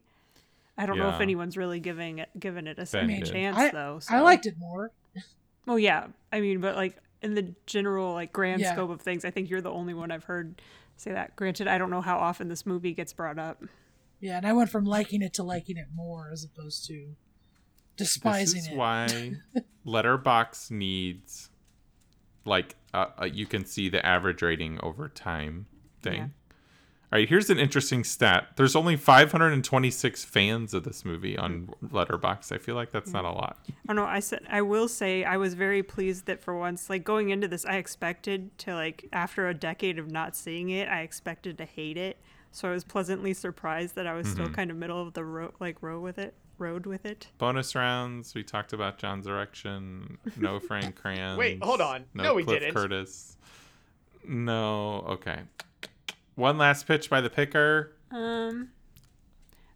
I 0.78 0.86
don't 0.86 0.98
know 0.98 1.10
if 1.10 1.20
anyone's 1.20 1.58
really 1.58 1.82
giving 1.82 2.20
it 2.20 2.30
giving 2.40 2.66
it 2.66 2.80
a 2.80 2.86
second 2.86 3.26
chance 3.26 3.58
I, 3.58 3.72
though. 3.72 4.00
I 4.10 4.22
liked 4.22 4.46
it 4.46 4.58
more. 4.58 4.92
Well, 5.66 5.78
yeah. 5.78 6.08
I 6.32 6.40
mean, 6.40 6.62
but 6.62 6.78
like 6.78 6.96
in 7.22 7.34
the 7.36 7.54
general 7.66 8.14
like 8.14 8.32
grand 8.34 8.62
Yeah. 8.62 8.74
scope 8.74 8.90
of 8.90 9.02
things, 9.02 9.26
I 9.26 9.32
think 9.32 9.50
you're 9.50 9.62
the 9.62 9.72
only 9.72 9.94
one 9.94 10.12
I've 10.12 10.24
heard 10.26 10.62
say 10.96 11.12
that. 11.12 11.36
Granted, 11.36 11.68
I 11.68 11.78
don't 11.78 11.90
know 11.90 12.02
how 12.02 12.18
often 12.18 12.48
this 12.48 12.66
movie 12.66 12.94
gets 12.94 13.14
brought 13.14 13.38
up. 13.40 13.64
Yeah, 14.20 14.38
and 14.38 14.48
I 14.48 14.54
went 14.54 14.70
from 14.72 14.84
liking 14.86 15.22
it 15.22 15.34
to 15.36 15.44
liking 15.44 15.78
it 15.78 15.88
more 15.94 16.30
as 16.32 16.44
opposed 16.44 16.86
to 16.88 17.16
despising 17.98 18.56
this 18.56 18.64
is 18.66 18.72
it. 18.72 18.76
why 18.76 19.32
Letterboxd 19.86 20.72
needs 20.72 21.50
like 22.46 22.76
uh, 22.94 23.08
uh, 23.22 23.26
you 23.26 23.46
can 23.46 23.66
see 23.66 23.90
the 23.90 24.04
average 24.06 24.42
rating 24.42 24.80
over 24.82 25.08
time 25.10 25.68
thing 26.02 26.16
Yeah. 26.16 26.28
All 27.12 27.18
right 27.20 27.28
here's 27.30 27.50
an 27.50 27.58
interesting 27.58 28.04
stat 28.04 28.50
there's 28.58 28.76
only 28.76 28.98
526 28.98 30.26
fans 30.26 30.74
of 30.74 30.84
this 30.84 31.06
movie 31.06 31.38
on 31.38 31.70
Letterboxd 31.84 32.52
i 32.52 32.58
feel 32.58 32.76
like 32.76 32.92
that's 32.92 33.12
not 33.12 33.24
a 33.24 33.32
lot 33.32 33.58
I 33.70 33.74
don't 33.88 33.96
know. 33.96 34.06
I 34.06 34.20
said 34.20 34.42
I 34.50 34.62
will 34.62 34.90
say 34.90 35.24
I 35.24 35.38
was 35.38 35.54
very 35.54 35.82
pleased 35.82 36.26
that 36.26 36.42
for 36.44 36.58
once, 36.58 36.90
like 36.90 37.06
going 37.06 37.30
into 37.30 37.48
this, 37.48 37.64
I 37.66 37.78
expected 37.78 38.58
to 38.60 38.74
like 38.76 39.08
after 39.14 39.48
a 39.48 39.54
decade 39.54 39.98
of 39.98 40.12
not 40.12 40.36
seeing 40.36 40.70
it, 40.70 40.90
I 40.90 41.02
expected 41.02 41.58
to 41.60 41.66
hate 41.66 41.96
it. 41.98 42.18
So 42.52 42.68
I 42.68 42.72
was 42.72 42.84
pleasantly 42.84 43.34
surprised 43.34 43.96
that 43.96 44.06
I 44.08 44.14
was 44.14 44.28
still 44.28 44.46
mm-hmm. 44.46 44.56
kind 44.56 44.72
of 44.72 44.78
middle 44.78 45.02
of 45.02 45.14
the 45.14 45.24
road, 45.24 45.54
like 45.62 45.78
row 45.82 46.02
with 46.02 46.18
it, 46.18 46.34
road 46.58 46.86
with 46.86 47.06
it. 47.06 47.28
bonus 47.38 47.76
rounds 47.76 48.34
we 48.36 48.44
talked 48.44 48.74
about 48.74 48.98
john's 48.98 49.28
erection 49.28 50.18
no 50.38 50.60
frank 50.68 50.96
kranz 50.96 51.38
Wait, 51.38 51.64
hold 51.64 51.80
on. 51.82 52.04
no, 52.14 52.24
No, 52.24 52.34
we 52.34 52.44
cliff 52.44 52.60
didn't. 52.60 52.76
curtis 52.76 53.38
no 54.28 55.06
okay 55.08 55.42
one 56.38 56.58
last 56.58 56.88
pitch 56.88 57.10
by 57.10 57.20
the 57.20 57.30
picker 57.30 57.94
Um, 58.12 58.70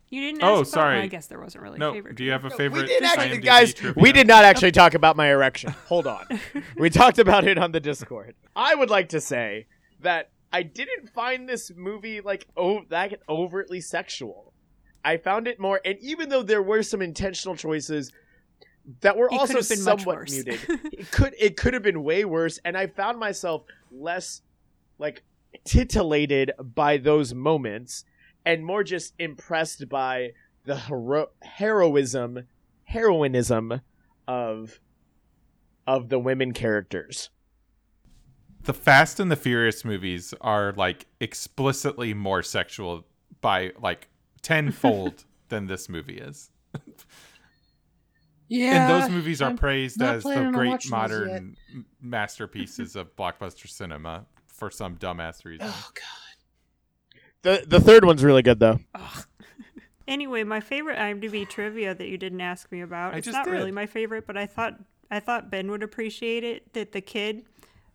you 0.10 0.22
didn't. 0.22 0.44
Oh, 0.44 0.56
about- 0.56 0.68
sorry. 0.68 0.96
well, 0.96 1.04
I 1.04 1.08
guess 1.08 1.28
there 1.28 1.40
wasn't 1.40 1.64
really. 1.64 1.76
a 1.78 1.80
no 1.80 1.94
favorite 1.94 2.16
do 2.16 2.24
you 2.24 2.32
have 2.32 2.46
a 2.46 2.50
No, 2.50 2.56
favorite 2.58 2.84
we 2.84 2.88
did 2.88 3.04
actually, 3.04 3.38
IMDb 3.40 3.44
guys. 3.44 3.74
trivia? 3.74 4.02
We 4.02 4.12
did 4.12 4.28
not 4.28 4.44
actually 4.46 4.72
talk 4.72 4.94
about 4.94 5.16
my 5.18 5.28
erection. 5.30 5.72
Hold 5.88 6.08
on. 6.08 6.26
we 6.78 6.90
talked 6.90 7.20
about 7.20 7.46
it 7.48 7.58
on 7.58 7.72
the 7.72 7.80
Discord. 7.80 8.36
I 8.56 8.76
would 8.76 8.90
like 8.90 9.10
to 9.10 9.20
say 9.22 9.68
that 10.02 10.30
I 10.54 10.64
didn't 10.64 11.10
find 11.10 11.48
this 11.48 11.72
movie 11.76 12.20
like 12.22 12.48
oh 12.58 12.82
that 12.90 13.20
overtly 13.30 13.80
sexual. 13.82 14.54
I 15.04 15.18
found 15.18 15.48
it 15.48 15.60
more, 15.60 15.82
and 15.84 15.98
even 16.00 16.30
though 16.30 16.44
there 16.44 16.62
were 16.62 16.84
some 16.84 17.02
intentional 17.02 17.56
choices 17.56 18.12
that 19.00 19.16
were 19.18 19.28
It 19.28 19.40
also 19.40 19.56
have 19.60 19.70
been 19.70 19.84
much 19.84 20.02
somewhat 20.04 20.30
muted, 20.30 20.60
it 20.94 21.10
could 21.12 21.34
it 21.40 21.56
could 21.58 21.74
have 21.74 21.84
been 21.84 22.04
way 22.04 22.26
worse, 22.26 22.60
and 22.66 22.78
I 22.78 22.88
found 22.88 23.18
myself 23.20 23.64
less 23.92 24.42
like 25.00 25.24
titillated 25.66 26.52
by 26.60 26.98
those 26.98 27.34
moments 27.34 28.06
and 28.46 28.66
more 28.66 28.84
just 28.84 29.14
impressed 29.20 29.88
by 29.90 30.32
the 30.66 30.78
hero- 30.78 31.30
heroism 31.42 32.48
heroinism 32.84 33.82
of 34.28 34.80
of 35.88 36.10
the 36.10 36.20
women 36.20 36.52
characters. 36.54 37.30
the 38.64 38.74
Fast 38.74 39.20
and 39.20 39.32
the 39.32 39.36
Furious 39.36 39.84
movies 39.86 40.34
are 40.42 40.74
like 40.74 41.06
explicitly 41.20 42.14
more 42.14 42.44
sexual 42.44 43.06
by 43.42 43.72
like 43.82 44.08
tenfold 44.42 45.26
than 45.50 45.68
this 45.68 45.90
movie 45.90 46.18
is. 46.18 46.50
Yeah, 48.48 48.92
and 48.92 49.04
those 49.04 49.10
movies 49.10 49.42
are 49.42 49.52
I'm 49.52 49.58
praised 49.58 50.02
as 50.02 50.24
the 50.24 50.52
great 50.54 50.68
watching 50.68 50.92
those 50.92 50.92
yet. 50.92 50.92
modern 50.92 51.56
masterpieces 52.02 52.98
of 52.98 53.16
blockbuster 53.16 53.70
cinema 53.70 54.26
for 54.62 54.70
some 54.70 54.96
dumbass 54.96 55.44
reason. 55.44 55.66
Oh 55.68 55.90
god. 55.96 57.20
The 57.42 57.66
the 57.68 57.80
third 57.80 58.06
one's 58.06 58.24
really 58.24 58.44
good 58.44 58.60
though. 58.60 58.80
Anyway, 60.08 60.44
my 60.44 60.60
favorite 60.60 60.98
IMDb 60.98 61.48
trivia 61.48 61.96
that 61.96 62.08
you 62.08 62.18
didn't 62.18 62.42
ask 62.42 62.70
me 62.70 62.82
about. 62.82 63.14
I 63.14 63.20
it's 63.20 63.26
just 63.26 63.38
not 63.38 63.48
really 63.48 63.72
my 63.72 63.86
favorite, 63.86 64.28
but 64.28 64.36
I 64.36 64.46
thought 64.46 64.78
I 65.10 65.22
thought 65.22 65.50
Ben 65.50 65.72
would 65.72 65.84
appreciate 65.84 66.44
it. 66.44 66.74
That 66.74 66.92
the 66.92 67.00
kid 67.00 67.46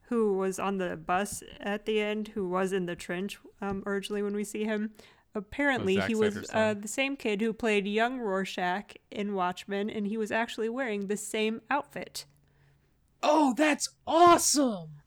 who 0.08 0.32
was 0.32 0.58
on 0.58 0.78
the 0.78 0.96
bus 0.96 1.42
at 1.60 1.84
the 1.84 2.00
end, 2.00 2.28
who 2.28 2.48
was 2.48 2.72
in 2.72 2.86
the 2.86 2.96
trench 2.96 3.38
um, 3.60 3.82
originally 3.84 4.22
when 4.22 4.34
we 4.34 4.44
see 4.44 4.64
him, 4.64 4.92
apparently 5.34 5.96
Zack 5.96 6.08
he 6.08 6.14
was 6.14 6.48
uh, 6.54 6.74
the 6.74 6.88
same 6.88 7.16
kid 7.16 7.42
who 7.42 7.52
played 7.52 7.86
young 7.86 8.18
Rorschach 8.18 8.94
in 9.10 9.34
Watchmen, 9.34 9.90
and 9.90 10.06
he 10.06 10.16
was 10.16 10.32
actually 10.32 10.70
wearing 10.70 11.08
the 11.08 11.18
same 11.18 11.60
outfit. 11.68 12.24
Oh, 13.22 13.52
that's 13.54 13.90
awesome. 14.06 15.02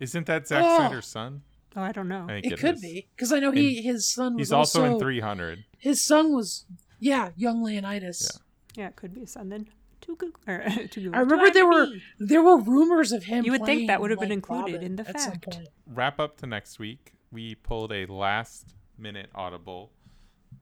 Isn't 0.00 0.26
that 0.26 0.46
Zack 0.48 0.62
Oh. 0.64 0.76
Snyder's 0.78 1.06
son? 1.06 1.42
Oh, 1.76 1.82
I 1.82 1.92
don't 1.92 2.08
know. 2.08 2.24
I 2.28 2.40
think 2.40 2.52
It 2.54 2.58
could 2.60 2.76
is. 2.76 2.80
be 2.82 3.08
because 3.16 3.32
I 3.32 3.40
know 3.40 3.50
he 3.50 3.82
his 3.82 4.06
son 4.08 4.34
was 4.34 4.40
He's 4.48 4.52
also, 4.52 4.82
also 4.84 4.94
in 4.94 5.00
300. 5.00 5.64
His 5.78 6.02
son 6.02 6.32
was 6.32 6.66
yeah, 7.00 7.30
young 7.36 7.62
Leonidas. 7.62 8.40
Yeah, 8.76 8.88
it 8.88 8.96
could 8.96 9.12
be 9.14 9.22
a 9.22 9.26
son 9.26 9.48
then. 9.48 9.68
To 10.02 10.16
Google. 10.16 10.40
Or, 10.46 10.58
to 10.60 11.00
Google. 11.00 11.14
I 11.16 11.20
remember 11.20 11.46
To 11.48 11.52
there 11.52 11.66
were 11.66 11.86
IMDb. 11.86 12.00
there 12.20 12.42
were 12.42 12.58
rumors 12.58 13.10
of 13.12 13.24
him. 13.24 13.44
You 13.44 13.52
would 13.52 13.64
think 13.64 13.88
that 13.88 14.00
would 14.00 14.10
have 14.10 14.20
been 14.20 14.30
included 14.32 14.74
Robin 14.74 14.86
in 14.86 14.96
the 14.96 15.04
fact. 15.04 15.58
Wrap 15.86 16.20
up 16.20 16.36
to 16.38 16.46
next 16.46 16.78
week. 16.78 17.14
We 17.32 17.54
pulled 17.56 17.92
a 17.92 18.06
last 18.06 18.74
minute 18.98 19.30
audible 19.34 19.90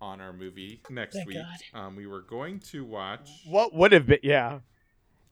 on 0.00 0.20
our 0.20 0.32
movie 0.32 0.80
next 0.88 1.16
Thank 1.16 1.28
week. 1.28 1.38
God. 1.72 1.78
Um, 1.78 1.96
we 1.96 2.06
were 2.06 2.22
going 2.22 2.60
to 2.70 2.84
watch. 2.84 3.28
What 3.46 3.74
would 3.74 3.92
have 3.92 4.06
been? 4.06 4.20
Yeah. 4.22 4.60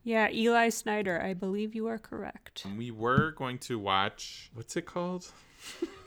Yeah, 0.02 0.28
Eli 0.32 0.70
Snyder. 0.70 1.20
I 1.20 1.34
believe 1.34 1.74
you 1.74 1.86
are 1.88 1.98
correct. 1.98 2.62
And 2.64 2.78
We 2.78 2.90
were 2.90 3.32
going 3.32 3.58
to 3.58 3.78
watch. 3.78 4.50
What's 4.54 4.76
it 4.76 4.86
called? 4.86 5.30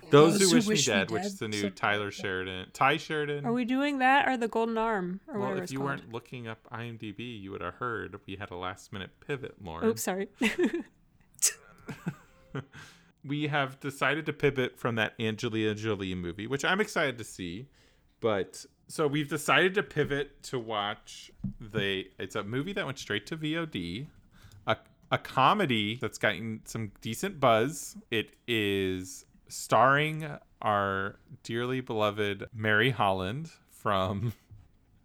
Those 0.09 0.41
Who 0.41 0.55
Wish, 0.55 0.67
Me 0.67 0.81
Dead, 0.81 1.11
which 1.11 1.23
is 1.23 1.39
the 1.39 1.47
new 1.47 1.61
So- 1.61 1.69
Tyler 1.69 2.11
Sheridan, 2.11 2.67
Ty 2.73 2.97
Sheridan. 2.97 3.45
Are 3.45 3.53
we 3.53 3.65
doing 3.65 3.99
that 3.99 4.27
or 4.27 4.35
the 4.37 4.47
Golden 4.47 4.77
Arm 4.77 5.21
or 5.27 5.39
well, 5.39 5.57
if 5.57 5.71
you 5.71 5.77
called? 5.77 5.89
weren't 5.89 6.11
looking 6.11 6.47
up 6.47 6.67
IMDb, 6.71 7.39
you 7.41 7.51
would 7.51 7.61
have 7.61 7.75
heard 7.75 8.19
we 8.25 8.35
had 8.35 8.51
a 8.51 8.55
last 8.55 8.91
minute 8.91 9.11
pivot, 9.25 9.55
Lauren. 9.63 9.87
Oops, 9.87 10.01
sorry. 10.03 10.27
we 13.25 13.47
have 13.47 13.79
decided 13.79 14.25
to 14.25 14.33
pivot 14.33 14.77
from 14.77 14.95
that 14.95 15.13
Angelina 15.19 15.73
Jolie 15.75 16.13
movie, 16.15 16.47
which 16.47 16.65
I'm 16.65 16.81
excited 16.81 17.17
to 17.19 17.23
see. 17.23 17.67
But 18.19 18.65
so 18.87 19.07
we've 19.07 19.29
decided 19.29 19.73
to 19.75 19.83
pivot 19.83 20.43
to 20.43 20.59
watch 20.59 21.31
the. 21.59 22.05
It's 22.19 22.35
a 22.35 22.43
movie 22.43 22.73
that 22.73 22.85
went 22.85 22.99
straight 22.99 23.25
to 23.27 23.37
VOD, 23.37 24.07
a 24.67 24.77
a 25.11 25.17
comedy 25.17 25.97
that's 26.01 26.17
gotten 26.17 26.61
some 26.65 26.91
decent 27.01 27.39
buzz. 27.39 27.95
It 28.11 28.35
is 28.47 29.25
starring 29.47 30.27
our 30.61 31.17
dearly 31.43 31.81
beloved 31.81 32.45
Mary 32.53 32.89
Holland 32.91 33.49
from. 33.69 34.33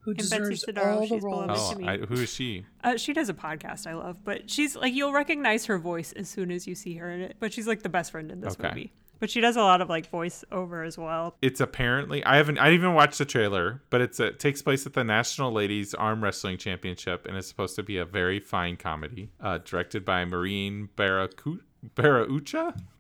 Who 0.01 0.15
Betsy 0.15 0.29
deserves 0.39 0.65
Sodaro, 0.65 0.95
all 0.95 1.01
the 1.01 1.07
she's 1.09 1.23
beloved. 1.23 1.49
roles. 1.51 1.71
Oh, 1.71 1.73
to 1.75 1.79
me. 1.81 1.89
I, 1.89 1.97
who 1.99 2.15
is 2.15 2.33
she? 2.33 2.65
uh, 2.83 2.97
she 2.97 3.13
does 3.13 3.29
a 3.29 3.35
podcast 3.35 3.87
I 3.87 3.93
love, 3.95 4.25
but 4.25 4.49
she's 4.49 4.75
like 4.75 4.95
you'll 4.95 5.13
recognize 5.13 5.67
her 5.67 5.77
voice 5.79 6.13
as 6.13 6.31
soon 6.31 6.51
as 6.51 6.67
you 6.67 6.75
see 6.75 6.95
her 6.95 7.11
in 7.11 7.21
it. 7.21 7.37
But 7.39 7.53
she's 7.53 7.67
like 7.67 7.83
the 7.83 7.91
best 7.91 8.13
friend 8.13 8.31
in 8.31 8.41
this 8.41 8.55
Okay. 8.55 8.69
movie. 8.69 8.93
But 9.21 9.31
she 9.31 9.41
does 9.41 9.57
a 9.57 9.63
lot 9.63 9.81
of 9.81 9.89
like 9.89 10.11
voiceover 10.11 10.87
as 10.87 10.97
well. 10.97 11.37
It's 11.43 11.61
apparently 11.61 12.25
I 12.25 12.37
haven't 12.37 12.59
I 12.59 12.71
didn't 12.71 12.81
even 12.81 12.95
watched 12.95 13.19
the 13.19 13.25
trailer, 13.25 13.83
but 13.91 14.01
it's 14.01 14.21
a, 14.21 14.27
it 14.27 14.39
takes 14.39 14.63
place 14.63 14.87
at 14.87 14.95
the 14.95 15.05
National 15.05 15.53
Ladies 15.53 15.95
Arm 15.95 16.23
Wrestling 16.23 16.59
Championship 16.59 17.27
and 17.27 17.37
it's 17.37 17.49
supposed 17.49 17.77
to 17.77 17.83
be 17.83 17.99
a 17.99 18.05
very 18.05 18.41
fine 18.41 18.77
comedy. 18.77 19.31
Uh, 19.41 19.59
directed 19.59 20.05
by 20.05 20.25
Maureen 20.25 20.89
Baraucha 20.97 21.61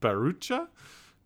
Bharoocha, 0.00 0.68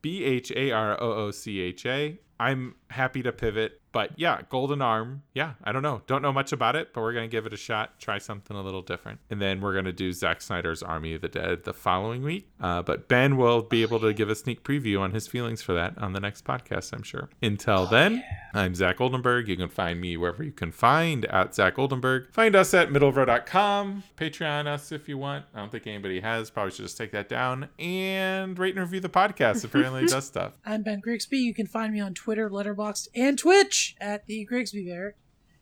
B 0.01 0.24
H 0.24 0.52
A 0.56 0.70
R 0.70 1.02
O 1.02 1.12
O 1.12 1.31
C 1.31 1.60
H 1.60 1.86
A. 1.86 2.19
I'm 2.40 2.74
happy 2.90 3.23
to 3.23 3.32
pivot, 3.32 3.82
but 3.93 4.10
yeah, 4.16 4.40
Golden 4.48 4.82
Arm. 4.82 5.23
Yeah, 5.35 5.52
I 5.62 5.73
don't 5.73 5.82
know, 5.82 6.02
don't 6.06 6.23
know 6.23 6.32
much 6.32 6.52
about 6.52 6.77
it, 6.77 6.93
but 6.93 7.02
we're 7.02 7.12
gonna 7.12 7.28
give 7.28 7.47
it 7.47 7.52
a 7.52 7.56
shot, 7.59 7.98
try 8.01 8.19
something 8.19 8.56
a 8.56 8.62
little 8.62 8.82
different, 8.82 9.20
and 9.31 9.40
then 9.40 9.60
we're 9.60 9.74
gonna 9.74 9.93
do 9.93 10.12
Zack 10.12 10.40
Snyder's 10.40 10.82
Army 10.82 11.14
of 11.14 11.20
the 11.20 11.28
Dead 11.28 11.64
the 11.64 11.74
following 11.74 12.23
week. 12.23 12.48
Uh, 12.60 12.82
but 12.82 13.09
Ben 13.09 13.36
will 13.36 13.62
be 13.62 13.82
able 13.82 14.01
to 14.01 14.12
give 14.12 14.31
a 14.31 14.35
sneak 14.35 14.64
preview 14.64 15.01
on 15.01 15.12
his 15.12 15.28
feelings 15.28 15.62
for 15.62 15.74
that 15.74 15.97
on 15.98 16.12
the 16.12 16.20
next 16.20 16.44
podcast, 16.44 16.93
I'm 16.93 17.02
sure. 17.02 17.28
Until 17.43 17.86
then, 17.86 18.24
I'm 18.55 18.74
Zach 18.74 19.01
Oldenburg. 19.01 19.48
You 19.48 19.56
can 19.56 19.69
find 19.69 20.01
me 20.01 20.16
wherever 20.16 20.43
you 20.43 20.52
can 20.52 20.73
find 20.73 21.24
at 21.27 21.55
Zach 21.55 21.78
Oldenburg. 21.78 22.32
Find 22.32 22.56
us 22.56 22.74
at 22.74 22.90
middleofrow.com. 22.90 24.02
Patreon 24.16 24.66
us 24.66 24.93
if 24.93 25.09
you 25.09 25.19
want. 25.19 25.44
I 25.55 25.60
don't 25.60 25.70
think 25.70 25.86
anybody 25.86 26.20
has. 26.20 26.51
Probably 26.51 26.70
should 26.73 26.85
just 26.85 26.97
take 26.97 27.12
that 27.12 27.28
down 27.28 27.69
and 27.78 28.59
rate 28.59 28.74
and 28.74 28.81
review 28.81 29.01
the 29.01 29.09
podcast. 29.09 29.64
Apparently, 29.64 30.05
it 30.05 30.10
does 30.10 30.27
stuff. 30.27 30.52
I'm 30.64 30.82
Ben 30.82 31.01
Grigsby. 31.01 31.39
You 31.39 31.55
can 31.55 31.66
find 31.66 31.93
me 31.93 32.01
on 32.01 32.14
Twitter, 32.14 32.48
Letterboxd, 32.48 33.09
and 33.14 33.39
Twitch 33.39 33.82
at 34.01 34.27
the 34.27 34.45
Grigsby 34.45 34.85
Bear. 34.85 35.17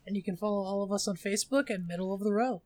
And 0.05 0.15
you 0.15 0.23
can 0.23 0.35
follow 0.35 0.63
all 0.63 0.81
of 0.83 0.91
us 0.91 1.07
on 1.07 1.15
Facebook 1.15 1.69
at 1.69 1.85
Middle 1.85 2.13
of 2.13 2.21
the 2.21 2.33
Row. 2.33 2.63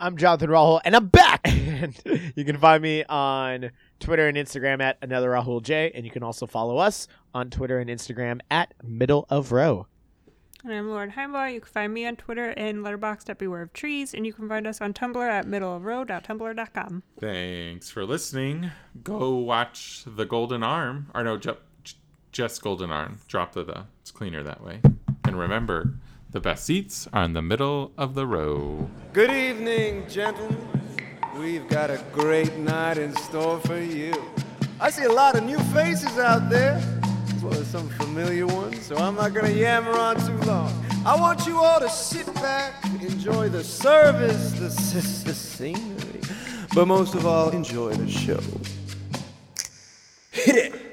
I'm 0.00 0.16
Jonathan 0.16 0.48
Rahul, 0.50 0.80
and 0.84 0.94
I'm 0.94 1.08
back. 1.08 1.40
and 1.44 2.00
you 2.36 2.44
can 2.44 2.56
find 2.56 2.82
me 2.82 3.04
on 3.04 3.70
Twitter 3.98 4.28
and 4.28 4.36
Instagram 4.36 4.80
at 4.80 4.96
another 5.02 5.30
Rahul 5.30 5.60
J, 5.60 5.90
and 5.92 6.04
you 6.04 6.10
can 6.10 6.22
also 6.22 6.46
follow 6.46 6.78
us 6.78 7.08
on 7.34 7.50
Twitter 7.50 7.80
and 7.80 7.90
Instagram 7.90 8.40
at 8.50 8.74
Middle 8.84 9.26
of 9.28 9.50
Row. 9.50 9.88
And 10.64 10.72
I'm 10.72 10.88
Lauren 10.88 11.12
Heimbaugh. 11.12 11.52
You 11.52 11.60
can 11.60 11.70
find 11.72 11.94
me 11.94 12.06
on 12.06 12.16
Twitter 12.16 12.50
and 12.50 12.78
Letterboxd 12.84 13.28
at 13.30 13.38
Beware 13.38 13.62
of 13.62 13.72
Trees, 13.72 14.14
and 14.14 14.24
you 14.26 14.32
can 14.32 14.48
find 14.48 14.66
us 14.66 14.80
on 14.80 14.92
Tumblr 14.92 15.16
at 15.28 15.46
middleofrow.tumblr.com. 15.46 17.02
Thanks 17.20 17.90
for 17.90 18.04
listening. 18.04 18.70
Go 19.02 19.36
watch 19.36 20.02
The 20.06 20.24
Golden 20.26 20.62
Arm. 20.62 21.10
Or 21.14 21.22
no, 21.24 21.36
ju- 21.36 21.52
j- 21.52 21.58
just 22.38 22.62
Golden 22.62 22.92
Arm. 22.92 23.18
Drop 23.26 23.52
the 23.52 23.64
the. 23.64 23.86
It's 24.00 24.12
cleaner 24.12 24.44
that 24.44 24.62
way. 24.62 24.80
And 25.24 25.36
remember, 25.36 25.94
the 26.30 26.38
best 26.38 26.64
seats 26.64 27.08
are 27.12 27.24
in 27.24 27.32
the 27.32 27.42
middle 27.42 27.90
of 27.98 28.14
the 28.14 28.28
row. 28.28 28.88
Good 29.12 29.32
evening, 29.32 30.08
gentlemen. 30.08 30.64
We've 31.36 31.66
got 31.66 31.90
a 31.90 32.00
great 32.12 32.54
night 32.56 32.96
in 32.96 33.12
store 33.16 33.58
for 33.58 33.80
you. 33.80 34.14
I 34.78 34.88
see 34.88 35.02
a 35.02 35.10
lot 35.10 35.34
of 35.34 35.42
new 35.42 35.58
faces 35.74 36.16
out 36.16 36.48
there, 36.48 36.80
as 37.34 37.42
well 37.42 37.54
as 37.54 37.66
some 37.66 37.88
familiar 37.88 38.46
ones, 38.46 38.86
so 38.86 38.94
I'm 38.94 39.16
not 39.16 39.34
gonna 39.34 39.50
yammer 39.50 39.98
on 39.98 40.14
too 40.24 40.38
long. 40.46 40.72
I 41.04 41.16
want 41.16 41.44
you 41.44 41.58
all 41.58 41.80
to 41.80 41.90
sit 41.90 42.32
back, 42.34 42.84
enjoy 43.02 43.48
the 43.48 43.64
service, 43.64 44.52
the, 44.52 44.68
the 45.26 45.34
scenery, 45.34 46.20
but 46.72 46.86
most 46.86 47.16
of 47.16 47.26
all, 47.26 47.50
enjoy 47.50 47.94
the 47.94 48.08
show. 48.08 48.40
Hit 50.30 50.54
it! 50.54 50.87